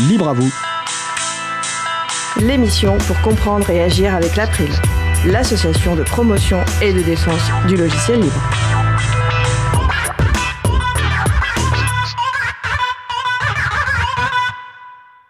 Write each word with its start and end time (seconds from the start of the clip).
libre 0.00 0.28
à 0.28 0.32
vous. 0.34 0.52
L'émission 2.38 2.98
pour 2.98 3.18
comprendre 3.22 3.70
et 3.70 3.82
agir 3.82 4.14
avec 4.14 4.36
l'April, 4.36 4.68
l'association 5.26 5.96
de 5.96 6.02
promotion 6.02 6.58
et 6.82 6.92
de 6.92 7.00
défense 7.00 7.50
du 7.66 7.76
logiciel 7.76 8.20
libre. 8.20 8.42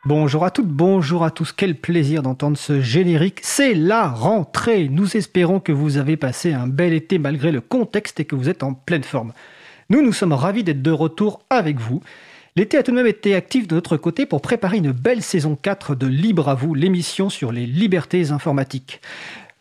Bonjour 0.05 0.45
à 0.45 0.51
toutes, 0.51 0.69
bonjour 0.69 1.25
à 1.25 1.31
tous. 1.31 1.53
Quel 1.53 1.77
plaisir 1.77 2.23
d'entendre 2.23 2.57
ce 2.57 2.81
générique. 2.81 3.41
C'est 3.43 3.75
la 3.75 4.09
rentrée. 4.09 4.89
Nous 4.89 5.17
espérons 5.17 5.61
que 5.61 5.73
vous 5.73 5.97
avez 5.97 6.17
passé 6.17 6.53
un 6.53 6.67
bel 6.67 6.93
été 6.93 7.19
malgré 7.19 7.53
le 7.53 7.61
contexte 7.61 8.19
et 8.21 8.25
que 8.25 8.35
vous 8.35 8.49
êtes 8.49 8.63
en 8.63 8.73
pleine 8.75 9.05
forme. 9.05 9.33
Nous, 9.91 10.03
nous 10.03 10.13
sommes 10.13 10.33
ravis 10.33 10.65
d'être 10.65 10.83
de 10.83 10.91
retour 10.91 11.43
avec 11.51 11.79
vous. 11.79 12.03
L'été 12.57 12.79
a 12.79 12.83
tout 12.83 12.91
de 12.91 12.97
même 12.97 13.07
été 13.07 13.35
actif 13.35 13.69
de 13.69 13.75
notre 13.75 13.99
côté 13.99 14.25
pour 14.25 14.41
préparer 14.41 14.79
une 14.79 14.91
belle 14.91 15.23
saison 15.23 15.59
4 15.61 15.95
de 15.95 16.07
Libre 16.07 16.49
à 16.49 16.55
vous, 16.55 16.73
l'émission 16.73 17.29
sur 17.29 17.53
les 17.53 17.67
libertés 17.67 18.31
informatiques. 18.31 19.03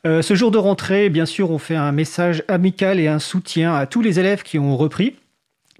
Euh, 0.08 0.22
ce 0.22 0.34
jour 0.34 0.49
de 0.49 0.58
rentrée, 0.58 1.09
bien 1.09 1.26
sûr, 1.26 1.52
on 1.52 1.58
fait 1.58 1.76
un 1.76 1.91
message 1.91 2.45
amical 2.48 3.02
et 3.02 3.09
un 3.09 3.20
soutien 3.20 3.76
à 3.76 3.86
tous 3.86 4.02
les 4.02 4.22
élèves 4.22 4.44
qui 4.44 4.59
ont 4.59 4.77
repris 4.77 5.17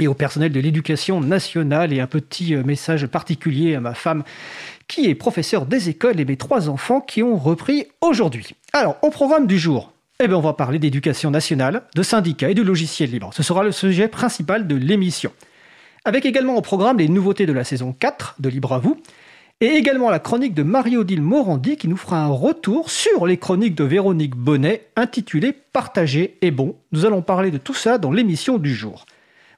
et 0.02 0.10
au 0.10 0.14
personnel 0.14 0.52
de 0.52 0.60
l'éducation 0.60 1.22
nationale 1.22 1.94
et 1.94 2.02
un 2.02 2.08
petit 2.08 2.54
euh, 2.54 2.64
message 2.66 3.08
particulier 3.08 3.76
à 3.76 3.80
ma 3.80 3.94
femme 3.94 4.26
qui 4.90 5.10
est 5.10 5.16
professeure 5.16 5.66
des 5.66 5.88
écoles 5.88 6.20
et 6.20 6.26
mes 6.26 6.36
trois 6.36 6.68
enfants 6.68 7.00
qui 7.00 7.24
ont 7.24 7.38
repris 7.38 7.88
aujourd'hui. 8.02 8.56
Alors, 8.74 8.98
au 9.04 9.10
programme 9.10 9.48
du 9.48 9.58
jour, 9.58 9.94
eh 10.20 10.28
bien, 10.28 10.36
on 10.36 10.42
va 10.42 10.52
parler 10.52 10.80
d'éducation 10.80 11.32
nationale, 11.32 11.84
de 11.96 12.04
syndicats 12.04 12.50
et 12.50 12.56
de 12.56 12.62
logiciels 12.62 13.12
libres. 13.12 13.32
Ce 13.34 13.42
sera 13.42 13.64
le 13.64 13.72
sujet 13.72 14.10
principal 14.10 14.68
de 14.68 14.76
l'émission. 14.76 15.32
Avec 16.08 16.28
également 16.28 16.56
au 16.56 16.62
programme 16.62 17.00
les 17.00 17.10
nouveautés 17.10 17.48
de 17.48 17.52
la 17.52 17.64
saison 17.64 17.92
4 17.92 18.36
de 18.38 18.48
Libre 18.48 18.74
à 18.74 18.78
vous, 18.78 19.02
et 19.60 19.70
également 19.70 20.12
la 20.12 20.20
chronique 20.20 20.54
de 20.54 20.62
Marie-Odile 20.62 21.24
Morandi 21.24 21.78
qui 21.78 21.88
nous 21.88 21.98
fera 21.98 22.22
un 22.22 22.28
retour 22.28 22.92
sur 22.92 23.26
les 23.26 23.38
chroniques 23.38 23.74
de 23.74 23.86
Véronique 23.86 24.36
Bonnet 24.36 24.86
intitulées 24.96 25.52
Partager 25.52 26.38
est 26.44 26.52
bon. 26.52 26.76
Nous 26.92 27.08
allons 27.08 27.24
parler 27.24 27.50
de 27.50 27.58
tout 27.58 27.74
ça 27.74 27.98
dans 27.98 28.12
l'émission 28.12 28.60
du 28.60 28.76
jour. 28.76 29.08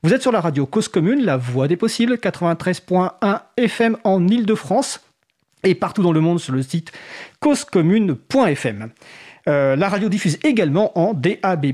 Vous 0.03 0.13
êtes 0.13 0.21
sur 0.21 0.31
la 0.31 0.39
radio 0.39 0.65
Cause 0.65 0.87
Commune, 0.87 1.25
la 1.25 1.35
voix 1.35 1.67
des 1.67 1.75
possibles, 1.75 2.13
93.1 2.13 3.41
FM 3.57 3.97
en 4.05 4.25
Ile-de-France 4.25 5.01
et 5.63 5.75
partout 5.75 6.01
dans 6.01 6.13
le 6.13 6.21
monde 6.21 6.39
sur 6.39 6.53
le 6.53 6.61
site 6.61 6.93
causecommune.fm. 7.41 8.91
Euh, 9.47 9.77
la 9.77 9.87
radio 9.87 10.09
diffuse 10.09 10.37
également 10.43 10.97
en 10.99 11.13
DAB+, 11.13 11.73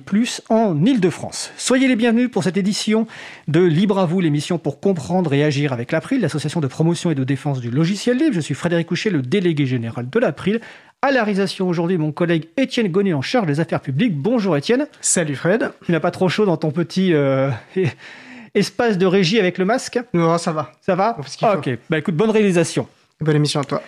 en 0.49 0.85
Ile-de-France. 0.85 1.51
Soyez 1.57 1.87
les 1.87 1.95
bienvenus 1.95 2.29
pour 2.29 2.43
cette 2.43 2.57
édition 2.57 3.07
de 3.47 3.61
Libre 3.61 3.97
à 3.97 4.05
vous, 4.05 4.19
l'émission 4.19 4.59
pour 4.59 4.79
comprendre 4.79 5.33
et 5.33 5.43
agir 5.43 5.73
avec 5.73 5.91
l'April, 5.91 6.21
l'association 6.21 6.59
de 6.61 6.67
promotion 6.67 7.09
et 7.09 7.15
de 7.15 7.23
défense 7.23 7.61
du 7.61 7.71
logiciel 7.71 8.17
libre. 8.17 8.35
Je 8.35 8.41
suis 8.41 8.53
Frédéric 8.53 8.87
Couchet, 8.87 9.09
le 9.09 9.23
délégué 9.23 9.65
général 9.65 10.07
de 10.07 10.19
l'April. 10.19 10.61
À 11.01 11.11
la 11.11 11.23
réalisation 11.23 11.67
aujourd'hui, 11.67 11.97
mon 11.97 12.11
collègue 12.11 12.45
Étienne 12.57 12.89
Gonnet 12.89 13.13
en 13.13 13.21
charge 13.21 13.47
des 13.47 13.59
affaires 13.59 13.81
publiques. 13.81 14.15
Bonjour 14.15 14.55
Étienne. 14.55 14.87
Salut 15.01 15.35
Fred. 15.35 15.71
Tu 15.85 15.91
n'as 15.91 15.99
pas 15.99 16.11
trop 16.11 16.29
chaud 16.29 16.45
dans 16.45 16.57
ton 16.57 16.71
petit 16.71 17.13
euh, 17.13 17.49
espace 18.53 18.99
de 18.99 19.05
régie 19.07 19.39
avec 19.39 19.57
le 19.57 19.65
masque? 19.65 19.99
Non, 20.13 20.37
ça 20.37 20.51
va. 20.51 20.71
Ça 20.81 20.95
va? 20.95 21.17
Ok, 21.55 21.69
bah 21.89 21.97
écoute, 21.97 22.15
bonne 22.15 22.29
réalisation. 22.29 22.87
Bonne 23.19 23.35
émission 23.35 23.61
à 23.61 23.63
toi. 23.63 23.81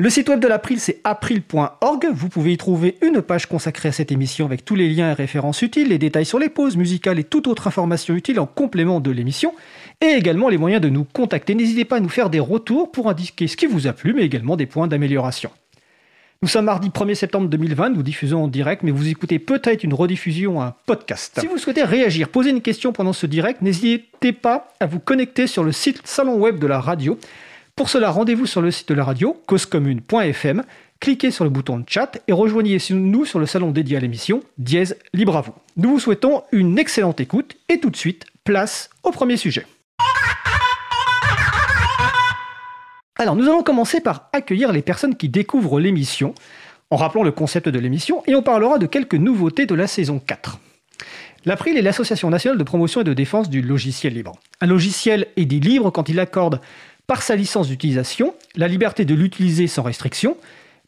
Le 0.00 0.10
site 0.10 0.28
web 0.28 0.38
de 0.38 0.46
l'April, 0.46 0.78
c'est 0.78 1.00
april.org. 1.02 2.06
Vous 2.12 2.28
pouvez 2.28 2.52
y 2.52 2.56
trouver 2.56 2.96
une 3.02 3.20
page 3.20 3.46
consacrée 3.46 3.88
à 3.88 3.92
cette 3.92 4.12
émission 4.12 4.46
avec 4.46 4.64
tous 4.64 4.76
les 4.76 4.88
liens 4.88 5.10
et 5.10 5.12
références 5.12 5.60
utiles, 5.60 5.88
les 5.88 5.98
détails 5.98 6.24
sur 6.24 6.38
les 6.38 6.48
pauses 6.48 6.76
musicales 6.76 7.18
et 7.18 7.24
toute 7.24 7.48
autre 7.48 7.66
information 7.66 8.14
utile 8.14 8.38
en 8.38 8.46
complément 8.46 9.00
de 9.00 9.10
l'émission, 9.10 9.54
et 10.00 10.10
également 10.10 10.50
les 10.50 10.56
moyens 10.56 10.80
de 10.80 10.88
nous 10.88 11.02
contacter. 11.02 11.56
N'hésitez 11.56 11.84
pas 11.84 11.96
à 11.96 12.00
nous 12.00 12.08
faire 12.08 12.30
des 12.30 12.38
retours 12.38 12.92
pour 12.92 13.10
indiquer 13.10 13.48
ce 13.48 13.56
qui 13.56 13.66
vous 13.66 13.88
a 13.88 13.92
plu, 13.92 14.14
mais 14.14 14.22
également 14.22 14.54
des 14.54 14.66
points 14.66 14.86
d'amélioration. 14.86 15.50
Nous 16.42 16.48
sommes 16.48 16.66
mardi 16.66 16.90
1er 16.90 17.16
septembre 17.16 17.48
2020, 17.48 17.88
nous 17.88 18.04
diffusons 18.04 18.44
en 18.44 18.46
direct, 18.46 18.84
mais 18.84 18.92
vous 18.92 19.08
écoutez 19.08 19.40
peut-être 19.40 19.82
une 19.82 19.94
rediffusion, 19.94 20.62
un 20.62 20.76
podcast. 20.86 21.40
Si 21.40 21.48
vous 21.48 21.58
souhaitez 21.58 21.82
réagir, 21.82 22.28
poser 22.28 22.50
une 22.50 22.62
question 22.62 22.92
pendant 22.92 23.12
ce 23.12 23.26
direct, 23.26 23.62
n'hésitez 23.62 24.32
pas 24.32 24.68
à 24.78 24.86
vous 24.86 25.00
connecter 25.00 25.48
sur 25.48 25.64
le 25.64 25.72
site 25.72 26.02
salon 26.04 26.36
web 26.36 26.60
de 26.60 26.68
la 26.68 26.78
radio. 26.78 27.18
Pour 27.78 27.90
cela, 27.90 28.10
rendez-vous 28.10 28.44
sur 28.44 28.60
le 28.60 28.72
site 28.72 28.88
de 28.88 28.94
la 28.94 29.04
radio, 29.04 29.40
causecommune.fm, 29.46 30.64
cliquez 30.98 31.30
sur 31.30 31.44
le 31.44 31.50
bouton 31.50 31.84
chat 31.86 32.18
et 32.26 32.32
rejoignez-nous 32.32 33.24
sur 33.24 33.38
le 33.38 33.46
salon 33.46 33.70
dédié 33.70 33.96
à 33.96 34.00
l'émission, 34.00 34.42
dièse 34.58 34.96
libre 35.14 35.36
à 35.36 35.42
vous. 35.42 35.54
Nous 35.76 35.90
vous 35.90 36.00
souhaitons 36.00 36.42
une 36.50 36.76
excellente 36.76 37.20
écoute 37.20 37.56
et 37.68 37.78
tout 37.78 37.90
de 37.90 37.96
suite, 37.96 38.24
place 38.42 38.90
au 39.04 39.12
premier 39.12 39.36
sujet. 39.36 39.64
Alors, 43.16 43.36
nous 43.36 43.44
allons 43.44 43.62
commencer 43.62 44.00
par 44.00 44.28
accueillir 44.32 44.72
les 44.72 44.82
personnes 44.82 45.14
qui 45.14 45.28
découvrent 45.28 45.78
l'émission, 45.78 46.34
en 46.90 46.96
rappelant 46.96 47.22
le 47.22 47.30
concept 47.30 47.68
de 47.68 47.78
l'émission, 47.78 48.24
et 48.26 48.34
on 48.34 48.42
parlera 48.42 48.78
de 48.78 48.86
quelques 48.86 49.14
nouveautés 49.14 49.66
de 49.66 49.76
la 49.76 49.86
saison 49.86 50.18
4. 50.18 50.58
L'April 51.44 51.78
est 51.78 51.82
l'Association 51.82 52.28
nationale 52.28 52.58
de 52.58 52.64
promotion 52.64 53.02
et 53.02 53.04
de 53.04 53.14
défense 53.14 53.48
du 53.48 53.62
logiciel 53.62 54.14
libre. 54.14 54.32
Un 54.60 54.66
logiciel 54.66 55.28
est 55.36 55.44
dit 55.44 55.60
libre 55.60 55.90
quand 55.92 56.08
il 56.08 56.18
accorde, 56.18 56.60
par 57.08 57.22
sa 57.22 57.34
licence 57.34 57.68
d'utilisation, 57.68 58.34
la 58.54 58.68
liberté 58.68 59.04
de 59.06 59.14
l'utiliser 59.14 59.66
sans 59.66 59.82
restriction, 59.82 60.36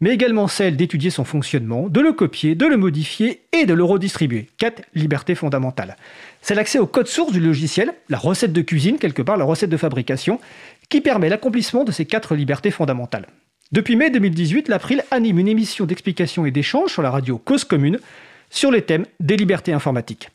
mais 0.01 0.11
également 0.11 0.49
celle 0.49 0.77
d'étudier 0.77 1.11
son 1.11 1.25
fonctionnement, 1.25 1.89
de 1.89 2.01
le 2.01 2.13
copier, 2.13 2.55
de 2.55 2.67
le 2.67 2.77
modifier 2.77 3.41
et 3.53 3.65
de 3.65 3.73
le 3.73 3.83
redistribuer. 3.85 4.49
Quatre 4.59 4.83
libertés 4.95 5.35
fondamentales. 5.35 5.97
C'est 6.43 6.55
l'accès 6.55 6.79
au 6.79 6.87
code 6.87 7.07
source 7.07 7.33
du 7.33 7.41
logiciel, 7.41 7.95
la 8.11 8.19
recette 8.19 8.53
de 8.53 8.61
cuisine, 8.61 8.99
quelque 8.99 9.23
part 9.23 9.39
la 9.39 9.45
recette 9.47 9.71
de 9.71 9.77
fabrication, 9.79 10.41
qui 10.91 11.01
permet 11.01 11.31
l'accomplissement 11.31 11.85
de 11.85 11.93
ces 11.93 12.05
quatre 12.05 12.35
libertés 12.35 12.71
fondamentales. 12.71 13.27
Depuis 13.73 13.97
mai 13.97 14.11
2018, 14.11 14.69
l'April 14.69 15.03
anime 15.11 15.39
une 15.39 15.49
émission 15.49 15.87
d'explication 15.87 16.45
et 16.45 16.51
d'échange 16.51 16.93
sur 16.93 17.03
la 17.03 17.11
radio 17.11 17.39
Cause 17.39 17.65
Commune 17.65 17.99
sur 18.51 18.71
les 18.71 18.83
thèmes 18.83 19.07
des 19.21 19.39
libertés 19.39 19.73
informatiques. 19.73 20.29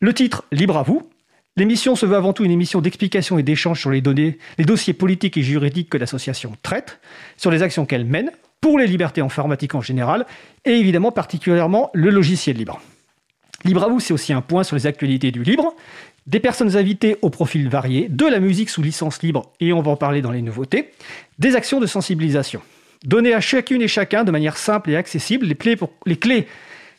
Le 0.00 0.14
titre 0.14 0.44
Libre 0.52 0.78
à 0.78 0.82
vous. 0.82 1.10
L'émission 1.58 1.96
se 1.96 2.04
veut 2.04 2.16
avant 2.16 2.34
tout 2.34 2.44
une 2.44 2.50
émission 2.50 2.82
d'explication 2.82 3.38
et 3.38 3.42
d'échange 3.42 3.80
sur 3.80 3.90
les 3.90 4.02
données, 4.02 4.36
les 4.58 4.66
dossiers 4.66 4.92
politiques 4.92 5.38
et 5.38 5.42
juridiques 5.42 5.88
que 5.88 5.96
l'association 5.96 6.52
traite, 6.62 7.00
sur 7.38 7.50
les 7.50 7.62
actions 7.62 7.86
qu'elle 7.86 8.04
mène 8.04 8.30
pour 8.60 8.78
les 8.78 8.86
libertés 8.86 9.22
informatiques 9.22 9.74
en 9.74 9.80
général 9.80 10.26
et 10.66 10.72
évidemment 10.72 11.12
particulièrement 11.12 11.90
le 11.94 12.10
logiciel 12.10 12.56
libre. 12.56 12.82
Libre 13.64 13.84
à 13.84 13.88
vous, 13.88 14.00
c'est 14.00 14.12
aussi 14.12 14.34
un 14.34 14.42
point 14.42 14.64
sur 14.64 14.76
les 14.76 14.86
actualités 14.86 15.30
du 15.30 15.42
libre, 15.42 15.74
des 16.26 16.40
personnes 16.40 16.76
invitées 16.76 17.16
au 17.22 17.30
profil 17.30 17.68
varié, 17.70 18.08
de 18.10 18.26
la 18.26 18.38
musique 18.38 18.68
sous 18.68 18.82
licence 18.82 19.22
libre, 19.22 19.52
et 19.58 19.72
on 19.72 19.80
va 19.80 19.92
en 19.92 19.96
parler 19.96 20.20
dans 20.20 20.32
les 20.32 20.42
nouveautés, 20.42 20.90
des 21.38 21.56
actions 21.56 21.80
de 21.80 21.86
sensibilisation. 21.86 22.60
Donner 23.04 23.32
à 23.32 23.40
chacune 23.40 23.80
et 23.80 23.88
chacun 23.88 24.24
de 24.24 24.30
manière 24.30 24.58
simple 24.58 24.90
et 24.90 24.96
accessible 24.96 25.46
les 25.46 25.54
clés 25.54 25.76
pour, 25.76 25.90
les 26.04 26.16
clés 26.16 26.46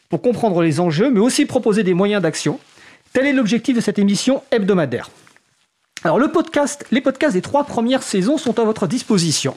pour 0.09 0.22
comprendre 0.22 0.63
les 0.63 0.79
enjeux, 0.79 1.12
mais 1.12 1.19
aussi 1.19 1.46
proposer 1.46 1.84
des 1.84 1.94
moyens 1.94 2.23
d'action. 2.23 2.59
Tel 3.17 3.25
est 3.25 3.33
l'objectif 3.33 3.75
de 3.75 3.81
cette 3.81 3.97
émission 3.97 4.44
hebdomadaire. 4.51 5.09
Alors 6.03 6.19
le 6.19 6.31
podcast, 6.31 6.85
les 6.91 7.01
podcasts 7.01 7.33
des 7.33 7.41
trois 7.41 7.63
premières 7.63 8.03
saisons 8.03 8.38
sont 8.38 8.59
à 8.59 8.63
votre 8.63 8.85
disposition. 8.85 9.55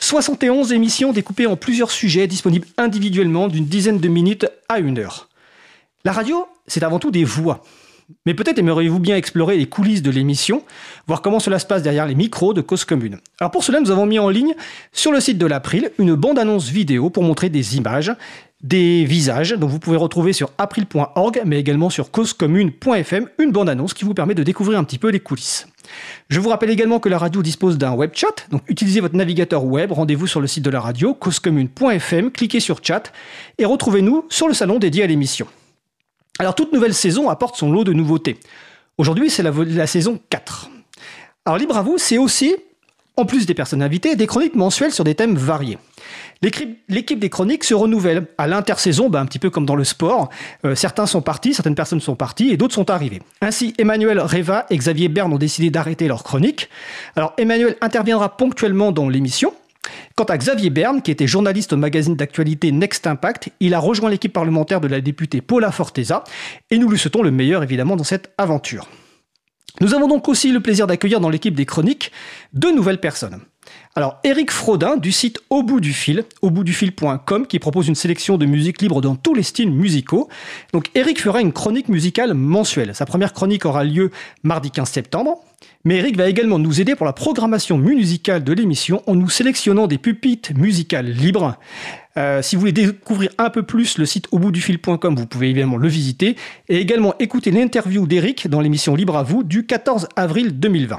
71 0.00 0.72
émissions 0.72 1.12
découpées 1.12 1.46
en 1.46 1.54
plusieurs 1.54 1.92
sujets 1.92 2.26
disponibles 2.26 2.66
individuellement 2.78 3.46
d'une 3.46 3.66
dizaine 3.66 4.00
de 4.00 4.08
minutes 4.08 4.48
à 4.68 4.80
une 4.80 4.98
heure. 4.98 5.28
La 6.04 6.10
radio, 6.10 6.48
c'est 6.66 6.82
avant 6.82 6.98
tout 6.98 7.12
des 7.12 7.22
voix. 7.22 7.62
Mais 8.26 8.34
peut-être 8.34 8.58
aimeriez-vous 8.58 8.98
bien 8.98 9.16
explorer 9.16 9.56
les 9.56 9.66
coulisses 9.66 10.02
de 10.02 10.10
l'émission, 10.10 10.64
voir 11.06 11.22
comment 11.22 11.38
cela 11.38 11.60
se 11.60 11.66
passe 11.66 11.84
derrière 11.84 12.06
les 12.06 12.16
micros 12.16 12.54
de 12.54 12.60
Cause 12.60 12.84
Commune. 12.84 13.20
Alors 13.38 13.52
pour 13.52 13.62
cela, 13.62 13.78
nous 13.78 13.92
avons 13.92 14.06
mis 14.06 14.18
en 14.18 14.30
ligne 14.30 14.56
sur 14.90 15.12
le 15.12 15.20
site 15.20 15.38
de 15.38 15.46
l'April 15.46 15.92
une 15.98 16.16
bande-annonce 16.16 16.68
vidéo 16.70 17.08
pour 17.08 17.22
montrer 17.22 17.50
des 17.50 17.76
images, 17.76 18.12
des 18.62 19.04
visages, 19.04 19.52
dont 19.52 19.66
vous 19.66 19.78
pouvez 19.78 19.96
retrouver 19.96 20.32
sur 20.32 20.50
april.org, 20.58 21.42
mais 21.46 21.58
également 21.58 21.90
sur 21.90 22.10
causecommune.fm, 22.10 23.28
une 23.38 23.52
bande-annonce 23.52 23.94
qui 23.94 24.04
vous 24.04 24.14
permet 24.14 24.34
de 24.34 24.42
découvrir 24.42 24.78
un 24.78 24.84
petit 24.84 24.98
peu 24.98 25.08
les 25.08 25.20
coulisses. 25.20 25.66
Je 26.28 26.40
vous 26.40 26.50
rappelle 26.50 26.70
également 26.70 27.00
que 27.00 27.08
la 27.08 27.18
radio 27.18 27.42
dispose 27.42 27.78
d'un 27.78 27.92
web 27.92 28.10
chat, 28.14 28.46
donc 28.50 28.62
utilisez 28.68 29.00
votre 29.00 29.16
navigateur 29.16 29.64
web, 29.64 29.92
rendez-vous 29.92 30.26
sur 30.26 30.40
le 30.40 30.46
site 30.46 30.64
de 30.64 30.70
la 30.70 30.80
radio, 30.80 31.14
causecommune.fm, 31.14 32.30
cliquez 32.30 32.60
sur 32.60 32.80
chat 32.82 33.12
et 33.58 33.64
retrouvez-nous 33.64 34.26
sur 34.28 34.46
le 34.46 34.54
salon 34.54 34.78
dédié 34.78 35.02
à 35.04 35.06
l'émission. 35.06 35.46
Alors 36.38 36.54
toute 36.54 36.72
nouvelle 36.72 36.94
saison 36.94 37.28
apporte 37.28 37.56
son 37.56 37.72
lot 37.72 37.84
de 37.84 37.92
nouveautés. 37.92 38.38
Aujourd'hui, 38.98 39.30
c'est 39.30 39.42
la, 39.42 39.86
saison 39.86 40.20
4. 40.28 40.70
Alors 41.46 41.58
libre 41.58 41.76
à 41.76 41.82
vous, 41.82 41.96
c'est 41.96 42.18
aussi, 42.18 42.54
en 43.20 43.24
plus 43.26 43.46
des 43.46 43.54
personnes 43.54 43.82
invitées, 43.82 44.16
des 44.16 44.26
chroniques 44.26 44.54
mensuelles 44.54 44.92
sur 44.92 45.04
des 45.04 45.14
thèmes 45.14 45.36
variés. 45.36 45.78
L'équipe 46.42 47.18
des 47.18 47.28
chroniques 47.28 47.64
se 47.64 47.74
renouvelle. 47.74 48.26
À 48.38 48.46
l'intersaison, 48.46 49.10
bah, 49.10 49.20
un 49.20 49.26
petit 49.26 49.38
peu 49.38 49.50
comme 49.50 49.66
dans 49.66 49.76
le 49.76 49.84
sport, 49.84 50.30
euh, 50.64 50.74
certains 50.74 51.06
sont 51.06 51.20
partis, 51.20 51.52
certaines 51.52 51.74
personnes 51.74 52.00
sont 52.00 52.16
parties 52.16 52.50
et 52.50 52.56
d'autres 52.56 52.74
sont 52.74 52.90
arrivées. 52.90 53.20
Ainsi, 53.42 53.74
Emmanuel 53.78 54.18
Reva 54.18 54.66
et 54.70 54.76
Xavier 54.76 55.08
Berne 55.08 55.32
ont 55.32 55.38
décidé 55.38 55.70
d'arrêter 55.70 56.08
leur 56.08 56.24
chronique. 56.24 56.70
Alors 57.14 57.34
Emmanuel 57.36 57.76
interviendra 57.82 58.36
ponctuellement 58.36 58.90
dans 58.90 59.08
l'émission, 59.08 59.52
Quant 60.14 60.24
à 60.24 60.36
Xavier 60.36 60.68
Berne, 60.70 61.00
qui 61.00 61.10
était 61.10 61.26
journaliste 61.26 61.72
au 61.72 61.76
magazine 61.76 62.14
d'actualité 62.14 62.70
Next 62.70 63.06
Impact, 63.06 63.48
il 63.60 63.72
a 63.72 63.78
rejoint 63.78 64.10
l'équipe 64.10 64.32
parlementaire 64.32 64.80
de 64.80 64.88
la 64.88 65.00
députée 65.00 65.40
Paula 65.40 65.72
Forteza, 65.72 66.24
et 66.70 66.78
nous 66.78 66.88
lui 66.88 66.98
souhaitons 66.98 67.22
le 67.22 67.30
meilleur 67.30 67.62
évidemment 67.62 67.96
dans 67.96 68.04
cette 68.04 68.30
aventure. 68.36 68.86
Nous 69.80 69.94
avons 69.94 70.08
donc 70.08 70.28
aussi 70.28 70.52
le 70.52 70.60
plaisir 70.60 70.86
d'accueillir 70.86 71.20
dans 71.20 71.30
l'équipe 71.30 71.54
des 71.54 71.64
chroniques 71.64 72.12
deux 72.52 72.74
nouvelles 72.74 73.00
personnes. 73.00 73.40
Alors, 73.96 74.18
Eric 74.24 74.50
Frodin 74.50 74.96
du 74.96 75.10
site 75.10 75.40
Au 75.48 75.62
bout 75.62 75.80
du 75.80 75.92
fil, 75.92 76.24
au 76.42 76.50
bout 76.50 76.64
du 76.64 76.72
fil.com, 76.72 77.46
qui 77.46 77.58
propose 77.58 77.88
une 77.88 77.94
sélection 77.94 78.36
de 78.36 78.46
musique 78.46 78.82
libre 78.82 79.00
dans 79.00 79.16
tous 79.16 79.34
les 79.34 79.42
styles 79.42 79.72
musicaux. 79.72 80.28
Donc, 80.72 80.90
Eric 80.94 81.20
fera 81.20 81.40
une 81.40 81.52
chronique 81.52 81.88
musicale 81.88 82.34
mensuelle. 82.34 82.94
Sa 82.94 83.06
première 83.06 83.32
chronique 83.32 83.64
aura 83.64 83.84
lieu 83.84 84.10
mardi 84.42 84.70
15 84.70 84.88
septembre. 84.88 85.40
Mais 85.84 85.96
Eric 85.96 86.16
va 86.16 86.28
également 86.28 86.58
nous 86.58 86.80
aider 86.80 86.94
pour 86.94 87.06
la 87.06 87.12
programmation 87.12 87.78
musicale 87.78 88.44
de 88.44 88.52
l'émission 88.52 89.02
en 89.06 89.14
nous 89.14 89.30
sélectionnant 89.30 89.86
des 89.86 89.98
pupites 89.98 90.54
musicales 90.54 91.10
libres. 91.10 91.56
Euh, 92.16 92.42
si 92.42 92.56
vous 92.56 92.60
voulez 92.60 92.72
découvrir 92.72 93.30
un 93.38 93.50
peu 93.50 93.62
plus 93.62 93.98
le 93.98 94.06
site 94.06 94.26
auboutdufil.com, 94.32 95.14
vous 95.14 95.26
pouvez 95.26 95.50
évidemment 95.50 95.76
le 95.76 95.88
visiter 95.88 96.36
et 96.68 96.78
également 96.78 97.14
écouter 97.18 97.50
l'interview 97.50 98.06
d'Eric 98.06 98.48
dans 98.48 98.60
l'émission 98.60 98.94
Libre 98.94 99.16
à 99.16 99.22
vous 99.22 99.44
du 99.44 99.66
14 99.66 100.08
avril 100.16 100.58
2020. 100.58 100.98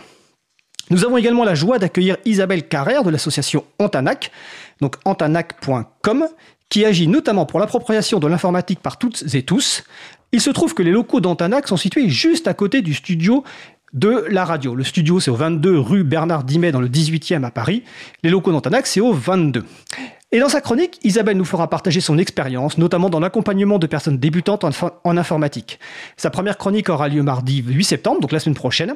Nous 0.90 1.06
avons 1.06 1.18
également 1.18 1.44
la 1.44 1.56
joie 1.56 1.80
d'accueillir 1.80 2.18
Isabelle 2.26 2.68
Carrère 2.68 3.04
de 3.04 3.10
l'association 3.10 3.66
Antanac, 3.80 4.32
donc 4.82 4.96
antanac.com, 5.06 6.28
qui 6.70 6.86
agit 6.86 7.08
notamment 7.08 7.46
pour 7.46 7.60
l'appropriation 7.60 8.20
de 8.20 8.28
l'informatique 8.28 8.80
par 8.80 8.98
toutes 8.98 9.24
et 9.34 9.44
tous. 9.44 9.84
Il 10.32 10.42
se 10.42 10.50
trouve 10.50 10.74
que 10.74 10.84
les 10.84 10.92
locaux 10.92 11.20
d'Antanac 11.20 11.68
sont 11.68 11.78
situés 11.78 12.10
juste 12.10 12.48
à 12.48 12.54
côté 12.54 12.82
du 12.82 12.94
studio 12.94 13.44
de 13.94 14.26
la 14.30 14.46
radio. 14.46 14.76
Le 14.76 14.84
studio, 14.84 15.20
c'est 15.20 15.32
au 15.32 15.36
22 15.36 15.78
rue 15.78 16.04
Bernard 16.04 16.44
Dimet 16.46 16.72
dans 16.72 16.80
le 16.80 16.88
18e 16.88 17.44
à 17.44 17.52
Paris. 17.52 17.84
Les 18.24 18.30
locaux 18.30 18.52
d'Antanac, 18.52 18.88
c'est 18.88 19.02
au 19.02 19.14
22. 19.14 19.66
Et 20.34 20.40
dans 20.40 20.48
sa 20.48 20.62
chronique, 20.62 20.98
Isabelle 21.04 21.36
nous 21.36 21.44
fera 21.44 21.70
partager 21.70 22.00
son 22.00 22.18
expérience, 22.18 22.78
notamment 22.78 23.10
dans 23.10 23.20
l'accompagnement 23.20 23.80
de 23.80 23.88
personnes 23.88 24.18
débutantes 24.18 24.64
en, 24.64 25.18
informatique. 25.18 25.78
Sa 26.16 26.30
première 26.30 26.58
chronique 26.58 26.88
aura 26.88 27.10
lieu 27.10 27.22
mardi 27.22 27.62
8 27.62 27.84
septembre, 27.84 28.22
donc 28.22 28.32
la 28.32 28.40
semaine 28.40 28.56
prochaine. 28.56 28.96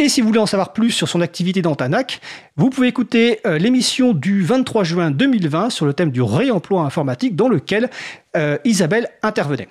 Et 0.00 0.08
si 0.08 0.20
vous 0.20 0.26
voulez 0.26 0.40
en 0.40 0.46
savoir 0.46 0.72
plus 0.72 0.90
sur 0.90 1.08
son 1.08 1.20
activité 1.20 1.62
d'Antanac, 1.62 2.20
vous 2.56 2.70
pouvez 2.70 2.88
écouter 2.88 3.38
euh, 3.46 3.56
l'émission 3.56 4.14
du 4.14 4.42
23 4.42 4.82
juin 4.82 5.10
2020 5.12 5.70
sur 5.70 5.86
le 5.86 5.92
thème 5.92 6.10
du 6.10 6.22
réemploi 6.22 6.82
informatique 6.82 7.36
dans 7.36 7.48
lequel 7.48 7.88
euh, 8.36 8.58
Isabelle 8.64 9.10
intervenait. 9.22 9.68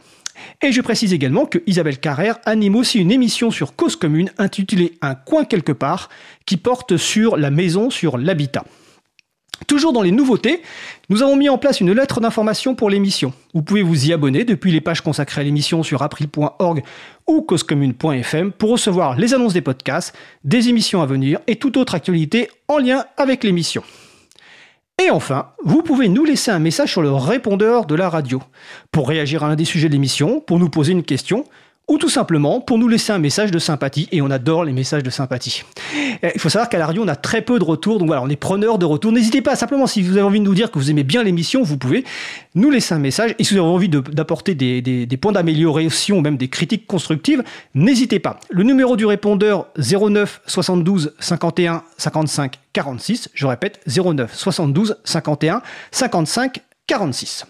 Et 0.61 0.71
je 0.71 0.79
précise 0.79 1.11
également 1.11 1.45
que 1.45 1.59
Isabelle 1.67 1.97
Carrère 1.97 2.37
anime 2.45 2.77
aussi 2.77 2.99
une 2.99 3.11
émission 3.11 3.51
sur 3.51 3.75
Cause 3.75 3.97
Commune 3.97 4.31
intitulée 4.37 4.93
Un 5.01 5.15
coin 5.15 5.43
quelque 5.43 5.73
part 5.73 6.07
qui 6.45 6.55
porte 6.55 6.95
sur 6.95 7.35
la 7.35 7.51
maison, 7.51 7.89
sur 7.89 8.17
l'habitat. 8.17 8.63
Toujours 9.67 9.93
dans 9.93 10.01
les 10.01 10.11
nouveautés, 10.11 10.61
nous 11.09 11.21
avons 11.21 11.35
mis 11.35 11.47
en 11.47 11.57
place 11.57 11.79
une 11.79 11.91
lettre 11.91 12.19
d'information 12.19 12.75
pour 12.75 12.89
l'émission. 12.89 13.33
Vous 13.53 13.61
pouvez 13.61 13.81
vous 13.81 14.07
y 14.07 14.13
abonner 14.13 14.43
depuis 14.43 14.71
les 14.71 14.81
pages 14.81 15.01
consacrées 15.01 15.41
à 15.41 15.43
l'émission 15.43 15.83
sur 15.83 16.01
april.org 16.01 16.83
ou 17.27 17.41
causecommune.fm 17.41 18.51
pour 18.51 18.71
recevoir 18.71 19.17
les 19.17 19.33
annonces 19.33 19.53
des 19.53 19.61
podcasts, 19.61 20.15
des 20.43 20.69
émissions 20.69 21.01
à 21.01 21.05
venir 21.05 21.39
et 21.47 21.55
toute 21.55 21.77
autre 21.77 21.95
actualité 21.95 22.49
en 22.67 22.77
lien 22.77 23.05
avec 23.15 23.43
l'émission. 23.43 23.83
Et 25.01 25.09
enfin, 25.09 25.49
vous 25.63 25.81
pouvez 25.81 26.07
nous 26.07 26.25
laisser 26.25 26.51
un 26.51 26.59
message 26.59 26.91
sur 26.91 27.01
le 27.01 27.11
répondeur 27.11 27.85
de 27.85 27.95
la 27.95 28.09
radio 28.09 28.41
pour 28.91 29.07
réagir 29.07 29.43
à 29.43 29.47
l'un 29.47 29.55
des 29.55 29.65
sujets 29.65 29.87
de 29.87 29.93
l'émission, 29.93 30.39
pour 30.39 30.59
nous 30.59 30.69
poser 30.69 30.91
une 30.91 31.03
question 31.03 31.45
ou 31.87 31.97
tout 31.97 32.09
simplement 32.09 32.61
pour 32.61 32.77
nous 32.77 32.87
laisser 32.87 33.11
un 33.11 33.19
message 33.19 33.51
de 33.51 33.59
sympathie, 33.59 34.07
et 34.11 34.21
on 34.21 34.31
adore 34.31 34.63
les 34.63 34.71
messages 34.71 35.03
de 35.03 35.09
sympathie. 35.09 35.63
Il 36.23 36.39
faut 36.39 36.49
savoir 36.49 36.69
qu'à 36.69 36.77
la 36.77 36.87
radio, 36.87 37.03
on 37.03 37.07
a 37.07 37.15
très 37.15 37.41
peu 37.41 37.59
de 37.59 37.63
retours, 37.63 37.99
donc 37.99 38.07
voilà, 38.07 38.21
on 38.21 38.29
est 38.29 38.37
preneur 38.37 38.77
de 38.77 38.85
retours. 38.85 39.11
N'hésitez 39.11 39.41
pas, 39.41 39.55
simplement, 39.55 39.85
si 39.85 40.01
vous 40.01 40.13
avez 40.13 40.21
envie 40.21 40.39
de 40.39 40.45
nous 40.45 40.55
dire 40.55 40.71
que 40.71 40.79
vous 40.79 40.89
aimez 40.89 41.03
bien 41.03 41.23
l'émission, 41.23 41.61
vous 41.61 41.77
pouvez 41.77 42.05
nous 42.55 42.69
laisser 42.69 42.93
un 42.93 42.99
message, 42.99 43.35
et 43.37 43.43
si 43.43 43.53
vous 43.53 43.59
avez 43.59 43.69
envie 43.69 43.89
d'apporter 43.89 44.55
des, 44.55 44.81
des, 44.81 45.17
points 45.17 45.33
d'amélioration, 45.33 46.21
même 46.21 46.37
des 46.37 46.47
critiques 46.47 46.87
constructives, 46.87 47.43
n'hésitez 47.75 48.19
pas. 48.19 48.39
Le 48.49 48.63
numéro 48.63 48.95
du 48.95 49.05
répondeur 49.05 49.67
09 49.77 50.41
72 50.45 51.13
51 51.19 51.83
55 51.97 52.59
46, 52.71 53.29
je 53.33 53.45
répète, 53.45 53.81
09 53.87 54.33
72 54.33 54.97
51 55.03 55.61
55 55.91 56.61
46. 56.87 57.45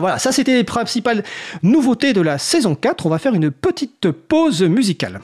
Voilà, 0.00 0.18
ça 0.18 0.32
c'était 0.32 0.54
les 0.54 0.64
principales 0.64 1.22
nouveautés 1.62 2.12
de 2.12 2.20
la 2.20 2.38
saison 2.38 2.74
4. 2.74 3.06
On 3.06 3.08
va 3.08 3.18
faire 3.18 3.34
une 3.34 3.50
petite 3.50 4.10
pause 4.10 4.62
musicale. 4.62 5.20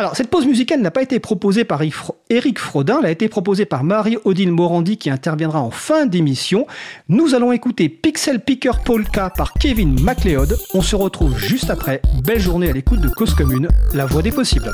Alors, 0.00 0.16
cette 0.16 0.30
pause 0.30 0.46
musicale 0.46 0.80
n'a 0.80 0.90
pas 0.90 1.02
été 1.02 1.20
proposée 1.20 1.64
par 1.64 1.82
Eric 2.30 2.58
Frodin, 2.58 3.00
elle 3.00 3.06
a 3.06 3.10
été 3.10 3.28
proposée 3.28 3.66
par 3.66 3.84
Marie-Odile 3.84 4.50
Morandi 4.50 4.96
qui 4.96 5.10
interviendra 5.10 5.60
en 5.60 5.70
fin 5.70 6.06
d'émission. 6.06 6.66
Nous 7.10 7.34
allons 7.34 7.52
écouter 7.52 7.90
Pixel 7.90 8.40
Picker 8.40 8.78
Polka 8.82 9.28
par 9.28 9.52
Kevin 9.52 10.00
MacLeod. 10.00 10.56
On 10.72 10.80
se 10.80 10.96
retrouve 10.96 11.38
juste 11.38 11.68
après. 11.68 12.00
Belle 12.24 12.40
journée 12.40 12.70
à 12.70 12.72
l'écoute 12.72 13.02
de 13.02 13.10
Cause 13.10 13.34
Commune, 13.34 13.68
la 13.92 14.06
voix 14.06 14.22
des 14.22 14.32
possibles. 14.32 14.72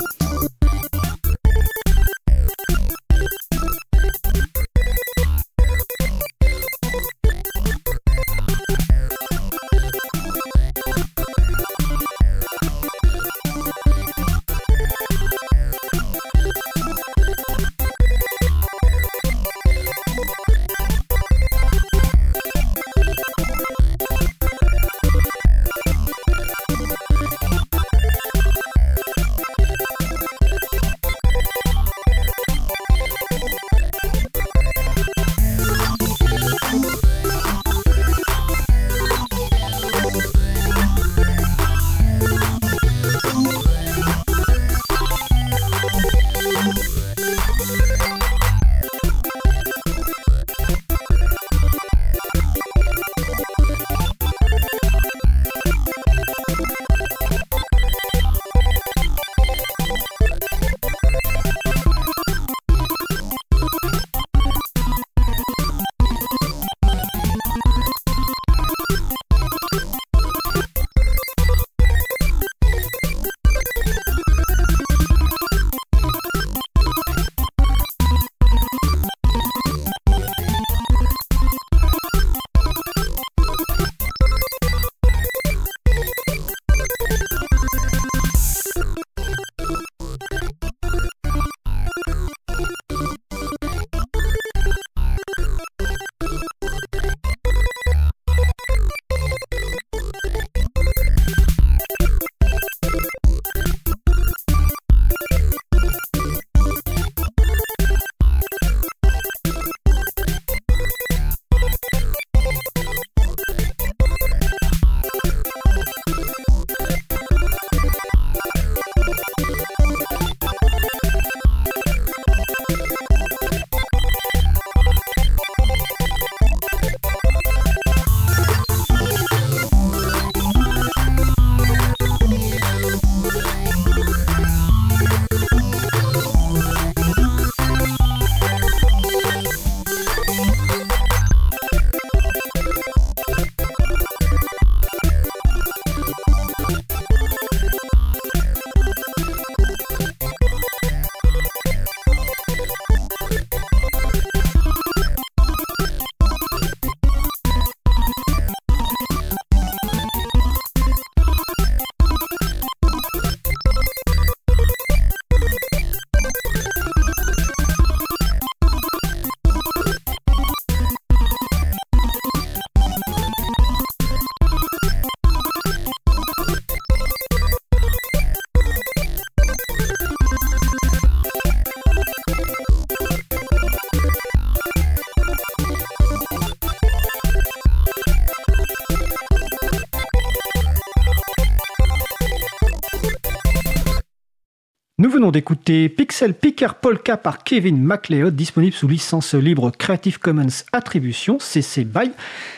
Venons 195.17 195.31
d'écouter 195.31 195.89
Pixel 195.89 196.35
Picker 196.35 196.75
Polka 196.79 197.17
par 197.17 197.43
Kevin 197.43 197.81
MacLeod, 197.81 198.35
disponible 198.35 198.75
sous 198.75 198.87
licence 198.87 199.33
libre 199.33 199.71
Creative 199.75 200.19
Commons 200.19 200.63
Attribution, 200.73 201.39
CC 201.39 201.85
BY. 201.85 202.11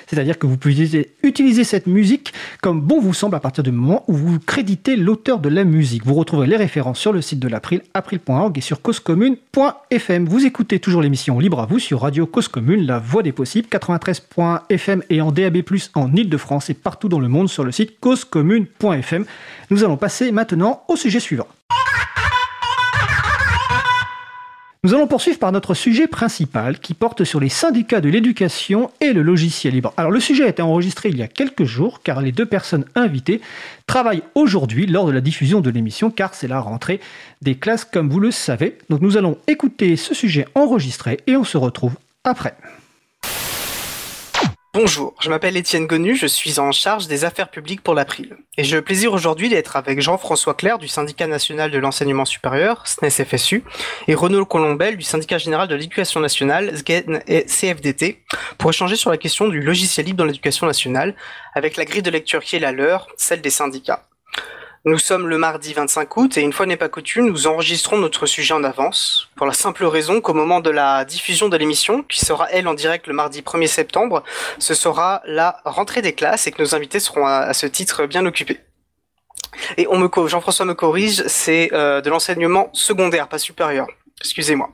C'est-à-dire 0.07 0.37
que 0.37 0.45
vous 0.45 0.57
pouvez 0.57 1.07
utiliser 1.23 1.63
cette 1.63 1.87
musique 1.87 2.33
comme 2.61 2.81
bon 2.81 2.99
vous 2.99 3.13
semble 3.13 3.37
à 3.37 3.39
partir 3.39 3.63
du 3.63 3.71
moment 3.71 4.03
où 4.09 4.13
vous 4.13 4.39
créditez 4.39 4.97
l'auteur 4.97 5.39
de 5.39 5.47
la 5.47 5.63
musique. 5.63 6.05
Vous 6.05 6.15
retrouverez 6.15 6.47
les 6.47 6.57
références 6.57 6.99
sur 6.99 7.13
le 7.13 7.21
site 7.21 7.39
de 7.39 7.47
l'April, 7.47 7.81
april.org 7.93 8.57
et 8.57 8.61
sur 8.61 8.81
causecommune.fm. 8.81 10.25
Vous 10.25 10.45
écoutez 10.45 10.79
toujours 10.79 11.01
l'émission 11.01 11.39
Libre 11.39 11.61
à 11.61 11.65
vous 11.65 11.79
sur 11.79 12.01
Radio 12.01 12.25
Cause 12.25 12.49
Commune, 12.49 12.85
la 12.85 12.99
voix 12.99 13.23
des 13.23 13.31
possibles, 13.31 13.69
93.fm 13.71 15.01
et 15.09 15.21
en 15.21 15.31
DAB+, 15.31 15.59
en 15.95 16.13
Ile-de-France 16.13 16.69
et 16.69 16.73
partout 16.73 17.07
dans 17.07 17.21
le 17.21 17.29
monde 17.29 17.47
sur 17.47 17.63
le 17.63 17.71
site 17.71 18.01
causecommune.fm. 18.01 19.23
Nous 19.69 19.85
allons 19.85 19.95
passer 19.95 20.33
maintenant 20.33 20.83
au 20.89 20.97
sujet 20.97 21.21
suivant. 21.21 21.47
Nous 24.85 24.93
allons 24.93 25.07
poursuivre 25.07 25.39
par 25.39 25.51
notre 25.51 25.73
sujet 25.73 26.07
principal 26.07 26.79
qui 26.79 26.93
porte 26.93 27.25
sur 27.25 27.41
les 27.41 27.49
syndicats 27.49 27.99
de 27.99 28.07
l'éducation 28.07 28.91
et 29.01 29.11
le 29.11 29.21
logiciel 29.21 29.73
libre. 29.73 29.93
Alors 29.97 30.09
le 30.09 30.21
sujet 30.21 30.45
a 30.45 30.47
été 30.47 30.61
enregistré 30.61 31.09
il 31.09 31.17
y 31.17 31.21
a 31.21 31.27
quelques 31.27 31.65
jours 31.65 31.99
car 32.01 32.21
les 32.21 32.31
deux 32.31 32.45
personnes 32.45 32.85
invitées 32.95 33.41
travaillent 33.87 34.23
aujourd'hui 34.35 34.85
lors 34.85 35.05
de 35.05 35.11
la 35.11 35.19
diffusion 35.19 35.59
de 35.59 35.69
l'émission 35.69 36.09
car 36.09 36.33
c'est 36.33 36.47
la 36.47 36.61
rentrée 36.61 37.01
des 37.41 37.55
classes 37.55 37.83
comme 37.83 38.09
vous 38.09 38.21
le 38.21 38.31
savez. 38.31 38.77
Donc 38.89 39.01
nous 39.01 39.17
allons 39.17 39.37
écouter 39.47 39.97
ce 39.97 40.13
sujet 40.13 40.47
enregistré 40.55 41.19
et 41.27 41.35
on 41.35 41.43
se 41.43 41.57
retrouve 41.57 41.95
après. 42.23 42.55
Bonjour, 44.71 45.15
je 45.19 45.31
m'appelle 45.31 45.57
Étienne 45.57 45.87
Gonu, 45.87 46.15
je 46.15 46.27
suis 46.27 46.59
en 46.59 46.71
charge 46.71 47.07
des 47.07 47.25
affaires 47.25 47.49
publiques 47.49 47.81
pour 47.81 47.95
l'April. 47.95 48.37
Et 48.55 48.63
j'ai 48.63 48.75
le 48.75 48.83
plaisir 48.83 49.13
aujourd'hui 49.13 49.49
d'être 49.49 49.75
avec 49.75 49.99
Jean-François 49.99 50.53
Claire 50.53 50.77
du 50.77 50.87
syndicat 50.87 51.25
national 51.25 51.71
de 51.71 51.79
l'enseignement 51.79 52.23
supérieur, 52.23 52.85
SNES-FSU, 52.85 53.63
et 54.07 54.13
Renaud 54.13 54.45
Colombel 54.45 54.95
du 54.95 55.03
syndicat 55.03 55.39
général 55.39 55.67
de 55.69 55.73
l'éducation 55.73 56.19
nationale, 56.19 56.77
SGEN 56.77 57.23
et 57.25 57.45
CFDT, 57.45 58.23
pour 58.59 58.69
échanger 58.69 58.95
sur 58.95 59.09
la 59.09 59.17
question 59.17 59.47
du 59.47 59.59
logiciel 59.59 60.05
libre 60.05 60.19
dans 60.19 60.25
l'éducation 60.25 60.67
nationale, 60.67 61.15
avec 61.55 61.75
la 61.75 61.85
grille 61.85 62.03
de 62.03 62.11
lecture 62.11 62.43
qui 62.43 62.55
est 62.55 62.59
la 62.59 62.71
leur, 62.71 63.07
celle 63.17 63.41
des 63.41 63.49
syndicats. 63.49 64.05
Nous 64.85 64.97
sommes 64.97 65.27
le 65.27 65.37
mardi 65.37 65.73
25 65.73 66.15
août 66.15 66.37
et 66.37 66.41
une 66.41 66.53
fois 66.53 66.65
n'est 66.65 66.77
pas 66.77 66.87
coutume, 66.87 67.27
nous 67.27 67.47
enregistrons 67.47 67.97
notre 67.97 68.25
sujet 68.25 68.53
en 68.53 68.63
avance 68.63 69.27
pour 69.35 69.45
la 69.45 69.51
simple 69.51 69.83
raison 69.83 70.21
qu'au 70.21 70.33
moment 70.33 70.61
de 70.61 70.69
la 70.69 71.03
diffusion 71.03 71.49
de 71.49 71.57
l'émission, 71.57 72.03
qui 72.03 72.21
sera 72.21 72.49
elle 72.49 72.65
en 72.65 72.73
direct 72.73 73.05
le 73.07 73.13
mardi 73.13 73.41
1er 73.41 73.67
septembre, 73.67 74.23
ce 74.57 74.73
sera 74.73 75.21
la 75.25 75.59
rentrée 75.65 76.01
des 76.01 76.13
classes 76.13 76.47
et 76.47 76.51
que 76.51 76.61
nos 76.61 76.75
invités 76.75 77.01
seront 77.01 77.25
à, 77.25 77.53
ce 77.53 77.65
titre 77.65 78.05
bien 78.05 78.25
occupés. 78.25 78.61
Et 79.75 79.85
on 79.89 79.97
me 79.97 80.09
Jean-François 80.27 80.65
me 80.65 80.75
corrige, 80.75 81.23
c'est 81.27 81.73
euh, 81.73 81.99
de 81.99 82.09
l'enseignement 82.09 82.69
secondaire, 82.71 83.27
pas 83.27 83.37
supérieur. 83.37 83.87
Excusez-moi. 84.21 84.69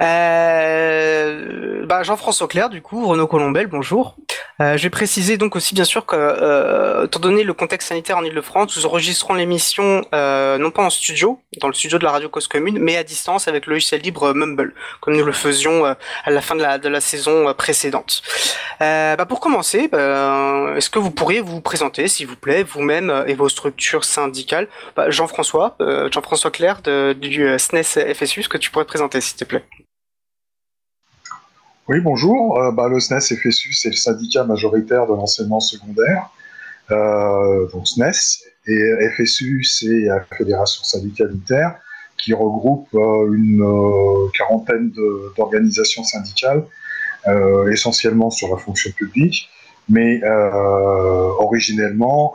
Euh, 0.00 1.86
bah 1.86 2.02
Jean-François 2.02 2.48
Claire, 2.48 2.70
du 2.70 2.82
coup, 2.82 3.06
Renaud 3.06 3.26
Colombel, 3.26 3.68
bonjour. 3.68 4.16
Euh, 4.60 4.76
je 4.76 4.82
vais 4.84 4.90
préciser 4.90 5.36
donc 5.36 5.56
aussi 5.56 5.74
bien 5.74 5.84
sûr 5.84 6.06
que, 6.06 6.16
euh, 6.16 7.06
étant 7.06 7.20
donné 7.20 7.42
le 7.42 7.52
contexte 7.54 7.88
sanitaire 7.88 8.18
en 8.18 8.24
Ile-de-France, 8.24 8.76
nous 8.76 8.86
enregistrons 8.86 9.34
l'émission 9.34 10.04
euh, 10.14 10.58
non 10.58 10.70
pas 10.70 10.82
en 10.82 10.90
studio, 10.90 11.40
dans 11.60 11.68
le 11.68 11.74
studio 11.74 11.98
de 11.98 12.04
la 12.04 12.10
radio 12.10 12.28
Cause 12.28 12.48
Commune, 12.48 12.78
mais 12.78 12.96
à 12.96 13.04
distance 13.04 13.48
avec 13.48 13.66
le 13.66 13.74
logiciel 13.74 14.00
libre 14.00 14.32
Mumble, 14.32 14.74
comme 15.00 15.16
nous 15.16 15.24
le 15.24 15.32
faisions 15.32 15.86
euh, 15.86 15.94
à 16.24 16.30
la 16.30 16.40
fin 16.40 16.56
de 16.56 16.88
la, 16.88 17.00
saison 17.00 17.48
euh, 17.48 17.54
précédente. 17.54 18.22
Bah 18.80 19.26
pour 19.28 19.40
commencer, 19.40 19.88
bah, 19.88 20.74
est-ce 20.76 20.90
que 20.90 20.98
vous 20.98 21.10
pourriez 21.10 21.40
vous 21.40 21.60
présenter, 21.60 22.08
s'il 22.08 22.26
vous 22.26 22.36
plaît, 22.36 22.62
vous-même 22.62 23.24
et 23.26 23.34
vos 23.34 23.48
structures 23.48 24.04
syndicales? 24.04 24.68
Bah, 24.96 25.10
Jean-François, 25.10 25.76
Jean-François 26.10 26.50
Claire 26.50 26.82
du 26.82 27.58
SNES 27.58 28.14
FSU, 28.14 28.40
est-ce 28.40 28.48
que 28.48 28.58
tu 28.58 28.70
pourrais 28.70 28.84
te 28.84 28.90
présenter, 28.90 29.20
s'il 29.20 29.36
te 29.36 29.44
plaît 29.44 29.64
oui, 31.86 32.00
bonjour. 32.00 32.58
Euh, 32.58 32.88
le 32.88 32.98
SNES 32.98 33.20
FSU, 33.20 33.74
c'est 33.74 33.90
le 33.90 33.96
syndicat 33.96 34.44
majoritaire 34.44 35.06
de 35.06 35.12
l'enseignement 35.12 35.60
secondaire, 35.60 36.30
euh, 36.90 37.68
donc 37.72 37.86
SNES, 37.86 38.42
et 38.66 39.08
FSU, 39.16 39.64
c'est 39.64 40.00
la 40.00 40.20
Fédération 40.36 40.84
syndicale 40.84 41.32
unitaire, 41.32 41.76
qui 42.16 42.32
regroupe 42.32 42.88
euh, 42.94 43.32
une 43.32 43.62
euh, 43.62 44.28
quarantaine 44.32 44.92
d'organisations 45.36 46.04
syndicales, 46.04 46.64
euh, 47.26 47.70
essentiellement 47.70 48.30
sur 48.30 48.48
la 48.48 48.56
fonction 48.56 48.90
publique, 48.92 49.50
mais 49.88 50.22
originellement, 51.38 52.34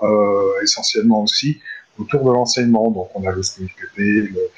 essentiellement 0.61 1.23
aussi 1.23 1.59
autour 1.97 2.23
de 2.23 2.31
l'enseignement. 2.31 2.91
Donc 2.91 3.09
on 3.15 3.27
a 3.27 3.31
le 3.31 3.41
SNESPP, 3.41 3.97
le, 3.97 4.51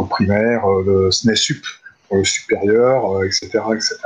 le 0.00 0.08
primaire, 0.08 0.66
le 0.66 1.10
SNESUP, 1.10 1.62
le 2.10 2.24
supérieur, 2.24 3.22
etc., 3.24 3.50
etc. 3.74 3.96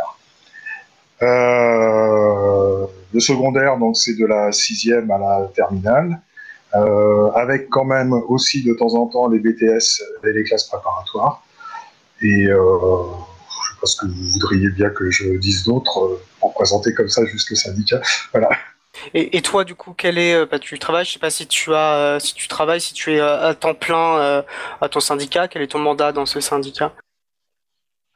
Le 1.20 2.88
secondaire, 3.20 3.78
donc 3.78 3.96
c'est 3.96 4.18
de 4.18 4.26
la 4.26 4.50
sixième 4.50 5.08
à 5.12 5.18
la 5.18 5.48
terminale, 5.54 6.20
euh, 6.74 7.30
avec 7.32 7.68
quand 7.68 7.84
même 7.84 8.12
aussi 8.12 8.64
de 8.64 8.72
temps 8.74 8.94
en 8.94 9.06
temps 9.06 9.28
les 9.28 9.38
BTS 9.38 10.02
et 10.24 10.32
les 10.32 10.44
classes 10.44 10.68
préparatoires. 10.68 11.44
Et 12.20 12.46
euh, 12.46 12.56
je 12.56 13.74
sais 13.74 13.80
pas 13.80 13.86
ce 13.86 13.96
que 13.96 14.06
vous 14.06 14.28
voudriez 14.32 14.68
bien 14.70 14.90
que 14.90 15.10
je 15.10 15.36
dise 15.38 15.64
d'autre 15.64 16.20
pour 16.40 16.54
présenter 16.54 16.94
comme 16.94 17.08
ça 17.08 17.24
juste 17.26 17.50
le 17.50 17.56
syndicat. 17.56 18.00
Voilà. 18.32 18.50
Et, 19.14 19.36
et, 19.36 19.42
toi, 19.42 19.64
du 19.64 19.74
coup, 19.74 19.94
quel 19.96 20.18
est, 20.18 20.46
bah, 20.46 20.58
tu 20.58 20.78
travailles, 20.78 21.04
je 21.04 21.12
sais 21.12 21.18
pas 21.18 21.30
si 21.30 21.46
tu 21.46 21.74
as, 21.74 22.18
si 22.20 22.34
tu 22.34 22.46
travailles, 22.46 22.80
si 22.80 22.92
tu 22.92 23.14
es 23.14 23.20
à 23.20 23.54
temps 23.54 23.74
plein 23.74 24.44
à 24.80 24.88
ton 24.88 25.00
syndicat, 25.00 25.48
quel 25.48 25.62
est 25.62 25.68
ton 25.68 25.78
mandat 25.78 26.12
dans 26.12 26.26
ce 26.26 26.40
syndicat? 26.40 26.92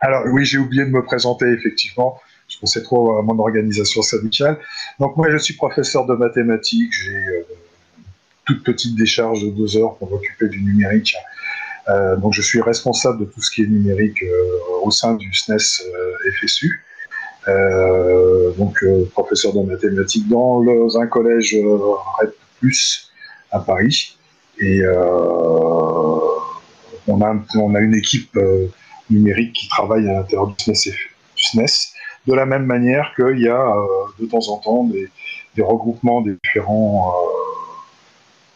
Alors 0.00 0.24
oui, 0.30 0.44
j'ai 0.44 0.58
oublié 0.58 0.84
de 0.84 0.90
me 0.90 1.02
présenter 1.02 1.46
effectivement 1.46 2.20
je 2.48 2.58
pensais 2.58 2.82
trop 2.82 3.18
à 3.18 3.22
mon 3.22 3.38
organisation 3.38 4.02
syndicale. 4.02 4.58
Donc 5.00 5.16
moi, 5.16 5.30
je 5.30 5.36
suis 5.36 5.54
professeur 5.54 6.06
de 6.06 6.14
mathématiques, 6.14 6.92
j'ai 6.92 7.16
euh, 7.16 7.46
toute 8.46 8.62
petite 8.62 8.96
décharge 8.96 9.42
de 9.42 9.50
deux 9.50 9.76
heures 9.76 9.96
pour 9.96 10.10
m'occuper 10.10 10.48
du 10.48 10.62
numérique. 10.62 11.14
Euh, 11.88 12.16
donc 12.16 12.32
je 12.32 12.42
suis 12.42 12.60
responsable 12.60 13.20
de 13.20 13.24
tout 13.26 13.40
ce 13.40 13.50
qui 13.50 13.62
est 13.62 13.66
numérique 13.66 14.22
euh, 14.22 14.58
au 14.82 14.90
sein 14.90 15.14
du 15.14 15.32
SNES 15.32 15.56
euh, 15.56 16.30
FSU. 16.40 16.84
Euh, 17.48 18.50
donc 18.52 18.84
professeur 19.12 19.52
de 19.52 19.60
mathématiques 19.60 20.28
dans, 20.28 20.98
un 20.98 21.06
collège 21.06 21.56
REP+, 21.56 22.32
à 23.50 23.60
Paris. 23.60 24.18
Et 24.58 24.80
on 27.06 27.20
a, 27.20 27.36
on 27.56 27.74
a 27.74 27.80
une 27.80 27.94
équipe 27.94 28.36
numérique 29.10 29.52
qui 29.52 29.68
travaille 29.68 30.08
à 30.08 30.14
l'intérieur 30.14 30.48
du 30.48 30.54
SNES, 30.74 30.92
du 31.36 31.44
SNES 31.44 31.92
de 32.26 32.34
la 32.34 32.46
même 32.46 32.64
manière 32.64 33.12
qu'il 33.14 33.38
y 33.38 33.48
a 33.48 33.74
de 34.18 34.26
temps 34.26 34.48
en 34.48 34.56
temps 34.56 34.84
des, 34.84 35.62
regroupements 35.62 36.22
des 36.22 36.36
différents 36.42 37.14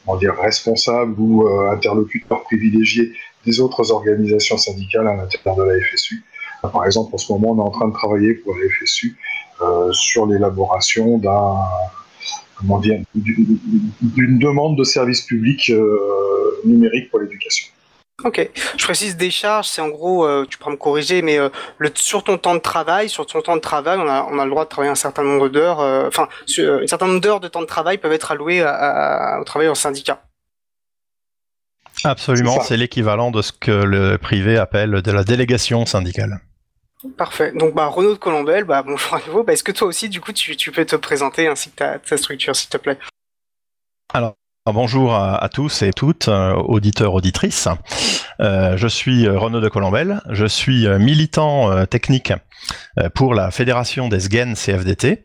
euh, 0.09 0.17
dire, 0.19 0.35
responsables 0.41 1.15
ou 1.19 1.47
euh, 1.47 1.71
interlocuteurs 1.71 2.43
privilégiés 2.45 3.13
des 3.47 3.61
autres 3.61 3.91
organisations 3.91 4.59
syndicales 4.59 5.09
à 5.09 5.17
l'intérieur 5.17 5.57
de 5.57 5.63
la 5.65 5.81
FSU. 5.81 6.23
Par 6.63 6.85
exemple, 6.85 7.15
en 7.15 7.19
ce 7.19 7.33
moment, 7.33 7.53
on 7.53 7.59
est 7.59 7.69
en 7.69 7.71
train 7.71 7.89
de 7.89 7.95
travailler 7.95 8.35
pour 8.35 8.55
la 8.55 8.69
FSU 8.69 9.17
sur 9.93 10.27
l'élaboration 10.27 11.17
d'un 11.19 11.57
d'une 13.15 14.39
demande 14.39 14.77
de 14.77 14.85
service 14.85 15.23
public 15.23 15.73
numérique 16.67 17.11
pour 17.11 17.21
l'éducation. 17.21 17.67
Ok, 18.25 18.51
je 18.77 18.85
précise 18.85 19.17
des 19.17 19.31
charges, 19.31 19.69
c'est 19.69 19.81
en 19.81 19.89
gros, 19.89 20.27
euh, 20.27 20.45
tu 20.49 20.59
pourras 20.59 20.73
me 20.73 20.77
corriger, 20.77 21.23
mais 21.23 21.39
euh, 21.39 21.49
le, 21.79 21.91
sur 21.95 22.23
ton 22.23 22.37
temps 22.37 22.55
de 22.55 22.61
travail, 22.61 23.09
sur 23.09 23.25
ton 23.25 23.41
temps 23.41 23.57
de 23.57 23.61
travail, 23.61 23.99
on 23.99 24.09
a, 24.09 24.27
on 24.31 24.39
a 24.39 24.45
le 24.45 24.51
droit 24.51 24.65
de 24.65 24.69
travailler 24.69 24.93
un 24.93 24.97
certain 24.97 25.23
nombre 25.23 25.49
d'heures, 25.49 25.81
euh, 25.81 26.07
enfin, 26.09 26.29
un 26.59 26.87
certain 26.87 27.07
nombre 27.07 27.21
d'heures 27.21 27.41
de 27.41 27.49
temps 27.49 27.63
de 27.63 27.67
travail 27.67 27.99
peuvent 27.99 28.13
être 28.13 28.31
allouées 28.31 28.63
au 28.63 29.45
travail 29.45 29.69
en 29.69 29.75
syndicat. 29.75 30.23
Absolument, 32.05 32.61
c'est 32.61 32.77
l'équivalent 32.77 33.31
de 33.31 33.43
ce 33.43 33.53
que 33.53 33.71
le 33.71 34.17
privé 34.19 34.57
appelle 34.57 35.03
de 35.03 35.13
la 35.13 35.25
délégation 35.25 35.87
syndicale. 35.87 36.41
Parfait. 37.17 37.53
Donc, 37.55 37.75
bah, 37.75 37.87
Renaud 37.87 38.13
de 38.13 38.19
Colombel, 38.19 38.65
bah, 38.65 38.83
bonjour 38.83 39.15
à 39.15 39.21
nouveau. 39.27 39.43
Bah, 39.43 39.55
Est-ce 39.55 39.65
que 39.65 39.73
toi 39.73 39.89
aussi, 39.89 40.11
du 40.11 40.21
coup, 40.21 40.33
tu, 40.33 40.57
tu 40.57 40.71
peux 40.71 40.85
te 40.85 40.97
présenter 40.97 41.47
ainsi 41.47 41.71
que 41.71 41.77
ta, 41.77 41.99
ta 41.99 42.17
structure, 42.19 42.55
s'il 42.55 42.69
te 42.69 42.77
plaît? 42.77 42.99
Alors, 44.13 44.37
bonjour 44.73 45.15
à, 45.15 45.49
tous 45.49 45.83
et 45.83 45.93
toutes, 45.93 46.29
euh, 46.29 46.55
auditeurs, 46.55 47.15
auditrices. 47.15 47.69
Euh, 48.41 48.77
je 48.77 48.89
suis 48.89 49.29
Renaud 49.29 49.61
de 49.61 49.69
Colombel, 49.69 50.21
je 50.31 50.47
suis 50.47 50.87
euh, 50.87 50.99
militant 50.99 51.85
technique 51.87 52.33
pour 53.15 53.35
la 53.35 53.51
fédération 53.51 54.09
des 54.09 54.21
SGEN 54.21 54.55
CFDT. 54.55 55.23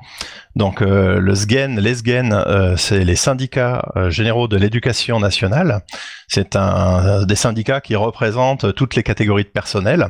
Donc 0.56 0.80
le 0.82 1.36
SGEN, 1.36 1.80
les 1.80 1.96
SGEN, 1.96 2.76
c'est 2.78 3.04
les 3.04 3.16
syndicats 3.16 3.86
généraux 4.08 4.48
de 4.48 4.56
l'éducation 4.56 5.20
nationale. 5.20 5.82
C'est 6.28 6.56
un 6.56 7.26
des 7.26 7.36
syndicats 7.36 7.82
qui 7.82 7.96
représentent 7.96 8.74
toutes 8.74 8.96
les 8.96 9.04
catégories 9.04 9.44
de 9.44 9.50
personnel, 9.50 10.10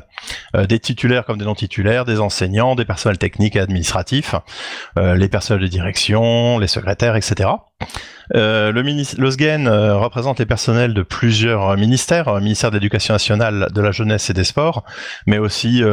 des 0.53 0.79
titulaires 0.79 1.25
comme 1.25 1.37
des 1.37 1.45
non 1.45 1.55
titulaires, 1.55 2.05
des 2.05 2.19
enseignants, 2.19 2.75
des 2.75 2.85
personnels 2.85 3.17
techniques 3.17 3.55
et 3.55 3.59
administratifs, 3.59 4.35
les 4.97 5.29
personnels 5.29 5.63
de 5.63 5.67
direction, 5.67 6.59
les 6.59 6.67
secrétaires, 6.67 7.15
etc. 7.15 7.49
Euh, 8.33 8.71
le, 8.71 8.81
le 8.81 9.31
SGEN 9.31 9.67
euh, 9.67 9.97
représente 9.97 10.39
les 10.39 10.45
personnels 10.45 10.93
de 10.93 11.03
plusieurs 11.03 11.77
ministères, 11.77 12.27
euh, 12.27 12.39
ministère 12.39 12.71
de 12.71 12.77
l'Éducation 12.77 13.13
nationale, 13.13 13.67
de 13.73 13.81
la 13.81 13.91
jeunesse 13.91 14.29
et 14.29 14.33
des 14.33 14.43
sports, 14.43 14.83
mais 15.27 15.37
aussi 15.37 15.83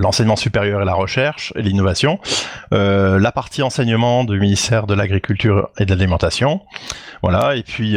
l'enseignement 0.00 0.36
supérieur 0.36 0.82
et 0.82 0.84
la 0.84 0.94
recherche 0.94 1.52
et 1.56 1.62
l'innovation, 1.62 2.18
la 2.70 3.32
partie 3.32 3.62
enseignement 3.62 4.24
du 4.24 4.38
ministère 4.40 4.86
de 4.86 4.94
l'Agriculture 4.94 5.68
et 5.78 5.84
de 5.84 5.90
l'Alimentation, 5.90 6.62
voilà, 7.22 7.56
et 7.56 7.62
puis 7.62 7.96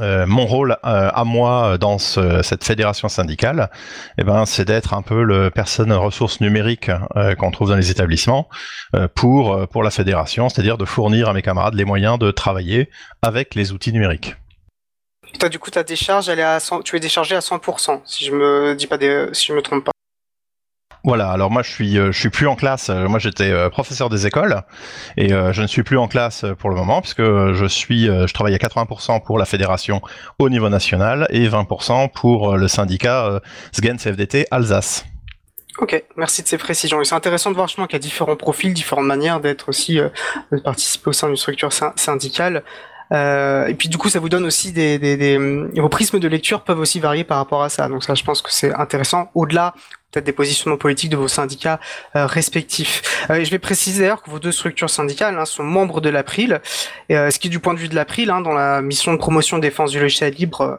euh, 0.00 0.26
mon 0.26 0.44
rôle 0.44 0.72
euh, 0.84 1.10
à 1.12 1.24
moi 1.24 1.78
dans 1.78 1.96
cette 1.98 2.62
fédération 2.62 3.08
syndicale, 3.08 3.70
eh 4.18 4.24
ben, 4.24 4.44
c'est 4.44 4.66
d'être 4.66 4.92
un 4.92 5.00
peu 5.00 5.22
le 5.22 5.50
personne 5.50 5.92
ressource 5.92 6.42
numérique 6.42 6.90
euh, 7.16 7.34
qu'on 7.34 7.50
trouve 7.50 7.70
dans 7.70 7.76
les 7.76 7.90
établissements 7.90 8.48
pour, 9.14 9.66
pour 9.68 9.82
la 9.82 9.90
fédération, 9.90 10.48
c'est-à-dire 10.48 10.76
de 10.76 10.84
fournir 10.84 11.28
à 11.28 11.32
mes 11.32 11.42
camarades 11.42 11.74
les 11.74 11.84
moyens 11.84 12.18
de 12.18 12.30
travailler 12.30 12.90
avec 13.22 13.54
les 13.54 13.72
outils 13.72 13.92
numériques. 13.92 14.36
Toi, 15.38 15.48
du 15.48 15.58
coup, 15.58 15.70
ta 15.70 15.82
décharge, 15.82 16.28
elle 16.28 16.38
est 16.38 16.42
à 16.42 16.58
tu 16.84 16.96
es 16.96 17.00
déchargé 17.00 17.34
à 17.34 17.40
100%, 17.40 18.00
si 18.04 18.24
je 18.24 18.32
me 18.32 18.74
dis 18.74 18.86
pas 18.86 18.98
si 19.32 19.46
je 19.46 19.52
me 19.52 19.62
trompe 19.62 19.84
pas. 19.84 19.92
Voilà, 21.08 21.30
alors 21.30 21.50
moi 21.50 21.62
je 21.62 21.70
suis 21.70 21.98
euh, 21.98 22.12
je 22.12 22.20
suis 22.20 22.28
plus 22.28 22.46
en 22.46 22.54
classe. 22.54 22.90
Euh, 22.90 23.08
moi 23.08 23.18
j'étais 23.18 23.50
euh, 23.50 23.70
professeur 23.70 24.10
des 24.10 24.26
écoles 24.26 24.60
et 25.16 25.30
je 25.30 25.62
ne 25.62 25.66
suis 25.66 25.82
plus 25.82 25.96
en 25.96 26.06
classe 26.06 26.44
pour 26.58 26.68
le 26.68 26.76
moment 26.76 27.00
puisque 27.00 27.22
je 27.22 27.66
suis 27.66 28.04
je 28.04 28.32
travaille 28.34 28.54
à 28.54 28.58
80% 28.58 29.22
pour 29.24 29.38
la 29.38 29.46
fédération 29.46 30.02
au 30.38 30.50
niveau 30.50 30.68
national 30.68 31.26
et 31.30 31.48
20% 31.48 32.10
pour 32.12 32.58
le 32.58 32.68
syndicat 32.68 33.40
SGEN 33.72 33.96
CFDT 33.96 34.48
Alsace. 34.50 35.06
Ok, 35.78 36.04
merci 36.18 36.42
de 36.42 36.48
ces 36.48 36.58
précisions. 36.58 37.02
C'est 37.04 37.14
intéressant 37.14 37.48
de 37.50 37.54
voir 37.54 37.68
justement 37.68 37.86
qu'il 37.86 37.94
y 37.94 38.00
a 38.00 38.06
différents 38.06 38.36
profils, 38.36 38.74
différentes 38.74 39.06
manières 39.06 39.40
d'être 39.40 39.70
aussi 39.70 39.94
de 39.96 40.58
participer 40.58 41.08
au 41.08 41.12
sein 41.14 41.28
d'une 41.28 41.36
structure 41.36 41.72
syndicale. 41.96 42.64
et 43.12 43.74
puis 43.78 43.88
du 43.88 43.96
coup, 43.96 44.10
ça 44.10 44.18
vous 44.20 44.28
donne 44.28 44.44
aussi 44.44 44.72
des, 44.72 44.98
des, 44.98 45.16
des, 45.16 45.38
vos 45.80 45.88
prismes 45.88 46.18
de 46.18 46.28
lecture 46.28 46.64
peuvent 46.64 46.80
aussi 46.80 47.00
varier 47.00 47.24
par 47.24 47.38
rapport 47.38 47.62
à 47.62 47.70
ça. 47.70 47.88
Donc 47.88 48.04
ça, 48.04 48.14
je 48.14 48.24
pense 48.24 48.42
que 48.42 48.52
c'est 48.52 48.74
intéressant. 48.74 49.30
Au-delà 49.34 49.72
peut-être 50.10 50.24
des 50.24 50.32
positionnements 50.32 50.78
politiques 50.78 51.10
de 51.10 51.16
vos 51.16 51.28
syndicats 51.28 51.80
euh, 52.16 52.26
respectifs. 52.26 53.26
Euh, 53.30 53.44
je 53.44 53.50
vais 53.50 53.58
préciser 53.58 54.00
d'ailleurs 54.00 54.22
que 54.22 54.30
vos 54.30 54.38
deux 54.38 54.52
structures 54.52 54.88
syndicales 54.88 55.38
hein, 55.38 55.44
sont 55.44 55.64
membres 55.64 56.00
de 56.00 56.08
l'April, 56.08 56.60
euh, 57.10 57.30
ce 57.30 57.38
qui 57.38 57.50
du 57.50 57.58
point 57.58 57.74
de 57.74 57.78
vue 57.78 57.88
de 57.88 57.94
l'April, 57.94 58.30
hein, 58.30 58.40
dans 58.40 58.54
la 58.54 58.80
mission 58.80 59.12
de 59.12 59.18
promotion 59.18 59.58
défense 59.58 59.90
du 59.90 60.00
logiciel 60.00 60.32
libre, 60.32 60.78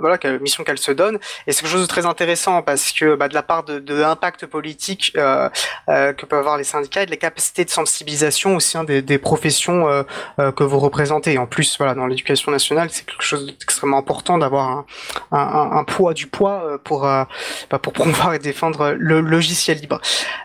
voilà, 0.00 0.18
mission 0.40 0.64
qu'elle 0.64 0.78
se 0.78 0.92
donne, 0.92 1.18
et 1.46 1.52
c'est 1.52 1.62
quelque 1.62 1.72
chose 1.72 1.82
de 1.82 1.86
très 1.86 2.06
intéressant 2.06 2.62
parce 2.62 2.92
que 2.92 3.14
bah, 3.16 3.28
de 3.28 3.34
la 3.34 3.42
part 3.42 3.64
de, 3.64 3.78
de 3.78 3.94
l'impact 3.94 4.46
politique 4.46 5.12
que 5.14 6.24
peuvent 6.24 6.38
avoir 6.38 6.56
les 6.56 6.64
syndicats 6.64 7.02
et 7.02 7.06
de 7.06 7.10
la 7.10 7.16
capacité 7.16 7.64
de 7.64 7.70
sensibilisation 7.70 8.56
au 8.56 8.60
sein 8.60 8.84
des, 8.84 9.02
des 9.02 9.18
professions 9.18 10.04
que 10.38 10.64
vous 10.64 10.78
représentez. 10.78 11.38
En 11.38 11.46
plus, 11.46 11.76
voilà, 11.78 11.94
dans 11.94 12.06
l'éducation 12.06 12.52
nationale, 12.52 12.88
c'est 12.90 13.06
quelque 13.06 13.24
chose 13.24 13.46
d'extrêmement 13.46 13.98
important 13.98 14.38
d'avoir 14.38 14.68
un, 14.68 14.86
un, 15.32 15.70
un, 15.78 15.84
poids 15.84 16.14
du 16.14 16.26
poids 16.26 16.78
pour 16.84 17.02
bah, 17.02 17.78
pour 17.82 17.92
promouvoir 17.92 18.34
et 18.34 18.38
défendre 18.38 18.53
le 18.96 19.20
logiciel 19.20 19.78
libre. 19.78 20.00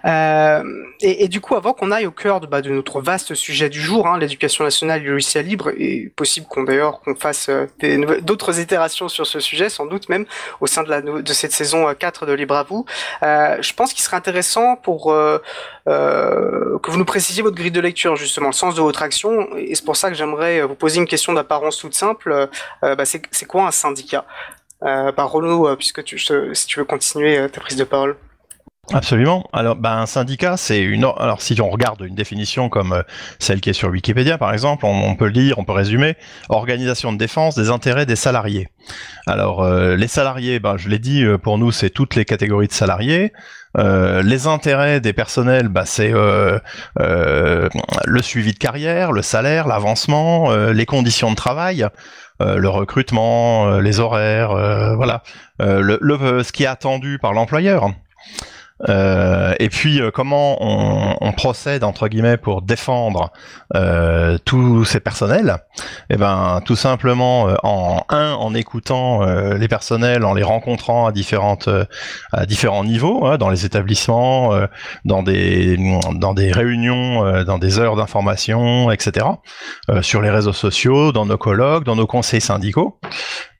Euh, 0.05 0.63
et, 1.01 1.27
du 1.27 1.39
coup, 1.41 1.55
avant 1.55 1.73
qu'on 1.73 1.91
aille 1.91 2.05
au 2.05 2.11
cœur 2.11 2.39
de, 2.39 2.47
bah, 2.47 2.61
notre 2.61 3.01
vaste 3.01 3.33
sujet 3.33 3.69
du 3.69 3.79
jour, 3.79 4.07
hein, 4.07 4.17
l'éducation 4.17 4.63
nationale 4.63 5.01
et 5.01 5.05
le 5.05 5.13
logiciel 5.13 5.45
libre, 5.45 5.71
et 5.77 6.11
possible 6.15 6.45
qu'on 6.47 6.63
d'ailleurs 6.63 6.99
qu'on 7.01 7.15
fasse 7.15 7.49
euh, 7.49 7.67
d'autres 8.21 8.59
itérations 8.59 9.07
sur 9.07 9.25
ce 9.25 9.39
sujet, 9.39 9.69
sans 9.69 9.85
doute 9.85 10.09
même 10.09 10.25
au 10.59 10.67
sein 10.67 10.83
de, 10.83 11.33
cette 11.33 11.51
saison 11.51 11.93
4 11.93 12.23
euh, 12.23 12.25
de 12.25 12.33
Libre 12.33 12.55
à 12.55 12.63
vous, 12.63 12.85
je 13.21 13.73
pense 13.73 13.93
qu'il 13.93 14.03
serait 14.03 14.17
intéressant 14.17 14.75
pour 14.75 15.13
que 15.85 16.91
vous 16.91 16.97
nous 16.97 17.05
précisiez 17.05 17.43
votre 17.43 17.55
grille 17.55 17.71
de 17.71 17.81
lecture, 17.81 18.15
justement, 18.15 18.47
le 18.47 18.53
sens 18.53 18.75
de 18.75 18.81
votre 18.81 19.01
action. 19.01 19.47
Et 19.57 19.75
c'est 19.75 19.85
pour 19.85 19.95
ça 19.95 20.09
que 20.09 20.15
j'aimerais 20.15 20.61
vous 20.61 20.75
poser 20.75 20.99
une 20.99 21.07
question 21.07 21.33
d'apparence 21.33 21.77
toute 21.77 21.95
simple. 21.95 22.49
Bah, 22.81 23.05
c'est 23.05 23.45
quoi 23.45 23.67
un 23.67 23.71
syndicat? 23.71 24.25
Par 24.81 25.31
Renaud, 25.31 25.67
euh, 25.67 25.75
puisque 25.75 26.03
tu, 26.03 26.17
si 26.17 26.67
tu 26.67 26.79
veux 26.79 26.85
continuer 26.85 27.37
euh, 27.37 27.47
ta 27.47 27.59
prise 27.61 27.77
de 27.77 27.83
parole. 27.83 28.15
Absolument. 28.91 29.47
Alors, 29.53 29.75
ben, 29.75 29.97
un 29.97 30.05
syndicat, 30.07 30.57
c'est 30.57 30.81
une. 30.81 31.03
Alors, 31.19 31.43
si 31.43 31.61
on 31.61 31.69
regarde 31.69 32.01
une 32.01 32.15
définition 32.15 32.69
comme 32.69 33.03
celle 33.37 33.61
qui 33.61 33.69
est 33.69 33.73
sur 33.73 33.89
Wikipédia, 33.89 34.39
par 34.39 34.51
exemple, 34.51 34.83
on, 34.87 35.15
peut 35.15 35.27
lire, 35.27 35.59
on 35.59 35.63
peut 35.63 35.73
résumer 35.73 36.17
organisation 36.47 37.13
de 37.13 37.17
défense 37.19 37.53
des 37.53 37.69
intérêts 37.69 38.07
des 38.07 38.15
salariés. 38.15 38.69
Alors, 39.27 39.63
les 39.69 40.07
salariés, 40.07 40.59
ben, 40.59 40.75
je 40.77 40.89
l'ai 40.89 40.97
dit, 40.97 41.23
pour 41.43 41.59
nous, 41.59 41.71
c'est 41.71 41.91
toutes 41.91 42.15
les 42.15 42.25
catégories 42.25 42.65
de 42.65 42.73
salariés. 42.73 43.31
les 43.77 44.47
intérêts 44.47 44.99
des 44.99 45.13
personnels, 45.13 45.69
c'est 45.85 46.11
le 46.11 47.69
suivi 48.23 48.53
de 48.53 48.57
carrière, 48.57 49.11
le 49.11 49.21
salaire, 49.21 49.67
l'avancement, 49.67 50.51
les 50.51 50.87
conditions 50.87 51.29
de 51.29 51.35
travail. 51.35 51.87
Euh, 52.41 52.55
le 52.55 52.69
recrutement, 52.69 53.67
euh, 53.67 53.81
les 53.81 53.99
horaires, 53.99 54.51
euh, 54.51 54.95
voilà, 54.95 55.23
le, 55.59 55.97
le, 55.99 56.43
ce 56.43 56.51
qui 56.53 56.63
est 56.63 56.67
attendu 56.67 57.19
par 57.19 57.33
l'employeur. 57.33 57.91
Euh, 58.87 59.53
et 59.59 59.69
puis 59.69 60.01
comment 60.13 60.57
on, 60.61 61.17
on, 61.19 61.31
procède 61.33 61.83
entre 61.83 62.07
guillemets 62.07 62.37
pour 62.37 62.61
défendre 62.61 63.31
euh, 63.75 64.37
tous 64.45 64.85
ces 64.85 64.99
personnels? 64.99 65.57
Eh 66.09 66.15
ben, 66.15 66.61
tout 66.63 66.75
simplement 66.75 67.49
en 67.63 68.03
un 68.09 68.33
en 68.33 68.53
écoutant 68.53 69.25
les 69.25 69.67
personnels, 69.67 70.23
en 70.23 70.33
les 70.33 70.43
rencontrant 70.43 71.07
à 71.07 71.11
différentes 71.11 71.69
à 72.31 72.45
différents 72.45 72.83
niveaux, 72.83 73.25
hein, 73.25 73.37
dans 73.37 73.49
les 73.49 73.65
établissements, 73.65 74.51
dans 75.05 75.23
des 75.23 75.77
dans 76.15 76.33
des 76.33 76.51
réunions, 76.51 77.43
dans 77.43 77.57
des 77.57 77.79
heures 77.79 77.95
d'information, 77.95 78.91
etc. 78.91 79.25
sur 80.01 80.21
les 80.21 80.29
réseaux 80.29 80.53
sociaux, 80.53 81.11
dans 81.11 81.25
nos 81.25 81.37
colloques, 81.37 81.83
dans 81.83 81.95
nos 81.95 82.07
conseils 82.07 82.41
syndicaux. 82.41 82.99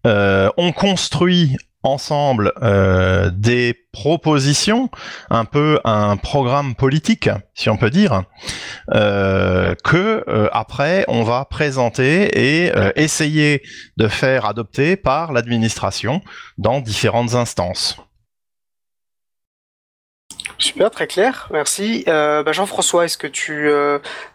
on 0.06 0.72
construit 0.76 1.58
ensemble 1.84 2.54
euh, 2.62 3.30
des 3.34 3.74
propositions, 3.92 4.90
un 5.30 5.46
peu 5.46 5.80
un 5.84 6.18
programme 6.18 6.76
politique, 6.76 7.30
si 7.54 7.70
on 7.70 7.78
peut 7.78 7.90
dire, 7.90 8.24
euh, 8.94 9.76
que 9.84 10.24
euh, 10.28 10.50
après 10.52 11.06
on 11.08 11.24
va 11.24 11.46
présenter 11.46 12.66
et 12.66 12.76
euh, 12.76 12.92
essayer 12.96 13.64
de 13.98 14.08
faire 14.08 14.46
adopter 14.46 14.96
par 14.96 15.32
l'administration 15.32 16.22
dans 16.58 16.82
différentes 16.82 17.34
instances. 17.34 17.98
Super, 20.58 20.92
très 20.92 21.08
clair, 21.08 21.48
merci. 21.52 22.04
Bah, 22.06 22.52
Jean-François, 22.52 23.06
est-ce 23.06 23.18
que 23.18 23.28
tu, 23.28 23.70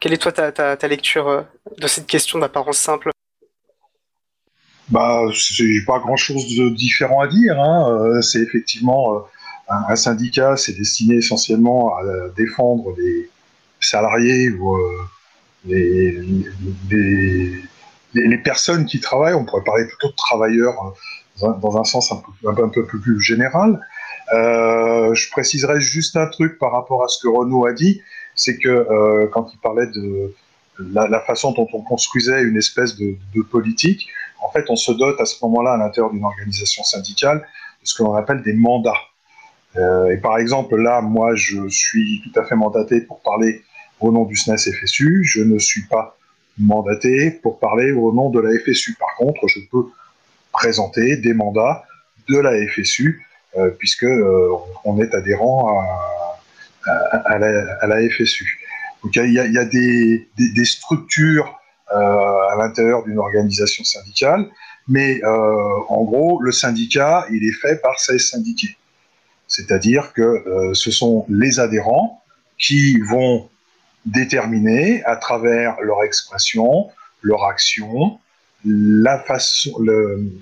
quelle 0.01 0.15
est 0.15 0.17
toi 0.17 0.33
ta 0.33 0.89
lecture 0.89 1.45
de 1.77 1.87
cette 1.87 2.07
question 2.07 2.39
d'apparence 2.39 2.79
simple? 2.79 3.11
Bah, 4.91 5.23
c'est 5.35 5.85
pas 5.87 5.99
grand 5.99 6.17
chose 6.17 6.57
de 6.57 6.69
différent 6.69 7.21
à 7.21 7.29
dire. 7.29 7.59
Hein. 7.59 7.91
Euh, 7.91 8.21
c'est 8.21 8.41
effectivement 8.41 9.15
euh, 9.15 9.19
un, 9.69 9.97
syndicat, 9.97 10.57
c'est 10.57 10.75
destiné 10.75 11.17
essentiellement 11.17 11.97
à 11.97 12.03
défendre 12.37 12.95
les 12.99 13.31
salariés 13.81 14.51
ou 14.51 14.77
euh, 14.77 14.99
les, 15.65 16.21
les, 18.15 18.39
personnes 18.39 18.85
qui 18.85 19.01
travaillent. 19.01 19.35
On 19.35 19.45
pourrait 19.45 19.65
parler 19.65 19.87
plutôt 19.87 20.09
de 20.09 20.17
travailleurs 20.17 20.95
dans 21.41 21.81
un, 21.81 21.85
sens 21.85 22.13
un 22.13 22.23
peu, 22.53 22.63
un 22.63 22.69
peu, 22.69 22.85
plus 22.85 23.21
général. 23.21 23.81
je 24.31 25.31
préciserai 25.31 25.81
juste 25.81 26.17
un 26.17 26.27
truc 26.27 26.59
par 26.59 26.73
rapport 26.73 27.03
à 27.03 27.09
ce 27.09 27.19
que 27.23 27.29
Renaud 27.29 27.65
a 27.65 27.73
dit, 27.73 28.03
c'est 28.35 28.59
que 28.59 29.27
quand 29.33 29.51
il 29.53 29.59
parlait 29.59 29.87
de 29.87 30.35
la, 30.79 31.21
façon 31.21 31.53
dont 31.53 31.69
on 31.73 31.81
construisait 31.81 32.43
une 32.43 32.59
espèce 32.59 32.97
de 32.97 33.43
politique, 33.51 34.09
en 34.45 34.51
fait, 34.51 34.65
on 34.69 34.77
se 34.77 34.93
dote 34.93 35.21
à 35.21 35.25
ce 35.25 35.37
moment-là, 35.45 35.73
à 35.73 35.77
l'intérieur 35.77 36.13
d'une 36.13 36.25
organisation 36.25 36.83
syndicale, 36.85 37.39
de 37.39 37.87
ce 37.87 37.95
que 37.95 38.03
l'on 38.03 38.15
appelle 38.15 38.43
des 38.43 38.53
mandats. 38.53 38.93
Euh, 39.77 40.11
et 40.11 40.19
par 40.19 40.39
exemple, 40.39 40.77
là, 40.77 41.01
moi, 41.01 41.35
je 41.35 41.69
suis 41.69 42.23
tout 42.23 42.39
à 42.39 42.45
fait 42.45 42.55
mandaté 42.55 43.01
pour 43.01 43.21
parler 43.21 43.63
au 44.01 44.13
nom 44.13 44.25
du 44.25 44.37
SNES 44.37 44.57
FSU. 44.57 45.25
Je 45.25 45.43
ne 45.43 45.59
suis 45.59 45.83
pas 45.87 46.17
mandaté 46.59 47.31
pour 47.31 47.59
parler 47.59 47.93
au 47.93 48.13
nom 48.13 48.31
de 48.31 48.41
la 48.41 48.51
FSU. 48.59 48.95
Par 48.95 49.15
contre, 49.17 49.49
je 49.49 49.61
peux 49.71 49.87
présenter 50.53 51.17
des 51.17 51.35
mandats 51.35 51.85
de 52.29 52.39
la 52.39 52.53
FSU, 52.69 53.27
euh, 53.57 53.71
puisque 53.71 54.05
euh, 54.05 54.49
on 54.85 55.01
est 55.01 55.13
adhérent 55.15 55.81
à, 56.87 57.39
la, 57.39 58.09
FSU. 58.11 58.61
Donc 59.03 59.17
il 59.17 59.33
y 59.33 59.59
a, 59.59 59.65
des, 59.65 60.65
structures 60.65 61.59
à 61.89 62.57
l'intérieur 62.59 63.05
d'une 63.05 63.19
organisation 63.19 63.85
syndicale, 63.85 64.47
mais 64.89 65.23
euh, 65.23 65.29
en 65.89 66.03
gros, 66.05 66.41
le 66.41 66.53
syndicat, 66.53 67.27
il 67.31 67.47
est 67.47 67.53
fait 67.53 67.81
par 67.81 67.99
ses 67.99 68.19
syndiqués. 68.19 68.77
C'est-à-dire 69.47 70.13
que 70.15 70.73
ce 70.73 70.91
sont 70.91 71.27
les 71.29 71.61
adhérents 71.61 72.23
qui 72.59 72.99
vont 73.01 73.49
déterminer 74.07 75.05
à 75.05 75.17
travers 75.17 75.77
leur 75.83 76.03
expression, 76.03 76.89
leur 77.23 77.45
action, 77.45 78.19
la 78.65 79.19
façon, 79.19 79.71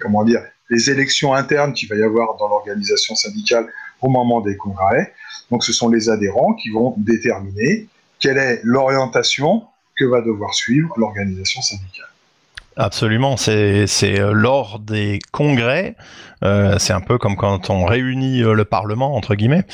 comment 0.01 0.25
dire, 0.25 0.43
les 0.71 0.91
élections 0.91 1.35
internes 1.35 1.75
qu'il 1.75 1.89
va 1.89 1.97
y 1.97 2.03
avoir 2.03 2.37
dans 2.39 2.49
l'organisation 2.49 3.15
syndicale 3.15 3.67
au 4.01 4.09
moment 4.09 4.41
des 4.41 4.57
congrès. 4.57 5.13
Donc 5.51 5.65
ce 5.65 5.73
sont 5.73 5.89
les 5.89 6.09
adhérents 6.09 6.55
qui 6.55 6.71
vont 6.71 6.95
déterminer 6.97 7.89
quelle 8.19 8.39
est 8.39 8.61
l'orientation 8.63 9.65
que 10.03 10.07
va 10.09 10.21
devoir 10.21 10.53
suivre 10.53 10.93
l'organisation 10.99 11.63
syndicale. 11.63 12.12
Absolument, 12.77 13.37
c'est 13.37 13.87
euh, 14.03 14.33
lors 14.33 14.79
des 14.79 15.19
congrès, 15.31 15.95
euh, 16.43 16.77
c'est 16.79 16.95
un 16.95 17.03
peu 17.03 17.19
comme 17.19 17.37
quand 17.37 17.69
on 17.69 17.85
réunit 17.85 18.43
euh, 18.43 18.55
le 18.55 18.65
Parlement 18.65 19.15
entre 19.15 19.35
guillemets. 19.35 19.65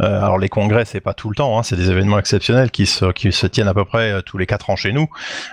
alors 0.00 0.38
les 0.38 0.48
congrès, 0.48 0.86
c'est 0.86 1.00
pas 1.00 1.12
tout 1.12 1.28
le 1.28 1.34
temps, 1.34 1.58
hein, 1.58 1.62
c'est 1.62 1.76
des 1.76 1.90
événements 1.90 2.18
exceptionnels 2.18 2.70
qui 2.70 2.86
se, 2.86 3.12
qui 3.12 3.30
se 3.30 3.46
tiennent 3.46 3.68
à 3.68 3.74
peu 3.74 3.84
près 3.84 4.22
tous 4.22 4.38
les 4.38 4.46
quatre 4.46 4.70
ans 4.70 4.76
chez 4.76 4.92
nous, 4.92 5.06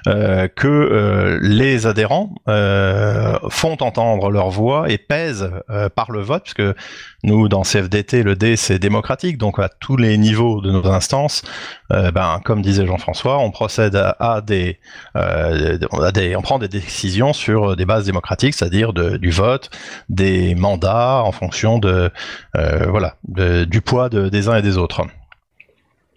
que 0.06 1.39
les 1.42 1.88
adhérents 1.88 2.36
font 2.46 3.78
entendre 3.80 4.30
leur 4.30 4.50
voix 4.50 4.89
et 4.89 4.98
pèsent 4.98 5.50
par 5.96 6.12
le 6.12 6.22
vote, 6.22 6.44
puisque 6.44 6.76
nous 7.24 7.48
dans 7.48 7.62
CFDT, 7.62 8.24
le 8.24 8.36
D 8.36 8.58
c'est 8.58 8.80
démocratique, 8.80 9.38
donc 9.38 9.60
à 9.60 9.70
tous 9.70 9.96
les 9.96 10.18
niveaux 10.18 10.62
de 10.62 10.72
nos 10.72 10.88
instances, 10.88 11.44
ben 11.89 12.42
comme 12.44 12.62
disait 12.62 12.86
Jean-François, 12.86 13.39
on 13.39 13.52
procède 13.52 13.96
à, 13.96 14.42
des, 14.42 14.80
à 15.16 16.12
des, 16.12 16.36
on 16.36 16.42
prend 16.42 16.60
des 16.60 16.68
décisions 16.68 16.93
sur 17.34 17.72
euh, 17.72 17.76
des 17.76 17.86
bases 17.86 18.06
démocratiques, 18.06 18.54
c'est-à-dire 18.54 18.94
du 18.94 19.32
vote, 19.32 19.70
des 20.10 20.56
mandats 20.56 21.22
en 21.24 21.32
fonction 21.32 21.80
de 21.80 22.12
euh, 22.56 22.86
voilà 22.90 23.18
du 23.24 23.82
poids 23.82 24.10
des 24.10 24.48
uns 24.48 24.56
et 24.56 24.62
des 24.62 24.78
autres. 24.78 25.02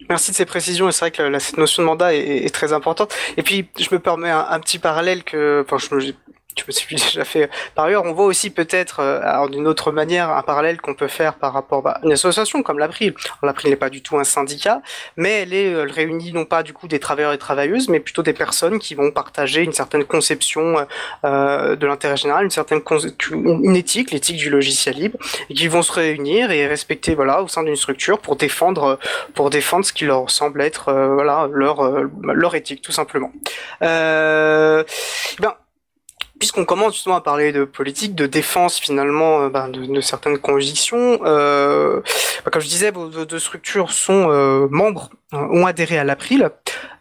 Merci 0.09 0.31
de 0.31 0.35
ces 0.35 0.45
précisions. 0.45 0.87
Et 0.87 0.91
c'est 0.91 1.01
vrai 1.01 1.11
que 1.11 1.39
cette 1.39 1.57
notion 1.57 1.83
de 1.83 1.87
mandat 1.87 2.13
est, 2.13 2.53
très 2.53 2.71
importante. 2.71 3.13
Et 3.35 3.43
puis, 3.43 3.67
je 3.77 3.87
me 3.91 3.99
permets 3.99 4.29
un, 4.29 4.59
petit 4.59 4.79
parallèle 4.79 5.23
que, 5.23 5.65
je, 5.69 6.11
je 6.59 6.65
me 6.67 6.71
suis 6.71 6.95
déjà 6.95 7.23
fait. 7.23 7.49
Par 7.75 7.85
ailleurs, 7.85 8.03
on 8.05 8.13
voit 8.13 8.25
aussi 8.25 8.49
peut-être, 8.49 8.99
euh, 8.99 9.47
d'une 9.49 9.67
autre 9.67 9.91
manière, 9.91 10.29
un 10.29 10.41
parallèle 10.41 10.81
qu'on 10.81 10.93
peut 10.93 11.07
faire 11.07 11.35
par 11.35 11.53
rapport 11.53 11.87
à 11.87 11.99
une 12.03 12.11
association 12.11 12.63
comme 12.63 12.79
l'April. 12.79 13.13
L'April 13.43 13.69
n'est 13.69 13.75
pas 13.75 13.89
du 13.89 14.01
tout 14.01 14.17
un 14.17 14.23
syndicat, 14.23 14.81
mais 15.15 15.41
elle, 15.41 15.53
est, 15.53 15.71
elle 15.71 15.91
réunit 15.91 16.33
non 16.33 16.45
pas 16.45 16.63
du 16.63 16.73
coup 16.73 16.87
des 16.87 16.99
travailleurs 16.99 17.33
et 17.33 17.37
travailleuses, 17.37 17.89
mais 17.89 17.99
plutôt 17.99 18.23
des 18.23 18.33
personnes 18.33 18.79
qui 18.79 18.95
vont 18.95 19.11
partager 19.11 19.63
une 19.63 19.73
certaine 19.73 20.03
conception 20.03 20.85
euh, 21.23 21.75
de 21.75 21.87
l'intérêt 21.87 22.17
général, 22.17 22.43
une 22.43 22.51
certaine 22.51 22.81
une 23.31 23.75
éthique, 23.75 24.11
l'éthique 24.11 24.37
du 24.37 24.49
logiciel 24.49 24.95
libre, 24.95 25.17
et 25.49 25.53
qui 25.53 25.67
vont 25.67 25.81
se 25.81 25.91
réunir 25.91 26.51
et 26.51 26.67
respecter 26.67 27.15
voilà 27.15 27.41
au 27.41 27.47
sein 27.47 27.63
d'une 27.63 27.75
structure 27.75 28.19
pour 28.19 28.35
défendre 28.35 28.99
pour 29.33 29.49
défendre 29.49 29.85
ce 29.85 29.93
qui 29.93 30.05
leur 30.05 30.29
semble 30.29 30.61
être 30.61 30.89
euh, 30.89 31.13
voilà 31.13 31.47
leur 31.51 31.81
euh, 31.81 32.09
leur 32.23 32.55
éthique 32.55 32.81
tout 32.81 32.91
simplement. 32.91 33.31
Euh, 33.81 34.83
ben 35.39 35.53
puisqu'on 36.39 36.65
commence 36.65 36.93
justement 36.93 37.15
à 37.15 37.21
parler 37.21 37.51
de 37.51 37.63
politique, 37.63 38.15
de 38.15 38.25
défense 38.25 38.79
finalement 38.79 39.41
euh, 39.41 39.49
ben, 39.49 39.69
de, 39.69 40.01
certaines 40.01 40.37
convictions, 40.37 41.19
euh, 41.23 42.01
ben, 42.45 42.51
comme 42.51 42.61
je 42.61 42.67
disais, 42.67 42.91
vos 42.91 43.07
deux 43.07 43.39
structures 43.39 43.91
sont 43.91 44.29
euh, 44.29 44.67
membres, 44.69 45.09
ont 45.31 45.65
adhéré 45.65 45.97
à 45.97 46.03
l'April, 46.03 46.49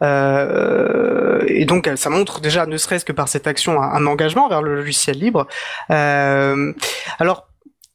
et 0.02 1.64
donc 1.64 1.90
ça 1.96 2.10
montre 2.10 2.40
déjà, 2.40 2.66
ne 2.66 2.76
serait-ce 2.76 3.04
que 3.04 3.12
par 3.12 3.28
cette 3.28 3.46
action, 3.46 3.80
un, 3.80 3.92
un 3.92 4.06
engagement 4.06 4.48
vers 4.48 4.62
le 4.62 4.74
logiciel 4.74 5.18
libre. 5.18 5.46
alors 5.88 7.45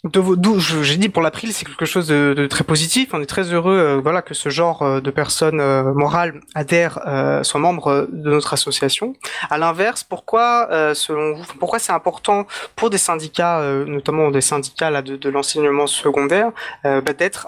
D'où 0.03 0.59
j'ai 0.59 0.97
dit 0.97 1.09
pour 1.09 1.21
l'April, 1.21 1.53
c'est 1.53 1.63
quelque 1.63 1.85
chose 1.85 2.07
de, 2.07 2.47
très 2.47 2.63
positif. 2.63 3.09
On 3.13 3.21
est 3.21 3.27
très 3.27 3.53
heureux, 3.53 3.77
euh, 3.77 3.99
voilà, 4.01 4.23
que 4.23 4.33
ce 4.33 4.49
genre 4.49 4.81
euh, 4.81 4.99
de 4.99 5.11
personnes 5.11 5.59
euh, 5.59 5.93
morales 5.93 6.41
adhèrent, 6.55 6.99
soient 7.43 7.59
membres 7.59 8.07
de 8.11 8.31
notre 8.31 8.53
association. 8.53 9.15
À 9.51 9.59
l'inverse, 9.59 10.03
pourquoi, 10.03 10.69
selon 10.95 11.35
vous, 11.35 11.43
pourquoi 11.59 11.77
c'est 11.77 11.91
important 11.91 12.47
pour 12.75 12.89
des 12.89 12.97
syndicats, 12.97 13.61
notamment 13.85 14.31
des 14.31 14.41
syndicats 14.41 15.01
de, 15.03 15.29
l'enseignement 15.29 15.85
secondaire, 15.85 16.51
bah, 16.83 17.13
d'être, 17.13 17.47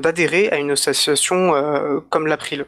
d'adhérer 0.00 0.50
à 0.50 0.58
une 0.58 0.72
association 0.72 2.02
comme 2.10 2.26
l'April? 2.26 2.66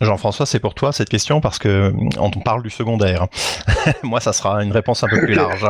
Jean-François, 0.00 0.46
c'est 0.46 0.60
pour 0.60 0.74
toi 0.74 0.92
cette 0.92 1.10
question 1.10 1.40
parce 1.40 1.58
que 1.58 1.92
on 2.18 2.30
parle 2.30 2.62
du 2.62 2.70
secondaire. 2.70 3.26
Moi, 4.02 4.20
ça 4.20 4.32
sera 4.32 4.62
une 4.62 4.72
réponse 4.72 5.04
un 5.04 5.08
peu 5.08 5.20
plus 5.20 5.34
large. 5.34 5.66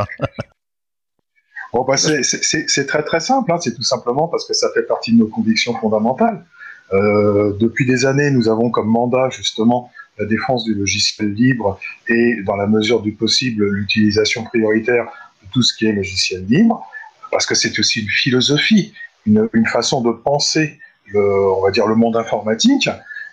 bon, 1.72 1.84
bah, 1.84 1.96
c'est 1.96 2.86
très 2.86 3.02
très 3.02 3.20
simple. 3.20 3.50
Hein. 3.50 3.58
C'est 3.60 3.74
tout 3.74 3.82
simplement 3.82 4.28
parce 4.28 4.46
que 4.46 4.54
ça 4.54 4.68
fait 4.72 4.84
partie 4.84 5.12
de 5.12 5.18
nos 5.18 5.26
convictions 5.26 5.74
fondamentales. 5.74 6.44
Euh, 6.92 7.56
depuis 7.58 7.86
des 7.86 8.06
années, 8.06 8.30
nous 8.30 8.48
avons 8.48 8.70
comme 8.70 8.88
mandat 8.88 9.30
justement 9.30 9.90
la 10.18 10.26
défense 10.26 10.64
du 10.64 10.74
logiciel 10.74 11.32
libre 11.32 11.78
et, 12.08 12.42
dans 12.44 12.56
la 12.56 12.66
mesure 12.66 13.00
du 13.00 13.12
possible, 13.12 13.68
l'utilisation 13.68 14.44
prioritaire 14.44 15.06
de 15.42 15.48
tout 15.52 15.62
ce 15.62 15.74
qui 15.74 15.86
est 15.86 15.92
logiciel 15.92 16.44
libre, 16.46 16.84
parce 17.30 17.46
que 17.46 17.54
c'est 17.54 17.76
aussi 17.78 18.02
une 18.02 18.08
philosophie, 18.08 18.92
une, 19.26 19.48
façon 19.72 20.02
de 20.02 20.10
penser, 20.10 20.78
on 21.14 21.62
va 21.62 21.70
dire, 21.70 21.86
le 21.86 21.94
monde 21.94 22.16
informatique, 22.16 22.88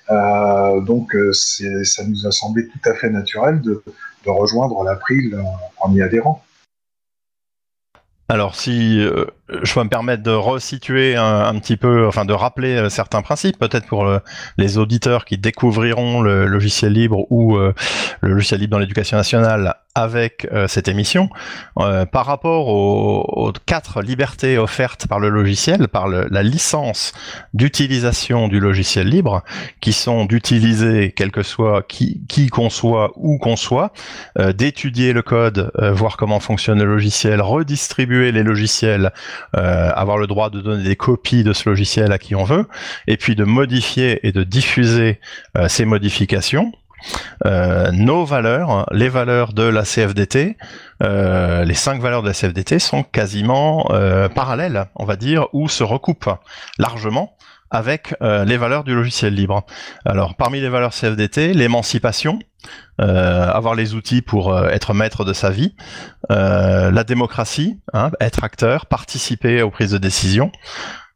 euh, 0.10 0.82
donc 0.82 1.16
euh, 1.16 1.34
ça 1.34 2.04
nous 2.06 2.26
a 2.26 2.32
semblé 2.32 2.68
tout 2.68 2.90
à 2.90 2.94
fait 2.94 3.10
naturel 3.10 3.62
de, 3.62 3.84
rejoindre 4.26 4.84
l'April 4.84 5.42
en 5.80 5.94
y 5.94 6.02
adhérant. 6.02 6.44
Alors, 8.28 8.56
si 8.56 9.00
euh, 9.00 9.24
je 9.64 9.74
peux 9.74 9.84
me 9.84 9.88
permettre 9.88 10.22
de 10.22 10.32
resituer 10.32 11.16
un, 11.16 11.58
petit 11.60 11.78
peu, 11.78 12.06
enfin 12.06 12.26
de 12.26 12.34
rappeler 12.34 12.90
certains 12.90 13.22
principes, 13.22 13.58
peut-être 13.58 13.88
pour 13.88 14.06
les 14.58 14.78
auditeurs 14.78 15.24
qui 15.24 15.38
découvriront 15.38 16.22
le 16.22 16.46
logiciel 16.46 16.92
libre 16.92 17.26
ou 17.32 17.58
le 17.58 17.74
logiciel 18.22 18.60
libre 18.60 18.72
dans 18.72 18.80
l'éducation 18.80 19.16
nationale 19.16 19.76
avec 19.98 20.48
euh, 20.54 20.68
cette 20.68 20.88
émission 20.88 21.28
euh, 21.80 22.06
par 22.06 22.28
rapport 22.28 22.68
aux, 22.68 23.52
quatre 23.66 24.02
libertés 24.04 24.60
offertes 24.60 25.08
par 25.08 25.20
le 25.20 25.30
logiciel, 25.30 25.88
par 25.88 26.08
la 26.08 26.44
licence 26.44 27.14
d'utilisation 27.56 28.48
du 28.48 28.60
logiciel 28.60 29.08
libre, 29.08 29.44
qui 29.82 29.94
sont 29.94 30.26
d'utiliser, 30.26 31.14
quel 31.16 31.32
que 31.32 31.42
soit 31.42 31.82
qui, 31.88 32.22
qui 32.30 32.48
qu'on 32.48 32.70
soit, 32.70 33.12
où 33.16 33.40
qu'on 33.40 33.56
soit, 33.56 33.92
euh, 34.38 34.54
d'étudier 34.54 35.14
le 35.14 35.24
code, 35.24 35.72
voir 35.94 36.18
comment 36.18 36.40
fonctionne 36.40 36.78
le 36.78 36.86
logiciel, 36.86 37.42
redistribuer 37.42 38.32
les 38.32 38.44
logiciels, 38.44 39.12
avoir 39.54 40.18
le 40.18 40.28
droit 40.28 40.50
de 40.50 40.62
donner 40.62 40.84
des 40.84 40.96
copies 40.96 41.44
de 41.44 41.54
ce 41.54 41.68
logiciel 41.68 42.12
à 42.12 42.20
qui 42.20 42.36
on 42.36 42.44
veut, 42.44 42.68
et 43.08 43.18
puis 43.18 43.36
de 43.36 43.44
modifier 43.44 44.26
et 44.28 44.32
de 44.32 44.44
diffuser 44.44 45.20
ces 45.68 45.86
modifications 45.86 46.72
nos 47.46 48.26
valeurs, 48.26 48.86
les 48.92 49.10
valeurs 49.10 49.54
de 49.54 49.64
la 49.64 49.84
CFDT, 49.84 50.58
euh, 51.04 51.64
les 51.64 51.74
cinq 51.74 52.02
valeurs 52.02 52.24
de 52.24 52.28
la 52.28 52.34
CFDT 52.34 52.80
sont 52.80 53.04
quasiment 53.04 53.88
euh, 53.92 54.30
parallèles, 54.30 54.88
on 54.96 55.06
va 55.06 55.16
dire, 55.16 55.48
ou 55.54 55.70
se 55.70 55.84
recoupent 55.84 56.30
largement 56.78 57.34
avec 57.70 58.16
les 58.22 58.56
valeurs 58.56 58.86
du 58.86 58.96
logiciel 58.96 59.34
libre. 59.34 59.66
Alors, 60.06 60.36
parmi 60.36 60.62
les 60.62 60.70
valeurs 60.70 60.94
CFDT, 60.94 61.54
l'émancipation, 61.54 62.40
avoir 62.98 63.76
les 63.76 63.94
outils 63.94 64.22
pour 64.22 64.58
être 64.70 64.94
maître 64.94 65.26
de 65.26 65.34
sa 65.34 65.50
vie, 65.50 65.76
la 66.30 67.04
démocratie, 67.04 67.82
hein, 67.92 68.12
être 68.22 68.46
acteur, 68.46 68.86
participer 68.86 69.64
aux 69.64 69.70
prises 69.70 69.92
de 69.92 69.98
décision, 69.98 70.50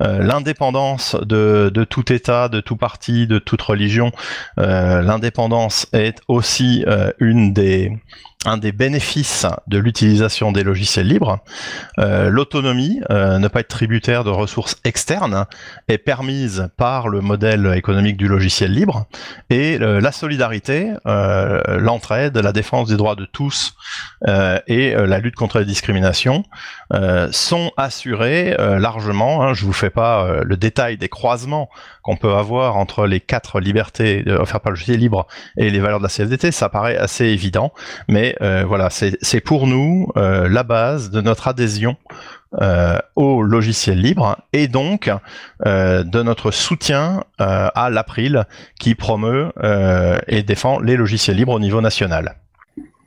euh, 0.01 0.19
l'indépendance 0.19 1.15
de, 1.15 1.71
de, 1.73 1.83
tout 1.83 2.11
État, 2.11 2.49
de 2.49 2.59
tout 2.59 2.75
parti, 2.75 3.27
de 3.27 3.39
toute 3.39 3.61
religion, 3.61 4.11
euh, 4.57 5.01
l'indépendance 5.01 5.87
est 5.93 6.19
aussi 6.27 6.83
euh, 6.87 7.11
une 7.19 7.53
des 7.53 7.91
un 8.45 8.57
des 8.57 8.71
bénéfices 8.71 9.45
de 9.67 9.77
l'utilisation 9.77 10.51
des 10.51 10.63
logiciels 10.63 11.07
libres, 11.07 11.39
euh, 11.99 12.29
l'autonomie, 12.29 13.01
euh, 13.11 13.37
ne 13.37 13.47
pas 13.47 13.59
être 13.59 13.67
tributaire 13.67 14.23
de 14.23 14.31
ressources 14.31 14.77
externes, 14.83 15.45
est 15.87 15.99
permise 15.99 16.69
par 16.77 17.07
le 17.07 17.21
modèle 17.21 17.73
économique 17.75 18.17
du 18.17 18.27
logiciel 18.27 18.73
libre, 18.73 19.05
et 19.49 19.79
euh, 19.79 20.01
la 20.01 20.11
solidarité, 20.11 20.93
l'entraide, 21.05 22.37
la 22.37 22.51
défense 22.51 22.89
des 22.89 22.97
droits 22.97 23.15
de 23.15 23.25
tous 23.25 23.75
et 24.67 24.93
la 24.95 25.19
lutte 25.19 25.35
contre 25.35 25.59
la 25.59 25.65
discrimination 25.65 26.43
sont 27.31 27.71
assurées 27.77 28.55
largement. 28.57 29.43
Hein, 29.43 29.53
je 29.53 29.65
vous 29.65 29.73
fais 29.73 29.89
pas 29.89 30.41
le 30.43 30.57
détail 30.57 30.97
des 30.97 31.09
croisements 31.09 31.69
qu'on 32.01 32.17
peut 32.17 32.33
avoir 32.33 32.77
entre 32.77 33.05
les 33.05 33.19
quatre 33.19 33.59
libertés 33.59 34.23
offertes 34.27 34.63
par 34.63 34.71
le 34.71 34.75
logiciel 34.75 34.99
libre 34.99 35.27
et 35.57 35.69
les 35.69 35.79
valeurs 35.79 35.99
de 35.99 36.03
la 36.03 36.09
CFDT, 36.09 36.51
ça 36.51 36.69
paraît 36.69 36.97
assez 36.97 37.25
évident, 37.25 37.73
mais 38.07 38.30
euh, 38.41 38.63
voilà, 38.65 38.89
c'est 38.89 39.41
pour 39.41 39.67
nous 39.67 40.11
euh, 40.17 40.47
la 40.49 40.63
base 40.63 41.11
de 41.11 41.21
notre 41.21 41.47
adhésion 41.47 41.97
euh, 42.61 42.97
au 43.15 43.41
logiciel 43.41 43.99
libre 43.99 44.37
et 44.53 44.67
donc 44.67 45.09
de 45.65 46.23
notre 46.23 46.51
soutien 46.51 47.23
à 47.37 47.89
l'April 47.89 48.45
qui 48.79 48.95
promeut 48.95 49.51
et 50.27 50.43
défend 50.43 50.79
les 50.79 50.97
logiciels 50.97 51.37
libres 51.37 51.53
au 51.53 51.59
niveau 51.59 51.81
national. 51.81 52.35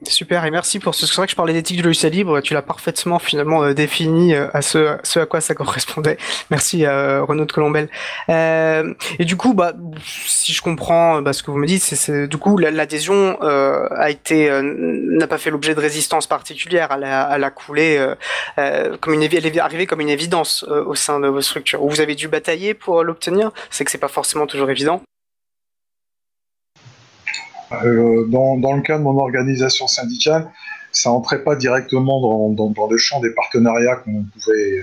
Super, 0.09 0.45
et 0.45 0.51
merci 0.51 0.79
pour 0.79 0.95
ce. 0.95 1.07
C'est 1.07 1.17
vrai 1.17 1.27
que 1.27 1.31
je 1.31 1.37
parlais 1.37 1.53
d'éthique 1.53 1.77
du 1.77 1.83
logiciel 1.83 2.13
libre, 2.13 2.41
tu 2.41 2.55
l'as 2.55 2.63
parfaitement 2.63 3.19
finalement 3.19 3.63
euh, 3.63 3.75
défini 3.75 4.35
euh, 4.35 4.49
à 4.53 4.63
ce, 4.63 4.97
ce 5.03 5.21
à 5.21 5.27
quoi 5.27 5.41
ça 5.41 5.55
correspondait. 5.55 6.19
Merci 6.51 6.85
euh, 6.85 7.23
Renaud 7.25 7.45
de 7.45 7.53
Colombel. 7.53 7.89
Euh, 8.29 8.95
et 9.19 9.25
du 9.25 9.37
coup, 9.37 9.55
bah, 9.55 9.73
si 10.07 10.53
je 10.53 10.63
comprends 10.63 11.23
bah, 11.23 11.33
ce 11.33 11.43
que 11.43 11.51
vous 11.51 11.59
me 11.59 11.67
dites, 11.67 11.83
c'est 11.83 12.27
du 12.27 12.37
coup 12.37 12.59
l'adhésion 12.59 13.41
a 13.41 14.11
été 14.11 14.51
n'a 14.63 15.27
pas 15.27 15.39
fait 15.39 15.51
l'objet 15.51 15.75
de 15.75 15.81
résistance 15.81 16.27
particulière, 16.27 16.89
elle 16.95 17.05
a, 17.05 17.31
elle 17.35 17.45
a 17.45 17.51
coulé 17.51 18.05
comme 19.01 19.15
une 19.15 19.23
elle 19.23 19.47
est 19.47 19.59
arrivée 19.59 19.87
comme 19.87 20.01
une 20.01 20.09
évidence 20.09 20.65
au 20.65 20.95
sein 20.95 21.21
de 21.21 21.29
vos 21.29 21.41
structures. 21.41 21.85
Vous 21.85 22.01
avez 22.01 22.15
dû 22.15 22.29
batailler 22.29 22.75
pour 22.75 23.03
l'obtenir. 23.03 23.51
C'est 23.71 23.85
que 23.85 23.91
c'est 23.91 23.99
pas 23.99 24.09
forcément 24.09 24.47
toujours 24.47 24.71
évident. 24.71 25.03
Euh, 27.85 28.27
dans, 28.29 28.75
le 28.75 28.83
cas 28.83 28.99
de 28.99 29.03
mon 29.03 29.19
organisation 29.19 29.87
syndicale, 29.87 30.51
ça 30.93 31.11
n'entrait 31.11 31.43
pas 31.43 31.57
directement 31.57 32.51
dans, 32.51 32.89
le 32.91 32.97
champ 32.97 33.21
des 33.21 33.31
partenariats 33.31 33.97
qu'on 33.97 34.25
pouvait 34.25 34.83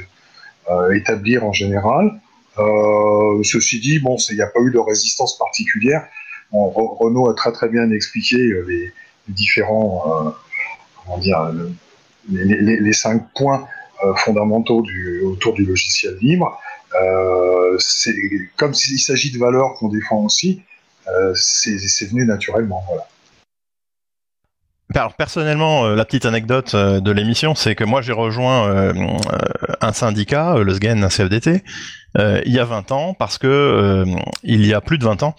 euh, 0.70 0.92
établir 0.94 1.46
en 1.46 1.54
général. 1.54 2.20
Euh, 2.60 3.42
ceci 3.44 3.80
dit, 3.80 4.00
bon, 4.00 4.18
il 4.30 4.36
n'y 4.36 4.42
a 4.42 4.48
pas 4.48 4.60
eu 4.62 4.72
de 4.72 4.80
résistance 4.80 5.38
particulière. 5.38 6.06
Bon, 6.52 7.30
a 7.30 7.34
très 7.34 7.52
très 7.54 7.70
bien 7.70 7.90
expliqué 7.92 8.38
les, 8.68 8.92
différents, 9.30 10.34
comment 10.98 11.18
dire, 11.18 11.50
les, 12.30 12.94
cinq 12.94 13.24
points 13.34 13.66
fondamentaux 14.18 14.84
autour 15.24 15.54
du 15.54 15.66
logiciel 15.66 16.18
libre. 16.22 16.60
comme 18.58 18.74
s'il 18.74 19.00
s'agit 19.00 19.32
de 19.32 19.38
valeurs 19.38 19.76
qu'on 19.76 19.88
défend 19.88 20.26
aussi, 20.26 20.62
c'est 21.36 22.06
venu 22.10 22.26
naturellement. 22.26 22.84
Voilà. 22.88 23.08
Alors 24.96 25.14
personnellement, 25.14 25.86
euh, 25.86 25.96
la 25.96 26.06
petite 26.06 26.26
anecdote 26.26 26.74
euh, 26.74 27.00
de 27.00 27.12
l'émission, 27.12 27.56
c'est 27.56 27.76
que 27.76 27.84
moi 27.84 28.02
j'ai 28.02 28.12
rejoint 28.14 28.92
un 29.82 29.94
syndicat, 29.94 30.56
le 30.58 30.74
SGEN 30.74 31.08
CFDT, 31.08 31.64
il 32.18 32.52
y 32.52 32.60
a 32.60 32.66
20 32.66 32.92
ans 32.92 33.14
parce 33.14 33.38
que 33.38 34.06
il 34.44 34.66
y 34.66 34.74
a 34.74 34.82
plus 34.82 34.98
de 34.98 35.06
20 35.06 35.24
ans, 35.24 35.36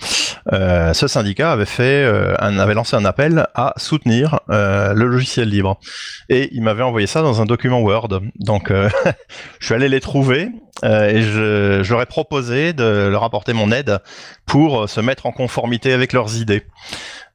ce 0.50 1.06
syndicat 1.06 1.52
avait 1.52 1.66
fait, 1.66 2.04
avait 2.38 2.74
lancé 2.74 2.96
un 2.96 3.04
appel 3.04 3.46
à 3.54 3.74
soutenir 3.76 4.40
le 4.48 5.04
logiciel 5.04 5.48
libre 5.48 5.78
et 6.28 6.48
il 6.52 6.62
m'avait 6.62 6.82
envoyé 6.82 7.06
ça 7.06 7.22
dans 7.22 7.42
un 7.42 7.44
document 7.44 7.80
Word. 7.80 8.20
Donc 8.36 8.72
je 9.58 9.66
suis 9.66 9.74
allé 9.74 9.88
les 9.88 10.00
trouver 10.00 10.48
et 10.82 11.22
je 11.22 11.88
leur 11.88 12.02
ai 12.02 12.06
proposé 12.06 12.72
de 12.72 13.08
leur 13.08 13.24
apporter 13.24 13.52
mon 13.52 13.70
aide 13.70 13.98
pour 14.46 14.88
se 14.88 15.00
mettre 15.00 15.26
en 15.26 15.32
conformité 15.32 15.92
avec 15.92 16.12
leurs 16.12 16.36
idées. 16.36 16.64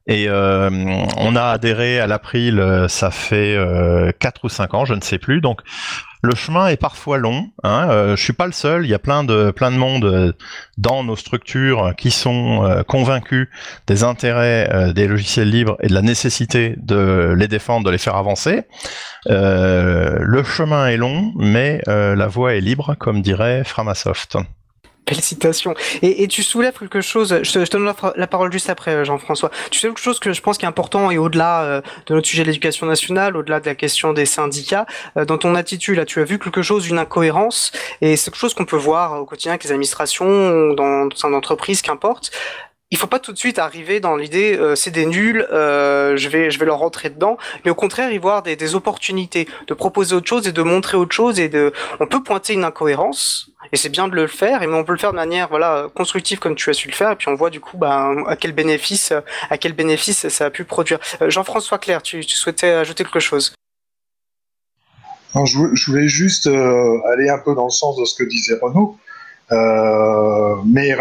Et 0.08 0.26
euh, 0.26 0.70
on 1.18 1.36
a 1.36 1.42
adhéré 1.42 2.00
à 2.00 2.06
l'April, 2.06 2.58
euh, 2.58 2.88
ça 2.88 3.10
fait 3.10 3.54
euh, 3.54 4.10
4 4.18 4.44
ou 4.44 4.48
5 4.48 4.72
ans, 4.72 4.84
je 4.86 4.94
ne 4.94 5.02
sais 5.02 5.18
plus. 5.18 5.42
Donc 5.42 5.60
le 6.22 6.34
chemin 6.34 6.68
est 6.68 6.78
parfois 6.78 7.18
long. 7.18 7.50
Hein. 7.62 7.88
Euh, 7.90 8.16
je 8.16 8.24
suis 8.24 8.32
pas 8.32 8.46
le 8.46 8.52
seul. 8.52 8.86
Il 8.86 8.88
y 8.88 8.94
a 8.94 8.98
plein 8.98 9.22
de 9.22 9.50
plein 9.50 9.70
de 9.70 9.76
monde 9.76 10.06
euh, 10.06 10.32
dans 10.78 11.04
nos 11.04 11.14
structures 11.14 11.92
qui 11.98 12.10
sont 12.10 12.82
convaincus 12.88 13.48
des 13.86 14.02
intérêts 14.02 14.92
des 14.94 15.06
logiciels 15.06 15.50
libres 15.50 15.76
et 15.80 15.88
de 15.88 15.94
la 15.94 16.02
nécessité 16.02 16.74
de 16.78 17.34
les 17.36 17.46
défendre, 17.46 17.84
de 17.84 17.90
les 17.90 17.98
faire 17.98 18.16
avancer. 18.16 18.62
le 19.26 20.42
chemin 20.42 20.88
est 20.88 20.96
long, 20.96 21.32
mais 21.36 21.82
la 21.86 22.26
voie 22.26 22.54
est 22.54 22.60
libre, 22.60 22.94
comme 22.98 23.20
dirait 23.20 23.62
Framasoft. 23.64 24.38
Félicitations. 25.08 25.74
Et, 26.02 26.22
et, 26.22 26.28
tu 26.28 26.42
soulèves 26.42 26.78
quelque 26.78 27.00
chose, 27.00 27.40
je 27.42 27.52
te, 27.52 27.70
donne 27.70 27.92
la, 28.16 28.26
parole 28.26 28.52
juste 28.52 28.68
après, 28.68 28.92
euh, 28.92 29.04
Jean-François. 29.04 29.50
Tu 29.70 29.78
soulèves 29.78 29.94
quelque 29.94 30.04
chose 30.04 30.18
que 30.18 30.32
je 30.34 30.42
pense 30.42 30.58
qui 30.58 30.66
est 30.66 30.68
important 30.68 31.10
et 31.10 31.16
au-delà 31.16 31.62
euh, 31.62 31.80
de 32.06 32.14
notre 32.14 32.28
sujet 32.28 32.42
de 32.42 32.48
l'éducation 32.48 32.86
nationale, 32.86 33.36
au-delà 33.36 33.60
de 33.60 33.66
la 33.66 33.74
question 33.74 34.12
des 34.12 34.26
syndicats, 34.26 34.86
euh, 35.16 35.24
dans 35.24 35.38
ton 35.38 35.54
attitude, 35.54 35.96
là, 35.96 36.04
tu 36.04 36.20
as 36.20 36.24
vu 36.24 36.38
quelque 36.38 36.60
chose 36.60 36.84
d'une 36.84 36.98
incohérence 36.98 37.72
et 38.02 38.16
c'est 38.16 38.30
quelque 38.30 38.40
chose 38.40 38.52
qu'on 38.52 38.66
peut 38.66 38.76
voir 38.76 39.20
au 39.20 39.24
quotidien 39.24 39.52
avec 39.52 39.64
les 39.64 39.70
administrations, 39.70 40.74
dans, 40.74 41.06
dans 41.06 41.28
une 41.28 41.34
entreprise, 41.34 41.80
qu'importe 41.80 42.30
il 42.90 42.98
faut 42.98 43.06
pas 43.06 43.18
tout 43.18 43.32
de 43.32 43.38
suite 43.38 43.58
arriver 43.58 44.00
dans 44.00 44.16
l'idée 44.16 44.56
euh, 44.56 44.74
c'est 44.74 44.90
des 44.90 45.06
nuls, 45.06 45.46
euh, 45.52 46.16
je 46.16 46.28
vais 46.28 46.50
je 46.50 46.58
vais 46.58 46.66
leur 46.66 46.78
rentrer 46.78 47.10
dedans, 47.10 47.36
mais 47.64 47.70
au 47.70 47.74
contraire 47.74 48.12
y 48.12 48.18
voir 48.18 48.42
des, 48.42 48.56
des, 48.56 48.74
opportunités 48.74 49.48
de 49.66 49.74
proposer 49.74 50.14
autre 50.14 50.28
chose 50.28 50.46
et 50.46 50.52
de 50.52 50.62
montrer 50.62 50.96
autre 50.96 51.14
chose 51.14 51.40
et 51.40 51.48
de 51.48 51.72
on 52.00 52.06
peut 52.06 52.22
pointer 52.22 52.54
une 52.54 52.64
incohérence 52.64 53.50
et 53.72 53.76
c'est 53.76 53.88
bien 53.88 54.08
de 54.08 54.14
le 54.14 54.26
faire 54.26 54.60
mais 54.60 54.66
on 54.66 54.84
peut 54.84 54.92
le 54.92 54.98
faire 54.98 55.12
de 55.12 55.16
manière 55.16 55.48
voilà 55.48 55.88
constructive 55.94 56.38
comme 56.38 56.54
tu 56.54 56.70
as 56.70 56.74
su 56.74 56.88
le 56.88 56.94
faire 56.94 57.12
et 57.12 57.16
puis 57.16 57.28
on 57.28 57.34
voit 57.34 57.50
du 57.50 57.60
coup 57.60 57.76
bah, 57.76 58.10
à 58.26 58.36
quel 58.36 58.52
bénéfice 58.52 59.12
à 59.50 59.58
quel 59.58 59.72
bénéfice 59.72 60.28
ça 60.28 60.46
a 60.46 60.50
pu 60.50 60.64
produire. 60.64 60.98
Euh, 61.22 61.30
Jean-François 61.30 61.78
Claire, 61.78 62.02
tu, 62.02 62.24
tu, 62.24 62.36
souhaitais 62.36 62.70
ajouter 62.70 63.04
quelque 63.04 63.20
chose? 63.20 63.54
Je, 65.34 65.90
voulais 65.90 66.08
juste 66.08 66.46
euh, 66.46 67.00
aller 67.12 67.28
un 67.28 67.38
peu 67.38 67.54
dans 67.54 67.64
le 67.64 67.70
sens 67.70 67.96
de 67.96 68.04
ce 68.04 68.16
que 68.16 68.28
disait 68.28 68.58
Renaud, 68.60 68.96
euh, 69.52 70.56
mais 70.66 70.96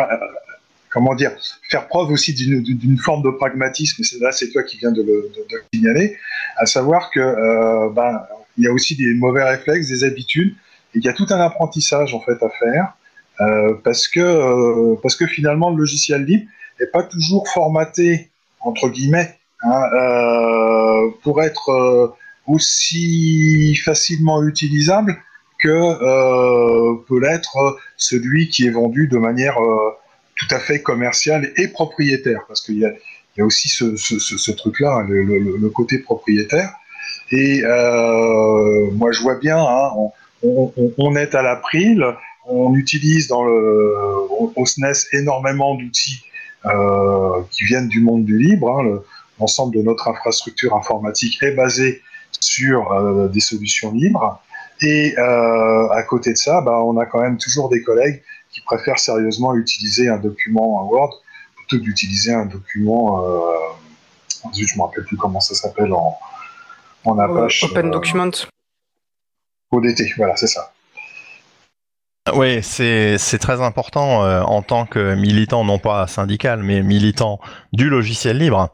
comment 0.98 1.14
dire, 1.14 1.32
faire 1.70 1.88
preuve 1.88 2.10
aussi 2.10 2.34
d'une 2.34 2.98
forme 2.98 3.22
de 3.22 3.30
pragmatisme, 3.30 4.02
et 4.02 4.20
là 4.20 4.32
c'est 4.32 4.50
toi 4.50 4.64
qui 4.64 4.80
viens 4.80 4.92
de 4.92 5.04
le, 5.04 5.32
signaler, 5.72 6.18
à 6.56 6.66
savoir 6.66 7.12
que 7.12 7.20
euh, 7.20 7.90
ben, 7.92 8.24
il 8.58 8.64
y 8.64 8.68
a 8.68 8.72
aussi 8.72 8.96
des 8.96 9.14
mauvais 9.14 9.44
réflexes, 9.44 9.90
des 9.90 10.04
habitudes, 10.04 10.56
et 10.96 10.98
il 10.98 11.06
y 11.06 11.08
a 11.08 11.14
tout 11.14 11.28
un 11.30 11.40
apprentissage 11.40 12.16
en 12.16 12.20
fait 12.22 12.42
à 12.42 12.50
faire, 12.50 12.94
euh, 13.42 13.76
parce, 13.84 14.08
que, 14.08 14.20
euh, 14.20 14.96
parce 15.04 15.16
que 15.16 15.28
finalement 15.28 15.70
le 15.70 15.78
logiciel 15.78 16.24
libre 16.26 16.48
n'est 16.80 16.88
pas 16.88 17.04
toujours 17.04 17.48
formaté, 17.48 18.32
entre 18.62 18.90
guillemets, 18.90 19.38
hein, 19.62 19.84
pour 21.22 21.44
être 21.44 22.16
aussi 22.48 23.76
facilement 23.86 24.42
utilisable 24.44 25.16
que 25.60 27.04
peut 27.08 27.20
l'être 27.20 27.78
celui 27.98 28.50
qui 28.50 28.66
est 28.66 28.72
vendu 28.72 29.08
de 29.08 29.18
manière 29.18 29.60
tout 30.38 30.48
à 30.56 30.60
fait 30.60 30.82
commercial 30.82 31.52
et 31.58 31.68
propriétaire, 31.68 32.42
parce 32.48 32.62
qu'il 32.62 32.78
y 32.78 32.88
y 33.38 33.42
a 33.42 33.46
aussi 33.46 33.70
ce, 33.70 33.96
ce, 33.96 34.18
ce, 34.20 34.52
truc-là, 34.52 35.06
le, 35.08 35.24
le, 35.24 35.40
le, 35.40 35.70
côté 35.70 36.00
propriétaire. 36.00 36.74
Et 37.32 37.62
euh, 37.64 38.90
moi, 38.94 39.12
je 39.12 39.22
vois 39.22 39.36
bien, 39.36 39.60
hein, 39.60 39.92
on, 39.96 40.12
on, 40.44 40.94
on, 40.98 41.16
est 41.16 41.36
à 41.36 41.44
l'April, 41.44 42.04
on 42.48 42.74
utilise 42.74 43.28
dans 43.28 43.44
le, 43.44 43.96
au 44.56 44.66
SNES 44.66 45.08
énormément 45.14 45.76
d'outils 45.76 46.24
euh, 46.66 47.42
qui 47.52 47.66
viennent 47.66 47.88
du 47.88 48.02
monde 48.02 48.26
du 48.26 48.38
libre. 48.38 48.70
Hein, 48.72 49.00
L'ensemble 49.40 49.76
de 49.76 49.84
notre 49.84 50.08
infrastructure 50.08 50.76
informatique 50.76 51.42
est 51.44 51.52
basé 51.52 52.02
sur 52.40 52.92
euh, 52.92 53.28
des 53.28 53.40
solutions 53.40 53.92
libres. 53.92 54.42
Et 54.82 55.16
euh, 55.18 55.90
à 55.90 56.04
côté 56.04 56.34
de 56.34 56.38
ça, 56.38 56.62
bah, 56.62 56.82
on 56.84 56.98
a 56.98 57.06
quand 57.06 57.22
même 57.22 57.38
toujours 57.38 57.70
des 57.70 57.84
collègues 57.84 58.24
qui 58.68 58.76
préfèrent 58.76 59.00
sérieusement 59.00 59.56
utiliser 59.56 60.10
un 60.10 60.18
document 60.18 60.82
en 60.82 60.86
Word 60.88 61.14
plutôt 61.56 61.78
que 61.78 61.84
d'utiliser 61.84 62.34
un 62.34 62.46
document, 62.46 63.24
euh, 63.24 63.50
je 64.56 64.62
ne 64.62 64.78
me 64.78 64.84
rappelle 64.84 65.04
plus 65.06 65.18
comment 65.18 65.40
ça 65.40 65.56
s'appelle 65.56 65.94
en, 65.94 66.18
en 67.06 67.20
Apache. 67.20 67.64
Open 67.64 67.88
euh, 67.88 67.92
Document. 67.92 68.32
ODT, 69.72 70.14
voilà, 70.18 70.36
c'est 70.38 70.48
ça. 70.48 70.72
Oui, 72.34 72.62
c'est 72.62 73.18
très 73.40 73.62
important 73.62 74.24
euh, 74.26 74.42
en 74.42 74.62
tant 74.62 74.86
que 74.86 75.16
militant, 75.16 75.64
non 75.64 75.80
pas 75.80 76.08
syndical, 76.08 76.62
mais 76.62 76.84
militant 76.84 77.40
du 77.72 77.90
logiciel 77.90 78.38
libre. 78.38 78.70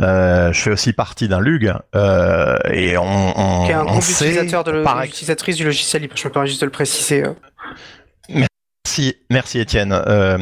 Euh, 0.00 0.52
je 0.52 0.60
fais 0.60 0.70
aussi 0.70 0.92
partie 0.92 1.26
d'un 1.26 1.40
LUG 1.40 1.72
euh, 1.94 2.58
et 2.70 2.98
on, 2.98 3.38
on, 3.38 3.64
Qui 3.64 3.70
est 3.70 3.74
un 3.74 3.82
on 3.82 3.92
groupe 3.92 4.02
sait, 4.02 4.26
utilisateur 4.26 4.64
de 4.64 4.82
par- 4.82 5.02
utilisatrice 5.04 5.56
du 5.56 5.64
logiciel 5.64 6.02
libre. 6.02 6.14
Je 6.16 6.28
me 6.28 6.32
permets 6.32 6.48
juste 6.48 6.60
de 6.60 6.66
le 6.66 6.72
préciser. 6.72 7.24
Merci, 9.30 9.60
Étienne. 9.60 9.92
Euh, 9.92 10.38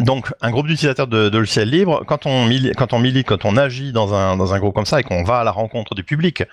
donc, 0.00 0.32
un 0.40 0.50
groupe 0.50 0.66
d'utilisateurs 0.66 1.06
de, 1.06 1.28
de 1.28 1.38
logiciels 1.38 1.68
libres, 1.68 2.04
quand 2.06 2.26
on, 2.26 2.48
quand 2.76 2.92
on 2.92 2.98
milite, 2.98 3.26
quand 3.26 3.44
on 3.44 3.56
agit 3.56 3.92
dans 3.92 4.14
un, 4.14 4.36
dans 4.36 4.54
un 4.54 4.58
groupe 4.58 4.74
comme 4.74 4.86
ça 4.86 5.00
et 5.00 5.02
qu'on 5.02 5.24
va 5.24 5.40
à 5.40 5.44
la 5.44 5.50
rencontre 5.50 5.94
du 5.94 6.04
public, 6.04 6.44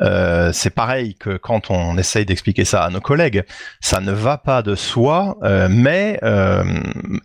euh, 0.00 0.50
c'est 0.52 0.70
pareil 0.70 1.14
que 1.14 1.36
quand 1.36 1.70
on 1.70 1.96
essaye 1.98 2.24
d'expliquer 2.24 2.64
ça 2.64 2.84
à 2.84 2.90
nos 2.90 3.00
collègues. 3.00 3.44
Ça 3.80 4.00
ne 4.00 4.12
va 4.12 4.38
pas 4.38 4.62
de 4.62 4.74
soi, 4.74 5.38
euh, 5.42 5.68
mais 5.70 6.20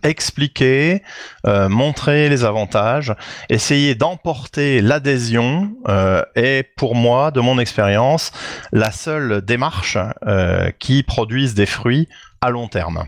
expliquer, 0.02 1.02
montrer 1.44 2.28
les 2.28 2.44
avantages, 2.44 3.14
essayer 3.48 3.94
d'emporter 3.94 4.80
l'adhésion 4.80 5.72
est 6.34 6.64
pour 6.76 6.94
moi, 6.94 7.30
de 7.30 7.40
mon 7.40 7.58
expérience, 7.58 8.32
la 8.72 8.90
seule 8.90 9.42
démarche 9.42 9.98
qui 10.78 11.02
produise 11.02 11.54
des 11.54 11.66
fruits 11.66 12.08
à 12.42 12.50
long 12.50 12.68
terme. 12.68 13.04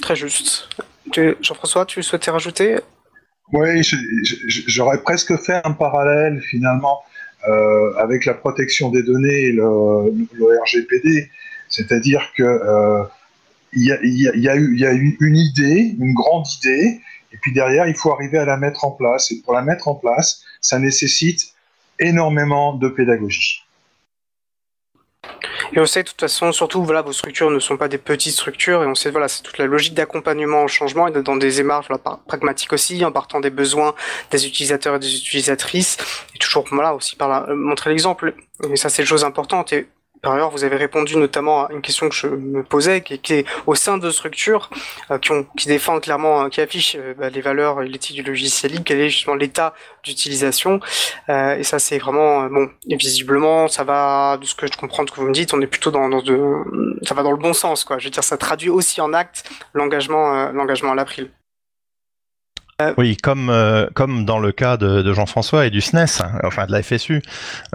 Très 0.00 0.16
juste. 0.16 0.68
Jean-François, 1.40 1.84
tu 1.86 2.02
souhaitais 2.02 2.30
rajouter? 2.30 2.78
Oui, 3.52 3.82
j'aurais 4.66 5.02
presque 5.02 5.36
fait 5.36 5.60
un 5.64 5.72
parallèle 5.72 6.40
finalement 6.40 7.02
euh, 7.48 7.92
avec 7.98 8.24
la 8.24 8.34
protection 8.34 8.90
des 8.90 9.02
données 9.02 9.42
et 9.48 9.52
le, 9.52 10.26
le 10.32 10.60
RGPD, 10.62 11.30
c'est-à-dire 11.68 12.32
que 12.36 12.42
euh, 12.42 13.04
il 13.74 13.84
y, 13.84 13.92
a, 13.92 13.98
il 14.02 14.18
y 14.20 14.28
a- 14.28 14.34
il 14.34 14.42
y 14.42 14.48
a 14.48 14.56
eu 14.56 14.72
il 14.74 14.80
y 14.80 14.86
a 14.86 14.94
eu 14.94 15.16
une 15.20 15.36
idée, 15.36 15.94
une 15.98 16.14
grande 16.14 16.46
idée, 16.62 17.00
Et 17.32 17.36
puis 17.42 17.52
derrière, 17.52 17.86
il 17.88 17.96
faut 17.96 18.12
arriver 18.12 18.38
à 18.38 18.44
la 18.44 18.56
mettre 18.56 18.84
en 18.84 18.92
place. 18.92 19.30
Et 19.32 19.42
pour 19.42 19.52
la 19.54 19.62
mettre 19.62 19.88
en 19.88 19.96
place, 19.96 20.42
ça 20.60 20.78
nécessite 20.78 21.52
énormément 21.98 22.74
de 22.74 22.88
pédagogie. 22.88 23.63
Et 25.72 25.80
on 25.80 25.86
sait 25.86 26.02
de 26.02 26.08
toute 26.08 26.20
façon, 26.20 26.52
surtout, 26.52 26.84
voilà, 26.84 27.02
vos 27.02 27.12
structures 27.12 27.50
ne 27.50 27.58
sont 27.58 27.76
pas 27.76 27.88
des 27.88 27.98
petites 27.98 28.34
structures, 28.34 28.82
et 28.82 28.86
on 28.86 28.94
sait, 28.94 29.10
voilà, 29.10 29.28
c'est 29.28 29.42
toute 29.42 29.58
la 29.58 29.66
logique 29.66 29.94
d'accompagnement 29.94 30.62
au 30.64 30.68
changement 30.68 31.08
et 31.08 31.22
dans 31.22 31.36
des 31.36 31.50
démarches 31.56 31.88
pragmatiques 32.26 32.72
aussi, 32.72 33.04
en 33.04 33.12
partant 33.12 33.40
des 33.40 33.50
besoins 33.50 33.94
des 34.30 34.46
utilisateurs 34.46 34.96
et 34.96 34.98
des 34.98 35.16
utilisatrices, 35.16 35.96
et 36.34 36.38
toujours, 36.38 36.64
voilà, 36.70 36.94
aussi 36.94 37.16
par 37.16 37.48
euh, 37.48 37.54
montrer 37.54 37.90
l'exemple. 37.90 38.34
Et 38.70 38.76
ça, 38.76 38.88
c'est 38.88 39.02
une 39.02 39.08
chose 39.08 39.24
importante. 39.24 39.72
Et 39.72 39.88
par 40.24 40.32
ailleurs, 40.32 40.50
vous 40.50 40.64
avez 40.64 40.76
répondu 40.76 41.16
notamment 41.16 41.66
à 41.66 41.72
une 41.72 41.82
question 41.82 42.08
que 42.08 42.14
je 42.14 42.26
me 42.26 42.64
posais, 42.64 43.02
qui, 43.02 43.32
est 43.32 43.44
au 43.66 43.74
sein 43.74 43.98
de 43.98 44.10
structures 44.10 44.70
euh, 45.10 45.18
qui, 45.18 45.30
ont, 45.32 45.46
qui 45.56 45.68
défendent 45.68 46.00
clairement, 46.00 46.44
euh, 46.44 46.48
qui 46.48 46.60
affichent 46.60 46.96
euh, 46.98 47.14
bah, 47.14 47.28
les 47.28 47.42
valeurs 47.42 47.82
et 47.82 47.88
l'éthique 47.88 48.16
du 48.16 48.22
logiciel 48.22 48.72
libre, 48.72 48.84
quel 48.86 49.00
est 49.00 49.10
justement 49.10 49.36
l'état 49.36 49.74
d'utilisation. 50.02 50.80
et 51.28 51.62
ça, 51.62 51.78
c'est 51.78 51.98
vraiment 51.98 52.46
bon. 52.46 52.70
Visiblement, 52.86 53.68
ça 53.68 53.84
va, 53.84 54.38
de 54.38 54.46
ce 54.46 54.54
que 54.54 54.66
je 54.66 54.76
comprends 54.76 55.04
de 55.04 55.10
ce 55.10 55.14
que 55.14 55.20
vous 55.20 55.28
me 55.28 55.32
dites, 55.32 55.52
on 55.54 55.60
est 55.60 55.66
plutôt 55.66 55.90
dans, 55.90 56.08
dans 56.08 56.22
de, 56.22 56.64
ça 57.02 57.14
va 57.14 57.22
dans 57.22 57.30
le 57.30 57.36
bon 57.36 57.52
sens, 57.52 57.84
quoi. 57.84 57.98
Je 57.98 58.04
veux 58.04 58.10
dire, 58.10 58.24
ça 58.24 58.36
traduit 58.36 58.70
aussi 58.70 59.00
en 59.00 59.12
acte 59.12 59.44
l'engagement, 59.74 60.50
l'engagement 60.52 60.92
à 60.92 60.94
l'April. 60.94 61.30
Euh, 62.82 62.92
oui, 62.98 63.16
comme, 63.16 63.50
euh, 63.50 63.86
comme 63.94 64.24
dans 64.24 64.40
le 64.40 64.50
cas 64.50 64.76
de, 64.76 65.12
Jean-François 65.12 65.66
et 65.66 65.70
du 65.70 65.80
SNES, 65.80 66.20
hein, 66.20 66.40
enfin 66.42 66.66
de 66.66 66.72
la 66.72 66.82
FSU, 66.82 67.22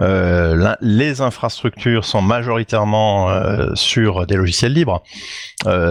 euh, 0.02 0.74
les 0.82 1.22
infrastructures 1.22 2.04
sont 2.04 2.20
majoritairement 2.20 3.30
sur 3.74 4.26
des 4.26 4.36
logiciels 4.36 4.74
libres, 4.74 5.02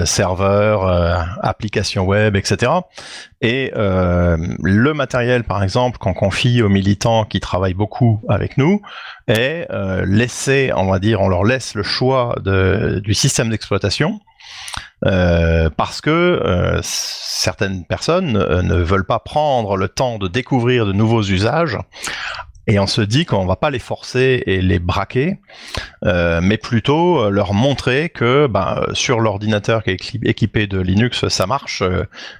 serveurs, 0.06 0.84
applications 1.41 2.06
web, 2.06 2.36
etc. 2.36 2.72
Et 3.41 3.72
le 3.76 4.91
matériel, 4.93 5.43
par 5.43 5.63
exemple, 5.63 5.98
qu'on 5.98 6.13
confie 6.13 6.62
aux 6.62 6.69
militants 6.69 7.26
qui 7.26 7.39
travaillent 7.39 7.74
beaucoup 7.74 8.22
avec 8.30 8.58
nous, 8.58 8.82
est 9.28 9.67
laissé, 10.06 10.72
on 10.76 10.86
va 10.86 11.00
dire, 11.00 11.22
on 11.22 11.30
leur 11.30 11.43
laisse 11.43 11.74
le 11.74 11.84
choix 11.84 12.36
du 12.43 13.13
système 13.13 13.50
d'exploitation 13.50 14.19
euh, 15.06 15.70
parce 15.76 16.02
que 16.02 16.10
euh, 16.10 16.80
certaines 16.84 17.86
personnes 17.86 18.36
euh, 18.36 18.62
ne 18.62 18.76
veulent 18.76 19.06
pas 19.06 19.20
prendre 19.20 19.78
le 19.78 19.88
temps 19.88 20.18
de 20.18 20.28
découvrir 20.28 20.86
de 20.86 20.92
nouveaux 20.92 21.24
usages. 21.24 21.78
Et 22.68 22.78
on 22.78 22.86
se 22.86 23.02
dit 23.02 23.26
qu'on 23.26 23.48
va 23.48 23.56
pas 23.56 23.72
les 23.72 23.80
forcer 23.80 24.44
et 24.46 24.62
les 24.62 24.78
braquer, 24.78 25.39
mais 26.04 26.58
plutôt 26.58 27.32
leur 27.32 27.56
montrer 27.56 28.10
que 28.10 28.46
ben, 28.46 28.86
sur 28.94 29.22
l'ordinateur 29.22 29.82
qui 29.82 29.89
est 29.89 30.15
équipé 30.24 30.68
de 30.68 30.80
Linux, 30.80 31.28
ça 31.30 31.48
marche 31.48 31.82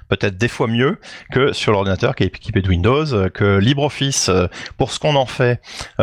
peut-être 0.08 0.38
des 0.38 0.46
fois 0.46 0.68
mieux 0.68 1.00
que 1.32 1.52
sur 1.52 1.72
l'ordinateur 1.72 2.14
qui 2.14 2.22
est 2.22 2.28
équipé 2.28 2.62
de 2.62 2.68
Windows, 2.68 3.28
que 3.30 3.58
LibreOffice, 3.58 4.30
pour 4.78 4.92
ce 4.92 5.00
qu'on 5.00 5.16
en 5.16 5.26
fait, 5.26 5.60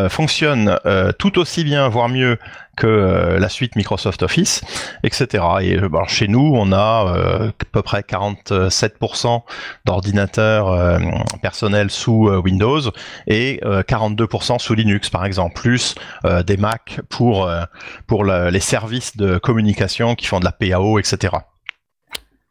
fonctionne 0.09 0.77
tout 1.17 1.39
aussi 1.39 1.63
bien, 1.63 1.87
voire 1.87 2.09
mieux 2.09 2.37
que 2.77 3.37
la 3.39 3.49
suite 3.49 3.75
Microsoft 3.75 4.23
Office, 4.23 4.61
etc. 5.03 5.43
Et 5.61 5.77
chez 6.07 6.27
nous, 6.27 6.53
on 6.55 6.71
a 6.71 7.47
à 7.47 7.65
peu 7.71 7.81
près 7.81 8.01
47% 8.01 9.41
d'ordinateurs 9.85 10.99
personnels 11.41 11.89
sous 11.89 12.29
Windows 12.29 12.81
et 13.27 13.59
42 13.87 14.27
2% 14.27 14.59
sous 14.59 14.73
Linux, 14.73 15.09
par 15.09 15.25
exemple, 15.25 15.59
plus 15.59 15.95
euh, 16.25 16.43
des 16.43 16.57
Mac 16.57 17.01
pour, 17.09 17.45
euh, 17.45 17.63
pour 18.07 18.25
les 18.25 18.59
services 18.59 19.17
de 19.17 19.37
communication 19.37 20.15
qui 20.15 20.25
font 20.25 20.39
de 20.39 20.45
la 20.45 20.51
PAO, 20.51 20.99
etc. 20.99 21.35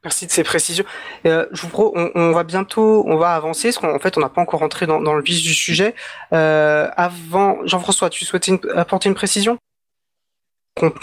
Merci 0.04 0.26
de 0.26 0.30
ces 0.30 0.44
précisions. 0.44 0.84
Euh, 1.26 1.46
je 1.52 1.66
vous 1.66 1.92
on, 2.14 2.30
va 2.30 2.44
bientôt, 2.44 3.04
on 3.08 3.16
va 3.16 3.34
avancer, 3.34 3.68
parce 3.68 3.78
qu'en 3.78 3.98
fait, 3.98 4.16
on 4.16 4.20
n'a 4.20 4.28
pas 4.28 4.40
encore 4.40 4.60
rentré 4.60 4.86
dans, 4.86 4.98
le 5.00 5.22
vif 5.22 5.42
du 5.42 5.54
sujet. 5.54 5.94
avant, 6.30 7.58
Jean-François, 7.64 8.10
tu 8.10 8.24
souhaitais 8.24 8.60
apporter 8.74 9.08
une 9.08 9.16
précision? 9.16 9.58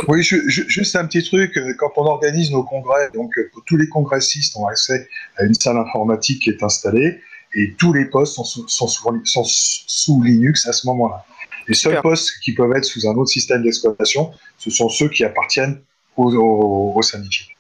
Oui, 0.08 0.22
juste 0.22 0.96
un 0.96 1.06
petit 1.06 1.24
truc. 1.24 1.58
Quand 1.78 1.92
on 1.98 2.06
organise 2.06 2.52
nos 2.52 2.64
congrès, 2.64 3.10
donc 3.12 3.32
tous 3.66 3.76
les 3.76 3.90
congressistes 3.90 4.56
ont 4.56 4.68
accès 4.68 5.08
à 5.38 5.44
une 5.44 5.56
salle 5.56 5.78
informatique 5.78 6.44
qui 6.44 6.52
est 6.52 6.62
installée 6.62 7.20
et 7.56 7.74
tous 7.74 7.94
les 7.94 8.06
postes 8.06 8.36
sont 8.36 8.44
sous, 8.44 8.68
sont 8.68 9.44
sous, 9.46 10.22
Linux 10.22 10.68
à 10.68 10.74
ce 10.74 10.86
moment-là. 10.88 11.26
Les 11.68 11.74
seuls 11.74 12.02
postes 12.02 12.40
qui 12.44 12.54
peuvent 12.54 12.74
être 12.76 12.86
sous 12.86 13.08
un 13.08 13.14
autre 13.16 13.30
système 13.30 13.64
d'exploitation, 13.64 14.32
ce 14.58 14.70
sont 14.70 14.90
ceux 14.90 15.10
qui 15.10 15.24
appartiennent 15.24 15.82
aux, 16.18 16.34
aux, 16.36 16.94
aux 16.96 17.02
syndiqués. 17.02 17.53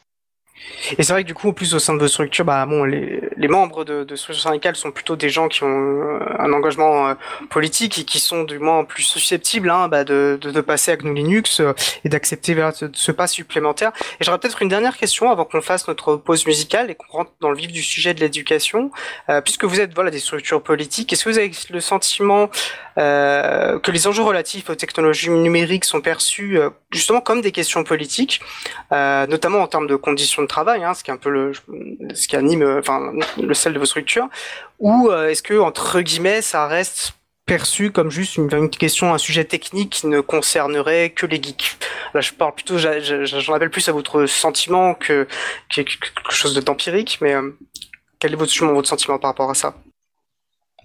Et 0.97 1.03
c'est 1.03 1.13
vrai 1.13 1.23
que 1.23 1.27
du 1.27 1.33
coup, 1.33 1.49
en 1.49 1.53
plus 1.53 1.73
au 1.73 1.79
sein 1.79 1.93
de 1.93 1.99
vos 1.99 2.07
structures, 2.07 2.45
bah 2.45 2.65
bon, 2.65 2.83
les, 2.83 3.21
les 3.37 3.47
membres 3.47 3.83
de, 3.83 4.15
structures 4.15 4.43
syndicales 4.43 4.75
sont 4.75 4.91
plutôt 4.91 5.15
des 5.15 5.29
gens 5.29 5.47
qui 5.47 5.63
ont 5.63 5.67
euh, 5.67 6.19
un 6.39 6.51
engagement 6.51 7.07
euh, 7.07 7.13
politique 7.49 7.99
et 7.99 8.03
qui 8.03 8.19
sont 8.19 8.43
du 8.43 8.59
moins 8.59 8.83
plus 8.83 9.03
susceptibles 9.03 9.69
hein, 9.69 9.87
bah, 9.87 10.03
de, 10.03 10.37
de, 10.41 10.51
de, 10.51 10.61
passer 10.61 10.91
à 10.91 10.97
GNU 10.97 11.13
Linux 11.13 11.59
euh, 11.59 11.73
et 12.03 12.09
d'accepter 12.09 12.55
ce, 12.93 13.11
pas 13.11 13.27
supplémentaire. 13.27 13.91
Et 14.19 14.23
j'aurais 14.23 14.39
peut-être 14.39 14.61
une 14.61 14.69
dernière 14.69 14.97
question 14.97 15.31
avant 15.31 15.45
qu'on 15.45 15.61
fasse 15.61 15.87
notre 15.87 16.15
pause 16.15 16.45
musicale 16.45 16.91
et 16.91 16.95
qu'on 16.95 17.17
rentre 17.17 17.31
dans 17.39 17.49
le 17.49 17.57
vif 17.57 17.71
du 17.71 17.81
sujet 17.81 18.13
de 18.13 18.19
l'éducation, 18.19 18.91
puisque 19.43 19.65
vous 19.65 19.79
êtes 19.79 19.93
voilà 19.93 20.09
des 20.09 20.19
structures 20.19 20.61
politiques. 20.61 21.13
Est-ce 21.13 21.25
que 21.25 21.29
vous 21.29 21.37
avez 21.37 21.51
le 21.69 21.79
sentiment 21.79 22.49
que 22.95 23.91
les 23.91 24.07
enjeux 24.07 24.23
relatifs 24.23 24.69
aux 24.69 24.75
technologies 24.75 25.29
numériques 25.29 25.85
sont 25.85 26.01
perçus 26.01 26.59
justement 26.91 27.21
comme 27.21 27.41
des 27.41 27.51
questions 27.51 27.83
politiques, 27.83 28.41
notamment 28.91 29.59
en 29.59 29.67
termes 29.67 29.87
de 29.87 29.95
conditions 29.95 30.41
de 30.41 30.47
travail, 30.53 30.83
hein, 30.83 30.93
ce 30.93 31.03
qui 31.03 31.09
est 31.09 31.13
un 31.13 31.17
peu 31.17 31.31
le, 31.31 31.51
ce 32.13 32.27
qui 32.27 32.35
anime, 32.35 32.63
enfin, 32.77 33.11
le 33.41 33.53
sel 33.55 33.73
de 33.73 33.79
vos 33.79 33.85
structures, 33.85 34.29
ou 34.79 35.09
euh, 35.09 35.29
est-ce 35.29 35.41
que 35.41 35.55
entre 35.59 36.01
guillemets, 36.01 36.43
ça 36.43 36.67
reste 36.67 37.13
perçu 37.45 37.91
comme 37.91 38.11
juste 38.11 38.37
une, 38.37 38.69
question, 38.69 39.13
un 39.13 39.17
sujet 39.17 39.45
technique 39.45 39.89
qui 39.89 40.07
ne 40.07 40.21
concernerait 40.21 41.09
que 41.09 41.25
les 41.25 41.41
geeks? 41.41 41.77
Là, 42.13 42.21
je 42.21 42.31
parle 42.33 42.53
plutôt, 42.53 42.77
j'en 42.77 43.53
appelle 43.53 43.71
plus 43.71 43.89
à 43.89 43.93
votre 43.93 44.27
sentiment 44.27 44.93
que, 44.93 45.27
quelque 45.69 45.95
chose 46.29 46.53
d'empirique, 46.63 47.17
mais 47.21 47.33
euh, 47.33 47.57
quel 48.19 48.33
est 48.33 48.35
votre 48.35 48.53
sentiment 48.53 49.17
par 49.17 49.31
rapport 49.31 49.49
à 49.49 49.55
ça? 49.55 49.73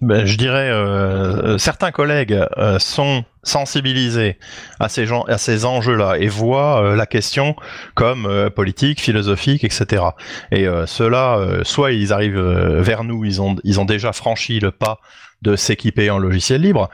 Ben, 0.01 0.25
je 0.25 0.37
dirais, 0.37 0.69
euh, 0.69 1.57
certains 1.57 1.91
collègues 1.91 2.39
sont 2.79 3.23
sensibilisés 3.43 4.37
à 4.79 4.89
ces, 4.89 5.05
gens, 5.05 5.23
à 5.23 5.37
ces 5.37 5.65
enjeux-là 5.65 6.15
et 6.19 6.27
voient 6.27 6.83
euh, 6.83 6.95
la 6.95 7.05
question 7.05 7.55
comme 7.95 8.25
euh, 8.25 8.49
politique, 8.49 9.01
philosophique, 9.01 9.63
etc. 9.63 10.03
Et 10.51 10.67
euh, 10.67 10.85
ceux-là, 10.85 11.63
soit 11.63 11.91
ils 11.91 12.13
arrivent 12.13 12.39
vers 12.39 13.03
nous, 13.03 13.25
ils 13.25 13.41
ont, 13.41 13.55
ils 13.63 13.79
ont 13.79 13.85
déjà 13.85 14.13
franchi 14.13 14.59
le 14.59 14.71
pas 14.71 14.99
de 15.41 15.55
s'équiper 15.55 16.09
en 16.09 16.17
logiciel 16.17 16.61
libre, 16.61 16.89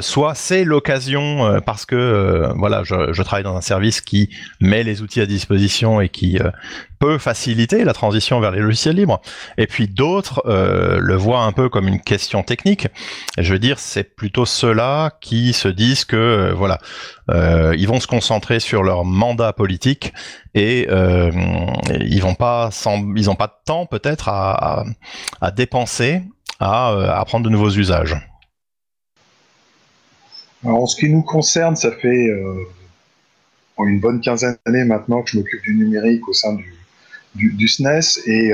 soit 0.00 0.34
c'est 0.34 0.64
l'occasion 0.64 1.60
parce 1.66 1.84
que 1.84 2.50
voilà, 2.56 2.82
je, 2.84 3.12
je, 3.12 3.22
travaille 3.22 3.44
dans 3.44 3.56
un 3.56 3.60
service 3.60 4.00
qui 4.00 4.30
met 4.60 4.82
les 4.82 5.02
outils 5.02 5.20
à 5.20 5.26
disposition 5.26 6.00
et 6.00 6.08
qui 6.08 6.38
peut 6.98 7.18
faciliter 7.18 7.84
la 7.84 7.92
transition 7.92 8.40
vers 8.40 8.52
les 8.52 8.60
logiciels 8.60 8.96
libres. 8.96 9.20
Et 9.58 9.66
puis 9.66 9.88
d'autres 9.88 10.42
le 10.46 11.14
voient 11.14 11.42
un 11.42 11.52
peu 11.52 11.68
comme 11.68 11.88
une 11.88 12.00
question 12.00 12.42
technique. 12.42 12.88
Je 13.38 13.52
veux 13.52 13.58
dire, 13.58 13.78
c'est 13.78 14.14
plutôt 14.16 14.46
ceux-là 14.46 15.10
qui 15.20 15.52
se 15.52 15.68
disent 15.68 16.04
que 16.04 16.16
euh, 16.16 16.54
voilà, 16.54 16.78
euh, 17.30 17.74
ils 17.78 17.88
vont 17.88 18.00
se 18.00 18.06
concentrer 18.06 18.60
sur 18.60 18.82
leur 18.82 19.04
mandat 19.04 19.52
politique 19.52 20.12
et 20.54 20.86
euh, 20.90 21.30
ils 22.00 22.22
vont 22.22 22.34
pas, 22.34 22.70
ils 23.16 23.30
ont 23.30 23.34
pas 23.34 23.46
de 23.48 23.54
temps 23.64 23.86
peut-être 23.86 24.28
à, 24.28 24.84
dépenser 25.56 26.22
à 26.60 27.18
apprendre 27.20 27.44
de 27.44 27.50
nouveaux 27.50 27.70
usages. 27.70 28.16
en 30.64 30.86
ce 30.86 30.96
qui 30.96 31.08
nous 31.08 31.22
concerne, 31.22 31.76
ça 31.76 31.92
fait 31.92 32.28
une 33.78 34.00
bonne 34.00 34.20
quinzaine 34.20 34.56
d'années 34.64 34.84
maintenant 34.84 35.22
que 35.22 35.30
je 35.30 35.38
m'occupe 35.38 35.62
du 35.62 35.74
numérique 35.74 36.26
au 36.28 36.32
sein 36.32 36.56
du, 37.34 37.68
SNES 37.68 38.20
et 38.26 38.52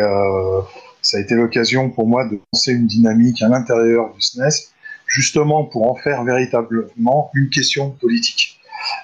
ça 1.03 1.19
a 1.19 1.21
été 1.21 1.35
l'occasion 1.35 1.91
pour 1.91 2.07
moi 2.07 2.27
de 2.27 2.41
lancer 2.53 2.73
une 2.73 2.87
dynamique 2.87 3.43
à 3.43 3.49
l'intérieur 3.49 4.13
du 4.15 4.21
SNES 4.21 4.71
justement 5.11 5.65
pour 5.65 5.91
en 5.91 5.95
faire 5.97 6.25
véritablement 6.25 7.31
une 7.35 7.51
question 7.51 7.91
politique. 7.91 8.61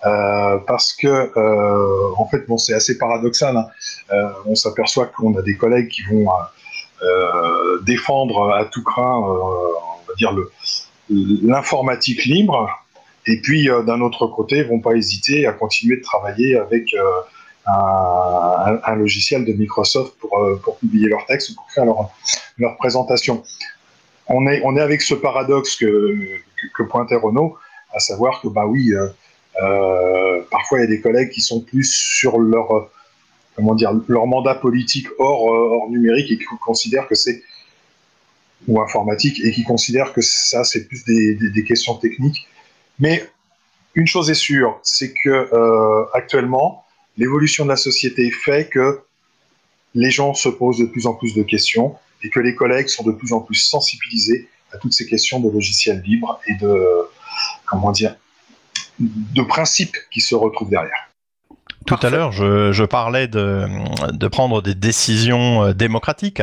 Euh, 0.06 0.58
parce 0.66 0.94
que, 0.94 1.06
euh, 1.06 2.14
en 2.16 2.26
fait, 2.26 2.46
bon, 2.46 2.56
c'est 2.56 2.72
assez 2.72 2.96
paradoxal. 2.96 3.56
Hein. 3.56 3.68
Euh, 4.12 4.28
on 4.46 4.54
s'aperçoit 4.54 5.06
qu'on 5.06 5.36
a 5.36 5.42
des 5.42 5.56
collègues 5.56 5.88
qui 5.88 6.02
vont 6.02 6.28
défendre 7.82 8.52
à 8.52 8.64
tout 8.64 8.82
craint, 8.82 9.18
on 9.18 10.08
va 10.08 10.14
dire, 10.16 10.34
l'informatique 11.10 12.24
libre, 12.24 12.70
et 13.26 13.40
puis 13.40 13.68
d'un 13.86 14.00
autre 14.00 14.26
côté, 14.26 14.62
vont 14.62 14.80
pas 14.80 14.92
hésiter 14.92 15.46
à 15.46 15.52
continuer 15.52 15.96
de 15.98 16.02
travailler 16.02 16.56
avec 16.56 16.94
un, 17.66 18.94
logiciel 18.96 19.44
de 19.44 19.52
Microsoft 19.52 20.16
pour, 20.18 20.40
pour 20.62 20.78
publier 20.78 21.08
leurs 21.08 21.26
textes 21.26 21.50
ou 21.50 21.54
pour 21.54 21.70
faire 21.70 21.84
leur, 21.84 22.10
leur 22.58 22.76
présentation. 22.76 23.42
On 24.28 24.46
est, 24.46 24.60
on 24.64 24.76
est 24.76 24.80
avec 24.80 25.02
ce 25.02 25.14
paradoxe 25.14 25.76
que, 25.76 26.16
que, 26.74 26.82
pointait 26.82 27.16
Renault, 27.16 27.56
à 27.94 28.00
savoir 28.00 28.40
que, 28.40 28.48
bah 28.48 28.66
oui, 28.66 28.92
euh, 28.92 29.08
euh, 29.62 30.42
parfois 30.50 30.78
il 30.78 30.80
y 30.82 30.84
a 30.84 30.88
des 30.88 31.00
collègues 31.00 31.30
qui 31.30 31.40
sont 31.40 31.60
plus 31.60 31.84
sur 31.84 32.38
leur, 32.38 32.90
comment 33.56 33.74
dire, 33.74 33.92
leur 34.06 34.26
mandat 34.26 34.54
politique 34.54 35.08
hors, 35.18 35.52
euh, 35.52 35.70
hors 35.72 35.90
numérique 35.90 36.30
et 36.30 36.38
qui 36.38 36.44
considèrent 36.60 37.08
que 37.08 37.14
c'est 37.14 37.42
ou 38.68 38.80
informatique 38.80 39.40
et 39.44 39.50
qui 39.52 39.64
considèrent 39.64 40.12
que 40.12 40.20
ça, 40.20 40.64
c'est 40.64 40.86
plus 40.86 41.04
des, 41.04 41.34
des, 41.34 41.64
questions 41.64 41.94
techniques. 41.96 42.46
Mais 42.98 43.28
une 43.94 44.06
chose 44.06 44.30
est 44.30 44.34
sûre, 44.34 44.78
c'est 44.82 45.12
que 45.12 45.28
euh, 45.30 46.04
actuellement, 46.14 46.84
l'évolution 47.16 47.64
de 47.64 47.70
la 47.70 47.76
société 47.76 48.30
fait 48.30 48.68
que 48.68 49.00
les 49.94 50.10
gens 50.10 50.34
se 50.34 50.48
posent 50.48 50.78
de 50.78 50.86
plus 50.86 51.06
en 51.06 51.14
plus 51.14 51.34
de 51.34 51.42
questions 51.42 51.96
et 52.22 52.30
que 52.30 52.40
les 52.40 52.54
collègues 52.54 52.88
sont 52.88 53.04
de 53.04 53.12
plus 53.12 53.32
en 53.32 53.40
plus 53.40 53.56
sensibilisés 53.56 54.48
à 54.72 54.78
toutes 54.78 54.94
ces 54.94 55.06
questions 55.06 55.40
de 55.40 55.50
logiciels 55.50 56.02
libres 56.02 56.40
et 56.46 56.54
de, 56.54 57.08
comment 57.66 57.92
dire, 57.92 58.16
de 58.98 59.42
principes 59.42 59.96
qui 60.10 60.20
se 60.20 60.34
retrouvent 60.34 60.70
derrière. 60.70 61.10
Tout 61.86 61.98
à 62.02 62.10
l'heure, 62.10 62.32
je, 62.32 62.84
parlais 62.84 63.28
de, 63.28 63.64
de, 64.12 64.28
prendre 64.28 64.60
des 64.60 64.74
décisions 64.74 65.66
euh, 65.66 65.72
démocratiques. 65.72 66.42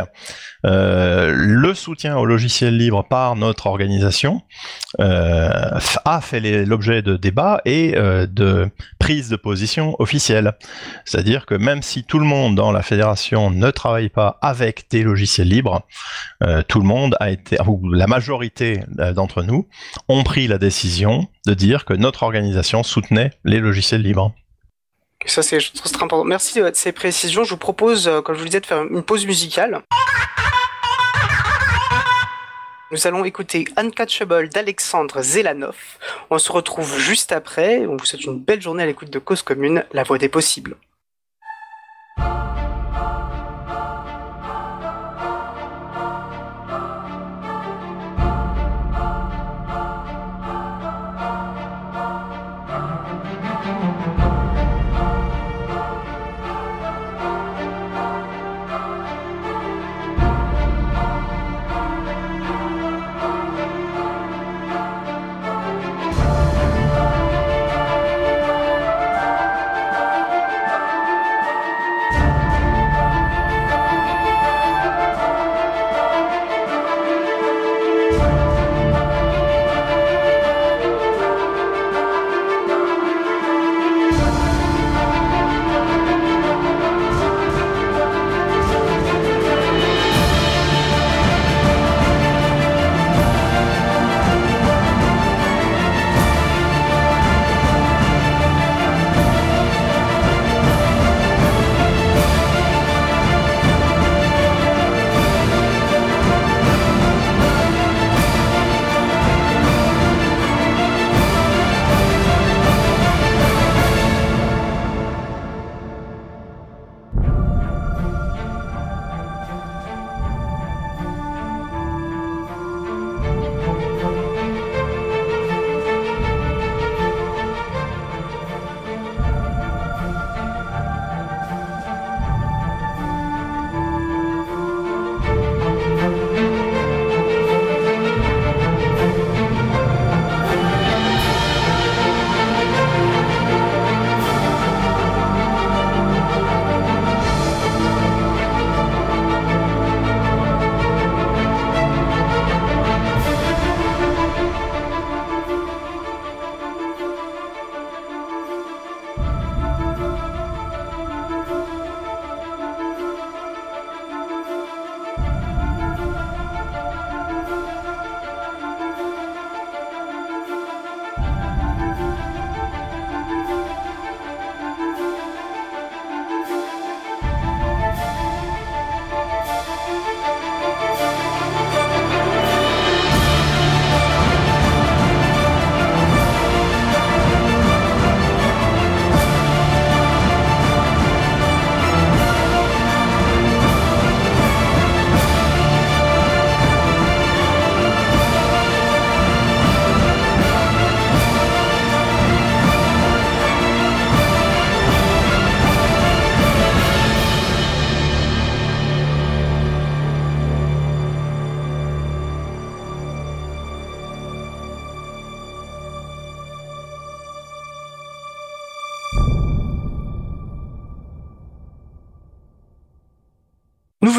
Euh, 0.66 1.34
le 1.36 1.74
soutien 1.74 2.16
au 2.18 2.24
logiciel 2.24 2.78
libre 2.78 3.04
par 3.04 3.36
notre 3.36 3.68
organisation 3.68 4.42
euh, 5.02 5.50
a 6.06 6.22
fait 6.22 6.40
l'objet 6.66 7.02
de 7.02 7.18
débats 7.18 7.60
et 7.66 7.92
de 7.92 8.70
prises 9.00 9.28
de 9.28 9.36
position 9.36 9.98
officielles. 10.00 10.54
C'est-à-dire 11.04 11.46
que 11.46 11.56
même 11.56 11.82
si 11.82 12.06
tout 12.06 12.20
le 12.20 12.26
monde 12.26 12.56
dans 12.56 12.72
la 12.72 12.82
fédération 12.82 13.50
ne 13.50 13.70
travaille 13.72 14.10
pas 14.10 14.38
avec 14.42 14.86
des 14.90 15.04
logiciels 15.04 15.50
libres, 15.50 15.86
tout 16.70 16.80
le 16.80 16.86
monde 16.86 17.18
a 17.20 17.30
été, 17.32 17.58
ou 17.68 17.92
la 17.92 18.08
majorité 18.08 18.80
d'entre 18.88 19.44
nous, 19.44 19.68
ont 20.08 20.24
pris 20.24 20.48
la 20.48 20.58
décision 20.58 21.28
de 21.46 21.54
dire 21.54 21.84
que 21.84 21.94
notre 21.94 22.24
organisation 22.24 22.84
soutenait 22.84 23.32
les 23.44 23.60
logiciels 23.60 24.02
libres. 24.02 24.34
Ça, 25.26 25.42
c'est 25.42 25.60
très 25.60 25.94
important. 25.96 26.24
Merci 26.24 26.60
de 26.60 26.72
ces 26.74 26.92
précisions. 26.92 27.44
Je 27.44 27.52
vous 27.52 27.58
propose, 27.58 28.08
euh, 28.08 28.22
comme 28.22 28.36
je 28.36 28.40
vous 28.40 28.46
disais, 28.46 28.60
de 28.60 28.66
faire 28.66 28.84
une 28.84 29.04
pause 29.04 29.26
musicale. 29.26 29.82
Nous 32.92 33.08
allons 33.08 33.26
écouter 33.26 33.66
Uncatchable 33.76 34.50
d'Alexandre 34.50 35.24
Zelanov. 35.24 35.76
On 36.30 36.38
se 36.38 36.52
retrouve 36.52 37.00
juste 37.00 37.32
après. 37.32 37.88
On 37.88 37.98
vous 37.98 38.06
souhaite 38.06 38.26
une 38.26 38.38
belle 38.38 38.62
journée 38.62 38.84
à 38.84 38.86
l'écoute 38.86 39.10
de 39.10 39.18
Cause 39.18 39.42
Commune, 39.42 39.84
la 39.94 40.04
voix 40.04 40.20
des 40.20 40.30
possibles. 40.30 40.76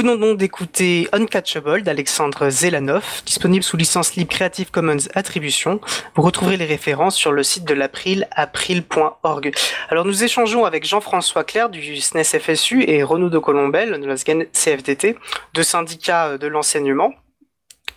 Venons 0.05 0.16
donc 0.16 0.36
d'écouter 0.36 1.09
Uncatchable 1.12 1.82
d'Alexandre 1.82 2.50
Zelanov, 2.50 3.22
disponible 3.24 3.64
sous 3.64 3.78
licence 3.78 4.16
libre 4.16 4.30
Creative 4.30 4.70
Commons 4.70 5.09
Attribution. 5.14 5.80
Vous 6.14 6.20
retrouverez 6.20 6.59
les 6.59 6.66
références 6.66 7.16
sur 7.16 7.32
le 7.32 7.42
site 7.42 7.64
de 7.64 7.72
l'April, 7.72 8.28
april.org. 8.32 9.55
Alors 9.88 10.05
nous 10.05 10.22
échangeons 10.22 10.66
avec 10.66 10.84
Jean-François 10.84 11.42
Claire 11.44 11.70
du 11.70 11.96
SNES 11.96 12.38
FSU 12.38 12.84
et 12.86 13.02
Renaud 13.02 13.30
de 13.30 13.38
Colombel 13.38 13.98
de 13.98 14.07
la 14.07 14.16
CFDT, 14.16 15.16
deux 15.55 15.62
syndicats 15.62 16.36
de 16.36 16.48
l'enseignement 16.48 17.14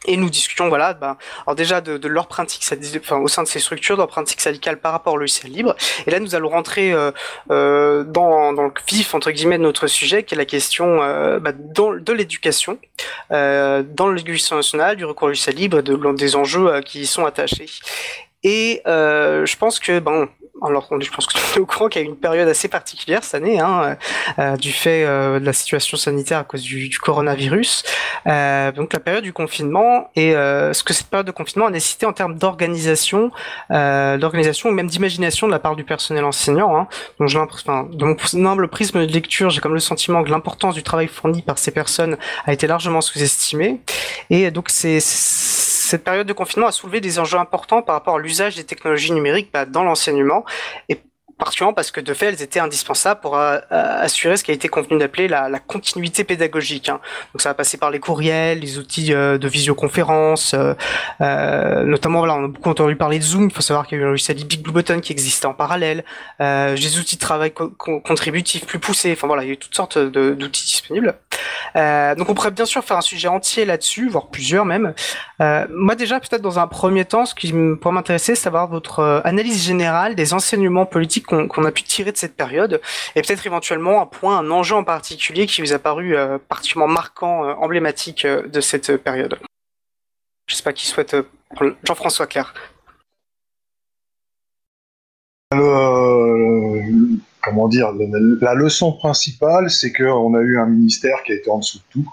et 0.08 0.18
nous 0.18 0.30
discutions 0.30 0.70
voilà 0.70 0.93
bah, 0.93 1.18
alors 1.45 1.55
déjà 1.55 1.82
de, 1.82 1.97
de 1.97 2.08
leur 2.08 2.28
pratique 2.28 2.64
au 3.12 3.28
sein 3.28 3.43
de 3.43 3.47
ces 3.47 3.60
structures 3.60 3.95
de 3.95 4.01
leur 4.01 4.08
pratique 4.08 4.41
syndicale 4.41 4.78
par 4.80 4.91
rapport 4.91 5.14
au 5.14 5.18
logiciel 5.18 5.51
libre. 5.51 5.76
Et 6.05 6.12
là 6.12 6.20
nous 6.20 6.36
allons 6.36 6.49
rentrer 6.49 6.93
euh, 6.93 7.12
euh, 7.51 8.03
dans, 8.03 8.51
le 8.51 8.72
vif 8.89 9.14
entre 9.14 9.32
guillemets 9.32 9.58
de 9.58 9.64
notre 9.64 9.88
sujet 9.88 10.24
qui 10.24 10.34
est 10.34 10.38
la 10.38 10.45
question 10.45 11.01
euh, 11.01 11.39
dans, 11.39 11.93
de 11.93 12.14
l'éducation 12.14 12.80
dans 13.30 14.12
l'éducation 14.12 14.55
nationale 14.55 14.95
du 14.95 15.05
recours 15.05 15.26
au 15.26 15.30
logiciel 15.30 15.55
libre 15.55 15.82
de, 15.82 16.14
des 16.14 16.36
enjeux 16.36 16.82
qui 16.82 17.01
y 17.01 17.05
sont 17.05 17.26
attachés. 17.26 17.70
Et 18.43 18.82
je 18.86 19.55
pense 19.58 19.80
que 19.80 19.99
bon 19.99 20.30
alors 20.66 20.88
je 20.99 21.12
pense 21.12 21.28
que 21.28 21.34
tu 21.34 21.58
es 21.58 21.62
au 21.62 21.66
courant 21.66 21.88
qu'il 21.88 22.01
y 22.01 22.05
a 22.05 22.08
eu 22.08 22.10
une 22.10 22.18
période 22.18 22.47
assez 22.47 22.68
particulière 22.68 23.24
cette 23.24 23.36
année, 23.36 23.60
hein, 23.60 23.97
euh, 24.39 24.55
du 24.58 24.72
fait 24.72 25.03
euh, 25.03 25.39
de 25.39 25.45
la 25.45 25.53
situation 25.53 25.97
sanitaire 25.97 26.39
à 26.39 26.43
cause 26.43 26.62
du, 26.62 26.89
coronavirus. 26.99 27.84
Euh, 28.28 28.72
donc 28.72 28.93
la 28.93 28.99
période 28.99 29.24
du 29.24 29.34
confinement 29.34 30.10
et 30.16 30.36
euh, 30.36 30.74
ce 30.74 30.84
que 30.84 30.93
cette 30.93 31.08
période 31.08 31.28
de 31.28 31.32
confinement 31.32 31.68
a 31.68 31.70
nécessité 31.70 32.05
en 32.05 32.14
termes 32.14 32.38
d'organisation, 32.38 33.32
euh, 33.72 34.18
d'organisation 34.18 34.70
ou 34.70 34.74
même 34.74 34.88
d'imagination 34.88 35.47
de 35.47 35.51
la 35.51 35.60
part 35.60 35.76
du 35.76 35.84
personnel 35.84 36.26
enseignant. 36.26 36.76
Hein. 36.78 36.88
Donc 37.20 37.30
j'ai 37.30 37.38
enfin, 37.38 37.88
de 37.91 38.05
mon 38.05 38.16
humble 38.45 38.68
prisme 38.68 39.05
de 39.05 39.12
lecture, 39.12 39.49
j'ai 39.49 39.62
comme 39.62 39.74
le 39.74 39.80
sentiment 39.80 40.24
que 40.24 40.30
l'importance 40.30 40.76
du 40.76 40.84
travail 40.84 41.08
fourni 41.08 41.41
par 41.41 41.58
ces 41.58 41.72
personnes 41.72 42.18
a 42.45 42.53
été 42.53 42.68
largement 42.68 43.01
sous-estimée. 43.01 43.82
Et 44.30 44.51
donc 44.51 44.70
c'est 44.70 44.99
cette 45.88 46.04
période 46.04 46.28
de 46.28 46.34
confinement 46.34 46.68
a 46.68 46.72
soulevé 46.72 47.02
des 47.02 47.18
enjeux 47.18 47.40
importants 47.40 47.82
par 47.82 47.96
rapport 47.96 48.16
à 48.16 48.20
l'usage 48.20 48.56
des 48.56 48.64
technologies 48.64 49.12
numériques 49.12 49.50
bah, 49.54 49.66
dans 49.66 49.84
l'enseignement 49.84 50.46
particulièrement 51.38 51.74
parce 51.74 51.92
que 51.92 52.02
de 52.02 52.14
fait 52.14 52.28
elles 52.28 52.42
étaient 52.42 52.60
indispensables 52.60 53.22
pour 53.22 53.38
euh, 53.38 53.60
euh, 53.72 54.02
assurer 54.02 54.38
ce 54.38 54.44
qui 54.44 54.52
a 54.52 54.54
été 54.54 54.68
convenu 54.70 54.98
d'appeler 54.98 55.28
la, 55.28 55.60
continuité 55.60 56.24
pédagogique. 56.24 56.90
Hein. 56.90 57.00
Donc 57.34 57.42
ça 57.42 57.50
va 57.50 57.54
passer 57.54 57.78
par 57.78 57.92
les 57.92 58.00
courriels, 58.00 58.60
les 58.60 58.78
outils 58.78 59.14
euh, 59.14 59.38
de 59.38 59.48
visioconférence, 59.48 60.56
notamment 61.20 62.20
voilà, 62.20 62.36
on 62.36 62.46
a 62.46 62.48
beaucoup 62.48 62.70
entendu 62.70 62.96
parler 62.96 63.20
de 63.20 63.24
Zoom. 63.24 63.46
Il 63.46 63.54
faut 63.54 63.62
savoir 63.62 63.88
qu'il 63.88 64.00
y 64.00 64.02
a 64.02 64.06
eu 64.06 64.10
un 64.10 64.34
Big 64.34 64.62
Blue 64.62 64.72
Button 64.72 65.00
qui 65.00 65.12
existait 65.12 65.46
en 65.46 65.54
parallèle, 65.54 66.04
des 66.40 67.00
outils 67.00 67.16
de 67.16 67.22
travail 67.22 67.52
co 67.52 67.70
contributifs 68.00 68.66
plus 68.66 68.80
poussés. 68.80 69.12
Enfin 69.14 69.28
voilà, 69.28 69.44
il 69.44 69.50
y 69.50 69.54
a 69.54 69.56
toutes 69.56 69.76
sortes 69.76 69.98
d'outils 69.98 70.66
disponibles. 70.66 71.16
donc 71.76 72.30
on 72.30 72.34
pourrait 72.34 72.52
bien 72.52 72.66
sûr 72.66 72.84
faire 72.84 72.98
un 72.98 73.02
sujet 73.02 73.28
entier 73.28 73.66
là-dessus, 73.66 74.10
voire 74.10 74.28
plusieurs 74.28 74.66
même. 74.66 74.94
moi 75.40 75.96
déjà 75.96 76.20
peut-être 76.20 76.42
dans 76.42 76.60
un 76.60 76.68
premier 76.68 77.06
temps, 77.06 77.26
ce 77.26 77.36
qui 77.36 77.54
pourrait 77.80 77.94
m'intéresser, 77.94 78.36
c'est 78.36 78.48
savoir 78.48 78.68
votre 78.68 79.22
analyse 79.26 79.66
générale 79.66 80.16
des 80.16 80.34
enseignements 80.34 80.86
politiques 80.86 81.27
qu'on 81.28 81.66
a 81.66 81.72
pu 81.72 81.84
tirer 81.84 82.12
de 82.12 82.18
cette 82.18 82.36
période 82.36 82.82
et 83.16 83.22
peut-être 83.22 83.46
éventuellement 83.46 84.02
un 84.02 84.06
point, 84.06 84.38
un 84.40 84.50
enjeu 84.50 84.76
en 84.76 84.84
particulier 84.84 85.46
qui 85.46 85.62
vous 85.62 85.74
a 85.74 85.80
paru 85.80 86.16
euh, 86.16 86.38
particulièrement 86.38 86.94
marquant, 86.94 87.46
euh, 87.46 87.54
emblématique 87.54 88.26
euh, 88.26 88.48
de 88.48 88.62
cette 88.62 88.98
période. 88.98 89.38
Je 90.48 90.56
sais 90.56 90.64
pas 90.64 90.74
qui 90.74 90.88
souhaite 90.88 91.16
Jean-François 91.84 92.28
Claire. 92.28 92.54
comment 97.42 97.70
dire, 97.70 97.94
la 98.42 98.54
leçon 98.54 98.92
principale, 98.92 99.70
c'est 99.70 99.94
qu'on 99.94 100.34
a 100.34 100.42
eu 100.42 100.60
un 100.60 100.66
ministère 100.66 101.24
qui 101.24 101.32
a 101.32 101.36
été 101.36 101.50
en 101.50 101.60
dessous 101.60 101.78
de 101.78 101.84
tout, 101.90 102.10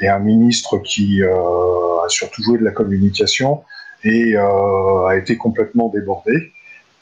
et 0.00 0.08
un 0.08 0.18
ministre 0.18 0.78
qui 0.78 1.22
a 1.22 2.08
surtout 2.08 2.42
joué 2.42 2.58
de 2.58 2.64
la 2.64 2.72
communication 2.72 3.62
et 4.02 4.36
a 4.36 5.16
été 5.16 5.36
complètement 5.36 5.88
débordé. 5.88 6.52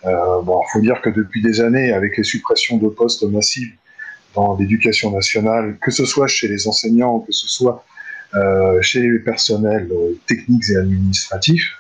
Euh, 0.05 0.43
bon, 0.43 0.61
faut 0.73 0.81
dire 0.81 1.01
que 1.01 1.11
depuis 1.11 1.43
des 1.43 1.61
années, 1.61 1.93
avec 1.93 2.17
les 2.17 2.25
suppressions 2.25 2.79
de 2.79 2.89
postes 2.89 3.23
massives 3.25 3.73
dans 4.35 4.57
l'éducation 4.57 5.11
nationale, 5.11 5.77
que 5.81 5.91
ce 5.91 6.05
soit 6.05 6.27
chez 6.27 6.49
les 6.49 6.67
enseignants, 6.67 7.21
que 7.21 7.33
ce 7.33 7.47
soit 7.47 7.85
euh, 8.35 8.81
chez 8.81 9.01
les 9.01 9.19
personnels 9.19 9.89
euh, 9.93 10.19
techniques 10.27 10.71
et 10.71 10.77
administratifs, 10.77 11.71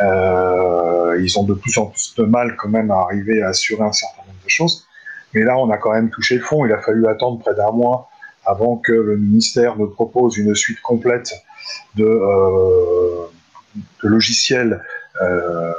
euh, 0.00 1.18
ils 1.20 1.38
ont 1.38 1.44
de 1.44 1.54
plus 1.54 1.78
en 1.78 1.86
plus 1.86 2.14
de 2.16 2.24
mal 2.24 2.56
quand 2.56 2.68
même 2.68 2.90
à 2.90 3.00
arriver 3.00 3.42
à 3.42 3.48
assurer 3.48 3.82
un 3.82 3.92
certain 3.92 4.22
nombre 4.22 4.44
de 4.44 4.48
choses. 4.48 4.86
Mais 5.32 5.42
là, 5.42 5.56
on 5.58 5.70
a 5.70 5.78
quand 5.78 5.92
même 5.92 6.10
touché 6.10 6.36
le 6.36 6.42
fond. 6.42 6.64
Il 6.66 6.72
a 6.72 6.80
fallu 6.80 7.06
attendre 7.06 7.38
près 7.40 7.54
d'un 7.54 7.70
mois 7.70 8.08
avant 8.44 8.76
que 8.76 8.92
le 8.92 9.16
ministère 9.16 9.76
ne 9.76 9.86
propose 9.86 10.36
une 10.36 10.54
suite 10.54 10.80
complète 10.80 11.32
de, 11.96 12.04
euh, 12.04 13.26
de 14.02 14.08
logiciels 14.08 14.82
euh, 15.22 15.72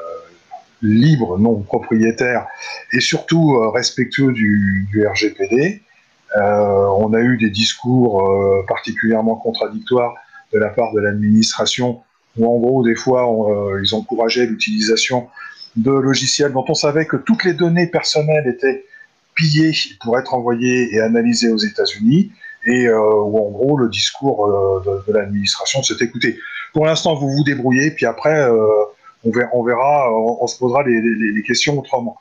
libre, 0.82 1.38
non 1.38 1.62
propriétaire, 1.62 2.48
et 2.94 3.00
surtout 3.00 3.56
euh, 3.56 3.70
respectueux 3.70 4.32
du, 4.32 4.88
du 4.92 5.08
RGPD. 5.08 5.82
Euh, 6.38 6.88
on 6.98 7.14
a 7.14 7.22
eu 7.22 7.38
des 7.38 7.50
discours 7.50 8.30
euh, 8.30 8.66
particulièrement 8.68 9.36
contradictoires 9.36 10.14
de 10.54 10.60
la 10.60 10.70
part 10.70 10.94
de 10.94 11.00
l'administration, 11.00 12.02
où 12.38 12.46
en 12.46 12.60
gros, 12.60 12.84
des 12.84 12.96
fois, 12.96 13.30
on, 13.30 13.78
ils 13.80 13.96
encourageaient 13.96 14.46
l'utilisation 14.46 15.28
de 15.76 15.92
logiciels 15.92 16.52
dont 16.54 16.66
on 16.68 16.74
savait 16.74 17.06
que 17.06 17.18
toutes 17.18 17.44
les 17.44 17.54
données 17.54 17.88
personnelles 17.88 18.48
étaient 18.48 18.86
pillées 19.36 19.74
pour 20.02 20.18
être 20.18 20.34
envoyées 20.34 20.94
et 20.94 21.02
analysées 21.02 21.50
aux 21.50 21.58
États-Unis, 21.58 22.32
et 22.66 22.88
euh, 22.88 23.00
où 23.00 23.38
en 23.38 23.52
gros 23.52 23.78
le 23.78 23.90
discours 23.90 24.48
euh, 24.48 24.82
de, 24.86 25.12
de 25.12 25.18
l'administration 25.18 25.84
s'est 25.84 26.04
écouté. 26.04 26.40
Pour 26.74 26.86
l'instant, 26.86 27.16
vous 27.16 27.30
vous 27.30 27.44
débrouillez, 27.44 27.92
puis 27.92 28.06
après, 28.06 28.36
euh, 28.36 28.58
on 29.26 29.64
verra, 29.64 30.12
on, 30.12 30.48
se 30.48 30.58
posera 30.58 30.84
les, 30.84 31.44
questions 31.44 31.78
autrement. 31.78 32.18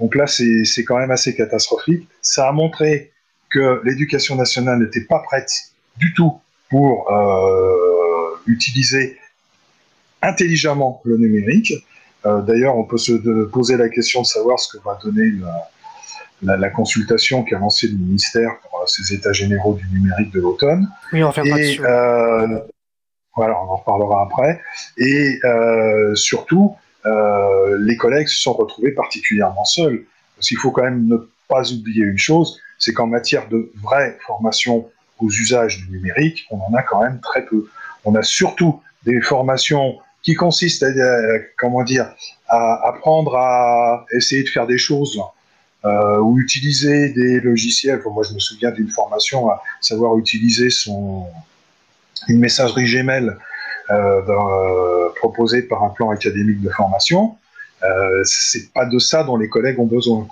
Donc 0.00 0.14
là, 0.14 0.26
c'est 0.26 0.84
quand 0.84 0.98
même 0.98 1.10
assez 1.10 1.34
catastrophique. 1.34 2.08
Ça 2.22 2.48
a 2.48 2.52
montré 2.52 3.12
que 3.50 3.80
l'éducation 3.84 4.36
nationale 4.36 4.80
n'était 4.80 5.04
pas 5.04 5.20
prête 5.20 5.50
du 5.98 6.12
tout 6.14 6.40
pour 6.68 7.10
euh, 7.10 8.36
utiliser 8.46 9.18
intelligemment 10.22 11.00
le 11.04 11.16
numérique. 11.16 11.72
Euh, 12.24 12.40
d'ailleurs, 12.42 12.76
on 12.76 12.84
peut 12.84 12.98
se 12.98 13.12
poser 13.46 13.76
la 13.76 13.88
question 13.88 14.22
de 14.22 14.26
savoir 14.26 14.58
ce 14.58 14.76
que 14.76 14.82
va 14.82 14.98
donner 15.02 15.30
la, 16.42 16.70
consultation 16.70 17.44
qu'a 17.44 17.58
lancée 17.58 17.88
le 17.88 17.96
ministère 17.96 18.58
pour 18.62 18.88
ces 18.88 19.14
états 19.14 19.32
généraux 19.32 19.74
du 19.74 19.86
numérique 19.92 20.32
de 20.32 20.40
l'automne. 20.40 20.88
Oui, 21.12 21.22
on. 21.22 21.32
Euh, 21.36 22.58
voilà, 23.36 23.60
on 23.62 23.70
en 23.70 23.76
reparlera 23.76 24.22
après. 24.22 24.60
Et 24.96 25.38
euh, 25.44 26.14
surtout, 26.14 26.74
euh, 27.04 27.78
les 27.80 27.96
collègues 27.96 28.28
se 28.28 28.40
sont 28.40 28.54
retrouvés 28.54 28.92
particulièrement 28.92 29.64
seuls. 29.64 30.04
Parce 30.36 30.48
qu'il 30.48 30.58
faut 30.58 30.70
quand 30.70 30.82
même 30.82 31.06
ne 31.06 31.16
pas 31.48 31.70
oublier 31.72 32.04
une 32.04 32.18
chose, 32.18 32.60
c'est 32.78 32.92
qu'en 32.92 33.06
matière 33.06 33.48
de 33.48 33.70
vraie 33.82 34.18
formation 34.26 34.88
aux 35.18 35.30
usages 35.30 35.78
du 35.78 35.90
numérique, 35.90 36.46
on 36.50 36.58
en 36.60 36.74
a 36.74 36.82
quand 36.82 37.02
même 37.02 37.20
très 37.20 37.44
peu. 37.44 37.68
On 38.04 38.14
a 38.14 38.22
surtout 38.22 38.80
des 39.04 39.20
formations 39.20 39.98
qui 40.22 40.34
consistent 40.34 40.82
à, 40.82 41.38
comment 41.56 41.84
dire, 41.84 42.12
à 42.48 42.88
apprendre 42.88 43.36
à 43.36 44.04
essayer 44.12 44.42
de 44.42 44.48
faire 44.48 44.66
des 44.66 44.78
choses 44.78 45.20
euh, 45.84 46.18
ou 46.18 46.38
utiliser 46.38 47.10
des 47.10 47.40
logiciels. 47.40 48.02
moi, 48.10 48.24
je 48.24 48.34
me 48.34 48.40
souviens 48.40 48.72
d'une 48.72 48.88
formation 48.88 49.48
à 49.50 49.62
savoir 49.80 50.18
utiliser 50.18 50.68
son, 50.68 51.26
une 52.28 52.38
messagerie 52.38 52.84
Gmail 52.84 53.36
euh, 53.90 54.22
euh, 54.28 55.08
proposée 55.16 55.62
par 55.62 55.82
un 55.84 55.90
plan 55.90 56.10
académique 56.10 56.60
de 56.60 56.70
formation. 56.70 57.36
Euh, 57.82 58.22
c'est 58.24 58.72
pas 58.72 58.86
de 58.86 58.98
ça 58.98 59.22
dont 59.24 59.36
les 59.36 59.48
collègues 59.48 59.78
ont 59.78 59.86
besoin. 59.86 60.26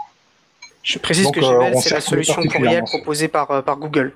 Je 0.83 0.99
précise 0.99 1.31
que 1.31 1.41
Gmail, 1.41 1.77
c'est 1.81 1.95
la 1.95 2.01
solution 2.01 2.43
courriel 2.43 2.85
proposée 2.85 3.29
par, 3.29 3.63
par 3.63 3.77
Google. 3.79 4.13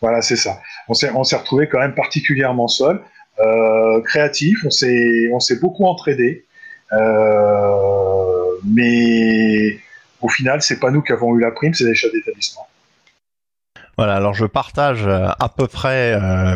Voilà, 0.00 0.22
c'est 0.22 0.36
ça. 0.36 0.60
On 0.88 0.94
s'est, 0.94 1.10
on 1.14 1.24
s'est 1.24 1.36
retrouvé 1.36 1.68
quand 1.68 1.80
même 1.80 1.94
particulièrement 1.94 2.68
seul, 2.68 3.00
euh, 3.40 4.00
créatif, 4.02 4.64
on 4.64 4.70
s'est, 4.70 5.28
on 5.32 5.40
s'est 5.40 5.58
beaucoup 5.58 5.84
entraidé, 5.86 6.44
euh, 6.92 8.52
mais 8.64 9.78
au 10.20 10.28
final, 10.28 10.62
c'est 10.62 10.78
pas 10.78 10.90
nous 10.90 11.02
qui 11.02 11.12
avons 11.12 11.36
eu 11.36 11.40
la 11.40 11.50
prime, 11.50 11.74
c'est 11.74 11.84
les 11.84 11.94
chefs 11.94 12.12
d'établissement. 12.12 12.66
Voilà, 13.98 14.14
alors 14.14 14.32
je 14.32 14.46
partage 14.46 15.08
euh, 15.08 15.26
à 15.40 15.48
peu 15.48 15.66
près 15.66 16.12
euh, 16.14 16.54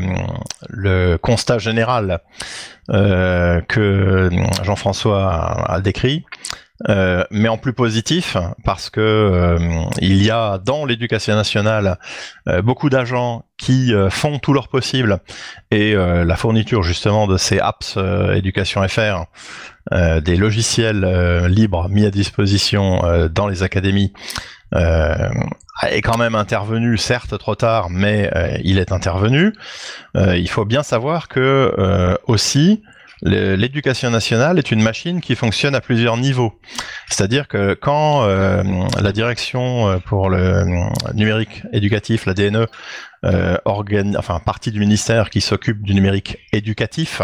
le 0.68 1.16
constat 1.16 1.59
général 1.59 2.20
euh, 2.90 3.61
que 3.62 4.30
Jean-François 4.62 5.68
a, 5.68 5.80
décrit. 5.80 6.24
Mais 6.88 7.49
en 7.49 7.59
plus 7.59 7.74
positif 7.74 8.36
parce 8.64 8.90
que 8.90 9.57
il 10.01 10.20
y 10.20 10.32
a 10.32 10.59
dans 10.59 10.84
l'éducation 10.84 11.36
nationale 11.36 11.97
beaucoup 12.64 12.90
d'agents 12.90 13.45
qui 13.57 13.93
font 14.11 14.40
tout 14.40 14.53
leur 14.53 14.66
possible 14.66 15.20
et 15.70 15.95
la 15.95 16.34
fourniture 16.34 16.82
justement 16.82 17.28
de 17.28 17.36
ces 17.36 17.61
apps 17.61 17.97
éducation 18.34 18.82
FR, 18.88 19.26
des 19.93 20.34
logiciels 20.34 21.47
libres 21.47 21.88
mis 21.88 22.05
à 22.05 22.11
disposition 22.11 23.28
dans 23.30 23.47
les 23.47 23.62
académies 23.62 24.12
est 24.72 26.02
quand 26.02 26.18
même 26.18 26.34
intervenu, 26.34 26.96
certes 26.96 27.36
trop 27.38 27.54
tard, 27.54 27.90
mais 27.90 28.30
euh, 28.34 28.58
il 28.62 28.78
est 28.78 28.92
intervenu. 28.92 29.52
Euh, 30.16 30.36
il 30.36 30.48
faut 30.48 30.64
bien 30.64 30.82
savoir 30.82 31.28
que 31.28 32.18
aussi 32.26 32.82
l'éducation 33.24 34.10
nationale 34.10 34.58
est 34.58 34.72
une 34.72 34.82
machine 34.82 35.20
qui 35.20 35.36
fonctionne 35.36 35.76
à 35.76 35.80
plusieurs 35.80 36.16
niveaux. 36.16 36.58
C'est-à-dire 37.08 37.46
que 37.46 37.74
quand 37.74 38.26
la 38.26 39.12
direction 39.12 40.00
pour 40.06 40.28
le 40.28 40.64
numérique 41.14 41.62
éducatif, 41.72 42.26
la 42.26 42.34
DNE, 42.34 42.66
euh, 43.24 43.56
enfin 44.18 44.40
partie 44.44 44.72
du 44.72 44.80
ministère 44.80 45.30
qui 45.30 45.40
s'occupe 45.40 45.82
du 45.82 45.94
numérique 45.94 46.38
éducatif, 46.52 47.22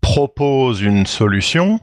propose 0.00 0.82
une 0.82 1.06
solution, 1.06 1.80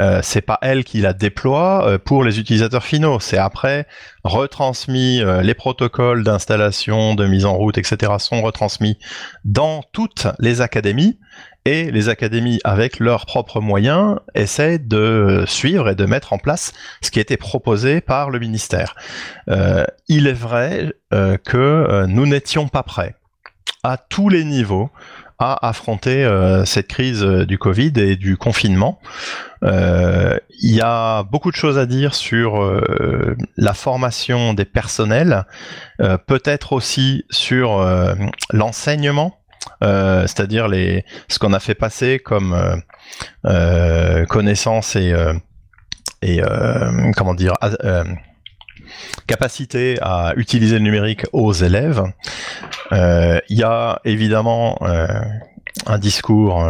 euh, 0.00 0.20
c'est 0.22 0.40
pas 0.40 0.58
elle 0.62 0.84
qui 0.84 1.00
la 1.00 1.12
déploie 1.12 1.86
euh, 1.86 1.98
pour 1.98 2.24
les 2.24 2.40
utilisateurs 2.40 2.84
finaux. 2.84 3.20
C'est 3.20 3.38
après 3.38 3.86
retransmis, 4.24 5.20
euh, 5.20 5.42
les 5.42 5.54
protocoles 5.54 6.24
d'installation, 6.24 7.14
de 7.14 7.26
mise 7.26 7.44
en 7.44 7.54
route, 7.54 7.78
etc. 7.78 8.12
sont 8.18 8.42
retransmis 8.42 8.98
dans 9.44 9.82
toutes 9.92 10.26
les 10.38 10.60
académies 10.60 11.18
et 11.66 11.90
les 11.90 12.10
académies, 12.10 12.60
avec 12.64 13.00
leurs 13.00 13.24
propres 13.24 13.60
moyens, 13.60 14.18
essaient 14.34 14.78
de 14.78 15.44
suivre 15.46 15.88
et 15.88 15.94
de 15.94 16.04
mettre 16.04 16.34
en 16.34 16.38
place 16.38 16.74
ce 17.00 17.10
qui 17.10 17.20
été 17.20 17.38
proposé 17.38 18.02
par 18.02 18.28
le 18.28 18.38
ministère. 18.38 18.94
Il 20.08 20.26
est 20.26 20.34
vrai 20.34 20.92
que 21.10 22.04
nous 22.04 22.26
n'étions 22.26 22.68
pas 22.68 22.82
prêts 22.82 23.14
à 23.82 23.96
tous 23.96 24.28
les 24.28 24.44
niveaux 24.44 24.90
à 25.38 25.66
affronter 25.66 26.28
cette 26.64 26.88
crise 26.88 27.22
du 27.22 27.58
Covid 27.58 27.92
et 27.96 28.16
du 28.16 28.36
confinement. 28.36 29.00
Il 29.62 30.40
y 30.60 30.80
a 30.80 31.22
beaucoup 31.24 31.50
de 31.50 31.56
choses 31.56 31.78
à 31.78 31.86
dire 31.86 32.14
sur 32.14 32.80
la 33.56 33.74
formation 33.74 34.54
des 34.54 34.64
personnels, 34.64 35.44
peut-être 35.98 36.72
aussi 36.72 37.24
sur 37.30 37.84
l'enseignement 38.52 39.38
euh, 39.82 40.22
c'est-à-dire 40.22 40.68
les 40.68 41.04
ce 41.28 41.38
qu'on 41.38 41.52
a 41.52 41.60
fait 41.60 41.74
passer 41.74 42.18
comme 42.18 42.52
euh, 42.52 42.76
euh, 43.46 44.26
connaissance 44.26 44.96
et 44.96 45.14
et 46.22 46.40
comment 47.16 47.34
dire 47.34 47.54
capacité 49.26 49.98
à 50.02 50.32
utiliser 50.36 50.78
le 50.78 50.84
numérique 50.84 51.24
aux 51.32 51.52
élèves. 51.52 52.02
Il 52.92 53.40
y 53.48 53.62
a 53.62 54.00
évidemment 54.04 54.78
un 55.86 55.98
discours 55.98 56.64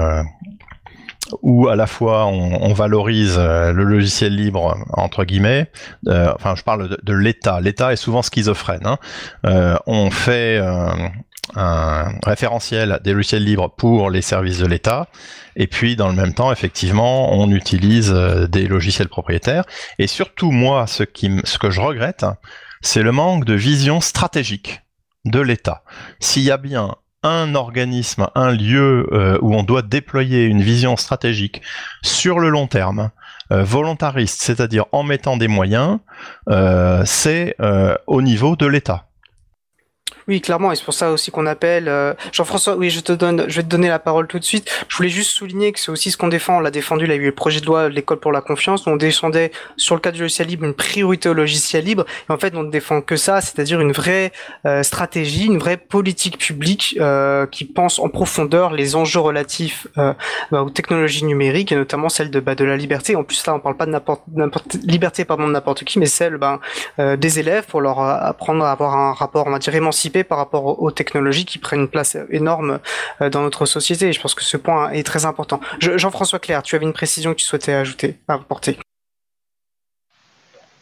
où 1.42 1.68
à 1.68 1.76
la 1.76 1.86
fois 1.86 2.26
on, 2.26 2.72
valorise 2.72 3.38
le 3.38 3.82
logiciel 3.84 4.34
libre 4.34 4.76
entre 4.92 5.24
guillemets. 5.24 5.70
enfin, 6.06 6.54
je 6.54 6.62
parle 6.62 6.96
de, 7.02 7.12
l'État. 7.12 7.60
L'État 7.60 7.92
est 7.92 7.96
souvent 7.96 8.22
schizophrène. 8.22 8.86
Hein. 8.86 9.78
on 9.86 10.10
fait 10.10 10.60
un 11.56 12.12
référentiel 12.24 13.00
des 13.04 13.12
logiciels 13.12 13.44
libres 13.44 13.70
pour 13.70 14.10
les 14.10 14.22
services 14.22 14.58
de 14.58 14.66
l'État. 14.66 15.08
Et 15.56 15.66
puis, 15.66 15.96
dans 15.96 16.08
le 16.08 16.14
même 16.14 16.34
temps, 16.34 16.50
effectivement, 16.52 17.32
on 17.32 17.50
utilise 17.50 18.12
euh, 18.12 18.46
des 18.46 18.66
logiciels 18.66 19.08
propriétaires. 19.08 19.64
Et 19.98 20.06
surtout, 20.06 20.50
moi, 20.50 20.86
ce, 20.86 21.02
qui, 21.02 21.30
ce 21.44 21.58
que 21.58 21.70
je 21.70 21.80
regrette, 21.80 22.26
c'est 22.80 23.02
le 23.02 23.12
manque 23.12 23.44
de 23.44 23.54
vision 23.54 24.00
stratégique 24.00 24.82
de 25.24 25.40
l'État. 25.40 25.82
S'il 26.20 26.42
y 26.42 26.50
a 26.50 26.56
bien 26.56 26.96
un 27.22 27.54
organisme, 27.54 28.28
un 28.34 28.52
lieu 28.52 29.08
euh, 29.12 29.38
où 29.40 29.54
on 29.54 29.62
doit 29.62 29.82
déployer 29.82 30.44
une 30.44 30.60
vision 30.60 30.96
stratégique 30.96 31.62
sur 32.02 32.38
le 32.38 32.50
long 32.50 32.66
terme, 32.66 33.10
euh, 33.52 33.62
volontariste, 33.62 34.42
c'est-à-dire 34.42 34.84
en 34.92 35.02
mettant 35.02 35.36
des 35.36 35.48
moyens, 35.48 36.00
c'est 37.06 37.56
au 38.06 38.22
niveau 38.22 38.56
de 38.56 38.66
l'État. 38.66 39.06
Oui, 40.26 40.40
clairement, 40.40 40.72
et 40.72 40.76
c'est 40.76 40.84
pour 40.84 40.94
ça 40.94 41.10
aussi 41.10 41.30
qu'on 41.30 41.44
appelle 41.44 41.86
euh, 41.86 42.14
Jean-François. 42.32 42.76
Oui, 42.76 42.88
je 42.88 43.00
te 43.00 43.12
donne, 43.12 43.44
je 43.46 43.56
vais 43.56 43.62
te 43.62 43.68
donner 43.68 43.88
la 43.88 43.98
parole 43.98 44.26
tout 44.26 44.38
de 44.38 44.44
suite. 44.44 44.70
Je 44.88 44.96
voulais 44.96 45.10
juste 45.10 45.32
souligner 45.32 45.72
que 45.72 45.78
c'est 45.78 45.90
aussi 45.90 46.10
ce 46.10 46.16
qu'on 46.16 46.28
défend. 46.28 46.56
On 46.56 46.60
l'a 46.60 46.70
défendu. 46.70 47.04
Il 47.04 47.10
y 47.10 47.12
a 47.12 47.16
eu 47.16 47.26
le 47.26 47.32
projet 47.32 47.60
de 47.60 47.66
loi 47.66 47.90
de 47.90 47.94
l'école 47.94 48.20
pour 48.20 48.32
la 48.32 48.40
confiance. 48.40 48.86
On 48.86 48.96
descendait 48.96 49.52
sur 49.76 49.94
le 49.94 50.00
cadre 50.00 50.16
du 50.16 50.22
logiciel 50.22 50.48
libre 50.48 50.64
une 50.64 50.72
priorité 50.72 51.28
au 51.28 51.34
logiciel 51.34 51.84
libre. 51.84 52.06
Et 52.30 52.32
en 52.32 52.38
fait, 52.38 52.54
on 52.56 52.62
ne 52.62 52.70
défend 52.70 53.02
que 53.02 53.16
ça, 53.16 53.42
c'est-à-dire 53.42 53.80
une 53.80 53.92
vraie 53.92 54.32
euh, 54.64 54.82
stratégie, 54.82 55.44
une 55.44 55.58
vraie 55.58 55.76
politique 55.76 56.38
publique 56.38 56.96
euh, 57.00 57.46
qui 57.46 57.66
pense 57.66 57.98
en 57.98 58.08
profondeur 58.08 58.72
les 58.72 58.96
enjeux 58.96 59.20
relatifs 59.20 59.86
bah, 59.96 60.16
aux 60.62 60.70
technologies 60.70 61.24
numériques 61.24 61.72
et 61.72 61.76
notamment 61.76 62.08
celle 62.08 62.30
de 62.30 62.40
bah, 62.40 62.54
de 62.54 62.64
la 62.64 62.78
liberté. 62.78 63.14
En 63.14 63.24
plus, 63.24 63.44
là, 63.46 63.54
on 63.54 63.60
parle 63.60 63.76
pas 63.76 63.86
de 63.86 63.90
n'importe 63.90 64.74
liberté 64.84 65.24
pardon 65.26 65.46
de 65.46 65.52
n'importe 65.52 65.84
qui, 65.84 65.98
mais 65.98 66.06
celle 66.06 66.38
ben, 66.38 66.60
des 66.98 67.38
élèves 67.38 67.66
pour 67.66 67.80
leur 67.80 68.00
apprendre 68.00 68.64
à 68.64 68.72
avoir 68.72 68.96
un 68.96 69.12
rapport, 69.12 69.46
on 69.46 69.50
va 69.50 69.58
dire 69.58 69.74
émancipé 69.74 70.13
par 70.22 70.38
rapport 70.38 70.80
aux 70.80 70.90
technologies 70.90 71.44
qui 71.44 71.58
prennent 71.58 71.80
une 71.80 71.88
place 71.88 72.16
énorme 72.30 72.78
euh, 73.20 73.30
dans 73.30 73.42
notre 73.42 73.66
société. 73.66 74.12
Je 74.12 74.20
pense 74.20 74.34
que 74.34 74.44
ce 74.44 74.56
point 74.56 74.90
est 74.90 75.04
très 75.04 75.24
important. 75.24 75.60
Jean-François 75.80 76.38
Claire, 76.38 76.62
tu 76.62 76.76
avais 76.76 76.84
une 76.84 76.92
précision 76.92 77.32
que 77.32 77.38
tu 77.38 77.46
souhaitais 77.46 77.72
ajouter, 77.72 78.16
apporter. 78.28 78.78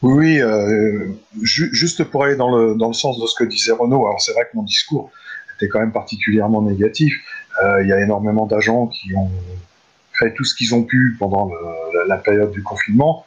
Oui, 0.03 0.41
euh, 0.41 1.09
juste 1.43 2.03
pour 2.05 2.25
aller 2.25 2.35
dans 2.35 2.55
le, 2.55 2.75
dans 2.75 2.89
le 2.89 2.93
sens 2.93 3.21
de 3.21 3.27
ce 3.27 3.37
que 3.37 3.45
disait 3.45 3.73
Renaud, 3.73 4.05
alors 4.05 4.21
c'est 4.21 4.33
vrai 4.33 4.49
que 4.51 4.57
mon 4.57 4.65
discours 4.65 5.13
était 5.57 5.69
quand 5.69 5.79
même 5.79 5.93
particulièrement 5.93 6.61
négatif. 6.61 7.15
Euh, 7.63 7.83
il 7.83 7.89
y 7.89 7.93
a 7.93 8.01
énormément 8.01 8.47
d'agents 8.47 8.89
qui 8.89 9.15
ont 9.15 9.31
fait 10.15 10.35
tout 10.35 10.45
ce 10.45 10.57
qu'ils 10.57 10.75
ont 10.75 10.83
pu 10.83 11.17
pendant 11.21 11.51
la, 12.09 12.17
période 12.17 12.51
du 12.51 12.63
confinement. 12.63 13.25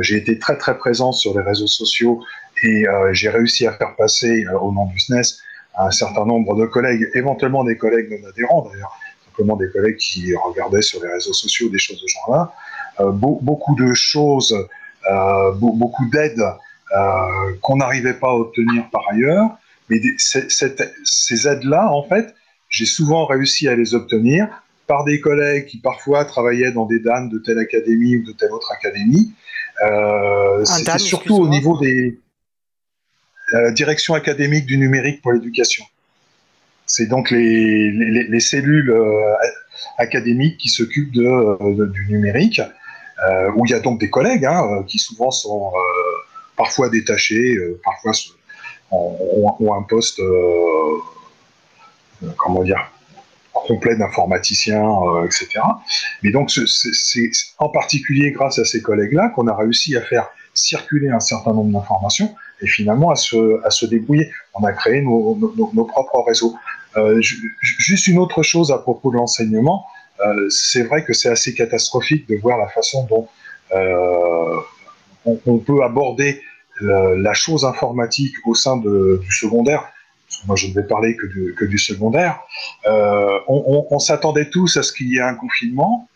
J'ai 0.00 0.16
été 0.16 0.38
très 0.38 0.58
très 0.58 0.76
présent 0.76 1.12
sur 1.12 1.36
les 1.36 1.42
réseaux 1.42 1.66
sociaux 1.66 2.22
et 2.62 2.84
j'ai 3.12 3.30
réussi 3.30 3.66
à 3.66 3.72
faire 3.72 3.96
passer 3.96 4.44
au 4.60 4.70
nom 4.70 4.86
du 4.86 4.98
SNES 5.00 5.40
un 5.78 5.90
certain 5.90 6.26
nombre 6.26 6.56
de 6.56 6.66
collègues, 6.66 7.08
éventuellement 7.14 7.64
des 7.64 7.76
collègues 7.76 8.10
non 8.10 8.28
adhérents 8.28 8.68
d'ailleurs, 8.70 8.98
simplement 9.26 9.56
des 9.56 9.70
collègues 9.70 9.96
qui 9.96 10.34
regardaient 10.34 10.82
sur 10.82 11.02
les 11.02 11.08
réseaux 11.08 11.32
sociaux 11.32 11.68
des 11.68 11.78
choses 11.78 12.02
de 12.02 12.06
ce 12.06 12.14
genre-là, 12.14 12.52
euh, 13.00 13.10
beaucoup 13.12 13.76
de 13.76 13.94
choses, 13.94 14.54
euh, 15.10 15.52
beaucoup 15.52 16.06
d'aides 16.10 16.42
euh, 16.96 17.54
qu'on 17.62 17.76
n'arrivait 17.76 18.14
pas 18.14 18.30
à 18.30 18.34
obtenir 18.34 18.88
par 18.90 19.02
ailleurs, 19.10 19.50
mais 19.88 20.00
ces 20.18 21.48
aides-là, 21.48 21.90
en 21.90 22.02
fait, 22.02 22.34
j'ai 22.68 22.86
souvent 22.86 23.24
réussi 23.24 23.68
à 23.68 23.74
les 23.74 23.94
obtenir 23.94 24.48
par 24.86 25.04
des 25.04 25.20
collègues 25.20 25.66
qui 25.66 25.78
parfois 25.78 26.24
travaillaient 26.24 26.72
dans 26.72 26.86
des 26.86 26.98
DAN 26.98 27.26
de 27.26 27.38
telle 27.38 27.58
académie 27.58 28.16
ou 28.16 28.24
de 28.24 28.32
telle 28.32 28.52
autre 28.52 28.72
académie. 28.72 29.32
C'était 30.64 30.98
surtout 30.98 31.36
au 31.36 31.48
niveau 31.48 31.78
des 31.78 32.18
direction 33.72 34.14
académique 34.14 34.66
du 34.66 34.76
numérique 34.76 35.22
pour 35.22 35.32
l'éducation. 35.32 35.84
C'est 36.88 37.06
donc 37.06 37.30
les, 37.30 37.90
les, 37.90 38.40
cellules 38.40 38.90
euh, 38.90 39.34
académiques 39.98 40.56
qui 40.56 40.70
s'occupent 40.70 41.14
euh, 41.18 41.86
du 41.92 42.06
numérique, 42.08 42.60
euh, 42.60 43.52
où 43.54 43.66
il 43.66 43.72
y 43.72 43.74
a 43.74 43.80
donc 43.80 44.00
des 44.00 44.08
collègues 44.08 44.46
hein, 44.46 44.82
qui 44.86 44.98
souvent 44.98 45.30
sont 45.30 45.70
parfois 46.56 46.88
détachés, 46.88 47.56
parfois 47.84 48.12
ont, 48.90 49.74
un 49.74 49.82
poste, 49.82 50.20
comment 52.38 52.62
dire, 52.64 52.90
complet 53.52 53.94
d'informaticien, 53.96 54.82
etc. 55.26 55.60
Mais 56.22 56.30
donc 56.30 56.50
c'est 56.50 57.30
en 57.58 57.68
particulier 57.68 58.32
grâce 58.32 58.58
à 58.58 58.64
ces 58.64 58.80
collègues-là 58.80 59.28
qu'on 59.34 59.46
a 59.46 59.54
réussi 59.54 59.94
à 59.94 60.00
faire 60.00 60.30
circuler 60.54 61.10
un 61.10 61.20
certain 61.20 61.52
nombre 61.52 61.78
d'informations 61.78 62.34
et 62.60 62.66
finalement 62.66 63.10
à 63.10 63.16
se, 63.16 63.64
à 63.64 63.70
se 63.70 63.86
débrouiller. 63.86 64.30
On 64.54 64.64
a 64.64 64.72
créé 64.72 65.00
nos, 65.00 65.36
nos, 65.74 65.84
propres 65.84 66.22
réseaux. 66.26 66.54
Euh, 66.96 67.20
juste 67.20 68.06
une 68.06 68.18
autre 68.18 68.42
chose 68.42 68.72
à 68.72 68.78
propos 68.78 69.10
de 69.10 69.16
l'enseignement, 69.16 69.86
euh, 70.24 70.48
c'est 70.50 70.82
vrai 70.82 71.04
que 71.04 71.12
c'est 71.12 71.28
assez 71.28 71.54
catastrophique 71.54 72.28
de 72.28 72.36
voir 72.36 72.58
la 72.58 72.68
façon 72.68 73.04
dont 73.04 73.28
euh, 73.72 74.56
on, 75.24 75.58
peut 75.58 75.82
aborder 75.82 76.40
la, 76.80 77.34
chose 77.34 77.64
informatique 77.64 78.34
au 78.46 78.54
sein 78.54 78.78
du 78.78 79.32
secondaire. 79.32 79.84
Moi, 80.46 80.56
je 80.56 80.68
ne 80.68 80.72
vais 80.72 80.82
parler 80.82 81.16
que 81.16 81.26
du, 81.26 81.54
que 81.54 81.64
du 81.64 81.78
secondaire. 81.78 82.40
on, 82.86 83.40
on, 83.48 83.86
on 83.90 83.98
s'attendait 83.98 84.48
tous 84.48 84.76
à 84.76 84.82
ce 84.82 84.92
qu'il 84.92 85.08
y 85.08 85.18
ait 85.18 85.22
un 85.22 85.34
confinement. 85.34 86.08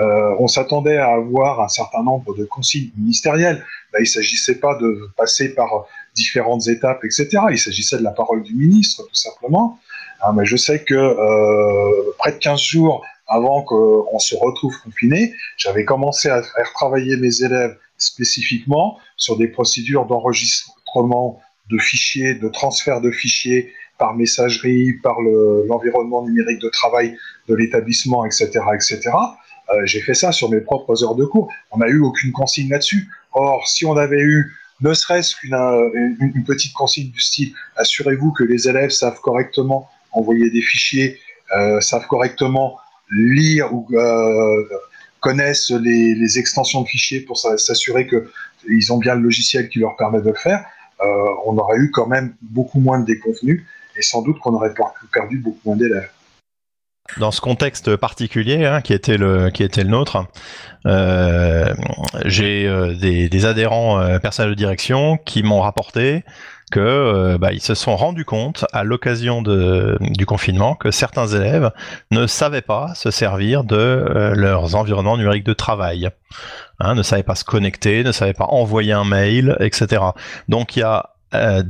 Euh, 0.00 0.34
on 0.38 0.46
s'attendait 0.46 0.98
à 0.98 1.14
avoir 1.14 1.60
un 1.60 1.68
certain 1.68 2.02
nombre 2.02 2.34
de 2.36 2.44
consignes 2.44 2.90
ministérielles. 2.96 3.64
il 3.98 4.02
ne 4.02 4.06
s'agissait 4.06 4.56
pas 4.56 4.76
de 4.76 5.10
passer 5.16 5.54
par 5.54 5.86
différentes 6.14 6.68
étapes, 6.68 7.04
etc. 7.04 7.28
Il 7.50 7.58
s'agissait 7.58 7.98
de 7.98 8.04
la 8.04 8.12
parole 8.12 8.42
du 8.42 8.54
ministre, 8.54 9.02
tout 9.02 9.14
simplement. 9.14 9.78
Ah, 10.20 10.32
mais 10.32 10.44
je 10.44 10.56
sais 10.56 10.82
que 10.82 10.94
euh, 10.94 12.12
près 12.18 12.32
de 12.32 12.38
15 12.38 12.60
jours 12.60 13.04
avant 13.26 13.62
qu'on 13.62 14.18
se 14.18 14.34
retrouve 14.34 14.74
confiné, 14.82 15.34
j'avais 15.56 15.84
commencé 15.84 16.28
à 16.28 16.42
faire 16.42 16.72
travailler 16.72 17.16
mes 17.16 17.42
élèves 17.42 17.76
spécifiquement 17.98 18.98
sur 19.16 19.36
des 19.36 19.48
procédures 19.48 20.06
d'enregistrement 20.06 21.40
de 21.70 21.78
fichiers, 21.78 22.34
de 22.34 22.48
transfert 22.48 23.00
de 23.00 23.10
fichiers 23.10 23.72
par 23.98 24.14
messagerie, 24.14 24.94
par 25.02 25.20
l'environnement 25.20 26.24
numérique 26.24 26.60
de 26.60 26.68
travail 26.68 27.16
de 27.48 27.54
l'établissement, 27.54 28.24
etc., 28.24 28.48
etc. 28.72 29.10
Euh, 29.70 29.84
j'ai 29.84 30.00
fait 30.00 30.14
ça 30.14 30.32
sur 30.32 30.50
mes 30.50 30.60
propres 30.60 31.04
heures 31.04 31.14
de 31.14 31.24
cours. 31.24 31.52
On 31.70 31.78
n'a 31.78 31.88
eu 31.88 32.00
aucune 32.00 32.32
consigne 32.32 32.70
là-dessus. 32.70 33.08
Or, 33.32 33.66
si 33.68 33.84
on 33.84 33.96
avait 33.96 34.20
eu 34.20 34.52
ne 34.80 34.94
serait-ce 34.94 35.34
qu'une 35.36 35.54
euh, 35.54 36.42
petite 36.46 36.72
consigne 36.72 37.10
du 37.10 37.20
style 37.20 37.52
assurez-vous 37.76 38.30
que 38.32 38.44
les 38.44 38.68
élèves 38.68 38.90
savent 38.90 39.20
correctement 39.20 39.90
envoyer 40.12 40.50
des 40.50 40.62
fichiers, 40.62 41.18
euh, 41.56 41.80
savent 41.80 42.06
correctement 42.06 42.78
lire 43.10 43.74
ou 43.74 43.88
connaissent 45.20 45.70
les, 45.70 46.38
extensions 46.38 46.82
de 46.82 46.86
fichiers 46.86 47.20
pour 47.20 47.38
s'assurer 47.38 48.06
qu'ils 48.06 48.92
ont 48.92 48.98
bien 48.98 49.16
le 49.16 49.22
logiciel 49.22 49.68
qui 49.68 49.80
leur 49.80 49.96
permet 49.96 50.20
de 50.20 50.28
le 50.28 50.34
faire, 50.34 50.64
on 51.00 51.56
aurait 51.56 51.78
eu 51.78 51.90
quand 51.90 52.06
même 52.06 52.34
beaucoup 52.42 52.78
moins 52.78 53.00
de 53.00 53.06
déconvenus 53.06 53.64
et 53.96 54.02
sans 54.02 54.22
doute 54.22 54.38
qu'on 54.40 54.54
aurait 54.54 54.74
perdu 55.10 55.38
beaucoup 55.38 55.60
moins 55.64 55.76
d'élèves. 55.76 56.10
Dans 57.16 57.30
ce 57.30 57.40
contexte 57.40 57.96
particulier 57.96 58.66
hein, 58.66 58.80
qui 58.80 58.92
était 58.92 59.16
le 59.16 59.50
qui 59.50 59.62
était 59.62 59.82
le 59.82 59.90
nôtre, 59.90 60.26
euh, 60.86 61.74
j'ai 62.24 62.66
euh, 62.66 62.94
des, 62.94 63.28
des, 63.28 63.46
adhérents 63.46 64.00
euh, 64.00 64.18
personnels 64.18 64.50
de 64.50 64.56
direction 64.56 65.18
qui 65.24 65.42
m'ont 65.42 65.60
rapporté 65.60 66.22
que 66.70 66.80
euh, 66.80 67.38
bah, 67.38 67.52
ils 67.52 67.62
se 67.62 67.74
sont 67.74 67.96
rendus 67.96 68.24
compte 68.24 68.64
à 68.72 68.84
l'occasion 68.84 69.42
du 69.42 70.26
confinement 70.26 70.74
que 70.74 70.90
certains 70.90 71.26
élèves 71.26 71.70
ne 72.10 72.26
savaient 72.26 72.62
pas 72.62 72.94
se 72.94 73.10
servir 73.10 73.64
de 73.64 73.76
euh, 73.76 74.34
leurs 74.34 74.74
environnements 74.74 75.16
numériques 75.16 75.44
de 75.44 75.54
travail, 75.54 76.10
hein, 76.80 76.94
ne 76.94 77.02
savaient 77.02 77.22
pas 77.22 77.34
se 77.34 77.44
connecter, 77.44 78.04
ne 78.04 78.12
savaient 78.12 78.34
pas 78.34 78.46
envoyer 78.46 78.92
un 78.92 79.04
mail, 79.04 79.56
etc. 79.60 80.02
Donc 80.48 80.76
il 80.76 80.80
y 80.80 80.82
a 80.82 81.10
euh, 81.34 81.62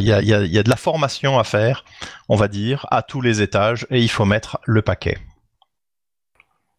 il 0.00 0.06
y, 0.06 0.12
a, 0.12 0.20
y, 0.20 0.58
a, 0.58 0.62
de 0.62 0.70
la 0.70 0.76
formation 0.76 1.38
à 1.38 1.44
faire, 1.44 1.84
on 2.28 2.36
va 2.36 2.48
dire, 2.48 2.86
à 2.90 3.02
tous 3.02 3.20
les 3.20 3.42
étages, 3.42 3.86
et 3.90 4.00
il 4.00 4.08
faut 4.08 4.24
mettre 4.24 4.58
le 4.64 4.82
paquet. 4.82 5.18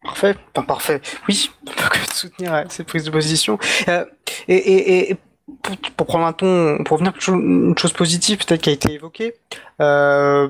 Parfait, 0.03 0.35
parfait. 0.53 1.01
Oui, 1.27 1.51
on 1.67 1.71
peut 1.71 2.13
soutenir 2.13 2.65
cette 2.69 2.87
prise 2.87 3.03
de 3.03 3.11
position. 3.11 3.59
Euh, 3.87 4.05
et, 4.47 5.15
pour, 5.61 5.77
pour, 5.97 6.07
prendre 6.07 6.25
un 6.25 6.33
ton, 6.33 6.83
pour 6.83 6.99
revenir 6.99 7.13
à 7.13 7.31
une 7.31 7.77
chose 7.77 7.93
positive 7.93 8.37
peut-être 8.45 8.61
qui 8.61 8.69
a 8.69 8.73
été 8.73 8.93
évoquée, 8.93 9.33
euh, 9.81 10.47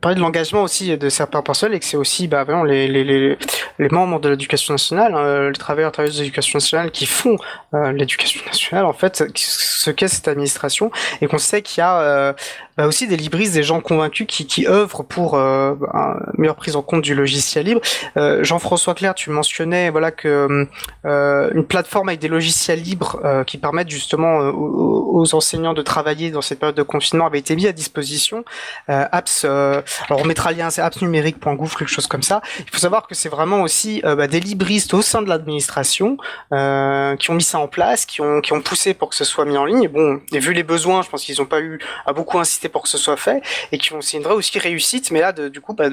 parler 0.00 0.16
de 0.16 0.20
l'engagement 0.20 0.62
aussi 0.62 0.96
de 0.96 1.08
certains 1.08 1.42
personnels 1.42 1.76
et 1.76 1.80
que 1.80 1.84
c'est 1.84 1.96
aussi 1.96 2.28
bah, 2.28 2.44
vraiment 2.44 2.64
les, 2.64 2.88
les, 2.88 3.04
les, 3.04 3.38
les 3.78 3.88
membres 3.88 4.20
de 4.20 4.28
l'éducation 4.30 4.74
nationale, 4.74 5.14
hein, 5.14 5.50
les 5.50 5.58
travailleurs 5.58 5.92
travailleuses 5.92 6.16
de 6.16 6.22
l'éducation 6.22 6.56
nationale 6.56 6.90
qui 6.90 7.06
font 7.06 7.36
euh, 7.74 7.92
l'éducation 7.92 8.40
nationale 8.46 8.86
en 8.86 8.92
fait, 8.92 9.24
ce 9.34 9.90
qu'est 9.90 10.08
cette 10.08 10.28
administration 10.28 10.90
et 11.20 11.26
qu'on 11.26 11.38
sait 11.38 11.62
qu'il 11.62 11.80
y 11.80 11.84
a 11.84 12.00
euh, 12.00 12.32
bah, 12.78 12.86
aussi 12.86 13.06
des 13.06 13.18
libristes, 13.18 13.52
des 13.52 13.62
gens 13.62 13.80
convaincus 13.80 14.26
qui, 14.26 14.46
qui 14.46 14.66
œuvrent 14.66 15.04
pour 15.04 15.34
euh, 15.34 15.74
une 15.74 16.40
meilleure 16.40 16.56
prise 16.56 16.74
en 16.74 16.80
compte 16.80 17.02
du 17.02 17.14
logiciel 17.14 17.66
libre. 17.66 17.82
Euh, 18.16 18.42
Jean-François 18.42 18.94
Claire, 18.94 19.14
tu 19.14 19.28
mentionnais 19.28 19.90
voilà 19.90 20.10
que 20.10 20.66
euh, 21.04 21.50
une 21.54 21.66
plateforme 21.66 22.08
avec 22.08 22.20
des 22.20 22.28
logiciels 22.28 22.80
libres 22.80 23.20
euh, 23.24 23.44
qui 23.44 23.58
permettent 23.58 23.90
justement 23.90 24.38
aux, 24.38 25.20
aux, 25.20 25.34
enseignants 25.34 25.74
de 25.74 25.82
travailler 25.82 26.30
dans 26.30 26.40
cette 26.40 26.60
période 26.60 26.76
de 26.76 26.82
confinement 26.82 27.26
avait 27.26 27.40
été 27.40 27.56
mis 27.56 27.66
à 27.66 27.72
disposition. 27.72 28.42
Euh, 28.88 29.06
apps, 29.12 29.44
alors 29.44 30.20
on 30.20 30.24
mettra 30.24 30.52
le 30.52 30.58
lien, 30.58 30.70
c'est 30.70 30.82
appsnumérique.gouv, 30.82 31.76
quelque 31.76 31.88
chose 31.88 32.06
comme 32.06 32.22
ça. 32.22 32.40
Il 32.58 32.70
faut 32.70 32.78
savoir 32.78 33.06
que 33.06 33.14
c'est 33.14 33.28
vraiment 33.28 33.62
aussi 33.62 34.02
bah, 34.04 34.26
des 34.26 34.40
libristes 34.40 34.94
au 34.94 35.02
sein 35.02 35.22
de 35.22 35.28
l'administration 35.28 36.16
qui 36.50 37.30
ont 37.30 37.34
mis 37.34 37.42
ça 37.42 37.58
en 37.58 37.68
place, 37.68 38.06
qui 38.06 38.20
ont 38.20 38.40
qui 38.40 38.52
ont 38.52 38.60
poussé 38.60 38.94
pour 38.94 39.08
que 39.08 39.14
ce 39.14 39.24
soit 39.24 39.44
mis 39.44 39.56
en 39.56 39.64
ligne. 39.64 39.84
Et 39.84 39.88
bon, 39.88 40.20
et 40.32 40.38
vu 40.38 40.52
les 40.52 40.62
besoins, 40.62 41.02
je 41.02 41.08
pense 41.08 41.24
qu'ils 41.24 41.38
n'ont 41.38 41.46
pas 41.46 41.60
eu 41.60 41.78
à 42.06 42.12
beaucoup 42.12 42.38
inciter 42.38 42.68
pour 42.68 42.82
que 42.82 42.88
ce 42.88 42.98
soit 42.98 43.16
fait 43.16 43.42
et 43.70 43.78
qui 43.78 43.92
ont 43.92 44.00
c'est 44.00 44.16
une 44.16 44.22
vraie 44.22 44.34
aussi 44.34 44.58
réussite 44.58 45.10
mais 45.10 45.20
là 45.20 45.32
du 45.32 45.60
coup 45.60 45.74
bah, 45.74 45.86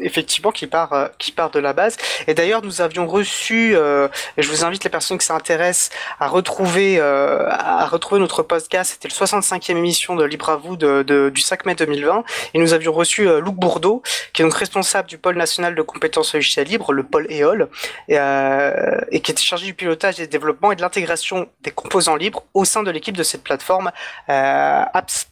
effectivement 0.00 0.52
qui 0.52 0.66
part 0.66 0.92
euh, 0.92 1.08
qui 1.18 1.32
part 1.32 1.50
de 1.50 1.58
la 1.58 1.72
base 1.72 1.96
et 2.26 2.34
d'ailleurs 2.34 2.62
nous 2.62 2.80
avions 2.80 3.06
reçu 3.06 3.72
euh, 3.74 4.08
et 4.36 4.42
je 4.42 4.48
vous 4.48 4.64
invite 4.64 4.84
les 4.84 4.90
personnes 4.90 5.18
qui 5.18 5.26
s'intéressent 5.26 5.90
à 6.20 6.28
retrouver 6.28 6.98
euh, 6.98 7.46
à 7.50 7.86
retrouver 7.86 8.20
notre 8.20 8.42
podcast 8.42 8.92
c'était 8.92 9.08
le 9.08 9.26
65e 9.26 9.76
émission 9.76 10.16
de 10.16 10.24
Libre 10.24 10.48
à 10.48 10.56
vous 10.56 10.76
de, 10.76 11.02
de, 11.02 11.30
du 11.30 11.40
5 11.40 11.66
mai 11.66 11.74
2020 11.74 12.15
et 12.54 12.58
nous 12.58 12.72
avions 12.72 12.92
reçu 12.92 13.28
euh, 13.28 13.40
Luc 13.40 13.54
Bourdeau 13.54 14.02
qui 14.32 14.42
est 14.42 14.44
donc 14.44 14.54
responsable 14.54 15.08
du 15.08 15.18
pôle 15.18 15.36
national 15.36 15.74
de 15.74 15.82
compétences 15.82 16.34
logicielles 16.34 16.68
libres 16.68 16.92
le 16.92 17.02
pôle 17.02 17.26
EOL 17.30 17.68
et, 18.08 18.18
euh, 18.18 19.00
et 19.10 19.20
qui 19.20 19.30
était 19.30 19.42
chargé 19.42 19.66
du 19.66 19.74
pilotage 19.74 20.16
des 20.16 20.26
développements 20.26 20.72
et 20.72 20.76
de 20.76 20.82
l'intégration 20.82 21.48
des 21.62 21.70
composants 21.70 22.16
libres 22.16 22.44
au 22.54 22.64
sein 22.64 22.82
de 22.82 22.90
l'équipe 22.90 23.16
de 23.16 23.22
cette 23.22 23.42
plateforme 23.42 23.90
euh, 24.28 24.82
Apps 24.92 25.28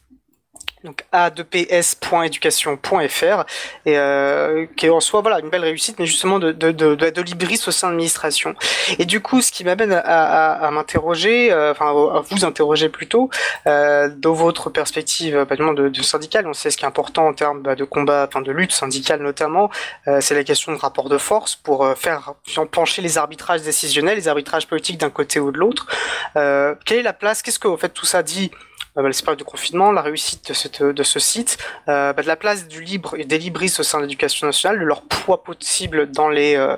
donc 0.85 1.05
a2ps.education.fr 1.13 3.45
et 3.85 3.97
euh, 3.97 4.65
qui 4.77 4.85
est 4.85 4.89
en 4.89 4.99
soi 4.99 5.21
voilà 5.21 5.39
une 5.39 5.49
belle 5.49 5.63
réussite 5.63 5.97
mais 5.99 6.05
justement 6.05 6.39
de 6.39 6.51
de, 6.51 6.71
de, 6.71 6.95
de, 6.95 7.67
au 7.67 7.71
sein 7.71 7.87
de 7.87 7.93
l'administration. 7.93 8.55
Et 8.99 9.05
du 9.05 9.21
coup 9.21 9.41
ce 9.41 9.51
qui 9.51 9.63
m'amène 9.63 9.91
à, 9.91 9.99
à, 9.99 10.67
à 10.67 10.71
m'interroger 10.71 11.51
euh, 11.51 11.71
enfin 11.71 11.87
à 11.87 12.21
vous 12.21 12.45
interroger 12.45 12.89
plutôt 12.89 13.29
euh, 13.67 14.09
dans 14.15 14.33
votre 14.33 14.69
perspective 14.69 15.45
pas 15.45 15.55
de, 15.55 15.89
de 15.89 16.01
syndicale. 16.01 16.47
On 16.47 16.53
sait 16.53 16.69
ce 16.69 16.77
qui 16.77 16.85
est 16.85 16.87
important 16.87 17.27
en 17.27 17.33
termes 17.33 17.61
bah, 17.61 17.75
de 17.75 17.83
combat 17.83 18.25
enfin 18.27 18.41
de 18.41 18.51
lutte 18.51 18.71
syndicale 18.71 19.21
notamment. 19.21 19.69
Euh, 20.07 20.19
c'est 20.21 20.35
la 20.35 20.43
question 20.43 20.71
de 20.71 20.77
rapport 20.77 21.09
de 21.09 21.17
force 21.17 21.55
pour 21.55 21.85
euh, 21.85 21.95
faire 21.95 22.33
pencher 22.71 23.01
les 23.01 23.17
arbitrages 23.17 23.61
décisionnels 23.61 24.17
les 24.17 24.27
arbitrages 24.27 24.67
politiques 24.67 24.99
d'un 24.99 25.09
côté 25.09 25.39
ou 25.39 25.51
de 25.51 25.57
l'autre. 25.57 25.87
Euh, 26.35 26.75
quelle 26.85 26.99
est 26.99 27.03
la 27.03 27.13
place? 27.13 27.41
Qu'est-ce 27.41 27.59
que 27.59 27.67
en 27.67 27.77
fait 27.77 27.89
tout 27.89 28.05
ça 28.05 28.23
dit 28.23 28.51
euh, 28.51 28.74
bah, 28.95 29.07
l'espace 29.07 29.37
de 29.37 29.43
confinement, 29.43 29.91
la 29.91 30.01
réussite 30.01 30.49
de, 30.49 30.53
cette, 30.53 30.81
de 30.81 31.03
ce 31.03 31.19
site, 31.19 31.57
euh, 31.87 32.13
bah, 32.13 32.21
de 32.21 32.27
la 32.27 32.35
place 32.35 32.67
du 32.67 32.81
libre 32.81 33.15
et 33.17 33.25
des 33.25 33.37
libristes 33.37 33.79
au 33.79 33.83
sein 33.83 33.99
de 33.99 34.03
l'éducation 34.03 34.47
nationale, 34.47 34.79
de 34.79 34.85
leur 34.85 35.01
poids 35.03 35.43
possible 35.43 36.11
dans 36.11 36.29
les 36.29 36.55
euh, 36.55 36.75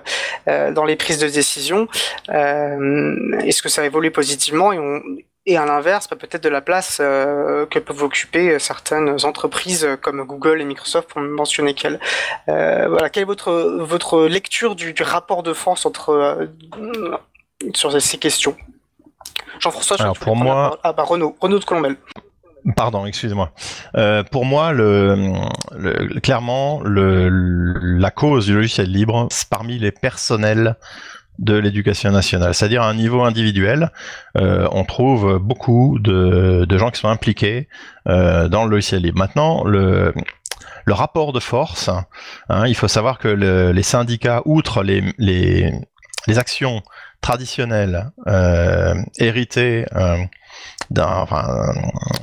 euh 0.47 0.71
dans 0.71 0.85
les 0.85 0.95
prises 0.95 1.19
de 1.19 1.27
décision. 1.27 1.87
Est-ce 2.29 3.61
que 3.61 3.69
ça 3.69 3.81
a 3.81 3.85
évolué 3.85 4.09
positivement 4.09 4.73
et 4.73 4.79
on, 4.79 5.01
et 5.47 5.55
à 5.55 5.65
l'inverse, 5.65 6.09
bah, 6.09 6.17
peut-être 6.17 6.43
de 6.43 6.49
la 6.49 6.59
place 6.59 6.97
euh, 6.99 7.65
que 7.65 7.79
peuvent 7.79 8.03
occuper 8.03 8.59
certaines 8.59 9.23
entreprises 9.23 9.87
comme 10.01 10.23
Google 10.23 10.59
et 10.59 10.65
Microsoft, 10.65 11.09
pour 11.09 11.21
mentionner 11.21 11.73
qu'elles. 11.73 12.01
Euh, 12.49 12.87
voilà, 12.89 13.09
quelle 13.09 13.23
est 13.23 13.27
votre, 13.27 13.53
votre 13.79 14.25
lecture 14.25 14.75
du, 14.75 14.91
du 14.91 15.03
rapport 15.03 15.43
de 15.43 15.53
force 15.53 15.85
entre, 15.85 16.09
euh, 16.09 17.17
sur 17.73 17.99
ces 18.01 18.17
questions? 18.17 18.57
Jean-François, 19.59 19.97
Alors 19.99 20.17
pour 20.17 20.35
moi, 20.35 20.79
ah 20.83 20.93
bah 20.93 21.03
Renaud, 21.03 21.35
Renaud 21.39 21.59
de 21.59 21.65
Colombelle. 21.65 21.97
Pardon, 22.75 23.05
excusez-moi. 23.05 23.51
Euh, 23.95 24.23
pour 24.23 24.43
moi, 24.43 24.73
le, 24.73 25.33
le 25.77 26.19
clairement, 26.19 26.81
le, 26.83 27.29
la 27.29 28.11
cause 28.11 28.45
du 28.45 28.55
logiciel 28.55 28.91
libre, 28.91 29.27
c'est 29.31 29.49
parmi 29.49 29.79
les 29.79 29.91
personnels 29.91 30.75
de 31.39 31.55
l'éducation 31.55 32.11
nationale, 32.11 32.55
c'est-à-dire 32.55 32.81
à 32.81 32.89
un 32.89 32.95
niveau 32.95 33.21
individuel, 33.21 33.91
euh, 34.37 34.67
on 34.71 34.83
trouve 34.83 35.37
beaucoup 35.37 35.99
de, 35.99 36.65
de, 36.67 36.77
gens 36.79 36.89
qui 36.89 36.99
sont 36.99 37.09
impliqués 37.09 37.69
euh, 38.07 38.47
dans 38.49 38.65
le 38.65 38.71
logiciel 38.71 39.03
libre. 39.03 39.19
Maintenant, 39.19 39.63
le, 39.63 40.15
le 40.85 40.93
rapport 40.93 41.33
de 41.33 41.39
force, 41.39 41.91
hein, 42.49 42.65
il 42.65 42.75
faut 42.75 42.87
savoir 42.87 43.19
que 43.19 43.27
le, 43.27 43.71
les 43.71 43.83
syndicats, 43.83 44.41
outre 44.45 44.81
les, 44.81 45.03
les, 45.19 45.71
les 46.25 46.39
actions 46.39 46.81
traditionnelle 47.21 48.11
euh, 48.27 48.95
héritée 49.19 49.85
euh, 49.95 50.17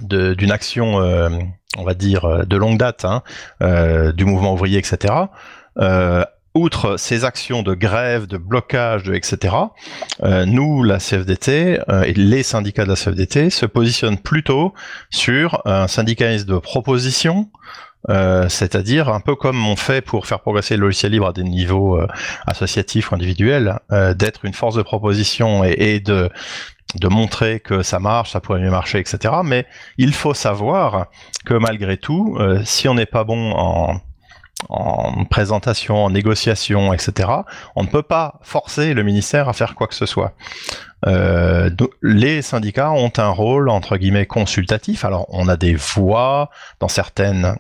d'une 0.01 0.51
action, 0.51 1.01
euh, 1.01 1.29
on 1.77 1.85
va 1.85 1.95
dire, 1.95 2.47
de 2.47 2.57
longue 2.57 2.79
date, 2.79 3.05
hein, 3.05 3.23
euh, 3.63 4.13
du 4.13 4.25
mouvement 4.25 4.55
ouvrier, 4.55 4.79
etc. 4.79 5.15
Outre 6.57 6.97
ces 6.99 7.25
actions 7.25 7.65
de 7.65 7.75
grève, 7.75 8.29
de 8.29 8.37
blocage, 8.37 9.11
etc., 9.11 9.57
nous, 10.23 10.85
la 10.85 10.99
CFDT 10.99 11.81
et 12.05 12.13
les 12.15 12.45
syndicats 12.45 12.85
de 12.85 12.91
la 12.91 12.95
CFDT 12.95 13.51
se 13.51 13.67
positionnent 13.67 14.19
plutôt 14.19 14.73
sur 15.11 15.61
un 15.65 15.89
syndicalisme 15.89 16.47
de 16.47 16.59
proposition, 16.59 17.51
euh, 18.11 18.49
c'est-à-dire 18.49 19.09
un 19.09 19.21
peu 19.21 19.35
comme 19.35 19.67
on 19.67 19.77
fait 19.77 20.03
pour 20.03 20.27
faire 20.27 20.41
progresser 20.41 20.77
le 20.77 20.83
logiciel 20.83 21.13
libre 21.13 21.29
à 21.29 21.33
des 21.33 21.43
niveaux 21.43 21.99
euh, 21.99 22.07
associatifs 22.47 23.11
ou 23.11 23.15
individuels, 23.15 23.79
euh, 23.93 24.13
d'être 24.15 24.45
une 24.45 24.53
force 24.53 24.75
de 24.75 24.83
proposition 24.83 25.65
et, 25.65 26.01
de 26.01 26.31
montrer 27.09 27.61
que 27.61 27.83
ça 27.83 27.99
marche, 27.99 28.33
ça 28.33 28.41
pourrait 28.41 28.61
mieux 28.61 28.71
marcher, 28.71 28.99
etc. 28.99 29.35
Mais 29.43 29.67
il 29.99 30.15
faut 30.15 30.35
savoir 30.35 31.07
que 31.45 31.55
malgré 31.55 31.97
tout, 31.97 32.39
si 32.65 32.89
on 32.89 32.95
n'est 32.95 33.07
pas 33.07 33.25
bon 33.25 33.53
en 33.53 34.01
en 34.71 35.25
présentation, 35.25 36.05
en 36.05 36.11
négociation, 36.11 36.95
etc., 36.95 37.29
on 37.77 37.83
ne 37.83 37.89
peut 37.89 38.05
pas 38.05 38.39
forcer 38.43 38.95
le 38.95 39.03
ministère 39.03 39.49
à 39.49 39.53
faire 39.53 39.75
quoi 39.75 39.89
que 39.89 39.95
ce 39.95 40.07
soit. 40.07 40.33
Les 42.03 42.41
syndicats 42.41 42.93
ont 42.93 43.13
un 43.19 43.29
rôle 43.29 43.69
entre 43.69 43.97
guillemets 43.99 44.25
consultatif. 44.25 45.05
Alors 45.05 45.27
on 45.29 45.49
a 45.49 45.57
des 45.57 45.75
voix 45.75 46.51
dans 46.81 46.89
certaines 46.89 47.57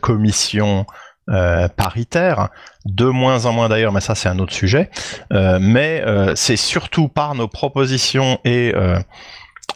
commission 0.00 0.86
euh, 1.30 1.68
paritaire, 1.68 2.50
de 2.84 3.06
moins 3.06 3.46
en 3.46 3.52
moins 3.52 3.70
d'ailleurs, 3.70 3.92
mais 3.92 4.02
ça 4.02 4.14
c'est 4.14 4.28
un 4.28 4.38
autre 4.38 4.52
sujet. 4.52 4.90
Euh, 5.32 5.58
mais 5.58 6.02
euh, 6.04 6.34
c'est 6.34 6.56
surtout 6.56 7.08
par 7.08 7.34
nos 7.34 7.48
propositions 7.48 8.38
et 8.44 8.74
euh, 8.74 8.98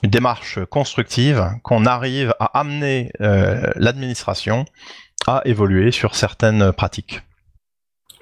une 0.02 0.10
démarche 0.10 0.58
constructive 0.66 1.50
qu'on 1.62 1.86
arrive 1.86 2.34
à 2.38 2.58
amener 2.60 3.10
euh, 3.22 3.72
l'administration 3.76 4.66
à 5.26 5.40
évoluer 5.46 5.90
sur 5.90 6.16
certaines 6.16 6.70
pratiques. 6.72 7.22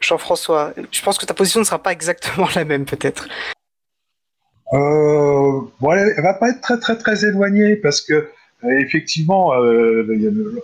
Jean-François, 0.01 0.73
je 0.93 1.03
pense 1.03 1.19
que 1.19 1.27
ta 1.27 1.35
position 1.35 1.59
ne 1.59 1.65
sera 1.65 1.83
pas 1.83 1.91
exactement 1.91 2.47
la 2.55 2.65
même 2.65 2.85
peut-être. 2.85 3.27
Euh, 4.73 5.61
bon, 5.81 5.93
elle, 5.93 6.13
elle 6.17 6.23
va 6.23 6.35
pas 6.35 6.51
être 6.51 6.61
très 6.61 6.79
très 6.79 6.97
très 6.97 7.25
éloignée 7.25 7.75
parce 7.75 8.01
que 8.01 8.31
effectivement, 8.65 9.55
euh, 9.55 10.07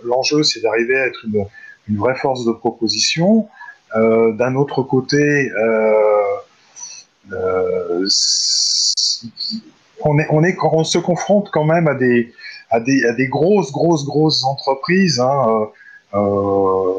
l'enjeu, 0.03 0.43
c'est 0.43 0.61
d'arriver 0.61 0.99
à 0.99 1.07
être 1.07 1.25
une, 1.25 1.97
vraie 1.97 2.15
force 2.15 2.45
de 2.45 2.51
proposition. 2.51 3.47
Euh, 3.95 4.31
D'un 4.33 4.55
autre 4.55 4.83
côté, 4.83 5.51
euh, 5.51 5.93
euh 7.31 8.05
on, 10.05 10.83
se 10.83 10.97
confronte 10.97 11.49
quand 11.51 11.63
même 11.63 11.87
à 11.87 11.93
des, 11.93 12.33
grosses, 13.29 13.71
grosses, 13.71 14.03
grosses 14.03 14.43
entreprises 14.43 15.21
hein, 15.21 15.69
euh, 16.13 16.93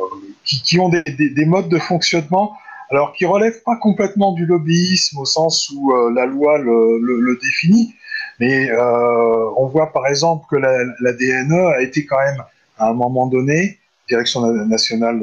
qui 0.45 0.63
qui, 0.63 0.79
ont 0.79 0.89
des, 0.89 1.45
modes 1.45 1.69
de 1.69 1.79
fonctionnement, 1.79 2.57
alors 2.91 3.13
qui 3.13 3.27
relèvent 3.27 3.63
pas 3.63 3.77
complètement 3.77 4.33
du 4.33 4.47
lobbyisme 4.47 5.19
au 5.19 5.27
sens 5.27 5.69
où 5.71 5.93
la 6.15 6.25
loi 6.25 6.57
le, 6.59 7.39
définit, 7.43 7.95
mais 8.41 8.71
on 8.77 9.67
voit 9.67 9.93
par 9.93 10.07
exemple 10.07 10.45
que 10.51 10.57
la, 10.57 11.13
DNE 11.13 11.75
a 11.77 11.81
été 11.83 12.05
quand 12.07 12.19
même 12.19 12.43
à 12.79 12.89
un 12.89 12.95
moment 12.95 13.27
donné, 13.27 13.79
direction 14.09 14.47
nationale, 14.65 15.21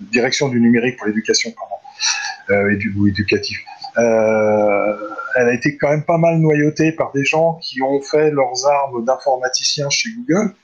direction 0.00 0.48
du 0.48 0.60
numérique 0.60 0.96
pour 0.98 1.06
l'éducation, 1.06 1.52
pardon, 1.52 2.70
et 2.70 2.76
du, 2.76 2.92
ou 2.96 3.06
éducatif. 3.06 3.58
Euh, 3.98 4.96
elle 5.36 5.48
a 5.48 5.54
été 5.54 5.76
quand 5.76 5.90
même 5.90 6.04
pas 6.04 6.18
mal 6.18 6.38
noyautée 6.38 6.92
par 6.92 7.12
des 7.12 7.24
gens 7.24 7.54
qui 7.62 7.82
ont 7.82 8.00
fait 8.00 8.30
leurs 8.30 8.66
armes 8.66 9.04
d'informaticiens 9.04 9.90
chez 9.90 10.10
Google 10.16 10.54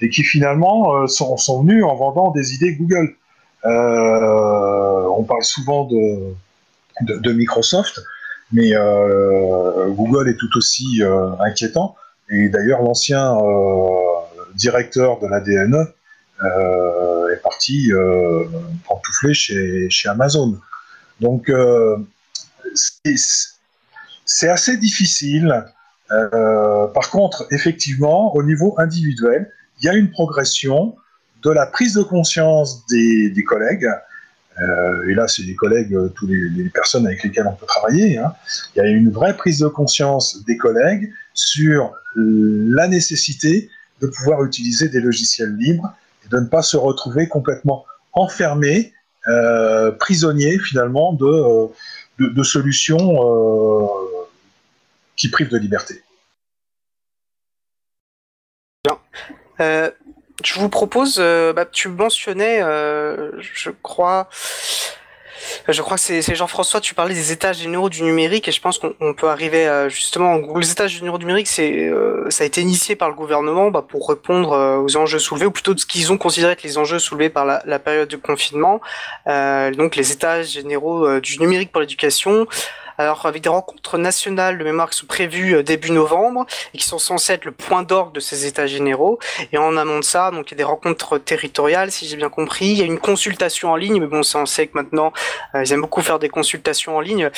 et 0.00 0.10
qui 0.10 0.22
finalement 0.22 0.94
euh, 0.94 1.06
sont, 1.06 1.36
sont, 1.36 1.62
venus 1.62 1.84
en 1.84 1.94
vendant 1.96 2.30
des 2.30 2.54
idées 2.54 2.74
Google. 2.74 3.16
Euh, 3.64 5.06
on 5.16 5.24
parle 5.24 5.42
souvent 5.42 5.84
de, 5.84 6.34
de, 7.02 7.32
Microsoft, 7.32 8.00
mais 8.52 8.72
Google 9.88 10.28
est 10.28 10.36
tout 10.36 10.56
aussi 10.56 11.02
inquiétant. 11.40 11.96
Et 12.28 12.48
d'ailleurs, 12.48 12.82
l'ancien 12.82 13.36
directeur 14.54 15.18
de 15.20 15.26
la 15.26 15.40
DNE 15.40 15.92
est 17.32 17.42
parti 17.42 17.90
pantoufler 18.88 19.34
chez, 19.34 19.90
chez 19.90 20.08
Amazon. 20.08 20.58
Donc, 21.20 21.50
c'est 24.26 24.48
assez 24.48 24.76
difficile. 24.76 25.64
Euh, 26.10 26.86
par 26.88 27.10
contre, 27.10 27.46
effectivement, 27.50 28.34
au 28.34 28.42
niveau 28.42 28.74
individuel, 28.78 29.50
il 29.80 29.86
y 29.86 29.88
a 29.88 29.94
une 29.94 30.10
progression 30.10 30.96
de 31.42 31.50
la 31.50 31.66
prise 31.66 31.94
de 31.94 32.02
conscience 32.02 32.86
des, 32.86 33.44
collègues. 33.44 33.88
Euh, 34.60 35.08
et 35.08 35.14
là, 35.14 35.28
c'est 35.28 35.42
des 35.42 35.54
collègues, 35.54 35.94
euh, 35.94 36.08
toutes 36.08 36.30
les, 36.30 36.70
personnes 36.70 37.06
avec 37.06 37.22
lesquelles 37.22 37.46
on 37.46 37.54
peut 37.54 37.66
travailler. 37.66 38.18
Hein. 38.18 38.34
Il 38.74 38.78
y 38.78 38.80
a 38.80 38.88
une 38.88 39.10
vraie 39.10 39.36
prise 39.36 39.58
de 39.60 39.68
conscience 39.68 40.44
des 40.44 40.56
collègues 40.56 41.12
sur 41.34 41.92
la 42.14 42.88
nécessité 42.88 43.68
de 44.00 44.06
pouvoir 44.06 44.42
utiliser 44.44 44.88
des 44.88 45.00
logiciels 45.00 45.54
libres 45.56 45.94
et 46.24 46.28
de 46.28 46.38
ne 46.38 46.46
pas 46.46 46.62
se 46.62 46.76
retrouver 46.78 47.28
complètement 47.28 47.84
enfermé, 48.14 48.94
prisonnier 49.98 50.58
finalement 50.58 51.12
de, 51.12 51.68
de, 52.18 52.42
solutions 52.42 53.16
euh, 53.22 53.86
qui 55.16 55.28
privent 55.28 55.50
de 55.50 55.58
liberté. 55.58 56.02
Euh, 59.60 59.90
je 60.44 60.60
vous 60.60 60.68
propose, 60.68 61.16
euh, 61.18 61.52
bah, 61.52 61.64
tu 61.64 61.88
mentionnais, 61.88 62.60
je 62.60 63.70
crois, 63.82 64.28
je 65.68 65.80
crois 65.82 65.96
que 65.96 66.02
c'est 66.02 66.34
Jean-François, 66.34 66.80
tu 66.80 66.94
parlais 66.94 67.14
des 67.14 67.32
états 67.32 67.52
généraux 67.52 67.88
du 67.88 68.02
numérique 68.02 68.48
et 68.48 68.52
je 68.52 68.60
pense 68.60 68.78
qu'on 68.78 69.14
peut 69.14 69.28
arriver 69.28 69.86
justement, 69.88 70.36
les 70.56 70.70
états 70.70 70.88
généraux 70.88 71.18
du 71.18 71.24
numérique, 71.24 71.48
c'est 71.48 71.90
ça 72.30 72.44
a 72.44 72.46
été 72.46 72.60
initié 72.60 72.96
par 72.96 73.08
le 73.08 73.14
gouvernement 73.14 73.70
bah, 73.70 73.84
pour 73.86 74.08
répondre 74.08 74.82
aux 74.82 74.96
enjeux 74.96 75.18
soulevés, 75.18 75.46
ou 75.46 75.50
plutôt 75.50 75.74
de 75.74 75.80
ce 75.80 75.86
qu'ils 75.86 76.12
ont 76.12 76.18
considéré 76.18 76.52
être 76.52 76.62
les 76.62 76.78
enjeux 76.78 76.98
soulevés 76.98 77.30
par 77.30 77.44
la, 77.44 77.62
la 77.64 77.78
période 77.78 78.08
de 78.08 78.16
confinement. 78.16 78.80
donc 79.26 79.96
les 79.96 80.12
états 80.12 80.42
généraux 80.42 81.20
du 81.20 81.38
numérique 81.38 81.72
pour 81.72 81.80
l'éducation. 81.80 82.46
Alors 82.98 83.26
avec 83.26 83.42
des 83.42 83.48
rencontres 83.48 83.98
nationales 83.98 84.58
de 84.58 84.64
mémoire 84.64 84.90
qui 84.90 84.98
sont 84.98 85.06
prévues 85.06 85.56
euh, 85.56 85.62
début 85.62 85.90
novembre 85.90 86.46
et 86.74 86.78
qui 86.78 86.84
sont 86.84 86.98
censées 86.98 87.34
être 87.34 87.44
le 87.44 87.52
point 87.52 87.82
d'orgue 87.82 88.12
de 88.12 88.20
ces 88.20 88.46
états 88.46 88.66
généraux. 88.66 89.18
Et 89.52 89.58
en 89.58 89.76
amont 89.76 89.98
de 89.98 90.04
ça, 90.04 90.30
donc 90.30 90.50
il 90.50 90.52
y 90.52 90.54
a 90.54 90.58
des 90.58 90.64
rencontres 90.64 91.18
territoriales, 91.18 91.90
si 91.90 92.06
j'ai 92.06 92.16
bien 92.16 92.30
compris. 92.30 92.66
Il 92.66 92.78
y 92.78 92.82
a 92.82 92.84
une 92.84 92.98
consultation 92.98 93.70
en 93.70 93.76
ligne, 93.76 94.00
mais 94.00 94.06
bon, 94.06 94.22
ça 94.22 94.38
on 94.38 94.46
sait 94.46 94.66
que 94.66 94.76
maintenant 94.76 95.12
euh, 95.54 95.62
ils 95.64 95.72
aiment 95.72 95.82
beaucoup 95.82 96.02
faire 96.02 96.18
des 96.18 96.28
consultations 96.28 96.96
en 96.96 97.00
ligne. 97.00 97.30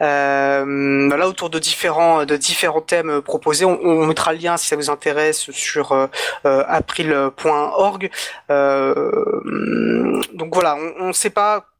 Euh, 0.00 1.16
là 1.16 1.28
autour 1.28 1.50
de 1.50 1.58
différents 1.58 2.24
de 2.24 2.36
différents 2.36 2.80
thèmes 2.80 3.20
proposés, 3.22 3.64
on, 3.64 3.78
on, 3.82 4.06
mettra 4.06 4.32
le 4.32 4.38
lien 4.38 4.56
si 4.56 4.66
ça 4.66 4.76
vous 4.76 4.90
intéresse 4.90 5.50
sur 5.50 5.92
euh, 5.92 6.08
april.org. 6.44 8.10
donc 10.32 10.54
voilà, 10.54 10.76
on 11.00 11.08
ne 11.08 11.12
sait 11.12 11.30
pas 11.30 11.71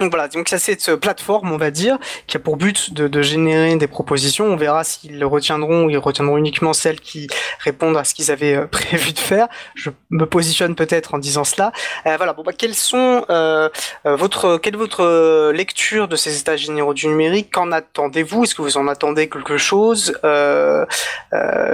donc 0.00 0.10
voilà, 0.10 0.26
donc 0.26 0.48
ça 0.48 0.58
cette 0.58 0.96
plateforme, 0.96 1.52
on 1.52 1.56
va 1.56 1.70
dire, 1.70 1.98
qui 2.26 2.36
a 2.36 2.40
pour 2.40 2.56
but 2.56 2.92
de, 2.92 3.22
générer 3.22 3.76
des 3.76 3.86
propositions. 3.86 4.46
On 4.46 4.56
verra 4.56 4.82
s'ils 4.82 5.24
retiendront 5.24 5.84
ou 5.84 5.90
ils 5.90 5.98
retiendront 5.98 6.36
uniquement 6.36 6.72
celles 6.72 6.98
qui 6.98 7.28
répondent 7.60 7.96
à 7.96 8.02
ce 8.02 8.12
qu'ils 8.12 8.32
avaient 8.32 8.56
euh, 8.56 8.66
prévu 8.70 9.12
de 9.12 9.18
faire. 9.20 9.46
Je 9.76 9.90
me 10.10 10.26
positionne 10.26 10.74
peut-être 10.74 11.14
en 11.14 11.18
disant 11.18 11.44
cela. 11.44 11.70
Euh, 12.06 12.16
voilà, 12.16 12.32
bon 12.32 12.42
bah 12.42 12.52
quels 12.52 12.74
sont 12.74 13.24
euh, 13.30 13.68
votre 14.04 14.58
quelle 14.58 14.74
est 14.74 14.78
votre 14.78 15.52
lecture 15.52 16.08
de 16.08 16.16
ces 16.16 16.40
états 16.40 16.56
généraux 16.56 16.92
du 16.92 17.06
numérique? 17.06 17.52
Qu'en 17.52 17.70
attendez-vous? 17.70 18.44
Est-ce 18.44 18.56
que 18.56 18.62
vous 18.62 18.76
en 18.76 18.88
attendez 18.88 19.28
quelque 19.28 19.58
chose? 19.58 20.18
Je 20.24 20.86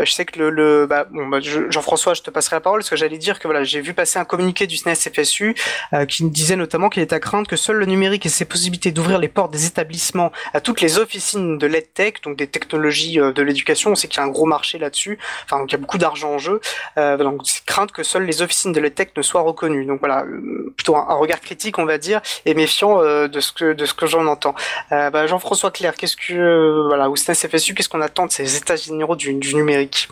sais 0.07 0.27
que 0.27 0.39
le, 0.39 0.87
bah, 0.87 1.07
bah, 1.11 1.39
Jean-François, 1.41 2.12
je 2.12 2.21
te 2.21 2.31
passerai 2.31 2.57
la 2.57 2.61
parole 2.61 2.81
parce 2.81 2.91
que 2.91 2.97
j'allais 2.97 3.18
dire 3.18 3.39
que 3.39 3.49
voilà, 3.49 3.64
j'ai 3.64 3.81
vu 3.81 3.95
passer 3.95 4.18
un 4.18 4.27
communiqué 4.27 4.66
du 4.66 4.77
SNES 4.77 4.95
FSU 4.95 5.55
qui 6.07 6.25
disait 6.25 6.57
notamment 6.57 6.91
qu'il 6.91 7.01
est 7.01 7.14
à 7.14 7.21
craindre 7.21 7.49
que 7.49 7.57
seul 7.57 7.77
le 7.77 7.87
numérique 7.87 8.09
et 8.14 8.28
ses 8.28 8.44
possibilités 8.44 8.92
d'ouvrir 8.92 9.18
les 9.18 9.28
portes 9.28 9.52
des 9.52 9.66
établissements 9.66 10.32
à 10.52 10.61
toutes 10.61 10.80
les 10.80 10.98
officines 10.98 11.58
de 11.58 11.66
l'EdTech, 11.66 12.22
donc 12.22 12.36
des 12.36 12.46
technologies 12.46 13.20
euh, 13.20 13.32
de 13.32 13.42
l'éducation. 13.42 13.92
On 13.92 13.94
sait 13.94 14.08
qu'il 14.08 14.18
y 14.18 14.20
a 14.20 14.26
un 14.26 14.30
gros 14.30 14.46
marché 14.46 14.78
là-dessus, 14.78 15.18
enfin, 15.44 15.64
il 15.66 15.72
y 15.72 15.74
a 15.74 15.78
beaucoup 15.78 15.98
d'argent 15.98 16.32
en 16.32 16.38
jeu. 16.38 16.61
Euh, 16.98 17.16
donc, 17.16 17.42
c'est 17.44 17.64
crainte 17.64 17.92
que 17.92 18.02
seules 18.02 18.24
les 18.24 18.42
officines 18.42 18.72
de 18.72 18.80
l'EdTech 18.80 19.16
ne 19.16 19.22
soient 19.22 19.42
reconnues. 19.42 19.84
Donc 19.84 20.00
voilà, 20.00 20.24
euh, 20.24 20.72
plutôt 20.76 20.96
un, 20.96 21.14
regard 21.14 21.40
critique, 21.40 21.78
on 21.78 21.84
va 21.84 21.98
dire, 21.98 22.20
et 22.46 22.54
méfiant 22.54 23.00
de 23.00 23.40
ce 23.40 23.52
que 23.52 23.74
que 24.00 24.06
j'en 24.06 24.26
entends. 24.26 24.54
Bah, 24.90 25.26
Jean-François 25.26 25.70
Claire, 25.70 25.94
qu'est-ce 25.94 26.16
que 26.16 26.86
voilà, 26.86 27.11
ou 27.11 27.16
FSU, 27.16 27.74
qu'est-ce 27.74 27.88
qu'on 27.88 28.00
attend 28.00 28.26
de 28.26 28.32
ces 28.32 28.56
états 28.56 28.76
généraux 28.76 29.16
du, 29.16 29.34
numérique? 29.34 30.08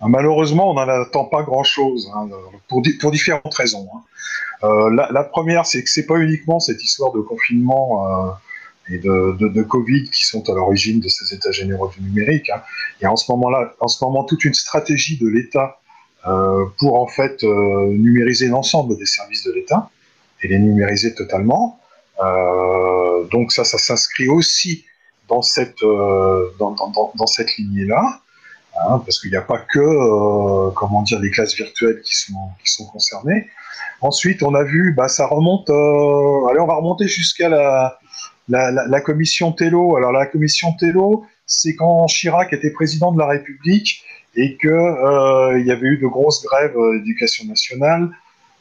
Ah, 0.00 0.08
Malheureusement, 0.08 0.70
on 0.70 0.74
n'en 0.74 0.88
attend 0.88 1.24
pas 1.24 1.42
grand-chose, 1.42 2.10
hein, 2.14 2.28
pour, 2.68 2.82
pour 3.00 3.10
différentes 3.10 3.54
raisons. 3.54 3.88
Hein. 3.94 4.02
Euh, 4.64 4.90
la, 4.90 5.24
première, 5.24 5.66
c'est 5.66 5.82
que 5.82 5.90
c'est 5.90 6.06
pas 6.06 6.18
uniquement 6.18 6.60
cette 6.60 6.82
histoire 6.82 7.12
de 7.12 7.20
confinement 7.20 8.28
euh, 8.28 8.94
et 8.94 8.98
de, 8.98 9.62
Covid 9.62 10.10
qui 10.10 10.24
sont 10.24 10.48
à 10.48 10.54
l'origine 10.54 11.00
de 11.00 11.08
ces 11.08 11.34
états 11.34 11.50
généraux 11.50 11.88
du 11.88 12.02
numérique. 12.02 12.50
Hein. 12.50 12.62
Il 13.00 13.04
y 13.04 13.06
a 13.06 13.12
en 13.12 13.16
ce 13.16 13.30
moment-là, 13.32 13.74
en 13.80 13.88
ce 13.88 14.02
moment, 14.04 14.24
toute 14.24 14.44
une 14.44 14.54
stratégie 14.54 15.18
de 15.18 15.28
l'État 15.28 15.78
euh, 16.26 16.64
pour 16.78 17.00
en 17.00 17.06
fait 17.06 17.42
numériser 17.42 18.48
l'ensemble 18.48 18.96
des 18.96 19.06
services 19.06 19.44
de 19.44 19.52
l'État 19.52 19.90
et 20.42 20.48
les 20.48 20.58
numériser 20.58 21.14
totalement. 21.14 21.80
donc 23.30 23.52
ça, 23.52 23.64
ça 23.64 23.78
s'inscrit 23.78 24.28
aussi 24.28 24.84
dans 25.28 25.42
cette 25.42 25.82
dans, 25.82 27.26
cette 27.26 27.56
lignée-là. 27.56 28.20
Hein, 28.78 29.02
parce 29.04 29.18
qu'il 29.20 29.30
n'y 29.30 29.36
a 29.36 29.42
pas 29.42 29.58
que 29.58 30.70
comment 30.74 31.02
dire 31.02 31.18
les 31.18 31.30
classes 31.30 31.54
virtuelles 31.54 32.02
qui 32.02 32.14
sont 32.14 32.84
concernées. 32.92 33.48
Ensuite, 34.00 34.42
on 34.42 34.54
a 34.54 34.62
vu, 34.62 34.92
bah, 34.92 35.08
ça 35.08 35.26
remonte, 35.26 35.70
euh, 35.70 36.46
allez, 36.50 36.60
on 36.60 36.66
va 36.66 36.74
remonter 36.74 37.08
jusqu'à 37.08 37.48
la, 37.48 39.00
commission 39.00 39.52
Tello. 39.52 39.96
Alors, 39.96 40.12
la 40.12 40.26
commission 40.26 40.72
Tello, 40.74 41.24
c'est 41.46 41.74
quand 41.74 42.06
Chirac 42.06 42.52
était 42.52 42.70
président 42.70 43.12
de 43.12 43.18
la 43.18 43.26
République 43.26 44.04
et 44.34 44.56
qu'il 44.58 44.70
euh, 44.70 45.62
y 45.64 45.70
avait 45.70 45.86
eu 45.86 45.98
de 45.98 46.06
grosses 46.06 46.44
grèves 46.44 46.76
d'éducation 46.94 47.46
nationale 47.46 48.10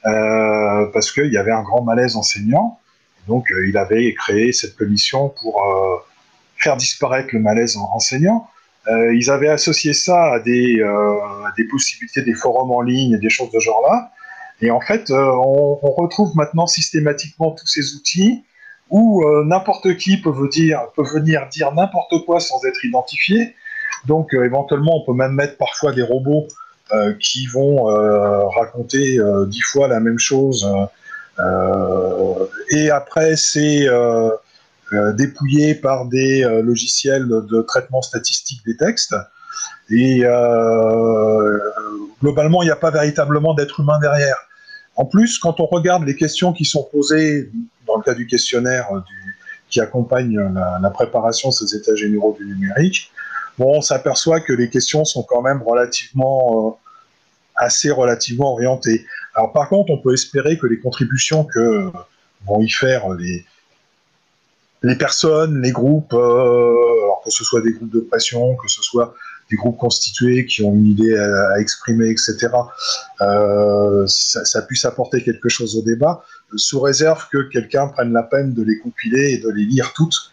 euh, 0.06 0.86
parce 0.94 1.12
qu'il 1.12 1.32
y 1.32 1.38
avait 1.38 1.52
un 1.52 1.64
grand 1.64 1.84
malaise 1.84 2.16
enseignant. 2.16 2.80
Donc, 3.28 3.52
il 3.68 3.78
avait 3.78 4.14
créé 4.14 4.52
cette 4.52 4.76
commission 4.76 5.34
pour 5.42 5.60
faire 6.58 6.78
disparaître 6.78 7.30
le 7.34 7.40
malaise 7.40 7.76
enseignant. 7.76 8.48
Ils 8.88 9.32
avaient 9.32 9.50
associé 9.50 9.94
ça 9.94 10.34
à 10.34 10.40
des, 10.40 10.82
à 10.82 11.54
des 11.58 11.64
possibilités 11.66 12.22
des 12.22 12.34
forums 12.34 12.72
en 12.72 12.82
ligne 12.82 13.14
et 13.14 13.18
des 13.18 13.30
choses 13.30 13.52
de 13.52 13.60
genre-là. 13.60 14.12
Et 14.62 14.72
en 14.72 14.80
fait, 14.80 15.10
euh, 15.12 15.32
on, 15.32 15.76
retrouve 15.76 16.36
maintenant 16.36 16.68
systématiquement 16.68 17.52
tous 17.52 17.68
ces 17.68 17.96
outils 17.96 18.44
où 18.90 19.24
euh, 19.24 19.44
n'importe 19.44 19.98
qui 19.98 20.18
peut, 20.18 20.34
dire, 20.50 20.82
peut 20.96 21.04
venir 21.04 21.48
dire 21.50 21.74
n'importe 21.74 22.26
quoi 22.26 22.40
sans 22.40 22.64
être 22.66 22.84
identifié. 22.86 23.56
Donc 24.06 24.34
euh, 24.34 24.46
éventuellement, 24.46 25.02
on 25.02 25.06
peut 25.06 25.18
même 25.18 25.34
mettre 25.34 25.58
parfois 25.58 25.92
des 25.92 26.04
robots 26.04 26.48
qui 27.20 27.48
vont 27.48 27.86
raconter 27.86 29.18
dix 29.48 29.62
fois 29.62 29.88
la 29.88 30.00
même 30.00 30.20
chose. 30.20 30.70
et 32.70 32.92
après, 32.92 33.36
c'est 33.36 33.88
dépouillé 34.92 35.76
par 35.76 36.06
des 36.06 36.42
logiciels 36.64 37.28
de 37.28 37.62
traitement 37.62 38.02
statistique 38.02 38.62
des 38.66 38.78
textes. 38.78 39.16
Et 39.90 40.24
globalement, 42.22 42.62
il 42.64 42.66
n'y 42.66 42.72
a 42.72 42.76
pas 42.76 42.92
véritablement 42.92 43.54
d'être 43.54 43.80
humain 43.80 44.00
derrière. 44.00 44.38
En 44.96 45.06
plus, 45.06 45.38
quand 45.40 45.60
on 45.60 45.66
regarde 45.66 46.06
les 46.06 46.16
questions 46.16 46.54
qui 46.54 46.66
sont 46.66 46.84
posées 46.92 47.52
dans 47.86 47.98
le 47.98 48.04
cas 48.04 48.14
du 48.14 48.28
questionnaire 48.28 48.88
euh, 48.94 49.00
qui 49.70 49.82
accompagne 49.82 50.40
la, 50.82 50.90
préparation 50.90 51.50
de 51.50 51.54
ces 51.54 51.76
états 51.76 51.96
généraux 51.96 52.36
du 52.38 52.46
numérique, 52.46 53.12
bon, 53.58 53.78
on 53.78 53.82
s'aperçoit 53.82 54.40
que 54.40 54.54
les 54.54 54.70
questions 54.70 55.04
sont 55.04 55.24
quand 55.24 55.42
même 55.42 55.62
relativement, 55.62 56.70
euh, 56.70 56.90
assez 57.56 57.92
relativement 57.92 58.54
orientées. 58.54 59.06
Alors 59.34 59.52
par 59.52 59.68
contre, 59.68 59.92
on 59.92 59.98
peut 59.98 60.14
espérer 60.14 60.58
que 60.58 60.68
les 60.68 60.80
contributions 60.80 61.44
que 61.44 61.92
vont 62.46 62.62
y 62.62 62.70
faire 62.70 63.10
les, 63.10 63.46
les 64.86 64.96
personnes, 64.96 65.62
les 65.62 65.72
groupes, 65.72 66.14
alors 66.14 67.22
que 67.24 67.32
ce 67.32 67.44
soit 67.44 67.62
des 67.62 67.74
groupes 67.74 67.92
de 67.92 68.02
pression, 68.02 68.56
que 68.56 68.70
ce 68.70 68.82
soit 68.82 69.14
des 69.50 69.58
groupes 69.58 69.78
constitués 69.78 70.46
qui 70.46 70.64
ont 70.64 70.74
une 70.74 70.88
idée 70.88 71.16
à, 71.18 71.60
exprimer, 71.60 72.10
etc., 72.10 72.50
euh, 73.22 74.06
ça, 74.08 74.62
puisse 74.64 74.86
apporter 74.86 75.24
quelque 75.24 75.50
chose 75.50 75.76
au 75.78 75.84
débat, 75.84 76.24
sous 76.56 76.80
réserve 76.80 77.28
que 77.32 77.50
quelqu'un 77.50 77.88
prenne 77.88 78.12
la 78.12 78.24
peine 78.24 78.54
de 78.54 78.64
les 78.64 78.80
compiler 78.80 79.34
et 79.34 79.38
de 79.38 79.50
les 79.50 79.66
lire 79.66 79.94
toutes, 79.94 80.32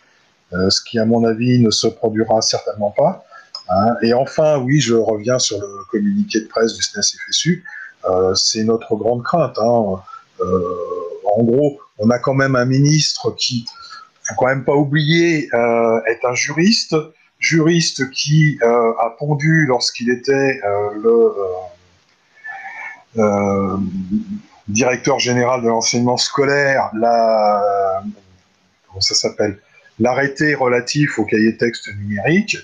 euh, 0.52 0.70
ce 0.70 0.80
qui, 0.82 0.98
à 0.98 1.04
mon 1.04 1.24
avis, 1.24 1.58
ne 1.58 1.70
se 1.70 1.86
produira 1.86 2.40
certainement 2.42 2.90
pas. 2.90 3.24
Hein. 3.68 3.94
Et 4.02 4.12
enfin, 4.14 4.58
oui, 4.58 4.80
je 4.80 4.94
reviens 4.94 5.38
sur 5.38 5.58
le 5.60 5.84
communiqué 5.90 6.40
de 6.40 6.46
presse 6.46 6.74
du 6.74 6.82
SNES-FSU, 6.82 7.64
euh, 8.06 8.34
c'est 8.34 8.64
notre 8.64 8.96
grande 8.96 9.22
crainte. 9.22 9.58
Hein. 9.58 10.02
Euh, 10.40 10.62
en 11.36 11.42
gros, 11.42 11.80
on 11.98 12.10
a 12.10 12.18
quand 12.18 12.34
même 12.34 12.56
un 12.56 12.64
ministre 12.64 13.34
qui, 13.36 13.64
faut 14.24 14.34
quand 14.36 14.46
même 14.46 14.64
pas 14.64 14.74
oublier, 14.74 15.48
euh, 15.54 16.00
est 16.04 16.24
un 16.24 16.34
juriste, 16.34 16.94
juriste 17.42 18.08
qui 18.10 18.58
euh, 18.62 18.92
a 18.98 19.10
pondu 19.18 19.66
lorsqu'il 19.66 20.10
était 20.10 20.60
euh, 20.64 20.90
le 21.02 21.34
euh, 23.18 23.76
directeur 24.68 25.18
général 25.18 25.62
de 25.62 25.68
l'enseignement 25.68 26.16
scolaire 26.16 26.88
la 26.94 28.02
comment 28.86 29.00
ça 29.00 29.14
s'appelle 29.14 29.58
l'arrêté 29.98 30.54
relatif 30.54 31.18
au 31.18 31.24
cahier 31.24 31.56
texte 31.56 31.88
numérique 31.96 32.56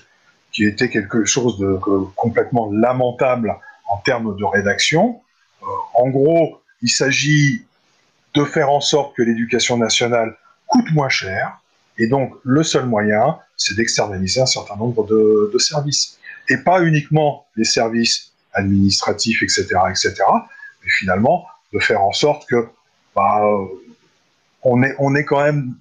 qui 0.51 0.63
était 0.63 0.89
quelque 0.89 1.25
chose 1.25 1.59
de 1.59 1.77
complètement 2.15 2.71
lamentable 2.71 3.55
en 3.87 3.97
termes 3.97 4.35
de 4.35 4.45
rédaction. 4.45 5.21
en 5.93 6.09
gros, 6.09 6.61
il 6.81 6.89
s'agit 6.89 7.65
de 8.33 8.43
faire 8.45 8.71
en 8.71 8.81
sorte 8.81 9.15
que 9.15 9.21
l'éducation 9.21 9.77
nationale 9.77 10.35
coûte 10.69 10.91
moins 10.93 11.09
cher, 11.09 11.59
et 11.99 12.07
donc, 12.07 12.33
le 12.43 12.63
seul 12.63 12.85
moyen, 12.85 13.37
c'est 13.57 13.75
d'externaliser 13.75 14.39
un 14.39 14.45
certain 14.45 14.77
nombre 14.77 15.05
de, 15.05 15.57
services. 15.59 16.17
Et 16.47 16.57
pas 16.57 16.81
uniquement 16.81 17.45
les 17.57 17.65
services 17.65 18.31
administratifs, 18.53 19.43
etc., 19.43 19.65
etc., 19.89 20.15
mais 20.81 20.89
finalement, 20.97 21.45
de 21.73 21.79
faire 21.79 22.01
en 22.01 22.13
sorte 22.13 22.47
que 22.47 22.69
bah, 23.15 23.41
on, 24.63 24.81
est, 24.81 24.95
on 24.97 25.13
est 25.13 25.25
même 25.29 25.75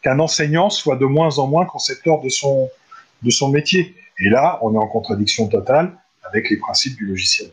qu'un 0.00 0.18
enseignant 0.20 0.70
soit 0.70 0.96
de 0.96 1.04
moins 1.04 1.38
en 1.38 1.48
moins 1.48 1.66
concepteur 1.66 2.20
de 2.20 2.28
son 2.28 3.48
métier. 3.50 3.96
Et 4.20 4.28
là, 4.28 4.60
on 4.62 4.74
est 4.74 4.78
en 4.78 4.86
contradiction 4.86 5.48
totale 5.48 5.92
avec 6.22 6.48
les 6.50 6.56
principes 6.56 6.96
du 6.96 7.06
logiciel. 7.06 7.50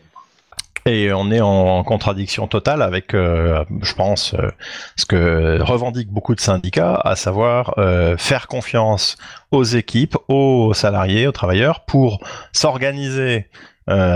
Et 0.90 1.12
on 1.12 1.30
est 1.30 1.40
en 1.40 1.84
contradiction 1.84 2.48
totale 2.48 2.82
avec, 2.82 3.14
euh, 3.14 3.64
je 3.80 3.94
pense, 3.94 4.34
euh, 4.34 4.50
ce 4.96 5.06
que 5.06 5.62
revendiquent 5.62 6.10
beaucoup 6.10 6.34
de 6.34 6.40
syndicats, 6.40 7.00
à 7.04 7.14
savoir 7.14 7.74
euh, 7.78 8.16
faire 8.16 8.48
confiance 8.48 9.16
aux 9.52 9.62
équipes, 9.62 10.16
aux 10.26 10.74
salariés, 10.74 11.28
aux 11.28 11.32
travailleurs, 11.32 11.84
pour 11.84 12.20
s'organiser 12.52 13.48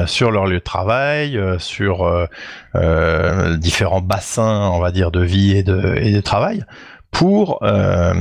sur 0.06 0.30
leur 0.30 0.46
lieu 0.46 0.58
de 0.58 0.62
travail, 0.62 1.36
sur 1.58 2.28
différents 3.58 4.00
bassins, 4.00 4.70
on 4.72 4.78
va 4.78 4.92
dire, 4.92 5.10
de 5.10 5.18
vie 5.18 5.56
et 5.56 5.64
de, 5.64 5.96
et 5.96 6.12
de 6.12 6.20
travail, 6.20 6.64
pour 7.10 7.58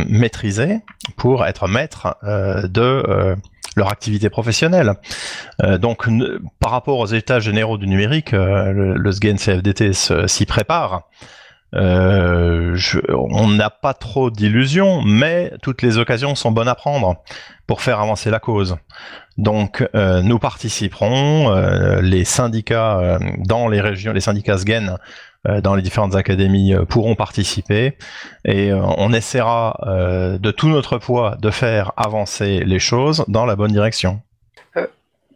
maîtriser, 0.07 0.79
pour 1.15 1.45
être 1.45 1.67
maître 1.67 2.17
de 2.23 3.35
leur 3.75 3.89
activité 3.89 4.29
professionnelle. 4.29 4.93
Euh, 5.63 5.77
donc, 5.77 6.07
par 6.59 6.71
rapport 6.71 6.99
aux 6.99 7.07
états 7.07 7.39
généraux 7.39 7.77
du 7.77 7.87
numérique, 7.87 8.33
euh, 8.33 8.71
le, 8.71 8.93
le 8.95 9.11
SGEN 9.11 9.37
CFDT 9.37 9.93
s'y 9.93 10.45
prépare. 10.45 11.09
Euh, 11.75 12.77
on 13.09 13.47
n'a 13.47 13.71
pas 13.71 13.95
trop 13.95 14.29
d'illusions, 14.29 15.01
mais 15.01 15.51
toutes 15.63 15.81
les 15.81 15.97
occasions 15.97 16.35
sont 16.35 16.51
bonnes 16.51 16.67
à 16.67 16.75
prendre 16.75 17.15
pour 17.65 17.81
faire 17.81 17.99
avancer 17.99 18.29
la 18.29 18.39
cause. 18.39 18.77
Donc, 19.37 19.83
nous 19.95 20.37
participerons, 20.37 21.99
les 22.01 22.25
syndicats 22.25 23.17
dans 23.39 23.67
les 23.67 23.81
régions, 23.81 24.13
les 24.13 24.21
syndicats 24.21 24.57
SGEN 24.57 24.97
dans 25.45 25.75
les 25.75 25.81
différentes 25.81 26.15
académies 26.15 26.73
euh, 26.73 26.85
pourront 26.85 27.15
participer 27.15 27.97
et 28.45 28.71
euh, 28.71 28.79
on 28.97 29.11
essaiera 29.13 29.77
de 29.83 30.51
tout 30.51 30.69
notre 30.69 30.97
poids 30.97 31.35
de 31.39 31.49
faire 31.49 31.91
avancer 31.97 32.59
les 32.59 32.79
choses 32.79 33.25
dans 33.27 33.45
la 33.45 33.55
bonne 33.55 33.71
direction. 33.71 34.21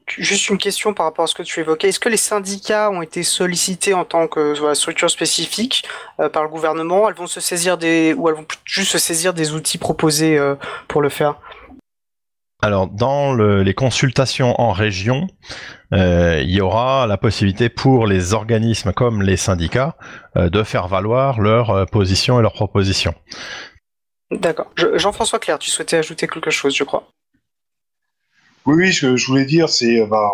Juste 0.07 0.47
une 0.47 0.57
question 0.57 0.93
par 0.93 1.05
rapport 1.05 1.25
à 1.25 1.27
ce 1.27 1.35
que 1.35 1.43
tu 1.43 1.59
évoquais. 1.59 1.89
Est-ce 1.89 1.99
que 1.99 2.07
les 2.07 2.15
syndicats 2.15 2.89
ont 2.89 3.01
été 3.01 3.23
sollicités 3.23 3.93
en 3.93 4.05
tant 4.05 4.27
que 4.27 4.73
structure 4.73 5.09
spécifique 5.09 5.83
par 6.31 6.43
le 6.43 6.49
gouvernement? 6.49 7.09
Elles 7.09 7.15
vont 7.15 7.27
se 7.27 7.41
saisir 7.41 7.77
des 7.77 8.13
ou 8.13 8.29
elles 8.29 8.35
vont 8.35 8.45
juste 8.63 8.93
se 8.93 8.99
saisir 8.99 9.33
des 9.33 9.53
outils 9.53 9.77
proposés 9.77 10.39
pour 10.87 11.01
le 11.01 11.09
faire? 11.09 11.35
Alors, 12.59 12.87
dans 12.87 13.33
le, 13.33 13.61
les 13.61 13.75
consultations 13.75 14.59
en 14.59 14.71
région, 14.71 15.27
euh, 15.93 16.41
il 16.43 16.49
y 16.49 16.59
aura 16.59 17.05
la 17.05 17.17
possibilité 17.17 17.69
pour 17.69 18.07
les 18.07 18.33
organismes 18.33 18.93
comme 18.93 19.21
les 19.21 19.37
syndicats 19.37 19.95
euh, 20.35 20.49
de 20.49 20.63
faire 20.63 20.87
valoir 20.87 21.39
leurs 21.39 21.69
euh, 21.69 21.85
positions 21.85 22.39
et 22.39 22.41
leurs 22.41 22.53
propositions. 22.53 23.13
D'accord. 24.31 24.71
Jean-François 24.95 25.37
Claire, 25.37 25.59
tu 25.59 25.69
souhaitais 25.69 25.97
ajouter 25.97 26.27
quelque 26.27 26.49
chose, 26.49 26.75
je 26.75 26.83
crois. 26.83 27.07
Oui, 28.65 28.75
oui, 28.75 28.93
ce 28.93 29.01
que 29.01 29.15
je 29.15 29.27
voulais 29.27 29.45
dire, 29.45 29.69
c'est, 29.69 30.05
bah, 30.07 30.29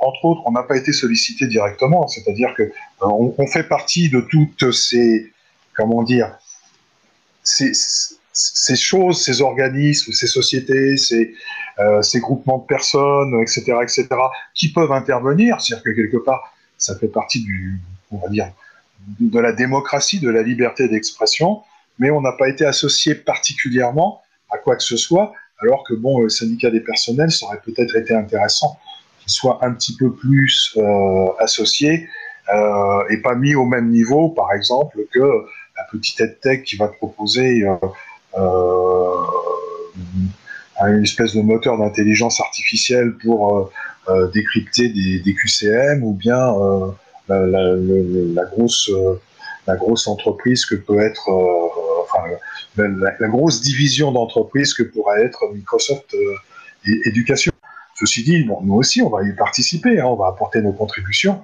entre 0.00 0.24
autres, 0.24 0.40
on 0.46 0.52
n'a 0.52 0.62
pas 0.62 0.76
été 0.76 0.92
sollicité 0.92 1.46
directement, 1.46 2.08
c'est-à-dire 2.08 2.54
que 2.56 2.72
on, 3.00 3.34
on, 3.36 3.46
fait 3.46 3.62
partie 3.62 4.08
de 4.08 4.20
toutes 4.28 4.72
ces, 4.72 5.32
comment 5.76 6.02
dire, 6.02 6.34
ces, 7.44 7.72
ces 7.74 8.15
choses, 8.76 9.22
ces 9.22 9.40
organismes, 9.40 10.12
ces 10.12 10.26
sociétés, 10.26 10.96
ces, 10.96 11.34
euh, 11.78 12.02
ces 12.02 12.20
groupements 12.20 12.58
de 12.58 12.66
personnes, 12.66 13.40
etc., 13.40 13.78
etc., 13.82 14.08
qui 14.54 14.72
peuvent 14.72 14.92
intervenir, 14.92 15.60
c'est-à-dire 15.60 15.84
que 15.84 15.90
quelque 15.90 16.16
part, 16.18 16.54
ça 16.78 16.96
fait 16.98 17.08
partie 17.08 17.42
du, 17.42 17.78
on 18.10 18.18
va 18.18 18.28
dire, 18.28 18.50
de 19.20 19.38
la 19.38 19.52
démocratie, 19.52 20.20
de 20.20 20.30
la 20.30 20.42
liberté 20.42 20.88
d'expression, 20.88 21.62
mais 21.98 22.10
on 22.10 22.20
n'a 22.20 22.32
pas 22.32 22.48
été 22.48 22.64
associé 22.64 23.14
particulièrement 23.14 24.22
à 24.50 24.58
quoi 24.58 24.76
que 24.76 24.82
ce 24.82 24.96
soit, 24.96 25.32
alors 25.60 25.84
que 25.84 25.94
bon, 25.94 26.20
le 26.20 26.28
syndicat 26.28 26.70
des 26.70 26.80
personnels, 26.80 27.30
ça 27.30 27.46
aurait 27.46 27.60
peut-être 27.64 27.96
été 27.96 28.14
intéressant 28.14 28.78
qu'il 29.20 29.32
soit 29.32 29.58
un 29.62 29.72
petit 29.72 29.96
peu 29.96 30.12
plus 30.12 30.74
euh, 30.76 31.26
associé 31.38 32.08
euh, 32.54 33.02
et 33.10 33.18
pas 33.18 33.34
mis 33.34 33.54
au 33.54 33.64
même 33.64 33.90
niveau, 33.90 34.28
par 34.28 34.52
exemple, 34.52 34.98
que 35.12 35.46
la 35.76 35.84
petite 35.90 36.20
EdTech 36.20 36.64
qui 36.64 36.76
va 36.76 36.88
proposer 36.88 37.64
euh, 38.36 39.16
une 40.86 41.02
espèce 41.02 41.34
de 41.34 41.40
moteur 41.40 41.78
d'intelligence 41.78 42.40
artificielle 42.40 43.14
pour 43.22 43.56
euh, 43.56 43.70
euh, 44.08 44.28
décrypter 44.28 44.88
des, 44.88 45.34
QCM 45.34 46.04
ou 46.04 46.12
bien 46.12 46.54
la, 47.28 48.44
grosse 48.52 48.90
la 49.66 49.76
grosse 49.76 50.06
entreprise 50.06 50.64
que 50.64 50.76
peut 50.76 51.00
être, 51.00 51.28
enfin, 52.02 52.22
la, 52.76 53.28
grosse 53.28 53.60
division 53.62 54.12
d'entreprise 54.12 54.72
que 54.74 54.84
pourrait 54.84 55.24
être 55.24 55.42
Microsoft 55.52 56.14
euh, 56.14 56.36
Éducation. 57.04 57.50
Ceci 57.98 58.22
dit, 58.22 58.44
bon, 58.44 58.60
nous 58.62 58.74
aussi, 58.74 59.02
on 59.02 59.08
va 59.08 59.24
y 59.24 59.32
participer, 59.32 59.98
hein, 59.98 60.04
on 60.06 60.14
va 60.14 60.28
apporter 60.28 60.62
nos 60.62 60.70
contributions. 60.72 61.42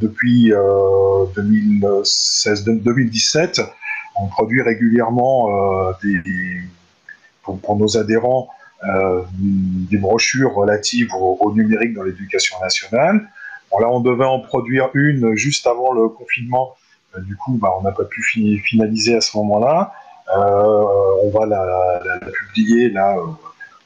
Depuis 0.00 0.52
euh, 0.52 1.24
2016-2017, 1.34 3.66
on 4.20 4.26
produit 4.26 4.62
régulièrement 4.62 5.88
euh, 5.88 5.92
pour, 7.42 7.76
nos 7.76 7.96
adhérents 7.96 8.48
euh, 8.84 9.22
des 9.32 9.98
brochures 9.98 10.54
relatives 10.54 11.14
au, 11.14 11.52
numérique 11.54 11.94
dans 11.94 12.02
l'éducation 12.02 12.56
nationale. 12.60 13.28
Bon, 13.70 13.78
là, 13.78 13.88
on 13.90 14.00
devait 14.00 14.24
en 14.24 14.40
produire 14.40 14.90
une 14.94 15.34
juste 15.34 15.66
avant 15.66 15.92
le 15.92 16.08
confinement. 16.08 16.74
Euh, 17.16 17.20
du 17.20 17.36
coup, 17.36 17.58
bah, 17.60 17.72
on 17.78 17.82
n'a 17.82 17.92
pas 17.92 18.04
pu 18.04 18.22
fi 18.22 18.58
finaliser 18.58 19.16
à 19.16 19.20
ce 19.20 19.36
moment-là. 19.38 19.92
On 20.34 21.30
va 21.30 21.46
la 21.46 22.00
publier 22.32 22.90
là 22.90 23.16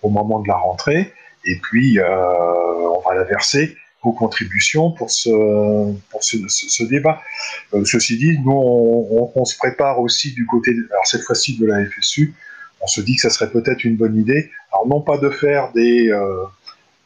au 0.02 0.08
moment 0.08 0.40
de 0.40 0.48
la 0.48 0.56
rentrée, 0.56 1.12
et 1.44 1.56
puis 1.56 1.98
on 2.00 3.00
va 3.06 3.14
la 3.14 3.24
verser 3.24 3.76
aux 4.02 4.12
contributions 4.12 4.90
pour 4.92 5.10
ce, 5.10 5.30
pour 6.10 6.22
ce, 6.24 6.36
ce, 6.48 6.68
ce 6.68 6.84
débat. 6.84 7.20
Euh, 7.74 7.84
ceci 7.84 8.16
dit, 8.16 8.38
nous, 8.38 8.52
on, 8.52 9.22
on, 9.24 9.32
on, 9.34 9.44
se 9.44 9.56
prépare 9.56 10.00
aussi 10.00 10.32
du 10.32 10.46
côté, 10.46 10.74
alors 10.90 11.06
cette 11.06 11.22
fois-ci 11.22 11.58
de 11.58 11.66
la 11.66 11.84
FSU, 11.84 12.34
on 12.80 12.86
se 12.86 13.00
dit 13.02 13.16
que 13.16 13.22
ça 13.22 13.30
serait 13.30 13.50
peut-être 13.50 13.84
une 13.84 13.96
bonne 13.96 14.16
idée, 14.16 14.50
alors 14.72 14.86
non 14.86 15.02
pas 15.02 15.18
de 15.18 15.28
faire 15.28 15.70
des, 15.72 16.10
euh, 16.10 16.44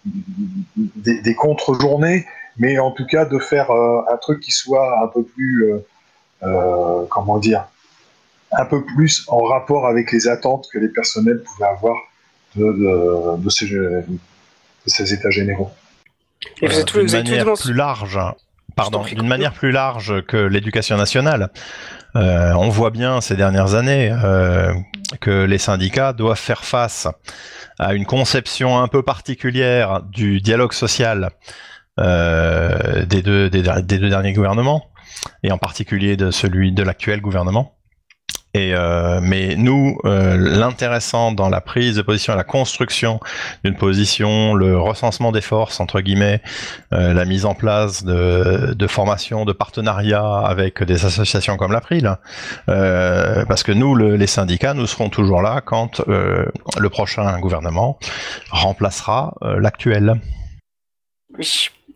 des, 0.07 1.21
des 1.21 1.35
contre-journées, 1.35 2.27
mais 2.57 2.79
en 2.79 2.91
tout 2.91 3.07
cas 3.07 3.25
de 3.25 3.39
faire 3.39 3.71
euh, 3.71 4.03
un 4.13 4.17
truc 4.17 4.41
qui 4.41 4.53
soit 4.53 5.03
un 5.03 5.09
peu 5.09 5.25
plus, 5.25 5.73
euh, 5.73 5.79
euh, 6.45 7.05
comment 7.11 7.39
dire, 7.39 7.67
un 8.53 8.65
peu 8.67 8.85
plus 8.85 9.25
en 9.29 9.43
rapport 9.43 9.87
avec 9.87 10.13
les 10.13 10.29
attentes 10.29 10.69
que 10.73 10.79
les 10.79 10.89
personnels 10.89 11.43
pouvaient 11.43 11.69
avoir 11.69 11.97
de, 12.55 12.65
de, 12.65 13.43
de 13.43 13.51
ces, 13.51 13.67
de 13.67 14.07
ces 14.87 15.13
états 15.13 15.31
généraux. 15.31 15.71
Et 16.63 16.69
vous 16.69 16.79
êtes 16.79 16.87
tous, 16.87 17.13
manière 17.13 17.53
plus 17.55 17.73
large, 17.73 18.19
pardon, 18.77 19.03
d'une 19.03 19.27
manière 19.27 19.53
plus 19.53 19.71
large 19.71 20.23
que 20.27 20.37
l'éducation 20.37 20.97
nationale. 20.97 21.51
Euh, 22.17 22.53
on 22.53 22.69
voit 22.69 22.91
bien 22.91 23.21
ces 23.21 23.35
dernières 23.35 23.75
années 23.75 24.13
euh, 24.13 24.73
que 25.21 25.45
les 25.45 25.59
syndicats 25.59 26.13
doivent 26.13 26.39
faire 26.39 26.65
face 26.65 27.09
à 27.79 27.95
une 27.95 28.07
conception 28.07 28.79
un 28.81 28.87
peu 28.87 29.03
particulière 29.03 30.01
du 30.03 30.41
dialogue 30.41 30.73
social 30.73 31.31
euh, 31.99 33.05
des, 33.05 33.23
deux, 33.23 33.51
des, 33.51 33.63
des, 33.63 33.99
deux 33.99 34.09
derniers 34.09 34.33
gouvernements, 34.33 34.91
et 35.43 35.53
en 35.53 35.59
particulier 35.59 36.17
de 36.17 36.31
celui 36.31 36.73
de 36.73 36.83
l'actuel 36.83 37.21
gouvernement. 37.21 37.77
Et 38.55 38.73
euh, 38.73 39.21
mais 39.21 39.57
nous, 39.57 39.99
euh, 40.05 40.37
l'intéressant 40.37 41.33
dans 41.33 41.49
la 41.49 41.61
prise 41.61 41.97
de 41.97 42.03
position, 42.03 42.37
la 42.37 42.45
construction 42.45 43.19
d'une 43.65 43.75
position, 43.75 44.55
le 44.55 44.79
recensement 44.79 45.33
des 45.33 45.41
forces 45.41 45.81
entre 45.81 46.01
guillemets, 46.01 46.41
euh, 46.93 47.13
la 47.13 47.25
mise 47.25 47.47
en 47.47 47.55
place 47.55 48.05
de, 48.05 48.73
de 48.73 48.87
formations, 48.87 49.45
de 49.45 49.53
partenariats 49.53 50.39
avec 50.39 50.85
des 50.85 51.05
associations 51.05 51.57
comme 51.57 51.73
l'April, 51.73 52.17
euh, 52.69 53.45
parce 53.47 53.65
que 53.65 53.73
nous, 53.73 53.97
le, 53.97 54.15
les 54.15 54.29
syndicats, 54.29 54.75
nous 54.75 54.87
serons 54.87 55.09
toujours 55.09 55.43
là 55.43 55.61
quand 55.61 56.01
euh, 56.09 56.47
le 56.79 56.89
prochain 56.91 57.41
gouvernement 57.41 57.99
remplacera 58.51 59.35
euh, 59.43 59.59
l'actuel. 59.59 60.21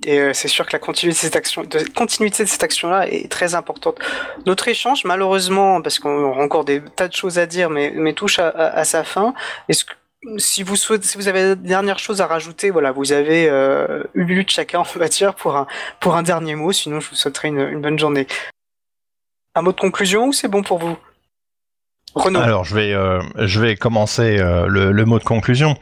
Et 0.08 0.20
euh, 0.20 0.32
c'est 0.32 0.48
sûr 0.48 0.64
que 0.64 0.72
la 0.72 0.78
continuité 0.78 1.20
de 1.20 2.48
cette 2.48 2.62
action-là 2.62 3.08
est 3.08 3.30
très 3.30 3.54
importante. 3.54 3.98
Notre 4.46 4.68
échange, 4.68 5.04
malheureusement, 5.04 5.82
parce 5.82 5.98
qu'on 5.98 6.32
a 6.32 6.42
encore 6.42 6.64
des 6.64 6.80
tas 6.80 7.08
de 7.08 7.12
choses 7.12 7.38
à 7.38 7.44
dire, 7.44 7.68
mais, 7.68 7.92
mais 7.94 8.14
touche 8.14 8.38
à, 8.38 8.84
sa 8.84 9.04
fin. 9.04 9.34
Si 10.38 10.62
vous 10.62 10.76
souhaitez, 10.76 11.06
si 11.06 11.18
vous 11.18 11.28
avez 11.28 11.56
dernière 11.56 11.98
chose 11.98 12.22
à 12.22 12.26
rajouter, 12.26 12.70
voilà, 12.70 12.90
vous 12.90 13.12
avez 13.12 13.50
euh, 13.50 14.02
une 14.14 14.26
minute 14.26 14.50
chacun, 14.50 14.80
on 14.80 14.98
va 14.98 15.08
dire, 15.08 15.34
pour 15.34 15.56
un, 16.16 16.22
dernier 16.22 16.54
mot. 16.54 16.72
Sinon, 16.72 17.00
je 17.00 17.10
vous 17.10 17.14
souhaiterais 17.14 17.48
une, 17.48 17.82
bonne 17.82 17.98
journée. 17.98 18.26
Un 19.54 19.60
mot 19.60 19.72
de 19.72 19.80
conclusion 19.80 20.28
ou 20.28 20.32
c'est 20.32 20.48
bon 20.48 20.62
pour 20.62 20.78
vous? 20.78 20.96
Renaud. 22.14 22.40
Alors 22.40 22.64
je 22.64 22.74
vais 22.74 22.94
euh, 22.94 23.74
commencer 23.78 24.38
euh, 24.38 24.66
le, 24.66 25.04
mot 25.04 25.18
de 25.18 25.24
conclusion. 25.24 25.76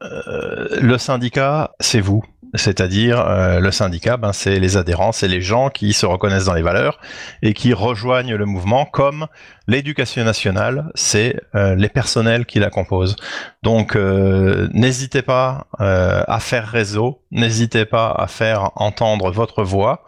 Le 0.00 0.96
syndicat, 0.96 1.72
c'est 1.80 2.00
vous. 2.00 2.22
C'est-à-dire 2.54 3.20
euh, 3.20 3.58
le 3.58 3.70
syndicat, 3.72 4.16
ben, 4.16 4.32
c'est 4.32 4.60
les 4.60 4.76
adhérents, 4.76 5.10
c'est 5.10 5.26
les 5.26 5.40
gens 5.40 5.70
qui 5.70 5.92
se 5.92 6.06
reconnaissent 6.06 6.44
dans 6.44 6.54
les 6.54 6.62
valeurs 6.62 7.00
et 7.42 7.52
qui 7.52 7.72
rejoignent 7.72 8.36
le 8.36 8.46
mouvement, 8.46 8.84
comme 8.84 9.26
l'éducation 9.66 10.22
nationale, 10.24 10.90
c'est 10.94 11.40
euh, 11.54 11.74
les 11.74 11.88
personnels 11.88 12.46
qui 12.46 12.60
la 12.60 12.70
composent. 12.70 13.16
Donc 13.62 13.96
euh, 13.96 14.68
n'hésitez 14.72 15.22
pas 15.22 15.66
à 15.78 16.38
faire 16.40 16.68
réseau, 16.68 17.22
n'hésitez 17.30 17.84
pas 17.84 18.10
à 18.10 18.26
faire 18.26 18.70
entendre 18.76 19.30
votre 19.30 19.64
voix, 19.64 20.04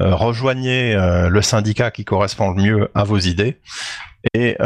rejoignez 0.00 0.94
le 0.94 1.42
syndicat 1.42 1.90
qui 1.90 2.04
correspond 2.04 2.50
le 2.50 2.62
mieux 2.62 2.90
à 2.94 3.04
vos 3.04 3.18
idées 3.18 3.60
et 4.34 4.56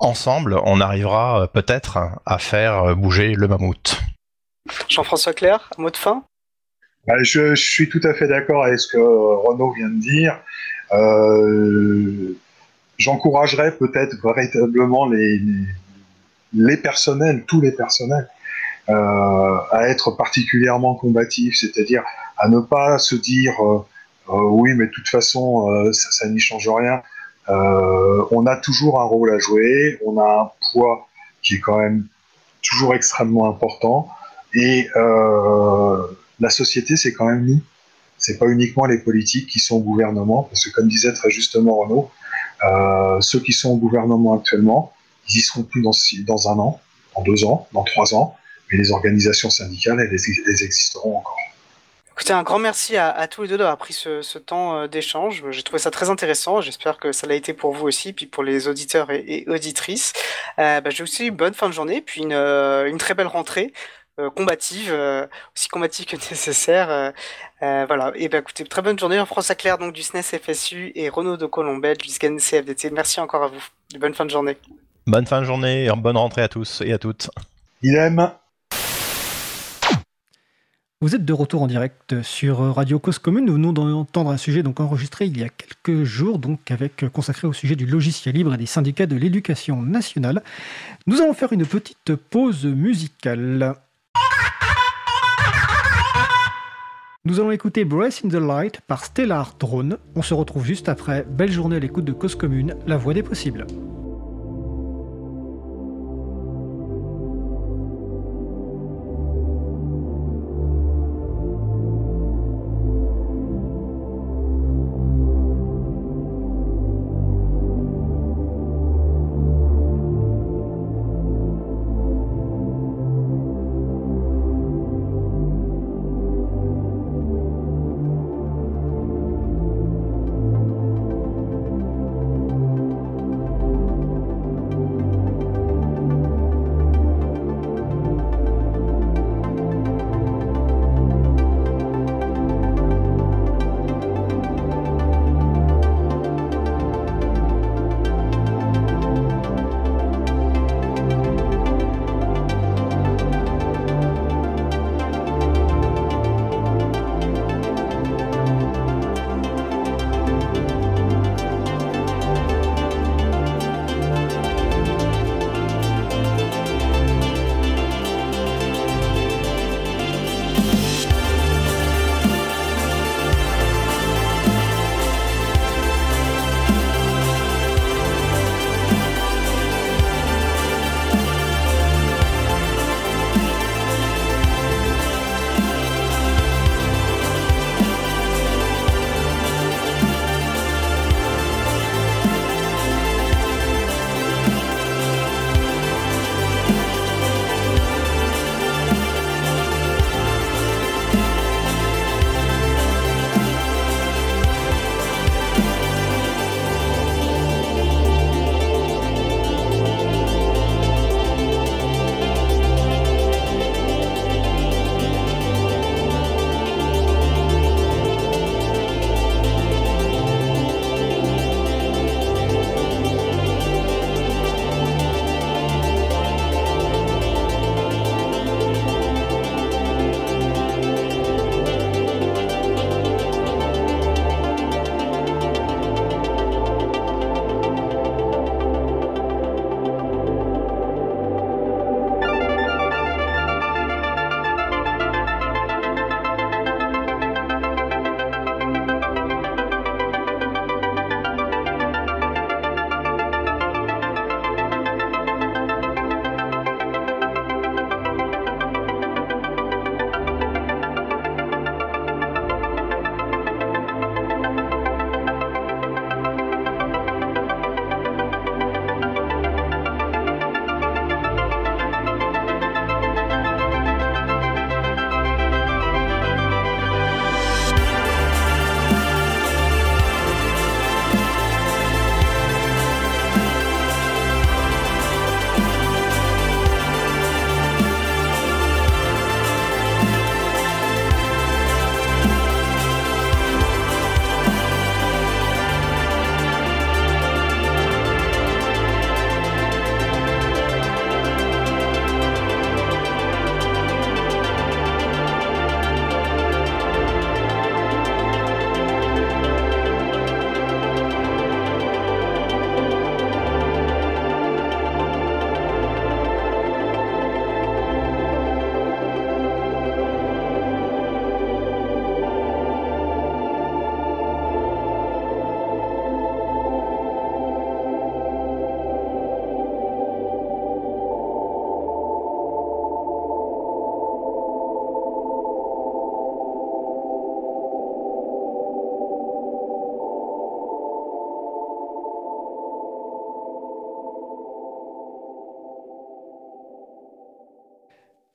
ensemble, 0.00 0.60
on 0.64 0.80
arrivera 0.80 1.48
peut-être 1.48 1.98
à 2.24 2.38
faire 2.38 2.94
bouger 2.96 3.34
le 3.34 3.48
mammouth. 3.48 4.00
Jean-François 4.88 5.32
Claire, 5.32 5.70
mot 5.78 5.90
de 5.90 5.96
fin? 5.96 6.24
Je, 7.22 7.54
suis 7.54 7.88
tout 7.88 8.00
à 8.04 8.14
fait 8.14 8.28
d'accord 8.28 8.64
avec 8.64 8.78
ce 8.78 8.88
que 8.88 8.98
Renaud 8.98 9.72
vient 9.72 9.88
de 9.88 10.00
dire. 10.00 10.40
Euh, 10.92 12.36
J'encouragerais 12.98 13.72
peut-être 13.72 14.16
véritablement 14.24 15.06
les, 15.06 16.76
personnels, 16.78 17.44
tous 17.46 17.60
les 17.60 17.72
personnels, 17.72 18.28
euh, 18.88 19.58
à 19.70 19.88
être 19.88 20.12
particulièrement 20.12 20.94
combatifs, 20.94 21.56
c'est-à-dire 21.60 22.04
à 22.38 22.48
ne 22.48 22.60
pas 22.60 22.98
se 22.98 23.14
dire 23.14 23.54
euh, 24.28 24.40
oui, 24.50 24.74
mais 24.74 24.86
de 24.86 24.90
toute 24.90 25.08
façon, 25.08 25.70
euh, 25.70 25.92
ça, 25.92 26.10
ça 26.10 26.28
n'y 26.28 26.38
change 26.38 26.68
rien. 26.68 27.02
Euh, 27.48 28.24
on 28.30 28.46
a 28.46 28.56
toujours 28.56 29.00
un 29.00 29.04
rôle 29.04 29.32
à 29.32 29.38
jouer, 29.38 29.98
on 30.04 30.18
a 30.18 30.42
un 30.42 30.50
poids 30.72 31.06
qui 31.42 31.56
est 31.56 31.60
quand 31.60 31.78
même 31.78 32.06
toujours 32.62 32.94
extrêmement 32.94 33.48
important, 33.48 34.08
et 34.54 34.88
euh, 34.96 36.02
la 36.40 36.50
société, 36.50 36.96
c'est 36.96 37.12
quand 37.12 37.26
même 37.26 37.44
nous. 37.44 37.60
C'est 38.18 38.38
pas 38.38 38.46
uniquement 38.46 38.86
les 38.86 38.98
politiques 38.98 39.48
qui 39.48 39.58
sont 39.58 39.76
au 39.76 39.80
gouvernement, 39.80 40.44
parce 40.44 40.64
que 40.64 40.70
comme 40.70 40.88
disait 40.88 41.12
très 41.12 41.30
justement 41.30 41.76
Renaud, 41.76 42.10
euh, 42.64 43.20
ceux 43.20 43.40
qui 43.40 43.52
sont 43.52 43.70
au 43.70 43.76
gouvernement 43.76 44.34
actuellement, 44.34 44.92
ils 45.28 45.38
y 45.38 45.42
seront 45.42 45.64
plus 45.64 45.82
dans, 45.82 46.48
un 46.48 46.58
an, 46.58 46.80
dans 47.14 47.22
deux 47.22 47.44
ans, 47.44 47.68
dans 47.72 47.84
trois 47.84 48.14
ans, 48.14 48.36
mais 48.70 48.78
les 48.78 48.90
organisations 48.90 49.50
syndicales, 49.50 50.00
elles, 50.00 50.14
elles 50.14 50.62
existeront 50.62 51.18
encore. 51.18 51.38
Écoutez, 52.18 52.32
un 52.32 52.44
grand 52.44 52.58
merci 52.58 52.96
à, 52.96 53.28
tous 53.28 53.42
les 53.42 53.48
deux 53.48 53.58
d'avoir 53.58 53.76
pris 53.76 53.92
ce, 53.92 54.38
temps 54.38 54.74
euh, 54.74 54.86
d'échange. 54.86 55.44
J'ai 55.50 55.62
trouvé 55.62 55.78
ça 55.78 55.90
très 55.90 56.08
intéressant. 56.08 56.62
J'espère 56.62 56.96
que 56.96 57.12
ça 57.12 57.26
l'a 57.26 57.34
été 57.34 57.52
pour 57.52 57.74
vous 57.74 57.86
aussi, 57.86 58.14
puis 58.14 58.24
pour 58.24 58.42
les 58.42 58.68
auditeurs 58.68 59.10
et, 59.10 59.44
auditrices. 59.48 60.14
Euh, 60.58 60.80
bah, 60.80 60.88
J'ai 60.88 61.02
aussi 61.02 61.26
une 61.26 61.36
bonne 61.36 61.52
fin 61.52 61.68
de 61.68 61.74
journée, 61.74 62.00
puis 62.00 62.22
une, 62.22 62.32
euh, 62.32 62.96
très 62.96 63.12
belle 63.12 63.26
rentrée 63.26 63.70
combative, 64.34 64.90
euh, 64.92 65.26
aussi 65.54 65.68
combative 65.68 66.06
que 66.06 66.16
nécessaire. 66.30 66.90
Euh, 66.90 67.10
euh, 67.62 67.84
voilà. 67.86 68.12
Et 68.14 68.28
ben 68.28 68.40
écoutez, 68.40 68.64
très 68.64 68.82
bonne 68.82 68.98
journée. 68.98 69.22
François 69.26 69.54
Claire 69.54 69.78
donc 69.78 69.92
du 69.92 70.02
SNES 70.02 70.22
FSU 70.22 70.92
et 70.94 71.08
Renaud 71.08 71.36
de 71.36 71.46
Colombet 71.46 71.94
du 71.94 72.08
SCAN 72.08 72.36
CFDT. 72.36 72.90
Merci 72.90 73.20
encore 73.20 73.44
à 73.44 73.48
vous. 73.48 73.62
Bonne 73.98 74.14
fin 74.14 74.24
de 74.24 74.30
journée. 74.30 74.56
Bonne 75.06 75.26
fin 75.26 75.40
de 75.40 75.46
journée 75.46 75.84
et 75.84 75.90
bonne 75.96 76.16
rentrée 76.16 76.42
à 76.42 76.48
tous 76.48 76.82
et 76.84 76.92
à 76.92 76.98
toutes. 76.98 77.30
Il 77.82 77.94
aime. 77.94 78.30
Vous 81.02 81.14
êtes 81.14 81.26
de 81.26 81.32
retour 81.34 81.60
en 81.62 81.66
direct 81.66 82.22
sur 82.22 82.58
Radio 82.74 82.98
Cause 82.98 83.18
Commune. 83.18 83.44
Nous 83.44 83.52
venons 83.52 83.74
d'entendre 83.74 84.30
un 84.30 84.38
sujet 84.38 84.62
donc 84.62 84.80
enregistré 84.80 85.26
il 85.26 85.38
y 85.38 85.44
a 85.44 85.50
quelques 85.50 86.04
jours, 86.04 86.38
donc 86.38 86.70
avec 86.70 87.06
consacré 87.10 87.46
au 87.46 87.52
sujet 87.52 87.76
du 87.76 87.84
logiciel 87.84 88.34
libre 88.34 88.54
et 88.54 88.56
des 88.56 88.66
syndicats 88.66 89.06
de 89.06 89.14
l'éducation 89.14 89.82
nationale. 89.82 90.42
Nous 91.06 91.20
allons 91.20 91.34
faire 91.34 91.52
une 91.52 91.66
petite 91.66 92.14
pause 92.14 92.64
musicale. 92.64 93.76
Nous 97.26 97.40
allons 97.40 97.50
écouter 97.50 97.84
Breath 97.84 98.22
in 98.24 98.28
the 98.28 98.34
Light 98.34 98.80
par 98.82 99.04
Stellar 99.04 99.56
Drone. 99.58 99.98
On 100.14 100.22
se 100.22 100.32
retrouve 100.32 100.64
juste 100.64 100.88
après. 100.88 101.26
Belle 101.28 101.50
journée 101.50 101.74
à 101.74 101.80
l'écoute 101.80 102.04
de 102.04 102.12
Cause 102.12 102.36
Commune, 102.36 102.76
la 102.86 102.96
voix 102.96 103.14
des 103.14 103.24
possibles. 103.24 103.66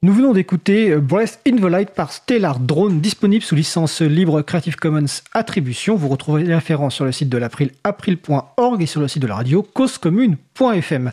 Nous 0.04 0.14
venons 0.14 0.34
d'écouter 0.34 0.96
Breath 0.96 1.40
in 1.48 1.58
par 1.96 2.12
Stellar 2.12 2.58
Drone, 2.58 3.02
disponible 3.02 3.44
sous 3.44 3.54
licence 3.54 4.02
libre 4.02 4.42
Creative 4.42 4.76
Commons 4.76 5.22
Attribution. 5.32 5.96
Vous 5.96 6.08
retrouvez 6.08 6.44
les 6.44 6.56
références 6.56 6.96
sur 6.96 7.06
le 7.06 7.12
site 7.12 7.30
de 7.30 7.38
l'April, 7.38 7.70
april.org 7.84 8.82
et 8.82 8.88
sur 8.88 9.00
le 9.00 9.08
site 9.08 9.22
de 9.22 9.28
la 9.28 9.36
radio, 9.36 9.62
causecommune.fm. 9.62 11.12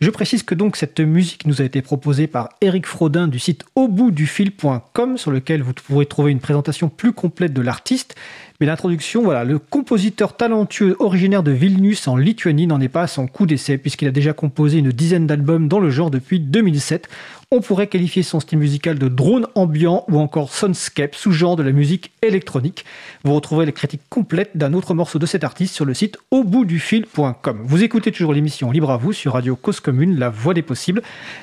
Je 0.00 0.08
précise 0.08 0.42
que 0.42 0.54
donc 0.54 0.76
cette 0.76 0.98
musique 0.98 1.44
nous 1.44 1.60
a 1.60 1.64
été 1.66 1.82
proposée 1.82 2.26
par 2.26 2.48
Eric 2.62 2.86
Frodin 2.86 3.28
du 3.28 3.38
site 3.38 3.66
auboutdufil.com 3.74 5.18
sur 5.18 5.30
lequel 5.30 5.62
vous 5.62 5.74
pourrez 5.74 6.06
trouver 6.06 6.32
une 6.32 6.40
présentation 6.40 6.88
plus 6.88 7.12
complète 7.12 7.52
de 7.52 7.60
l'artiste. 7.60 8.14
Mais 8.60 8.66
l'introduction, 8.66 9.22
voilà, 9.22 9.44
le 9.44 9.58
compositeur 9.58 10.36
talentueux 10.36 10.96
originaire 11.00 11.42
de 11.42 11.50
Vilnius 11.50 12.08
en 12.08 12.16
Lituanie 12.16 12.66
n'en 12.66 12.80
est 12.80 12.88
pas 12.88 13.02
à 13.02 13.06
son 13.08 13.26
coup 13.26 13.44
d'essai 13.44 13.76
puisqu'il 13.76 14.08
a 14.08 14.10
déjà 14.10 14.32
composé 14.32 14.78
une 14.78 14.90
dizaine 14.90 15.26
d'albums 15.26 15.68
dans 15.68 15.80
le 15.80 15.90
genre 15.90 16.10
depuis 16.10 16.40
2007. 16.40 17.08
On 17.52 17.60
pourrait 17.60 17.88
qualifier 17.88 18.22
son 18.22 18.38
style 18.38 18.58
musical 18.58 18.96
de 18.98 19.08
drone 19.08 19.48
ambiant 19.56 20.04
ou 20.08 20.20
encore 20.20 20.52
soundscape, 20.52 21.16
sous-genre 21.16 21.56
de 21.56 21.64
la 21.64 21.72
musique 21.72 22.12
électronique. 22.22 22.84
Vous 23.24 23.34
retrouverez 23.34 23.66
les 23.66 23.72
critiques 23.72 24.08
complètes 24.08 24.56
d'un 24.56 24.72
autre 24.72 24.94
morceau 24.94 25.18
de 25.18 25.26
cet 25.26 25.42
artiste 25.42 25.74
sur 25.74 25.84
le 25.84 25.92
site 25.92 26.16
auboutdufil.com. 26.30 27.62
Vous 27.64 27.82
écoutez 27.82 28.12
toujours 28.12 28.34
l'émission 28.34 28.70
Libre 28.70 28.90
à 28.90 28.98
vous 28.98 29.12
sur 29.12 29.32
Radio 29.32 29.56
Cause 29.56 29.80
La 29.90 30.30
voix 30.30 30.54
des 30.54 30.62
possibles. 30.62 31.02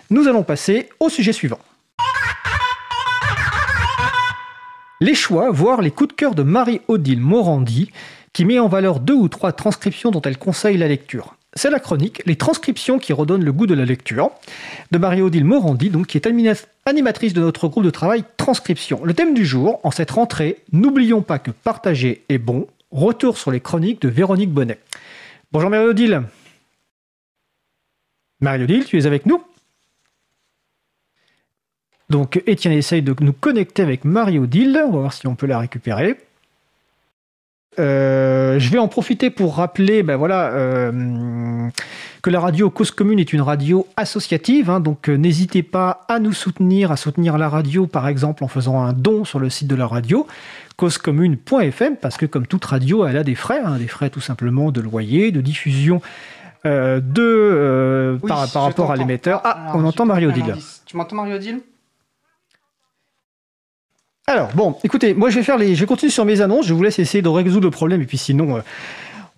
Nous 0.09 0.27
allons 0.27 0.43
passer 0.43 0.89
au 0.99 1.09
sujet 1.09 1.33
suivant. 1.33 1.59
Les 4.99 5.15
choix, 5.15 5.51
voire 5.51 5.81
les 5.81 5.91
coups 5.91 6.09
de 6.09 6.13
cœur 6.13 6.33
de 6.33 6.43
Marie-Odile 6.43 7.21
Morandi, 7.21 7.91
qui 8.33 8.45
met 8.45 8.59
en 8.59 8.67
valeur 8.67 8.99
deux 8.99 9.13
ou 9.13 9.27
trois 9.27 9.51
transcriptions 9.51 10.11
dont 10.11 10.21
elle 10.21 10.37
conseille 10.37 10.77
la 10.77 10.87
lecture 10.87 11.37
c'est 11.57 11.69
la 11.69 11.79
chronique 11.79 12.21
Les 12.25 12.35
transcriptions 12.35 12.99
qui 12.99 13.13
redonnent 13.13 13.43
le 13.43 13.51
goût 13.51 13.67
de 13.67 13.73
la 13.73 13.83
lecture 13.83 14.31
de 14.91 14.97
Marie-Odile 14.97 15.43
Morandi, 15.43 15.89
donc, 15.89 16.07
qui 16.07 16.17
est 16.17 16.27
animatrice 16.27 17.33
de 17.33 17.41
notre 17.41 17.67
groupe 17.67 17.83
de 17.83 17.89
travail 17.89 18.23
Transcription. 18.37 19.03
Le 19.03 19.13
thème 19.13 19.33
du 19.33 19.45
jour, 19.45 19.79
en 19.83 19.91
cette 19.91 20.11
rentrée, 20.11 20.57
n'oublions 20.71 21.21
pas 21.21 21.39
que 21.39 21.51
partager 21.51 22.23
est 22.29 22.37
bon. 22.37 22.67
Retour 22.91 23.37
sur 23.37 23.51
les 23.51 23.59
chroniques 23.59 24.01
de 24.01 24.07
Véronique 24.07 24.51
Bonnet. 24.51 24.79
Bonjour 25.51 25.69
Marie-Odile. 25.69 26.23
Marie-Odile, 28.41 28.85
tu 28.85 28.97
es 28.97 29.05
avec 29.05 29.25
nous 29.25 29.41
donc 32.09 32.41
Étienne 32.47 32.73
essaye 32.73 33.01
de 33.01 33.13
nous 33.19 33.33
connecter 33.33 33.81
avec 33.81 34.05
Marie-Odile. 34.05 34.81
On 34.85 34.91
va 34.91 34.99
voir 34.99 35.13
si 35.13 35.27
on 35.27 35.35
peut 35.35 35.45
la 35.45 35.59
récupérer. 35.59 36.17
Euh, 37.79 38.57
je 38.57 38.69
vais 38.71 38.79
en 38.79 38.87
profiter 38.87 39.29
pour 39.29 39.57
rappeler 39.57 40.01
ben 40.01 40.15
voilà, 40.15 40.51
euh, 40.53 41.69
que 42.23 42.31
la 42.31 42.39
radio 42.39 42.71
Cause 42.71 42.89
Commune 42.89 43.19
est 43.19 43.33
une 43.33 43.41
radio 43.41 43.85
associative, 43.97 44.71
hein, 44.71 44.79
donc 44.79 45.09
euh, 45.09 45.15
n'hésitez 45.15 45.61
pas 45.61 46.03
à 46.07 46.17
nous 46.17 46.33
soutenir, 46.33 46.91
à 46.91 46.97
soutenir 46.97 47.37
la 47.37 47.49
radio 47.49 47.85
par 47.85 48.07
exemple 48.07 48.43
en 48.43 48.47
faisant 48.47 48.81
un 48.81 48.93
don 48.93 49.25
sur 49.25 49.37
le 49.37 49.51
site 49.51 49.67
de 49.67 49.75
la 49.75 49.85
radio, 49.85 50.25
causecommune.fm, 50.77 51.97
parce 51.97 52.17
que 52.17 52.25
comme 52.25 52.47
toute 52.47 52.65
radio, 52.65 53.05
elle 53.05 53.17
a 53.17 53.23
des 53.23 53.35
frais, 53.35 53.61
hein, 53.63 53.77
des 53.77 53.87
frais 53.87 54.09
tout 54.09 54.21
simplement 54.21 54.71
de 54.71 54.81
loyer, 54.81 55.31
de 55.31 55.41
diffusion. 55.41 56.01
De, 57.01 58.17
par, 58.27 58.49
rapport 58.53 58.91
à 58.91 58.95
l'émetteur. 58.95 59.41
Ah, 59.43 59.71
on 59.73 59.83
entend 59.85 60.05
Marie-Odile. 60.05 60.55
Tu 60.85 60.97
m'entends 60.97 61.15
Marie-Odile? 61.15 61.61
Alors, 64.29 64.49
bon, 64.53 64.75
écoutez, 64.83 65.13
moi 65.13 65.29
je 65.29 65.37
vais 65.37 65.43
faire 65.43 65.57
les. 65.57 65.73
Je 65.73 65.85
continue 65.85 66.11
sur 66.11 66.25
mes 66.25 66.41
annonces, 66.41 66.67
je 66.67 66.73
vous 66.73 66.83
laisse 66.83 66.99
essayer 66.99 67.21
de 67.21 67.29
résoudre 67.29 67.63
le 67.67 67.71
problème, 67.71 68.01
et 68.01 68.05
puis 68.05 68.17
sinon, 68.17 68.57
euh, 68.57 68.61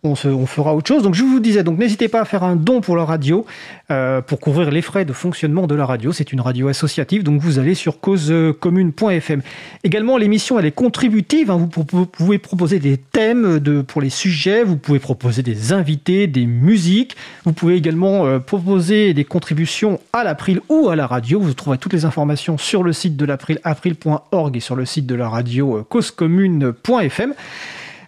on, 0.03 0.15
fera 0.15 0.75
autre 0.75 0.87
chose. 0.87 1.03
Donc 1.03 1.15
je 1.15 1.23
vous 1.23 1.39
disais, 1.39 1.63
donc 1.63 1.77
n'hésitez 1.77 2.07
pas 2.07 2.21
à 2.21 2.25
faire 2.25 2.43
un 2.43 2.55
don 2.55 2.81
pour 2.81 2.95
la 2.95 3.05
radio 3.05 3.45
euh, 3.91 4.21
pour 4.21 4.39
couvrir 4.39 4.71
les 4.71 4.81
frais 4.81 5.05
de 5.05 5.13
fonctionnement 5.13 5.67
de 5.67 5.75
la 5.75 5.85
radio. 5.85 6.11
C'est 6.11 6.31
une 6.31 6.41
radio 6.41 6.67
associative, 6.67 7.23
donc 7.23 7.41
vous 7.41 7.59
allez 7.59 7.75
sur 7.75 7.99
causecommune.fm. 7.99 9.41
Également, 9.83 10.17
l'émission 10.17 10.59
elle 10.59 10.65
est 10.65 10.71
contributive. 10.71 11.51
Hein. 11.51 11.69
vous, 11.73 12.05
pouvez 12.05 12.37
proposer 12.37 12.79
des 12.79 12.97
thèmes 12.97 13.59
de, 13.59 13.81
pour 13.81 14.01
les 14.01 14.09
sujets, 14.09 14.63
vous 14.63 14.77
pouvez 14.77 14.99
proposer 14.99 15.43
des 15.43 15.73
invités, 15.73 16.27
des 16.27 16.45
musiques. 16.45 17.15
Vous 17.45 17.53
pouvez 17.53 17.75
également 17.75 18.25
euh, 18.25 18.39
proposer 18.39 19.13
des 19.13 19.25
contributions 19.25 19.99
à 20.13 20.23
l'April 20.23 20.61
ou 20.69 20.89
à 20.89 20.95
la 20.95 21.07
radio. 21.07 21.39
Vous 21.39 21.53
trouverez 21.53 21.77
toutes 21.77 21.93
les 21.93 22.05
informations 22.05 22.57
sur 22.57 22.83
le 22.83 22.93
site 22.93 23.17
de 23.17 23.25
l'April, 23.25 23.59
april.org 23.63 24.55
et 24.55 24.59
sur 24.59 24.75
le 24.75 24.85
site 24.85 25.05
de 25.05 25.15
la 25.15 25.29
radio 25.29 25.77
euh, 25.77 25.83
causecommune.fm. 25.83 27.33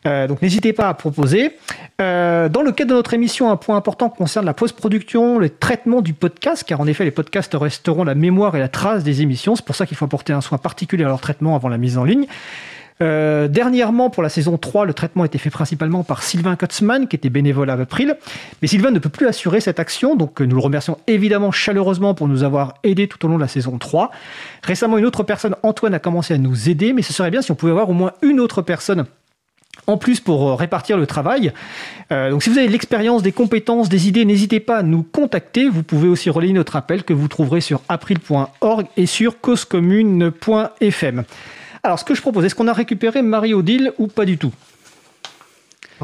Euh, 0.08 0.28
donc 0.28 0.42
n'hésitez 0.42 0.74
pas 0.74 0.88
à 0.88 0.94
proposer. 0.94 1.58
Euh, 2.02 2.50
dans 2.50 2.64
le 2.64 2.72
cadre 2.72 2.92
de 2.92 2.96
notre 2.96 3.14
émission, 3.14 3.52
un 3.52 3.56
point 3.56 3.78
important 3.78 4.10
concerne 4.10 4.46
la 4.46 4.54
post-production, 4.54 5.38
le 5.38 5.50
traitement 5.50 6.02
du 6.02 6.14
podcast, 6.14 6.64
car 6.66 6.82
en 6.82 6.88
effet 6.88 7.04
les 7.04 7.12
podcasts 7.12 7.54
resteront 7.54 8.04
la 8.04 8.16
mémoire 8.16 8.56
et 8.56 8.60
la 8.60 8.70
trace 8.70 9.04
des 9.04 9.22
émissions. 9.22 9.56
C'est 9.56 9.66
pour 9.66 9.76
ça 9.76 9.86
qu'il 9.86 9.98
faut 9.98 10.06
apporter 10.06 10.34
un 10.34 10.42
soin 10.42 10.58
particulier 10.58 11.04
à 11.04 11.08
leur 11.08 11.22
traitement 11.22 11.56
avant 11.56 11.70
la 11.70 11.78
mise 11.78 11.98
en 11.98 12.04
ligne. 12.04 12.26
Euh, 13.02 13.48
dernièrement, 13.48 14.12
pour 14.12 14.22
la 14.22 14.30
saison 14.30 14.58
3, 14.58 14.86
le 14.86 14.94
traitement 14.94 15.24
a 15.24 15.26
été 15.26 15.40
fait 15.40 15.50
principalement 15.50 16.04
par 16.04 16.22
Sylvain 16.22 16.56
Kotzmann, 16.56 17.08
qui 17.08 17.16
était 17.16 17.30
bénévole 17.30 17.70
à 17.72 17.74
April. 17.74 18.16
Mais 18.62 18.68
Sylvain 18.68 18.92
ne 18.92 19.00
peut 19.00 19.10
plus 19.10 19.28
assurer 19.28 19.60
cette 19.60 19.80
action, 19.80 20.16
donc 20.16 20.40
nous 20.40 20.56
le 20.56 20.62
remercions 20.62 21.00
évidemment 21.08 21.52
chaleureusement 21.52 22.14
pour 22.14 22.28
nous 22.28 22.44
avoir 22.44 22.76
aidés 22.84 23.08
tout 23.08 23.24
au 23.26 23.30
long 23.30 23.38
de 23.38 23.42
la 23.42 23.48
saison 23.48 23.78
3. 23.80 24.12
Récemment, 24.64 25.00
une 25.00 25.06
autre 25.06 25.24
personne, 25.24 25.56
Antoine, 25.64 25.96
a 25.96 26.00
commencé 26.00 26.36
à 26.36 26.38
nous 26.38 26.70
aider, 26.70 26.94
mais 26.94 27.02
ce 27.02 27.12
serait 27.12 27.32
bien 27.32 27.42
si 27.42 27.52
on 27.52 27.56
pouvait 27.56 27.72
avoir 27.72 27.90
au 27.90 27.94
moins 27.94 28.12
une 28.22 28.40
autre 28.40 28.62
personne 28.62 29.06
plus 29.98 30.20
pour 30.20 30.50
euh, 30.50 30.56
répartir 30.56 30.98
le 30.98 31.06
travail. 31.06 31.54
Euh, 32.12 32.32
donc 32.32 32.44
si 32.44 32.50
vous 32.50 32.58
avez 32.58 32.68
de 32.68 32.72
l'expérience, 32.72 33.24
des 33.24 33.32
compétences, 33.32 33.90
des 33.90 34.08
idées, 34.08 34.26
n'hésitez 34.26 34.60
pas 34.60 34.78
à 34.78 34.84
nous 34.84 35.04
contacter. 35.04 35.70
Vous 35.70 35.84
pouvez 35.84 36.08
aussi 36.08 36.30
relayer 36.30 36.54
notre 36.54 36.76
appel 36.76 37.04
que 37.04 37.14
vous 37.14 37.28
trouverez 37.28 37.62
sur 37.62 37.82
april.org 37.90 38.86
et 38.98 39.06
sur 39.06 39.40
causecommune.fm. 39.40 41.24
Alors 41.84 42.00
ce 42.00 42.06
que 42.06 42.14
je 42.14 42.22
propose, 42.22 42.46
est-ce 42.46 42.56
qu'on 42.56 42.68
a 42.68 42.74
récupéré 42.74 43.22
Marie-Odile 43.22 43.94
ou 43.98 44.08
pas 44.08 44.26
du 44.26 44.38
tout? 44.38 44.54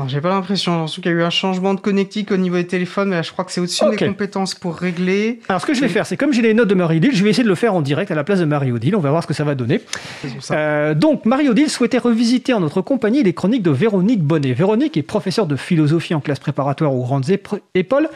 J'ai 0.08 0.22
pas 0.22 0.30
l'impression. 0.30 0.84
En 0.84 0.86
tout 0.86 1.02
y 1.04 1.08
a 1.08 1.12
eu 1.12 1.24
un 1.24 1.30
changement 1.30 1.74
de 1.74 1.80
connectique 1.80 2.32
au 2.32 2.38
niveau 2.38 2.56
des 2.56 2.68
téléphones, 2.68 3.10
mais 3.10 3.16
là, 3.16 3.22
je 3.22 3.32
crois 3.32 3.46
que 3.46 3.52
c'est 3.52 3.62
au-dessus 3.62 3.84
des 3.90 4.06
compétences 4.08 4.54
pour 4.54 4.76
régler. 4.76 5.40
Alors, 5.50 5.62
ce 5.62 5.66
que 5.66 5.74
je 5.74 5.82
vais 5.82 5.88
faire, 5.88 6.06
c'est 6.06 6.18
comme 6.18 6.34
j'ai 6.34 6.42
les 6.42 6.54
notes 6.54 6.68
de 6.68 6.76
Marie-Odile, 6.76 7.16
je 7.16 7.24
vais 7.24 7.32
essayer 7.32 7.44
de 7.44 7.50
le 7.50 7.56
faire 7.56 7.74
en 7.74 7.82
direct 7.82 8.12
à 8.12 8.16
la 8.16 8.24
place 8.24 8.40
de 8.40 8.46
Marie-Odile. 8.46 8.96
On 8.96 9.00
va 9.00 9.10
voir 9.10 9.24
ce 9.24 9.28
que 9.28 9.34
ça 9.34 9.44
va 9.44 9.56
donner. 9.56 9.82
Euh, 10.52 10.94
donc, 10.94 11.26
Marie-Odile 11.26 11.70
souhaitait 11.70 11.98
revisiter 11.98 12.54
en 12.54 12.60
notre 12.60 12.82
compagnie 12.82 13.24
les 13.24 13.34
chroniques 13.34 13.64
de 13.64 13.72
Véronique 13.72 14.22
Bonnet. 14.22 14.54
Véronique 14.54 14.98
est 14.98 15.04
professeure 15.04 15.48
de 15.48 15.56
philosophie 15.56 16.14
en 16.14 16.20
classe 16.20 16.40
préparatoire 16.40 16.94
aux 16.94 17.04
grandes 17.04 17.30
écoles. 17.74 18.10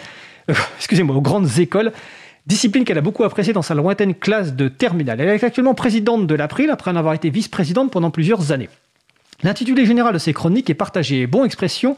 Euh, 0.50 0.54
excusez-moi, 0.78 1.16
aux 1.16 1.22
grandes 1.22 1.58
écoles 1.58 1.92
discipline 2.48 2.84
qu'elle 2.86 2.98
a 2.98 3.02
beaucoup 3.02 3.24
appréciée 3.24 3.54
dans 3.54 3.62
sa 3.62 3.76
lointaine 3.76 4.16
classe 4.16 4.56
de 4.56 4.68
terminale. 4.68 5.22
Elle 5.22 5.30
est 5.30 5.44
actuellement 5.44 5.76
présidente 5.76 6.26
de 6.26 6.36
l'April 6.36 6.72
après 6.72 6.90
en 6.90 6.96
avoir 6.96 7.14
été 7.14 7.30
vice-présidente 7.30 7.92
pendant 7.92 8.10
plusieurs 8.10 8.52
années. 8.52 8.68
L'intitulé 9.44 9.86
général 9.86 10.14
de 10.14 10.20
ces 10.20 10.34
chroniques 10.34 10.70
est 10.70 10.76
partagé, 10.76 11.26
bon 11.28 11.44
expression 11.44 11.98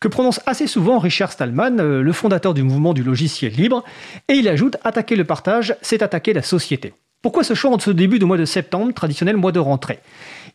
que 0.00 0.08
prononce 0.08 0.40
assez 0.46 0.66
souvent 0.66 0.98
Richard 0.98 1.32
Stallman, 1.32 1.80
euh, 1.80 2.02
le 2.02 2.12
fondateur 2.12 2.54
du 2.54 2.62
mouvement 2.62 2.94
du 2.94 3.02
logiciel 3.02 3.52
libre, 3.52 3.84
et 4.28 4.34
il 4.34 4.48
ajoute 4.48 4.76
Attaquer 4.84 5.16
le 5.16 5.24
partage, 5.24 5.74
c'est 5.82 6.02
attaquer 6.02 6.32
la 6.32 6.42
société. 6.42 6.94
Pourquoi 7.20 7.42
ce 7.42 7.54
choix 7.54 7.72
en 7.72 7.78
ce 7.80 7.90
début 7.90 8.20
de 8.20 8.24
mois 8.24 8.36
de 8.36 8.44
septembre, 8.44 8.92
traditionnel 8.94 9.36
mois 9.36 9.50
de 9.50 9.58
rentrée? 9.58 9.98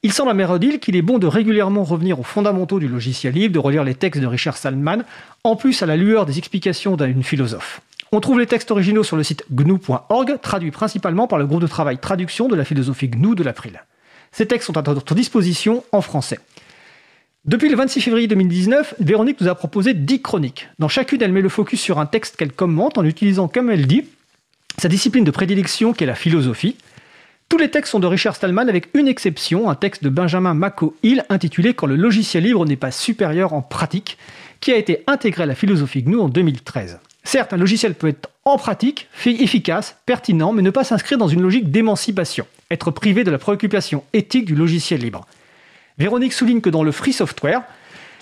Il 0.02 0.14
semble 0.14 0.32
à 0.32 0.34
Mérodil 0.34 0.80
qu'il 0.80 0.96
est 0.96 1.02
bon 1.02 1.20
de 1.20 1.28
régulièrement 1.28 1.84
revenir 1.84 2.20
aux 2.20 2.24
fondamentaux 2.24 2.80
du 2.80 2.88
logiciel 2.88 3.34
libre, 3.34 3.54
de 3.54 3.60
relire 3.60 3.84
les 3.84 3.96
textes 3.96 4.22
de 4.22 4.28
Richard 4.28 4.56
Stallman, 4.56 5.04
en 5.44 5.58
plus 5.58 5.84
à 5.84 5.86
la 5.86 5.98
lueur 5.98 6.26
des 6.26 6.38
explications 6.38 6.96
d'une 6.96 7.24
philosophe. 7.24 7.82
On 8.14 8.22
trouve 8.22 8.40
les 8.40 8.48
textes 8.48 8.72
originaux 8.72 9.04
sur 9.04 9.18
le 9.18 9.24
site 9.24 9.44
gnu.org, 9.52 10.40
traduits 10.42 10.72
principalement 10.72 11.28
par 11.28 11.40
le 11.40 11.46
groupe 11.46 11.62
de 11.62 11.68
travail 11.68 11.98
traduction 11.98 12.48
de 12.48 12.56
la 12.56 12.64
philosophie 12.64 13.10
GNU 13.10 13.36
de 13.36 13.44
l'April. 13.44 13.82
Ces 14.34 14.48
textes 14.48 14.68
sont 14.68 14.78
à 14.78 14.82
notre 14.82 15.16
disposition 15.16 15.84
en 15.92 16.02
français. 16.02 16.40
Depuis 17.46 17.70
le 17.70 17.76
26 17.76 18.02
février 18.02 18.28
2019, 18.28 18.96
Véronique 19.00 19.40
nous 19.40 19.48
a 19.48 19.56
proposé 19.56 19.94
10 19.94 20.22
chroniques. 20.22 20.70
Dans 20.80 20.88
chacune, 20.88 21.22
elle 21.22 21.32
met 21.32 21.42
le 21.42 21.50
focus 21.50 21.80
sur 21.80 22.00
un 22.00 22.06
texte 22.06 22.36
qu'elle 22.36 22.52
commente 22.52 22.98
en 22.98 23.06
utilisant, 23.06 23.48
comme 23.48 23.70
elle 23.70 23.86
dit, 23.86 24.06
sa 24.80 24.90
discipline 24.90 25.24
de 25.24 25.32
prédilection 25.32 25.94
qui 25.94 26.04
est 26.04 26.08
la 26.08 26.16
philosophie. 26.16 26.78
Tous 27.48 27.58
les 27.58 27.70
textes 27.70 27.92
sont 27.92 28.00
de 28.00 28.08
Richard 28.08 28.36
Stallman 28.36 28.70
avec 28.70 28.90
une 28.96 29.08
exception, 29.08 29.70
un 29.70 29.76
texte 29.76 30.04
de 30.04 30.10
Benjamin 30.10 30.56
Mako 30.56 30.96
Hill 31.04 31.24
intitulé 31.30 31.76
Quand 31.76 31.86
le 31.86 31.96
logiciel 31.96 32.44
libre 32.44 32.66
n'est 32.66 32.76
pas 32.76 32.92
supérieur 32.92 33.54
en 33.54 33.62
pratique, 33.62 34.18
qui 34.60 34.72
a 34.72 34.78
été 34.78 35.04
intégré 35.06 35.44
à 35.44 35.46
la 35.46 35.54
philosophie 35.54 36.02
GNU 36.02 36.18
en 36.18 36.30
2013. 36.30 37.00
Certes, 37.24 37.54
un 37.54 37.58
logiciel 37.58 37.94
peut 37.94 38.08
être 38.08 38.30
en 38.46 38.58
pratique, 38.58 39.08
efficace, 39.26 39.98
pertinent, 40.06 40.54
mais 40.54 40.62
ne 40.62 40.72
pas 40.72 40.84
s'inscrire 40.84 41.18
dans 41.18 41.28
une 41.28 41.42
logique 41.42 41.70
d'émancipation, 41.70 42.48
être 42.72 42.92
privé 42.92 43.24
de 43.24 43.32
la 43.32 43.38
préoccupation 43.38 44.04
éthique 44.14 44.46
du 44.46 44.56
logiciel 44.56 45.02
libre. 45.02 45.26
Véronique 45.98 46.34
souligne 46.34 46.62
que 46.62 46.70
dans 46.70 46.84
le 46.84 46.92
free 46.92 47.14
software, 47.14 47.64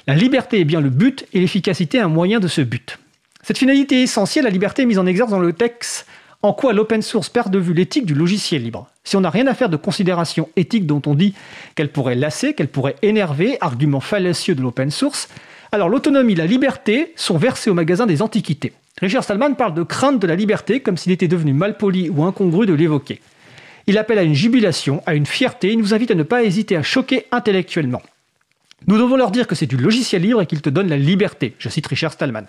la 0.07 0.15
liberté 0.15 0.59
est 0.59 0.65
bien 0.65 0.81
le 0.81 0.89
but 0.89 1.25
et 1.33 1.39
l'efficacité 1.39 1.99
un 1.99 2.07
moyen 2.07 2.39
de 2.39 2.47
ce 2.47 2.61
but. 2.61 2.97
Cette 3.43 3.57
finalité 3.57 4.01
essentielle, 4.01 4.45
la 4.45 4.51
liberté 4.51 4.83
est 4.83 4.85
mise 4.85 4.99
en 4.99 5.05
exergue 5.05 5.29
dans 5.29 5.39
le 5.39 5.53
texte 5.53 6.05
en 6.43 6.53
quoi 6.53 6.73
l'open 6.73 7.01
source 7.01 7.29
perd 7.29 7.51
de 7.51 7.59
vue 7.59 7.73
l'éthique 7.73 8.05
du 8.05 8.15
logiciel 8.15 8.63
libre. 8.63 8.87
Si 9.03 9.15
on 9.15 9.21
n'a 9.21 9.29
rien 9.29 9.47
à 9.47 9.53
faire 9.53 9.69
de 9.69 9.77
considérations 9.77 10.49
éthiques 10.55 10.87
dont 10.87 11.01
on 11.05 11.13
dit 11.13 11.35
qu'elle 11.75 11.91
pourrait 11.91 12.15
lasser, 12.15 12.53
qu'elle 12.53 12.67
pourrait 12.67 12.95
énerver, 13.03 13.57
argument 13.61 13.99
fallacieux 13.99 14.55
de 14.55 14.61
l'open 14.61 14.89
source, 14.89 15.29
alors 15.71 15.89
l'autonomie 15.89 16.33
et 16.33 16.37
la 16.37 16.47
liberté 16.47 17.13
sont 17.15 17.37
versées 17.37 17.69
au 17.69 17.73
magasin 17.73 18.05
des 18.05 18.21
antiquités. 18.21 18.73
Richard 18.99 19.23
Stallman 19.23 19.53
parle 19.53 19.73
de 19.73 19.83
crainte 19.83 20.19
de 20.19 20.27
la 20.27 20.35
liberté 20.35 20.81
comme 20.81 20.97
s'il 20.97 21.11
était 21.11 21.27
devenu 21.27 21.53
malpoli 21.53 22.09
ou 22.09 22.23
incongru 22.23 22.65
de 22.65 22.73
l'évoquer. 22.73 23.21
Il 23.91 23.97
appelle 23.97 24.19
à 24.19 24.23
une 24.23 24.33
jubilation, 24.33 25.03
à 25.05 25.15
une 25.15 25.25
fierté, 25.25 25.73
il 25.73 25.77
nous 25.77 25.93
invite 25.93 26.11
à 26.11 26.15
ne 26.15 26.23
pas 26.23 26.45
hésiter 26.45 26.77
à 26.77 26.81
choquer 26.81 27.25
intellectuellement. 27.33 28.01
Nous 28.87 28.97
devons 28.97 29.17
leur 29.17 29.31
dire 29.31 29.47
que 29.47 29.53
c'est 29.53 29.65
du 29.65 29.75
logiciel 29.75 30.21
libre 30.21 30.41
et 30.41 30.45
qu'il 30.45 30.61
te 30.61 30.69
donne 30.69 30.87
la 30.87 30.95
liberté. 30.95 31.55
Je 31.59 31.67
cite 31.67 31.87
Richard 31.87 32.13
Stallman. 32.13 32.45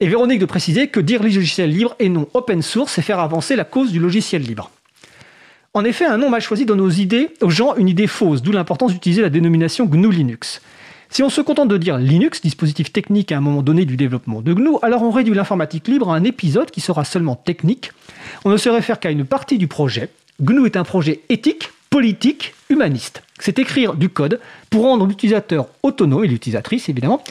Et 0.00 0.06
Véronique 0.06 0.38
de 0.38 0.44
préciser 0.44 0.88
que 0.88 1.00
dire 1.00 1.22
logiciel 1.22 1.70
libre 1.70 1.96
et 1.98 2.10
non 2.10 2.28
open 2.34 2.60
source, 2.60 2.92
c'est 2.92 3.00
faire 3.00 3.20
avancer 3.20 3.56
la 3.56 3.64
cause 3.64 3.90
du 3.90 3.98
logiciel 3.98 4.42
libre. 4.42 4.70
En 5.72 5.82
effet, 5.82 6.04
un 6.04 6.18
nom 6.18 6.28
mal 6.28 6.42
choisi 6.42 6.66
donne 6.66 6.82
aux 6.82 6.90
idées, 6.90 7.30
aux 7.40 7.48
gens 7.48 7.74
une 7.76 7.88
idée 7.88 8.06
fausse, 8.06 8.42
d'où 8.42 8.52
l'importance 8.52 8.92
d'utiliser 8.92 9.22
la 9.22 9.30
dénomination 9.30 9.86
GNU 9.86 10.12
Linux. 10.12 10.60
Si 11.08 11.22
on 11.22 11.30
se 11.30 11.40
contente 11.40 11.68
de 11.68 11.78
dire 11.78 11.96
Linux, 11.96 12.42
dispositif 12.42 12.92
technique 12.92 13.32
à 13.32 13.38
un 13.38 13.40
moment 13.40 13.62
donné 13.62 13.86
du 13.86 13.96
développement 13.96 14.42
de 14.42 14.52
GNU, 14.52 14.76
alors 14.82 15.04
on 15.04 15.10
réduit 15.10 15.32
l'informatique 15.32 15.88
libre 15.88 16.10
à 16.10 16.16
un 16.16 16.24
épisode 16.24 16.70
qui 16.70 16.82
sera 16.82 17.06
seulement 17.06 17.34
technique. 17.34 17.92
On 18.44 18.50
ne 18.50 18.58
se 18.58 18.68
réfère 18.68 19.00
qu'à 19.00 19.10
une 19.10 19.24
partie 19.24 19.56
du 19.56 19.66
projet. 19.66 20.10
GNU 20.40 20.66
est 20.66 20.76
un 20.76 20.84
projet 20.84 21.20
éthique, 21.28 21.70
politique, 21.90 22.54
humaniste. 22.70 23.22
C'est 23.38 23.58
écrire 23.58 23.94
du 23.94 24.08
code 24.08 24.40
pour 24.70 24.84
rendre 24.84 25.06
l'utilisateur 25.06 25.68
autonome, 25.82 26.24
et 26.24 26.28
l'utilisatrice 26.28 26.88
évidemment. 26.88 27.22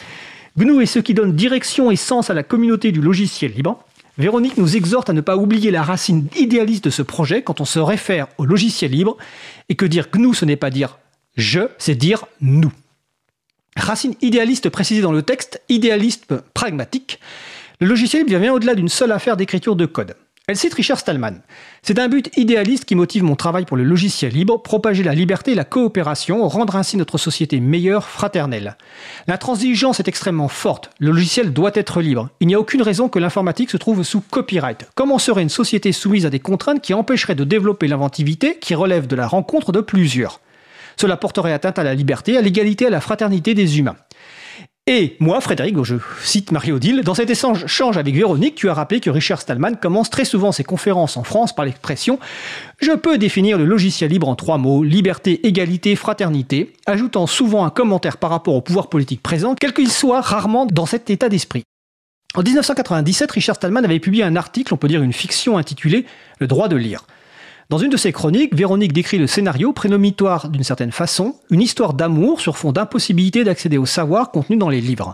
GNU 0.58 0.84
est 0.84 0.88
ce 0.88 1.00
qui 1.00 1.14
donne 1.14 1.36
direction 1.36 1.90
et 1.90 1.96
sens 1.96 2.30
à 2.30 2.34
la 2.34 2.44
communauté 2.44 2.92
du 2.92 3.02
logiciel 3.02 3.54
libre. 3.54 3.84
Véronique 4.18 4.58
nous 4.58 4.76
exhorte 4.76 5.10
à 5.10 5.14
ne 5.14 5.22
pas 5.22 5.38
oublier 5.38 5.72
la 5.72 5.82
racine 5.82 6.28
idéaliste 6.38 6.84
de 6.86 6.90
ce 6.90 7.02
projet 7.02 7.42
quand 7.42 7.62
on 7.62 7.66
se 7.66 7.80
réfère 7.80 8.28
au 8.38 8.46
logiciel 8.46 8.92
libre 8.92 9.18
et 9.70 9.76
que 9.76 9.86
dire 9.86 10.10
GNU 10.14 10.34
ce 10.36 10.46
n'est 10.46 10.58
pas 10.58 10.70
dire 10.70 11.00
je, 11.38 11.62
c'est 11.78 11.96
dire 11.96 12.26
nous. 12.42 12.74
Racine 13.78 14.16
idéaliste 14.22 14.70
précisée 14.70 15.02
dans 15.02 15.14
le 15.14 15.22
texte, 15.22 15.62
idéaliste 15.70 16.34
pragmatique. 16.54 17.20
Le 17.80 17.88
logiciel 17.88 18.26
libre 18.26 18.40
vient 18.40 18.54
au-delà 18.54 18.76
d'une 18.76 18.90
seule 18.90 19.14
affaire 19.14 19.38
d'écriture 19.38 19.78
de 19.78 19.86
code. 19.86 20.16
Elle 20.50 20.58
cite 20.58 20.74
Richard 20.74 20.98
Stallman. 20.98 21.44
C'est 21.84 22.00
un 22.00 22.08
but 22.08 22.36
idéaliste 22.36 22.86
qui 22.86 22.96
motive 22.96 23.22
mon 23.22 23.36
travail 23.36 23.66
pour 23.66 23.78
le 23.78 23.84
logiciel 23.84 24.34
libre, 24.34 24.60
propager 24.60 25.04
la 25.04 25.14
liberté 25.14 25.52
et 25.52 25.56
la 25.56 25.64
coopération, 25.64 26.48
rendre 26.48 26.76
ainsi 26.76 26.98
notre 26.98 27.20
société 27.20 27.60
meilleure, 27.60 28.08
fraternelle. 28.08 28.76
L'intransigeance 29.28 30.00
est 30.00 30.08
extrêmement 30.08 30.48
forte. 30.48 30.90
Le 30.98 31.12
logiciel 31.12 31.54
doit 31.54 31.70
être 31.76 32.02
libre. 32.02 32.30
Il 32.40 32.48
n'y 32.48 32.56
a 32.56 32.60
aucune 32.60 32.82
raison 32.82 33.10
que 33.10 33.20
l'informatique 33.20 33.70
se 33.70 33.78
trouve 33.78 34.02
sous 34.02 34.22
copyright. 34.22 34.90
Comment 34.96 35.20
serait 35.20 35.44
une 35.44 35.50
société 35.50 35.92
soumise 35.92 36.26
à 36.26 36.32
des 36.32 36.40
contraintes 36.40 36.82
qui 36.82 36.96
empêcheraient 36.96 37.36
de 37.36 37.44
développer 37.44 37.88
l'inventivité 37.88 38.58
qui 38.60 38.74
relève 38.74 39.06
de 39.06 39.16
la 39.16 39.28
rencontre 39.28 39.72
de 39.72 39.82
plusieurs? 39.82 40.40
Cela 41.00 41.16
porterait 41.16 41.54
atteinte 41.54 41.78
à 41.78 41.84
la 41.84 41.94
liberté, 41.94 42.38
à 42.38 42.42
l'égalité, 42.42 42.88
à 42.88 42.90
la 42.90 43.02
fraternité 43.02 43.54
des 43.54 43.78
humains. 43.78 43.98
Et 44.92 45.16
moi, 45.20 45.40
Frédéric, 45.40 45.76
je 45.84 45.98
cite 46.24 46.52
Marie-Odile, 46.52 47.04
dans 47.04 47.14
cet 47.14 47.30
échange 47.30 47.98
avec 47.98 48.16
Véronique, 48.16 48.56
tu 48.56 48.70
as 48.70 48.74
rappelé 48.74 49.00
que 49.00 49.12
Richard 49.12 49.40
Stallman 49.40 49.76
commence 49.80 50.10
très 50.10 50.26
souvent 50.26 50.52
ses 50.52 50.64
conférences 50.64 51.16
en 51.16 51.24
France 51.24 51.54
par 51.54 51.66
l'expression 51.66 52.18
Je 52.80 52.94
peux 52.94 53.20
définir 53.20 53.60
le 53.60 53.66
logiciel 53.66 54.10
libre 54.10 54.28
en 54.28 54.34
trois 54.34 54.58
mots, 54.58 54.84
liberté, 54.84 55.46
égalité, 55.46 55.96
fraternité, 55.96 56.74
ajoutant 56.88 57.28
souvent 57.28 57.66
un 57.66 57.70
commentaire 57.70 58.18
par 58.18 58.32
rapport 58.32 58.56
au 58.56 58.62
pouvoir 58.62 58.90
politique 58.90 59.22
présent, 59.22 59.54
quel 59.54 59.74
qu'il 59.74 59.92
soit 59.92 60.22
rarement 60.22 60.66
dans 60.66 60.88
cet 60.88 61.12
état 61.12 61.30
d'esprit. 61.30 61.62
En 62.34 62.42
1997, 62.42 63.30
Richard 63.30 63.58
Stallman 63.58 63.84
avait 63.84 64.00
publié 64.00 64.24
un 64.24 64.36
article, 64.36 64.74
on 64.74 64.78
peut 64.78 64.88
dire 64.88 65.04
une 65.04 65.14
fiction 65.14 65.60
intitulée 65.60 66.08
Le 66.40 66.48
droit 66.48 66.68
de 66.68 66.76
lire. 66.76 67.06
Dans 67.70 67.78
une 67.78 67.92
de 67.92 67.98
ses 67.98 68.12
chroniques, 68.12 68.56
Véronique 68.56 68.94
décrit 68.94 69.20
le 69.20 69.28
scénario 69.28 69.74
prénomitoire 69.74 70.50
d'une 70.50 70.64
certaine 70.64 70.92
façon, 70.92 71.36
une 71.52 71.62
histoire 71.62 71.94
d'amour 71.94 72.42
sur 72.42 72.58
fond 72.58 72.72
d'impossibilité 72.72 73.44
d'accéder 73.44 73.78
aux 73.78 73.86
savoirs 73.86 74.32
contenus 74.32 74.58
dans 74.58 74.70
les 74.70 74.82
livres. 74.82 75.14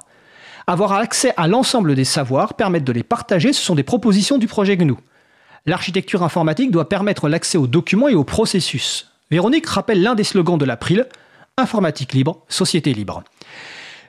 Avoir 0.65 0.94
accès 0.94 1.34
à 1.36 1.49
l'ensemble 1.49 1.95
des 1.95 2.06
savoirs, 2.06 2.53
permettre 2.53 2.86
de 2.86 2.94
les 2.94 3.03
partager, 3.03 3.52
ce 3.52 3.61
sont 3.61 3.76
des 3.76 3.84
propositions 3.84 4.38
du 4.38 4.48
projet 4.48 4.77
GNU. 4.77 4.94
L'architecture 5.65 6.23
informatique 6.23 6.72
doit 6.72 6.88
permettre 6.88 7.27
l'accès 7.27 7.57
aux 7.57 7.68
documents 7.68 8.07
et 8.07 8.15
aux 8.15 8.23
processus. 8.23 9.11
Véronique 9.32 9.68
rappelle 9.68 10.02
l'un 10.02 10.15
des 10.15 10.23
slogans 10.23 10.57
de 10.57 10.65
l'April, 10.65 11.07
Informatique 11.57 12.14
libre, 12.14 12.44
société 12.48 12.94
libre. 12.94 13.23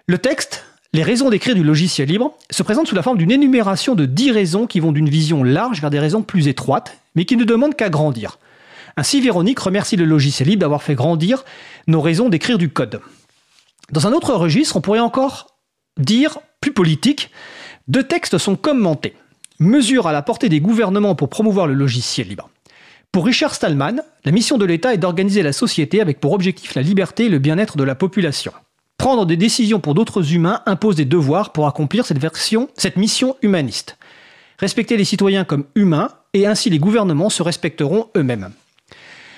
Le 0.07 0.19
texte, 0.19 0.65
les 0.93 1.03
raisons 1.03 1.31
d'écrire 1.31 1.55
du 1.57 1.65
logiciel 1.65 2.09
libre 2.09 2.35
se 2.51 2.63
présentent 2.63 2.87
sous 2.87 2.95
la 2.95 3.03
forme 3.03 3.19
d'une 3.19 3.33
énumération 3.33 3.97
de 3.97 4.07
10 4.07 4.31
raisons 4.31 4.67
qui 4.67 4.79
vont 4.79 4.93
d'une 4.93 5.09
vision 5.09 5.43
large 5.43 5.81
vers 5.81 5.91
des 5.91 5.99
raisons 5.99 6.23
plus 6.23 6.49
étroites, 6.49 6.97
mais 7.17 7.25
qui 7.25 7.37
ne 7.37 7.45
demandent 7.45 7.75
qu'à 7.75 7.91
grandir. 7.91 8.39
Ainsi, 8.97 9.21
Véronique 9.21 9.59
remercie 9.59 9.97
le 9.97 10.05
logiciel 10.05 10.49
libre 10.49 10.61
d'avoir 10.61 10.83
fait 10.83 10.95
grandir 10.95 11.45
nos 11.87 12.01
raisons 12.01 12.29
d'écrire 12.29 12.59
du 12.59 12.71
code. 12.71 13.01
Dans 13.91 14.07
un 14.07 14.13
autre 14.13 14.35
registre, 14.35 14.77
on 14.77 14.81
pourrait 14.81 15.01
encore 15.01 15.57
dire, 15.99 16.39
plus 16.61 16.73
politique, 16.73 17.31
deux 17.89 18.03
textes 18.03 18.39
sont 18.39 18.57
commentés. 18.57 19.15
Mesures 19.59 20.07
à 20.07 20.13
la 20.13 20.23
portée 20.23 20.49
des 20.49 20.61
gouvernements 20.61 21.15
pour 21.15 21.29
promouvoir 21.29 21.67
le 21.67 21.75
logiciel 21.75 22.29
libre. 22.29 22.51
Pour 23.13 23.25
Richard 23.25 23.55
Stallman, 23.55 24.03
la 24.25 24.33
mission 24.33 24.59
de 24.59 24.65
l'État 24.65 24.93
est 24.93 24.99
d'organiser 24.99 25.43
la 25.43 25.53
société 25.53 26.01
avec 26.01 26.21
pour 26.21 26.33
objectif 26.33 26.75
la 26.75 26.83
liberté 26.83 27.27
et 27.27 27.29
le 27.31 27.39
bien-être 27.39 27.77
de 27.77 27.85
la 27.85 27.95
population. 27.95 28.53
Prendre 28.99 29.25
des 29.25 29.37
décisions 29.37 29.81
pour 29.81 29.95
d'autres 29.95 30.35
humains 30.35 30.63
impose 30.67 30.97
des 30.97 31.05
devoirs 31.05 31.53
pour 31.53 31.67
accomplir 31.67 32.07
cette, 32.07 32.19
cette 32.77 32.97
mission 32.97 33.37
humaniste. 33.41 33.99
Respecter 34.59 34.97
les 34.97 35.05
citoyens 35.05 35.45
comme 35.45 35.65
humains, 35.75 36.09
et 36.37 36.47
ainsi 36.47 36.71
les 36.71 36.79
gouvernements 36.79 37.31
se 37.31 37.43
respecteront 37.43 38.09
eux-mêmes. 38.17 38.51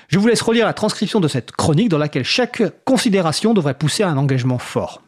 Je 0.09 0.19
vous 0.19 0.27
laisse 0.27 0.43
relire 0.43 0.66
la 0.66 0.73
transcription 0.73 1.20
de 1.20 1.29
cette 1.29 1.53
chronique 1.53 1.89
dans 1.89 1.99
laquelle 1.99 2.25
chaque 2.25 2.62
considération 2.85 3.55
devrait 3.55 3.75
pousser 3.75 4.03
à 4.03 4.09
un 4.09 4.16
engagement 4.16 4.59
fort. 4.59 5.03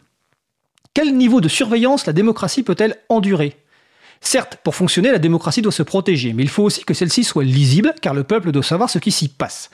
Quel 0.95 1.17
niveau 1.17 1.41
de 1.41 1.49
surveillance 1.49 2.07
la 2.07 2.13
démocratie 2.13 2.63
peut-elle 2.63 2.97
endurer? 3.09 3.57
Certes, 4.21 4.59
pour 4.63 4.75
fonctionner, 4.75 5.11
la 5.11 5.19
démocratie 5.19 5.63
doit 5.63 5.73
se 5.73 5.83
protéger, 5.83 6.33
mais 6.33 6.43
il 6.43 6.49
faut 6.49 6.63
aussi 6.63 6.85
que 6.85 6.95
celle-ci 6.95 7.25
soit 7.25 7.45
lisible, 7.45 7.95
car 8.03 8.13
le 8.13 8.25
peuple 8.25 8.53
doit 8.53 8.63
savoir 8.63 8.91
ce 8.91 8.99
qui 8.99 9.11
s'y 9.11 9.29
passe. 9.29 9.71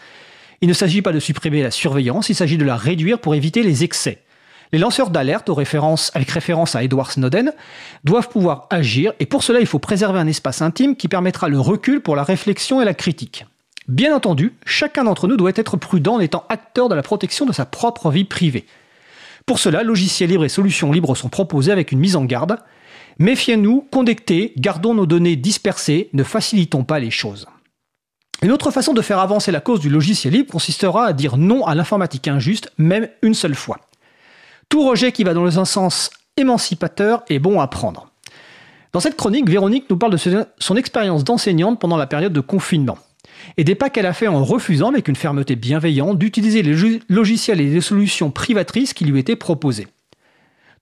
Il 0.60 0.68
ne 0.68 0.74
s'agit 0.74 1.02
pas 1.02 1.12
de 1.12 1.18
supprimer 1.18 1.62
la 1.62 1.70
surveillance, 1.70 2.28
il 2.28 2.34
s'agit 2.34 2.56
de 2.56 2.64
la 2.64 2.76
réduire 2.76 3.18
pour 3.18 3.34
éviter 3.34 3.62
les 3.62 3.82
excès. 3.82 4.22
Les 4.72 4.78
lanceurs 4.78 5.10
d'alerte, 5.10 5.48
avec 5.48 6.30
référence 6.30 6.76
à 6.76 6.82
Edward 6.82 7.10
Snowden, 7.10 7.52
doivent 8.04 8.28
pouvoir 8.28 8.66
agir 8.70 9.12
et 9.20 9.26
pour 9.26 9.42
cela 9.42 9.60
il 9.60 9.66
faut 9.66 9.78
préserver 9.78 10.18
un 10.18 10.26
espace 10.26 10.62
intime 10.62 10.96
qui 10.96 11.08
permettra 11.08 11.48
le 11.48 11.60
recul 11.60 12.00
pour 12.00 12.16
la 12.16 12.24
réflexion 12.24 12.80
et 12.80 12.84
la 12.84 12.94
critique. 12.94 13.46
Bien 13.88 14.14
entendu, 14.14 14.54
chacun 14.64 15.04
d'entre 15.04 15.28
nous 15.28 15.36
doit 15.36 15.52
être 15.54 15.76
prudent 15.76 16.14
en 16.14 16.20
étant 16.20 16.44
acteur 16.48 16.88
de 16.88 16.94
la 16.96 17.02
protection 17.02 17.46
de 17.46 17.52
sa 17.52 17.64
propre 17.64 18.10
vie 18.10 18.24
privée. 18.24 18.66
Pour 19.46 19.60
cela, 19.60 19.84
logiciels 19.84 20.30
libres 20.30 20.44
et 20.44 20.48
solutions 20.48 20.90
libres 20.90 21.14
sont 21.14 21.28
proposés 21.28 21.70
avec 21.70 21.92
une 21.92 22.00
mise 22.00 22.16
en 22.16 22.24
garde. 22.24 22.58
Méfiez-nous, 23.20 23.86
connectez, 23.92 24.52
gardons 24.56 24.94
nos 24.94 25.06
données 25.06 25.36
dispersées, 25.36 26.10
ne 26.12 26.24
facilitons 26.24 26.82
pas 26.82 26.98
les 26.98 27.12
choses. 27.12 27.46
Une 28.42 28.50
autre 28.50 28.72
façon 28.72 28.92
de 28.92 29.02
faire 29.02 29.20
avancer 29.20 29.52
la 29.52 29.60
cause 29.60 29.80
du 29.80 29.88
logiciel 29.88 30.34
libre 30.34 30.50
consistera 30.50 31.06
à 31.06 31.12
dire 31.12 31.36
non 31.36 31.64
à 31.64 31.76
l'informatique 31.76 32.26
injuste, 32.26 32.72
même 32.76 33.08
une 33.22 33.34
seule 33.34 33.54
fois. 33.54 33.78
Tout 34.68 34.86
rejet 34.86 35.12
qui 35.12 35.24
va 35.24 35.34
dans 35.34 35.58
un 35.58 35.64
sens 35.64 36.10
émancipateur 36.36 37.22
est 37.28 37.38
bon 37.38 37.60
à 37.60 37.66
prendre. 37.68 38.10
Dans 38.92 39.00
cette 39.00 39.16
chronique, 39.16 39.48
Véronique 39.48 39.88
nous 39.90 39.96
parle 39.96 40.12
de 40.12 40.46
son 40.58 40.76
expérience 40.76 41.24
d'enseignante 41.24 41.80
pendant 41.80 41.96
la 41.96 42.06
période 42.06 42.32
de 42.32 42.40
confinement 42.40 42.98
et 43.56 43.64
des 43.64 43.74
pas 43.74 43.90
qu'elle 43.90 44.06
a 44.06 44.12
fait 44.12 44.28
en 44.28 44.42
refusant 44.44 44.88
avec 44.88 45.08
une 45.08 45.16
fermeté 45.16 45.56
bienveillante 45.56 46.18
d'utiliser 46.18 46.62
les 46.62 47.00
logiciels 47.08 47.60
et 47.60 47.68
les 47.68 47.80
solutions 47.80 48.30
privatrices 48.30 48.94
qui 48.94 49.04
lui 49.04 49.18
étaient 49.18 49.36
proposées. 49.36 49.88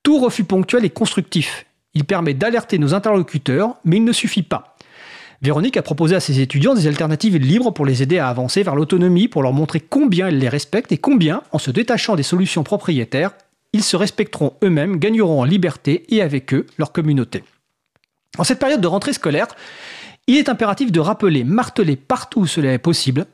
Tout 0.03 0.19
refus 0.19 0.45
ponctuel 0.45 0.85
est 0.85 0.91
constructif. 0.91 1.67
Il 1.95 2.05
permet 2.05 2.35
d'alerter 2.35 2.79
nos 2.79 2.95
interlocuteurs, 2.95 3.77
mais 3.85 3.97
il 3.97 4.05
ne 4.05 4.13
suffit 4.13 4.43
pas. 4.43 4.77
Véronique 5.43 5.77
a 5.77 5.83
proposé 5.83 6.17
à 6.17 6.21
ses 6.21 6.41
étudiants 6.41 6.75
des 6.75 6.87
alternatives 6.87 7.37
libres 7.37 7.71
pour 7.71 7.85
les 7.85 8.03
aider 8.03 8.19
à 8.19 8.29
avancer 8.29 8.63
vers 8.63 8.75
l'autonomie, 8.75 9.29
pour 9.29 9.43
leur 9.43 9.53
montrer 9.53 9.81
combien 9.81 10.29
elle 10.29 10.39
les 10.39 10.49
respecte 10.49 10.93
et 10.93 10.99
combien, 10.99 11.43
en 11.53 11.59
se 11.59 11.71
détachant 11.71 12.17
des 12.17 12.23
solutions 12.23 12.63
propriétaires, 12.63 13.33
ils 13.75 13.83
se 13.83 13.97
respecteront 13.97 14.55
eux-mêmes, 14.63 14.99
gagneront 14.99 15.43
en 15.43 15.45
liberté 15.45 16.05
et 16.09 16.23
avec 16.23 16.55
eux 16.55 16.65
leur 16.79 16.93
communauté. 16.93 17.45
En 18.39 18.45
cette 18.45 18.61
période 18.61 18.81
de 18.81 18.87
rentrée 18.87 19.13
scolaire, 19.13 19.49
il 20.29 20.37
est 20.37 20.49
impératif 20.49 20.91
de 20.91 21.01
rappeler, 21.01 21.45
marteler 21.45 21.97
partout 21.97 22.41
où 22.41 22.47
cela 22.47 22.73
est 22.73 22.79
possible, 22.79 23.27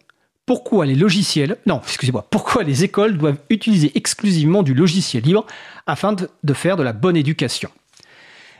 pourquoi 0.46 0.86
les 0.86 0.94
logiciels, 0.94 1.58
non, 1.66 1.80
excusez-moi, 1.84 2.26
pourquoi 2.30 2.64
les 2.64 2.82
écoles 2.84 3.18
doivent 3.18 3.38
utiliser 3.50 3.92
exclusivement 3.94 4.62
du 4.62 4.74
logiciel 4.74 5.22
libre 5.22 5.46
afin 5.86 6.14
de, 6.14 6.54
faire 6.54 6.76
de 6.76 6.82
la 6.82 6.94
bonne 6.94 7.16
éducation. 7.16 7.70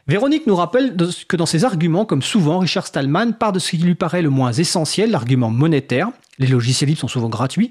Véronique 0.07 0.47
nous 0.47 0.57
rappelle 0.57 0.95
que 1.29 1.37
dans 1.37 1.47
ses 1.47 1.65
arguments, 1.65 2.05
comme 2.05 2.23
souvent, 2.23 2.59
Richard 2.59 2.87
Stallman 2.87 3.33
part 3.33 3.53
de 3.53 3.59
ce 3.59 3.71
qui 3.71 3.79
lui 3.79 3.95
paraît 3.95 4.23
le 4.23 4.31
moins 4.31 4.53
essentiel, 4.53 5.11
l'argument 5.11 5.51
monétaire, 5.51 6.11
les 6.41 6.49
logiciels 6.49 6.89
libres 6.89 7.01
sont 7.01 7.09
souvent 7.09 7.29
gratuits, 7.29 7.71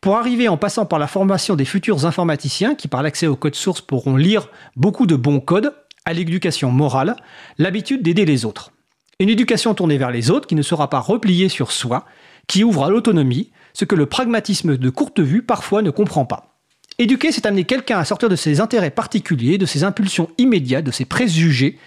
pour 0.00 0.16
arriver 0.16 0.46
en 0.46 0.56
passant 0.56 0.86
par 0.86 0.98
la 0.98 1.08
formation 1.08 1.56
des 1.56 1.64
futurs 1.64 2.06
informaticiens 2.06 2.74
qui, 2.76 2.86
par 2.86 3.02
l'accès 3.02 3.26
au 3.26 3.34
code 3.34 3.56
source, 3.56 3.80
pourront 3.80 4.14
lire 4.14 4.48
beaucoup 4.76 5.06
de 5.06 5.16
bons 5.16 5.40
codes, 5.40 5.74
à 6.04 6.12
l'éducation 6.12 6.70
morale, 6.70 7.16
l'habitude 7.58 8.02
d'aider 8.02 8.24
les 8.24 8.44
autres. 8.44 8.72
Une 9.18 9.28
éducation 9.28 9.74
tournée 9.74 9.98
vers 9.98 10.10
les 10.10 10.30
autres 10.30 10.46
qui 10.46 10.54
ne 10.54 10.62
sera 10.62 10.88
pas 10.88 11.00
repliée 11.00 11.48
sur 11.48 11.72
soi, 11.72 12.06
qui 12.46 12.64
ouvre 12.64 12.84
à 12.84 12.90
l'autonomie, 12.90 13.50
ce 13.74 13.84
que 13.84 13.94
le 13.94 14.06
pragmatisme 14.06 14.76
de 14.76 14.90
courte 14.90 15.20
vue 15.20 15.42
parfois 15.42 15.82
ne 15.82 15.90
comprend 15.90 16.24
pas. 16.24 16.58
Éduquer, 16.98 17.32
c'est 17.32 17.46
amener 17.46 17.64
quelqu'un 17.64 17.98
à 17.98 18.04
sortir 18.04 18.28
de 18.28 18.36
ses 18.36 18.60
intérêts 18.60 18.90
particuliers, 18.90 19.58
de 19.58 19.66
ses 19.66 19.84
impulsions 19.84 20.28
immédiates, 20.38 20.84
de 20.84 20.90
ses 20.90 21.04
préjugés, 21.04 21.78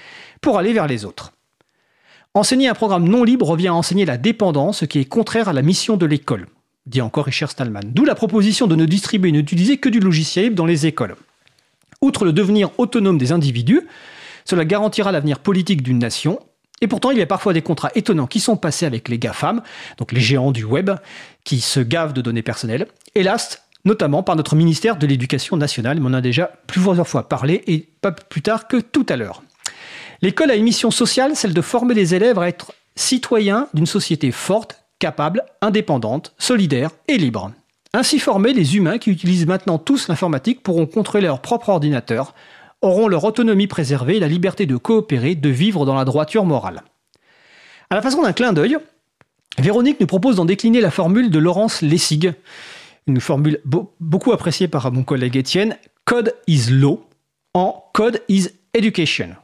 pour 0.42 0.58
aller 0.58 0.74
vers 0.74 0.88
les 0.88 1.06
autres. 1.06 1.34
Enseigner 2.36 2.68
un 2.68 2.74
programme 2.74 3.08
non 3.08 3.24
libre 3.24 3.46
revient 3.46 3.68
à 3.68 3.76
enseigner 3.76 4.06
la 4.06 4.18
dépendance, 4.18 4.80
ce 4.80 4.86
qui 4.86 4.98
est 4.98 5.06
contraire 5.06 5.50
à 5.50 5.54
la 5.54 5.62
mission 5.62 5.98
de 5.98 6.08
l'école. 6.08 6.48
dit 6.88 7.00
encore 7.00 7.26
Richard 7.26 7.52
Stallman. 7.52 7.84
D'où 7.86 8.06
la 8.06 8.16
proposition 8.16 8.66
de 8.66 8.76
ne 8.76 8.86
distribuer 8.86 9.30
et 9.30 9.32
n'utiliser 9.32 9.78
que 9.78 9.88
du 9.88 10.00
logiciel 10.00 10.46
libre 10.46 10.56
dans 10.56 10.66
les 10.66 10.88
écoles. 10.88 11.16
Outre 12.02 12.26
le 12.26 12.34
devenir 12.34 12.72
autonome 12.80 13.20
des 13.20 13.32
individus, 13.34 13.88
cela 14.46 14.66
garantira 14.66 15.12
l'avenir 15.12 15.38
politique 15.38 15.84
d'une 15.84 16.00
nation. 16.00 16.40
Et 16.82 16.88
pourtant, 16.88 17.12
il 17.12 17.20
y 17.20 17.22
a 17.22 17.28
parfois 17.28 17.54
des 17.54 17.62
contrats 17.62 17.92
étonnants 17.94 18.26
qui 18.26 18.40
sont 18.40 18.58
passés 18.58 18.88
avec 18.88 19.10
les 19.10 19.20
GAFAM, 19.20 19.62
donc 20.00 20.12
les 20.12 20.20
géants 20.20 20.52
du 20.52 20.64
web, 20.64 20.90
qui 21.44 21.62
se 21.62 21.82
gavent 21.82 22.14
de 22.14 22.22
données 22.22 22.42
personnelles. 22.42 22.88
Hélas, 23.14 23.62
notamment 23.86 24.24
par 24.24 24.36
notre 24.36 24.56
ministère 24.56 24.98
de 24.98 25.06
l'Éducation 25.06 25.56
nationale, 25.56 26.00
mais 26.00 26.08
on 26.08 26.10
en 26.10 26.16
a 26.16 26.22
déjà 26.22 26.52
plusieurs 26.66 27.08
fois 27.08 27.30
parlé, 27.30 27.64
et 27.68 27.88
pas 28.02 28.12
plus 28.12 28.42
tard 28.42 28.68
que 28.68 28.78
tout 28.78 29.06
à 29.08 29.18
l'heure. 29.18 29.44
L'école 30.24 30.52
a 30.52 30.56
une 30.56 30.64
mission 30.64 30.90
sociale, 30.90 31.36
celle 31.36 31.54
de 31.54 31.60
former 31.60 31.94
les 31.94 32.16
élèves 32.16 32.40
à 32.40 32.48
être 32.48 32.72
citoyens 32.96 33.68
d'une 33.74 33.86
société 33.86 34.32
forte, 34.32 34.86
capable, 34.98 35.44
indépendante, 35.60 36.34
solidaire 36.38 36.92
et 37.10 37.18
libre. 37.18 37.52
Ainsi 37.94 38.20
formés, 38.20 38.54
les 38.54 38.78
humains 38.78 39.00
qui 39.00 39.10
utilisent 39.10 39.46
maintenant 39.46 39.78
tous 39.78 40.08
l'informatique 40.08 40.64
pourront 40.64 40.86
contrôler 40.86 41.26
leur 41.28 41.42
propre 41.42 41.68
ordinateur, 41.68 42.34
auront 42.82 43.10
leur 43.10 43.26
autonomie 43.26 43.68
préservée 43.68 44.16
et 44.16 44.20
la 44.22 44.30
liberté 44.30 44.66
de 44.66 44.78
coopérer, 44.78 45.36
de 45.36 45.50
vivre 45.50 45.86
dans 45.86 45.94
la 45.94 46.06
droiture 46.06 46.46
morale. 46.46 46.84
À 47.90 47.96
la 47.96 48.02
façon 48.02 48.22
d'un 48.22 48.32
clin 48.32 48.54
d'œil, 48.54 48.78
Véronique 49.58 50.00
nous 50.00 50.08
propose 50.08 50.38
d'en 50.38 50.46
décliner 50.46 50.80
la 50.80 50.90
formule 50.90 51.32
de 51.32 51.40
Laurence 51.40 51.82
Lessig, 51.82 52.32
une 53.08 53.20
formule 53.20 53.60
beaucoup 54.00 54.32
appréciée 54.32 54.70
par 54.70 54.90
mon 54.90 55.04
collègue 55.04 55.36
Étienne, 55.36 55.76
Code 56.06 56.34
is 56.48 56.70
law 56.70 57.06
en 57.54 57.84
Code 57.92 58.22
is 58.30 58.48
education. 58.74 59.36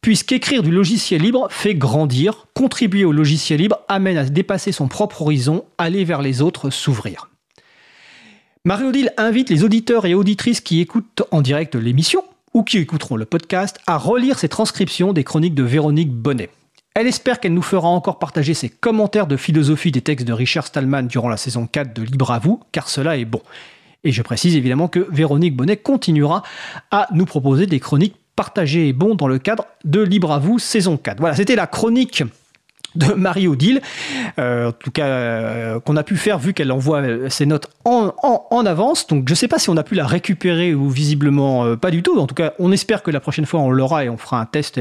Puisqu'écrire 0.00 0.62
du 0.62 0.70
logiciel 0.70 1.20
libre 1.20 1.48
fait 1.50 1.74
grandir, 1.74 2.46
contribuer 2.54 3.04
au 3.04 3.12
logiciel 3.12 3.60
libre 3.60 3.80
amène 3.86 4.16
à 4.16 4.24
dépasser 4.24 4.72
son 4.72 4.88
propre 4.88 5.20
horizon, 5.20 5.64
aller 5.76 6.04
vers 6.04 6.22
les 6.22 6.40
autres, 6.40 6.70
s'ouvrir. 6.70 7.28
Marie-Odile 8.64 9.12
invite 9.18 9.50
les 9.50 9.62
auditeurs 9.62 10.06
et 10.06 10.14
auditrices 10.14 10.62
qui 10.62 10.80
écoutent 10.80 11.22
en 11.30 11.42
direct 11.42 11.74
l'émission 11.74 12.24
ou 12.54 12.62
qui 12.62 12.78
écouteront 12.78 13.16
le 13.16 13.26
podcast 13.26 13.78
à 13.86 13.98
relire 13.98 14.38
ces 14.38 14.48
transcriptions 14.48 15.12
des 15.12 15.24
chroniques 15.24 15.54
de 15.54 15.62
Véronique 15.62 16.12
Bonnet. 16.12 16.48
Elle 16.94 17.06
espère 17.06 17.38
qu'elle 17.38 17.54
nous 17.54 17.62
fera 17.62 17.88
encore 17.88 18.18
partager 18.18 18.54
ses 18.54 18.70
commentaires 18.70 19.26
de 19.26 19.36
philosophie 19.36 19.92
des 19.92 20.00
textes 20.00 20.26
de 20.26 20.32
Richard 20.32 20.66
Stallman 20.66 21.04
durant 21.04 21.28
la 21.28 21.36
saison 21.36 21.66
4 21.66 21.94
de 21.94 22.02
Libre 22.02 22.30
à 22.30 22.38
vous, 22.38 22.60
car 22.72 22.88
cela 22.88 23.18
est 23.18 23.26
bon. 23.26 23.42
Et 24.02 24.12
je 24.12 24.22
précise 24.22 24.56
évidemment 24.56 24.88
que 24.88 25.06
Véronique 25.10 25.56
Bonnet 25.56 25.76
continuera 25.76 26.42
à 26.90 27.06
nous 27.12 27.26
proposer 27.26 27.66
des 27.66 27.80
chroniques 27.80 28.16
partagées 28.40 28.88
et 28.88 28.94
bons 28.94 29.16
dans 29.16 29.28
le 29.28 29.38
cadre 29.38 29.66
de 29.84 30.00
Libre 30.00 30.32
à 30.32 30.38
vous 30.38 30.58
saison 30.58 30.96
4. 30.96 31.20
Voilà, 31.20 31.36
c'était 31.36 31.56
la 31.56 31.66
chronique 31.66 32.24
de 32.94 33.12
Marie-Odile, 33.12 33.82
euh, 34.38 34.68
en 34.68 34.72
tout 34.72 34.90
cas 34.90 35.04
euh, 35.04 35.78
qu'on 35.80 35.94
a 35.98 36.02
pu 36.02 36.16
faire 36.16 36.38
vu 36.38 36.54
qu'elle 36.54 36.72
envoie 36.72 37.02
euh, 37.02 37.28
ses 37.28 37.44
notes 37.44 37.68
en, 37.84 38.14
en, 38.22 38.64
avance. 38.64 39.06
Donc 39.08 39.28
je 39.28 39.32
ne 39.32 39.36
sais 39.36 39.46
pas 39.46 39.58
si 39.58 39.68
on 39.68 39.76
a 39.76 39.82
pu 39.82 39.94
la 39.94 40.06
récupérer 40.06 40.72
ou 40.72 40.88
visiblement 40.88 41.76
pas 41.76 41.90
du 41.90 42.02
tout. 42.02 42.18
En 42.18 42.26
tout 42.26 42.34
cas, 42.34 42.54
on 42.58 42.72
espère 42.72 43.02
que 43.02 43.10
la 43.10 43.20
prochaine 43.20 43.44
fois 43.44 43.60
on 43.60 43.70
l'aura 43.70 44.06
et 44.06 44.08
on 44.08 44.16
fera 44.16 44.40
un 44.40 44.46
test 44.46 44.80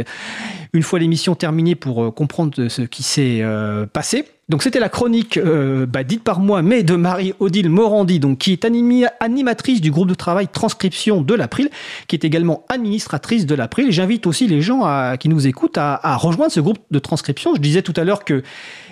une 0.72 0.84
fois 0.84 0.99
l'émission 0.99 1.36
terminée 1.36 1.76
pour 1.76 2.15
comprendre 2.15 2.69
ce 2.69 2.81
qui 2.84 3.03
s'est 3.03 3.44
passé. 3.91 4.23
Donc 4.49 4.63
c'était 4.63 4.80
la 4.80 4.89
chronique 4.89 5.38
euh, 5.38 5.85
bah, 5.85 6.03
dite 6.03 6.23
par 6.23 6.39
moi, 6.39 6.63
mais 6.63 6.81
de 6.81 6.95
Marie-Odile 6.95 7.69
Morandi, 7.69 8.19
donc, 8.19 8.39
qui 8.39 8.51
est 8.51 8.65
animatrice 9.19 9.80
du 9.80 9.91
groupe 9.91 10.09
de 10.09 10.15
travail 10.15 10.47
transcription 10.47 11.21
de 11.21 11.35
l'April, 11.35 11.69
qui 12.07 12.15
est 12.15 12.26
également 12.26 12.65
administratrice 12.67 13.45
de 13.45 13.53
l'April. 13.53 13.91
J'invite 13.91 14.26
aussi 14.26 14.47
les 14.47 14.61
gens 14.61 15.15
qui 15.19 15.30
nous 15.30 15.45
écoutent 15.45 15.77
à, 15.77 15.99
à 16.01 16.15
rejoindre 16.15 16.51
ce 16.51 16.59
groupe 16.59 16.80
de 16.89 16.99
transcription. 16.99 17.53
Je 17.55 17.61
disais 17.61 17.84
tout 17.84 17.93
à 17.95 18.03
l'heure 18.03 18.26
que 18.26 18.43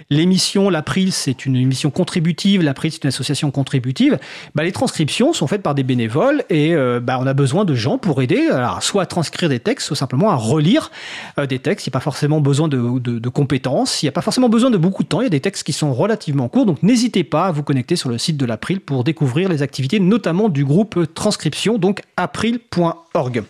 L'émission 0.10 0.70
L'April, 0.70 1.12
c'est 1.12 1.46
une 1.46 1.58
émission 1.58 1.90
contributive. 1.92 2.62
L'April, 2.62 2.94
c'est 2.94 3.04
une 3.04 3.10
association 3.10 3.52
contributive. 3.52 4.18
Bah, 4.56 4.64
les 4.64 4.72
transcriptions 4.72 5.34
sont 5.34 5.48
faites 5.48 5.62
par 5.62 5.76
des 5.76 5.84
bénévoles 5.84 6.46
et 6.50 6.74
euh, 6.74 7.02
bah, 7.02 7.18
on 7.20 7.28
a 7.28 7.34
besoin 7.34 7.66
de 7.66 7.76
gens 7.76 7.98
pour 7.98 8.22
aider, 8.22 8.48
soit 8.80 9.04
à 9.04 9.06
transcrire 9.06 9.50
des 9.50 9.60
textes, 9.60 9.88
soit 9.88 9.98
simplement 9.98 10.30
à 10.30 10.36
relire 10.36 10.92
euh, 11.38 11.46
des 11.46 11.60
textes. 11.60 11.88
Il 11.88 11.90
n'y 11.90 11.92
a 11.92 12.00
pas 12.00 12.04
forcément 12.04 12.40
besoin 12.40 12.70
de, 12.70 13.00
de 13.00 13.30
compétences, 13.30 14.02
il 14.02 14.06
n'y 14.06 14.10
a 14.10 14.14
pas 14.14 14.22
forcément 14.22 14.48
besoin 14.48 14.70
de 14.70 14.78
beaucoup 14.78 15.04
de 15.04 15.10
temps. 15.10 15.20
Il 15.20 15.26
y 15.26 15.28
a 15.28 15.30
des 15.30 15.42
textes 15.42 15.64
qui 15.64 15.74
sont 15.74 15.94
relativement 15.94 16.48
courts, 16.48 16.66
donc 16.66 16.84
n'hésitez 16.84 17.26
pas 17.26 17.48
à 17.48 17.52
vous 17.52 17.64
connecter 17.64 17.98
sur 17.98 18.10
le 18.10 18.18
site 18.18 18.38
de 18.38 18.46
l'April 18.46 18.80
pour 18.80 19.04
découvrir 19.04 19.50
les 19.50 19.62
activités, 19.62 20.00
notamment 20.00 20.48
du 20.48 20.64
groupe 20.64 21.14
transcription, 21.16 21.78
donc 21.78 22.02
april.org. 22.16 23.44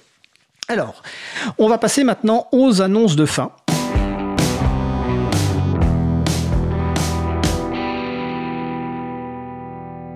Alors, 0.70 1.04
on 1.60 1.70
va 1.70 1.78
passer 1.78 2.04
maintenant 2.04 2.48
aux 2.52 2.82
annonces 2.82 3.16
de 3.16 3.26
fin. 3.26 3.52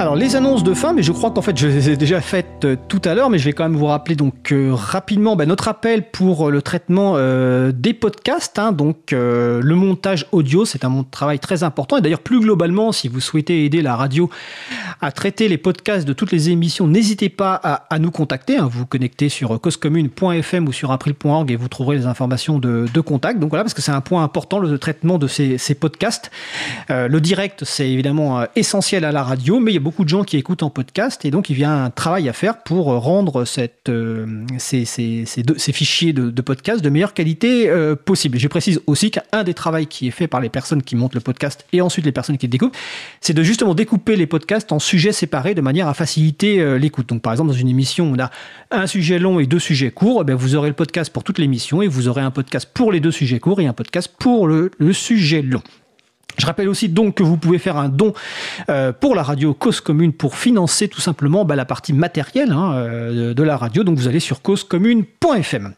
Alors 0.02 0.16
les 0.16 0.36
annonces 0.36 0.64
de 0.64 0.74
fin, 0.74 0.94
mais 0.94 1.04
je 1.04 1.12
crois 1.12 1.30
qu'en 1.30 1.44
fait 1.44 1.56
je 1.56 1.68
les 1.68 1.92
ai 1.92 1.96
déjà 1.96 2.22
faites 2.22 2.66
euh, 2.66 2.76
tout 2.88 3.02
à 3.06 3.14
l'heure, 3.14 3.30
mais 3.30 3.38
je 3.38 3.46
vais 3.46 3.54
quand 3.54 3.66
même 3.66 3.78
vous 3.78 3.86
rappeler 3.86 4.16
donc 4.16 4.52
euh, 4.52 4.72
rapidement 4.74 5.36
bah, 5.36 5.46
notre 5.46 5.68
appel 5.68 6.10
pour 6.10 6.48
euh, 6.48 6.52
le 6.52 6.64
traitement 6.64 7.18
des 7.72 7.94
podcasts. 7.94 8.58
Hein. 8.58 8.72
donc 8.72 9.12
le 9.12 9.76
montage 9.76 10.26
audio, 10.32 10.66
c'est 10.66 10.86
un 10.86 11.06
travail 11.12 11.38
très 11.38 11.62
important. 11.62 11.98
Et 11.98 12.02
d'ailleurs 12.02 12.22
plus 12.22 12.40
globalement, 12.40 12.92
si 12.92 13.10
vous 13.10 13.20
souhaitez 13.20 13.64
aider 13.64 13.84
la 13.84 13.96
radio 13.96 14.28
à 15.02 15.12
traiter 15.12 15.48
les 15.48 15.60
podcasts 15.60 16.08
de 16.08 16.14
toutes 16.14 16.32
les 16.32 16.50
émissions, 16.50 16.88
n'hésitez 16.88 17.30
pas 17.30 17.54
à, 17.54 18.00
nous 18.00 18.10
contacter. 18.10 18.58
Hein. 18.58 18.68
vous 18.72 18.80
vous 18.80 18.86
connectez 18.88 19.30
sur 19.30 19.62
causecommune.fm 19.62 20.68
ou 20.68 20.72
sur 20.72 20.92
april.org 20.92 21.52
et 21.52 21.56
vous 21.56 21.68
trouverez 21.68 21.98
les 21.98 22.08
informations 22.08 22.58
de, 22.58 23.02
contact. 23.02 23.40
Donc 23.40 23.52
voilà, 23.52 23.64
parce 23.64 23.76
que 23.76 23.84
c'est 23.84 23.92
un 23.92 24.02
point 24.02 24.24
important 24.24 24.58
le 24.58 24.80
traitement 24.80 25.20
de 25.20 25.28
ces, 25.28 25.60
ces 25.60 25.76
podcasts. 25.76 26.32
le 26.90 27.20
direct, 27.20 27.66
c'est 27.66 27.90
évidemment 27.90 28.46
essentiel 28.56 29.06
à 29.06 29.12
la 29.12 29.22
radio, 29.22 29.60
mais 29.60 29.72
il 29.72 29.76
y 29.76 29.78
a 29.78 29.82
beaucoup 29.82 29.91
beaucoup 29.92 30.06
de 30.06 30.10
gens 30.10 30.24
qui 30.24 30.38
écoutent 30.38 30.64
en 30.64 30.70
podcast 30.70 31.26
et 31.26 31.32
donc 31.32 31.50
il 31.50 31.60
y 31.60 31.66
a 31.66 31.70
un 31.70 31.90
travail 31.90 32.30
à 32.30 32.34
faire 32.34 32.64
pour 32.64 32.86
rendre 32.86 33.44
cette, 33.44 33.90
euh, 33.90 34.46
ces, 34.58 34.86
fichiers 35.74 36.14
de, 36.14 36.30
de, 36.30 36.42
podcast 36.42 36.82
de 36.82 36.90
meilleure 36.90 37.14
qualité 37.14 37.70
euh, 37.70 37.98
possible. 37.98 38.40
Je 38.40 38.48
précise 38.48 38.80
aussi 38.88 39.12
qu'un 39.12 39.44
des 39.44 39.54
travaux 39.54 39.86
qui 39.86 40.08
est 40.08 40.12
fait 40.12 40.30
par 40.30 40.40
les 40.40 40.48
personnes 40.48 40.82
qui 40.82 40.96
montent 40.96 41.14
le 41.14 41.20
podcast 41.20 41.66
et 41.74 41.82
ensuite 41.82 42.06
les 42.06 42.14
personnes 42.14 42.38
qui 42.38 42.46
le 42.46 42.52
découpent, 42.52 42.78
c'est 43.20 43.34
de 43.34 43.44
justement 43.44 43.76
découper 43.76 44.16
les 44.16 44.28
podcasts 44.28 44.72
en 44.72 44.80
sujets 44.80 45.12
séparés 45.12 45.56
de 45.56 45.62
manière 45.62 45.90
à 45.90 45.94
faciliter 45.94 46.62
euh, 46.62 46.78
l'écoute. 46.78 47.10
Donc 47.10 47.22
par 47.22 47.34
exemple 47.34 47.50
dans 47.50 47.58
une 47.58 47.68
émission 47.68 48.14
on 48.14 48.18
a 48.18 48.32
un 48.72 48.88
sujet 48.88 49.20
long 49.20 49.42
et 49.42 49.46
deux 49.46 49.60
sujets 49.60 49.92
courts, 49.92 50.24
eh 50.26 50.34
vous 50.34 50.56
aurez 50.56 50.70
le 50.70 50.76
podcast 50.76 51.12
pour 51.12 51.26
toute 51.26 51.38
l'émission 51.38 51.82
et 51.82 51.90
vous 51.90 52.08
aurez 52.08 52.22
un 52.22 52.32
podcast 52.32 52.70
pour 52.74 52.94
les 52.94 53.02
deux 53.02 53.12
sujets 53.12 53.42
courts 53.42 53.60
et 53.60 53.68
un 53.68 53.74
podcast 53.74 54.10
pour 54.18 54.48
le 54.48 54.72
sujet 54.94 55.42
long. 55.42 55.64
Je 56.38 56.46
rappelle 56.46 56.70
aussi 56.70 56.90
donc 56.90 57.16
que 57.16 57.24
vous 57.24 57.38
pouvez 57.38 57.60
faire 57.60 57.78
un 57.78 57.90
don 57.90 58.14
euh, 58.70 58.92
pour 58.92 59.16
la 59.16 59.24
radio 59.24 59.54
Cause 59.54 59.82
Commune 59.82 60.14
pour 60.14 60.36
financer 60.36 60.88
tout 60.88 61.02
simplement 61.02 61.46
bah, 61.46 61.56
la 61.56 61.66
partie 61.66 61.94
matérielle 61.94 62.52
hein, 62.52 62.74
euh, 62.74 63.34
de 63.34 63.44
la 63.44 63.58
radio. 63.58 63.84
Donc 63.84 63.98
vous 63.98 64.08
allez 64.08 64.20
sur 64.20 64.42
causecommune.fm. 64.42 65.74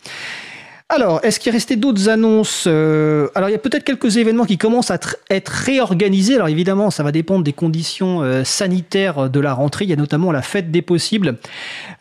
Alors, 0.90 1.22
est-ce 1.24 1.40
qu'il 1.40 1.52
restait 1.52 1.76
d'autres 1.76 2.10
annonces 2.10 2.66
euh, 2.68 3.28
Alors, 3.36 3.50
il 3.50 3.52
y 3.54 3.56
a 3.56 3.60
peut-être 3.60 3.84
quelques 3.84 4.18
événements 4.18 4.46
qui 4.46 4.58
commencent 4.58 4.92
à 4.92 5.00
être 5.30 5.50
réorganisés. 5.50 6.36
Alors, 6.36 6.50
évidemment, 6.50 6.92
ça 6.92 7.04
va 7.04 7.12
dépendre 7.12 7.44
des 7.44 7.54
conditions 7.54 8.22
euh, 8.22 8.44
sanitaires 8.44 9.30
de 9.30 9.40
la 9.40 9.54
rentrée. 9.54 9.86
Il 9.86 9.90
y 9.90 9.94
a 9.94 9.96
notamment 9.96 10.32
la 10.32 10.42
fête 10.42 10.72
des 10.72 10.82
possibles. 10.82 11.38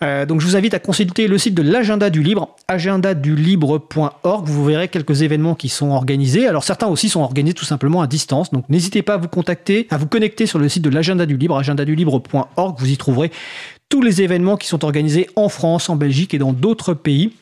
Euh, 0.02 0.26
donc, 0.26 0.40
je 0.40 0.46
vous 0.46 0.56
invite 0.56 0.74
à 0.74 0.78
consulter 0.78 1.28
le 1.28 1.38
site 1.38 1.54
de 1.54 1.62
l'agenda 1.62 2.10
du 2.10 2.22
libre, 2.22 2.56
agendadulibre.org. 2.68 4.46
Vous 4.46 4.64
verrez 4.64 4.88
quelques 4.88 5.22
événements 5.22 5.54
qui 5.54 5.68
sont 5.68 5.90
organisés. 5.90 6.46
Alors, 6.46 6.64
certains 6.64 6.88
aussi 6.88 7.08
sont 7.08 7.22
organisés 7.22 7.54
tout 7.54 7.64
simplement 7.64 8.02
à 8.02 8.06
distance. 8.06 8.50
Donc, 8.50 8.68
n'hésitez 8.68 9.02
pas 9.02 9.14
à 9.14 9.18
vous 9.18 9.28
contacter, 9.28 9.86
à 9.90 9.96
vous 9.96 10.06
connecter 10.06 10.46
sur 10.46 10.58
le 10.58 10.68
site 10.68 10.82
de 10.82 10.90
l'agenda 10.90 11.24
du 11.24 11.36
libre, 11.36 11.56
agendadulibre.org. 11.56 12.76
Vous 12.78 12.90
y 12.90 12.96
trouverez 12.96 13.30
tous 13.88 14.02
les 14.02 14.22
événements 14.22 14.56
qui 14.56 14.66
sont 14.66 14.84
organisés 14.84 15.30
en 15.36 15.48
France, 15.48 15.88
en 15.88 15.96
Belgique 15.96 16.34
et 16.34 16.38
dans 16.38 16.52
d'autres 16.52 16.94
pays. 16.94 17.32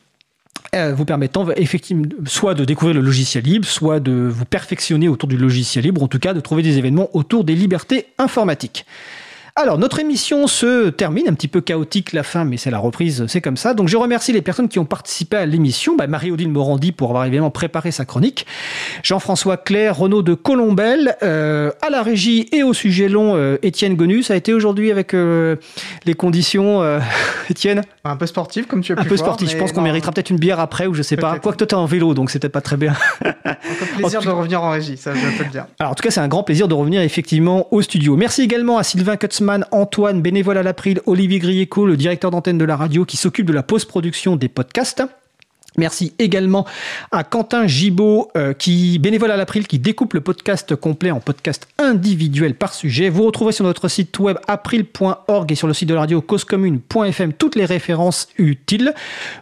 Euh, 0.74 0.94
vous 0.94 1.04
permettant 1.04 1.48
effectivement 1.56 2.06
soit 2.26 2.54
de 2.54 2.64
découvrir 2.64 2.94
le 2.94 3.00
logiciel 3.00 3.42
libre, 3.42 3.66
soit 3.66 3.98
de 3.98 4.12
vous 4.12 4.44
perfectionner 4.44 5.08
autour 5.08 5.28
du 5.28 5.36
logiciel 5.36 5.84
libre, 5.84 6.02
en 6.02 6.08
tout 6.08 6.20
cas 6.20 6.32
de 6.32 6.40
trouver 6.40 6.62
des 6.62 6.78
événements 6.78 7.08
autour 7.12 7.44
des 7.44 7.54
libertés 7.54 8.06
informatiques. 8.18 8.86
Alors, 9.62 9.76
notre 9.76 9.98
émission 9.98 10.46
se 10.46 10.88
termine, 10.88 11.28
un 11.28 11.34
petit 11.34 11.46
peu 11.46 11.60
chaotique 11.60 12.14
la 12.14 12.22
fin, 12.22 12.46
mais 12.46 12.56
c'est 12.56 12.70
la 12.70 12.78
reprise, 12.78 13.26
c'est 13.28 13.42
comme 13.42 13.58
ça. 13.58 13.74
Donc, 13.74 13.88
je 13.88 13.96
remercie 13.98 14.32
les 14.32 14.40
personnes 14.40 14.68
qui 14.68 14.78
ont 14.78 14.86
participé 14.86 15.36
à 15.36 15.44
l'émission. 15.44 15.96
Bah, 15.96 16.06
Marie-Odile 16.06 16.48
Morandi 16.48 16.92
pour 16.92 17.10
avoir 17.10 17.26
évidemment 17.26 17.50
préparé 17.50 17.90
sa 17.90 18.06
chronique. 18.06 18.46
Jean-François 19.02 19.58
Claire, 19.58 19.98
Renaud 19.98 20.22
de 20.22 20.32
Colombelle, 20.32 21.14
euh, 21.22 21.72
à 21.82 21.90
la 21.90 22.02
régie 22.02 22.48
et 22.52 22.62
au 22.62 22.72
sujet 22.72 23.10
long, 23.10 23.36
euh, 23.36 23.58
Étienne 23.60 23.96
Gonu. 23.96 24.22
Ça 24.22 24.32
a 24.32 24.38
été 24.38 24.54
aujourd'hui 24.54 24.90
avec 24.90 25.12
euh, 25.12 25.56
les 26.06 26.14
conditions, 26.14 26.82
Étienne? 27.50 27.82
Un 28.04 28.16
peu 28.16 28.24
sportif, 28.24 28.66
comme 28.66 28.80
tu 28.80 28.92
as 28.92 28.96
pu 28.96 29.02
Un 29.02 29.04
peu 29.04 29.18
sportif. 29.18 29.50
Je 29.50 29.58
pense 29.58 29.72
qu'on 29.72 29.82
méritera 29.82 30.10
peut-être 30.10 30.30
une 30.30 30.38
bière 30.38 30.58
après, 30.58 30.86
ou 30.86 30.94
je 30.94 31.02
sais 31.02 31.16
pas. 31.16 31.38
Quoique 31.38 31.58
toi, 31.58 31.66
tu 31.66 31.74
es 31.74 31.78
en 31.78 31.84
vélo, 31.84 32.14
donc 32.14 32.30
c'est 32.30 32.38
peut-être 32.38 32.54
pas 32.54 32.62
très 32.62 32.78
bien. 32.78 32.94
Encore 33.22 33.88
plaisir 33.98 34.22
de 34.22 34.30
revenir 34.30 34.62
en 34.62 34.70
régie, 34.70 34.96
ça, 34.96 35.12
je 35.12 35.36
peux 35.36 35.44
le 35.44 35.50
dire. 35.50 35.66
Alors, 35.78 35.92
en 35.92 35.94
tout 35.94 36.02
cas, 36.02 36.10
c'est 36.10 36.20
un 36.20 36.28
grand 36.28 36.44
plaisir 36.44 36.66
de 36.66 36.72
revenir 36.72 37.02
effectivement 37.02 37.68
au 37.72 37.82
studio. 37.82 38.16
Merci 38.16 38.40
également 38.40 38.78
à 38.78 38.84
Sylvain 38.84 39.18
Antoine, 39.70 40.22
bénévole 40.22 40.58
à 40.58 40.62
l'April, 40.62 41.00
Olivier 41.06 41.38
Grieco, 41.38 41.86
le 41.86 41.96
directeur 41.96 42.30
d'antenne 42.30 42.58
de 42.58 42.64
la 42.64 42.76
radio 42.76 43.04
qui 43.04 43.16
s'occupe 43.16 43.46
de 43.46 43.52
la 43.52 43.62
post-production 43.62 44.36
des 44.36 44.48
podcasts. 44.48 45.02
Merci 45.80 46.12
également 46.18 46.66
à 47.10 47.24
Quentin 47.24 47.66
Gibaud, 47.66 48.28
euh, 48.36 48.52
qui 48.52 48.98
bénévole 48.98 49.30
à 49.30 49.38
l'April, 49.38 49.66
qui 49.66 49.78
découpe 49.78 50.12
le 50.12 50.20
podcast 50.20 50.76
complet 50.76 51.10
en 51.10 51.20
podcast 51.20 51.66
individuel 51.78 52.54
par 52.54 52.74
sujet. 52.74 53.08
Vous 53.08 53.24
retrouvez 53.24 53.52
sur 53.52 53.64
notre 53.64 53.88
site 53.88 54.18
web 54.18 54.36
april.org 54.46 55.50
et 55.50 55.54
sur 55.54 55.66
le 55.66 55.72
site 55.72 55.88
de 55.88 55.94
la 55.94 56.00
radio 56.00 56.20
causecommune.fm 56.20 57.32
toutes 57.32 57.56
les 57.56 57.64
références 57.64 58.28
utiles. 58.36 58.92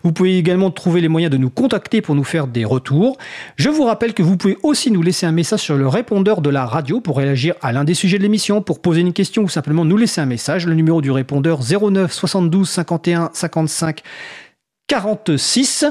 Vous 0.04 0.12
pouvez 0.12 0.38
également 0.38 0.70
trouver 0.70 1.00
les 1.00 1.08
moyens 1.08 1.32
de 1.32 1.38
nous 1.38 1.50
contacter 1.50 2.02
pour 2.02 2.14
nous 2.14 2.22
faire 2.22 2.46
des 2.46 2.64
retours. 2.64 3.18
Je 3.56 3.68
vous 3.68 3.82
rappelle 3.82 4.14
que 4.14 4.22
vous 4.22 4.36
pouvez 4.36 4.58
aussi 4.62 4.92
nous 4.92 5.02
laisser 5.02 5.26
un 5.26 5.32
message 5.32 5.60
sur 5.60 5.76
le 5.76 5.88
répondeur 5.88 6.40
de 6.40 6.50
la 6.50 6.66
radio 6.66 7.00
pour 7.00 7.16
réagir 7.16 7.56
à 7.62 7.72
l'un 7.72 7.82
des 7.82 7.94
sujets 7.94 8.18
de 8.18 8.22
l'émission, 8.22 8.62
pour 8.62 8.80
poser 8.80 9.00
une 9.00 9.12
question 9.12 9.42
ou 9.42 9.48
simplement 9.48 9.84
nous 9.84 9.96
laisser 9.96 10.20
un 10.20 10.26
message. 10.26 10.66
Le 10.66 10.74
numéro 10.74 11.02
du 11.02 11.10
répondeur 11.10 11.62
09 11.62 12.12
72 12.12 12.68
51 12.68 13.30
55 13.32 14.04
46. 14.88 15.86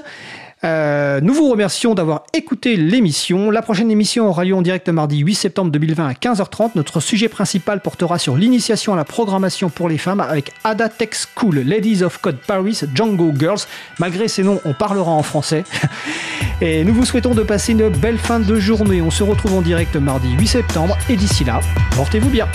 Euh, 0.63 1.21
nous 1.21 1.35
vous 1.35 1.49
remercions 1.51 1.93
d'avoir 1.93 2.23
écouté 2.33 2.75
l'émission. 2.77 3.51
La 3.51 3.61
prochaine 3.61 3.91
émission 3.91 4.27
aura 4.27 4.43
lieu 4.43 4.55
en 4.55 4.63
direct 4.63 4.89
mardi 4.89 5.19
8 5.19 5.35
septembre 5.35 5.71
2020 5.71 6.07
à 6.07 6.13
15h30. 6.13 6.71
Notre 6.73 6.99
sujet 6.99 7.29
principal 7.29 7.79
portera 7.79 8.17
sur 8.17 8.35
l'initiation 8.35 8.93
à 8.93 8.95
la 8.95 9.05
programmation 9.05 9.69
pour 9.69 9.87
les 9.87 9.99
femmes 9.99 10.19
avec 10.19 10.51
Ada 10.63 10.89
Tech 10.89 11.09
School, 11.13 11.59
Ladies 11.59 12.03
of 12.03 12.17
Code 12.17 12.39
Paris, 12.39 12.81
Django 12.95 13.31
Girls. 13.37 13.67
Malgré 13.99 14.27
ces 14.27 14.41
noms, 14.41 14.59
on 14.65 14.73
parlera 14.73 15.11
en 15.11 15.23
français. 15.23 15.63
Et 16.61 16.83
nous 16.83 16.93
vous 16.93 17.05
souhaitons 17.05 17.35
de 17.35 17.43
passer 17.43 17.73
une 17.73 17.89
belle 17.89 18.17
fin 18.17 18.39
de 18.39 18.55
journée. 18.59 19.01
On 19.03 19.11
se 19.11 19.21
retrouve 19.21 19.53
en 19.53 19.61
direct 19.61 19.95
mardi 19.95 20.31
8 20.39 20.47
septembre. 20.47 20.97
Et 21.07 21.15
d'ici 21.15 21.43
là, 21.43 21.59
portez-vous 21.95 22.29
bien. 22.29 22.47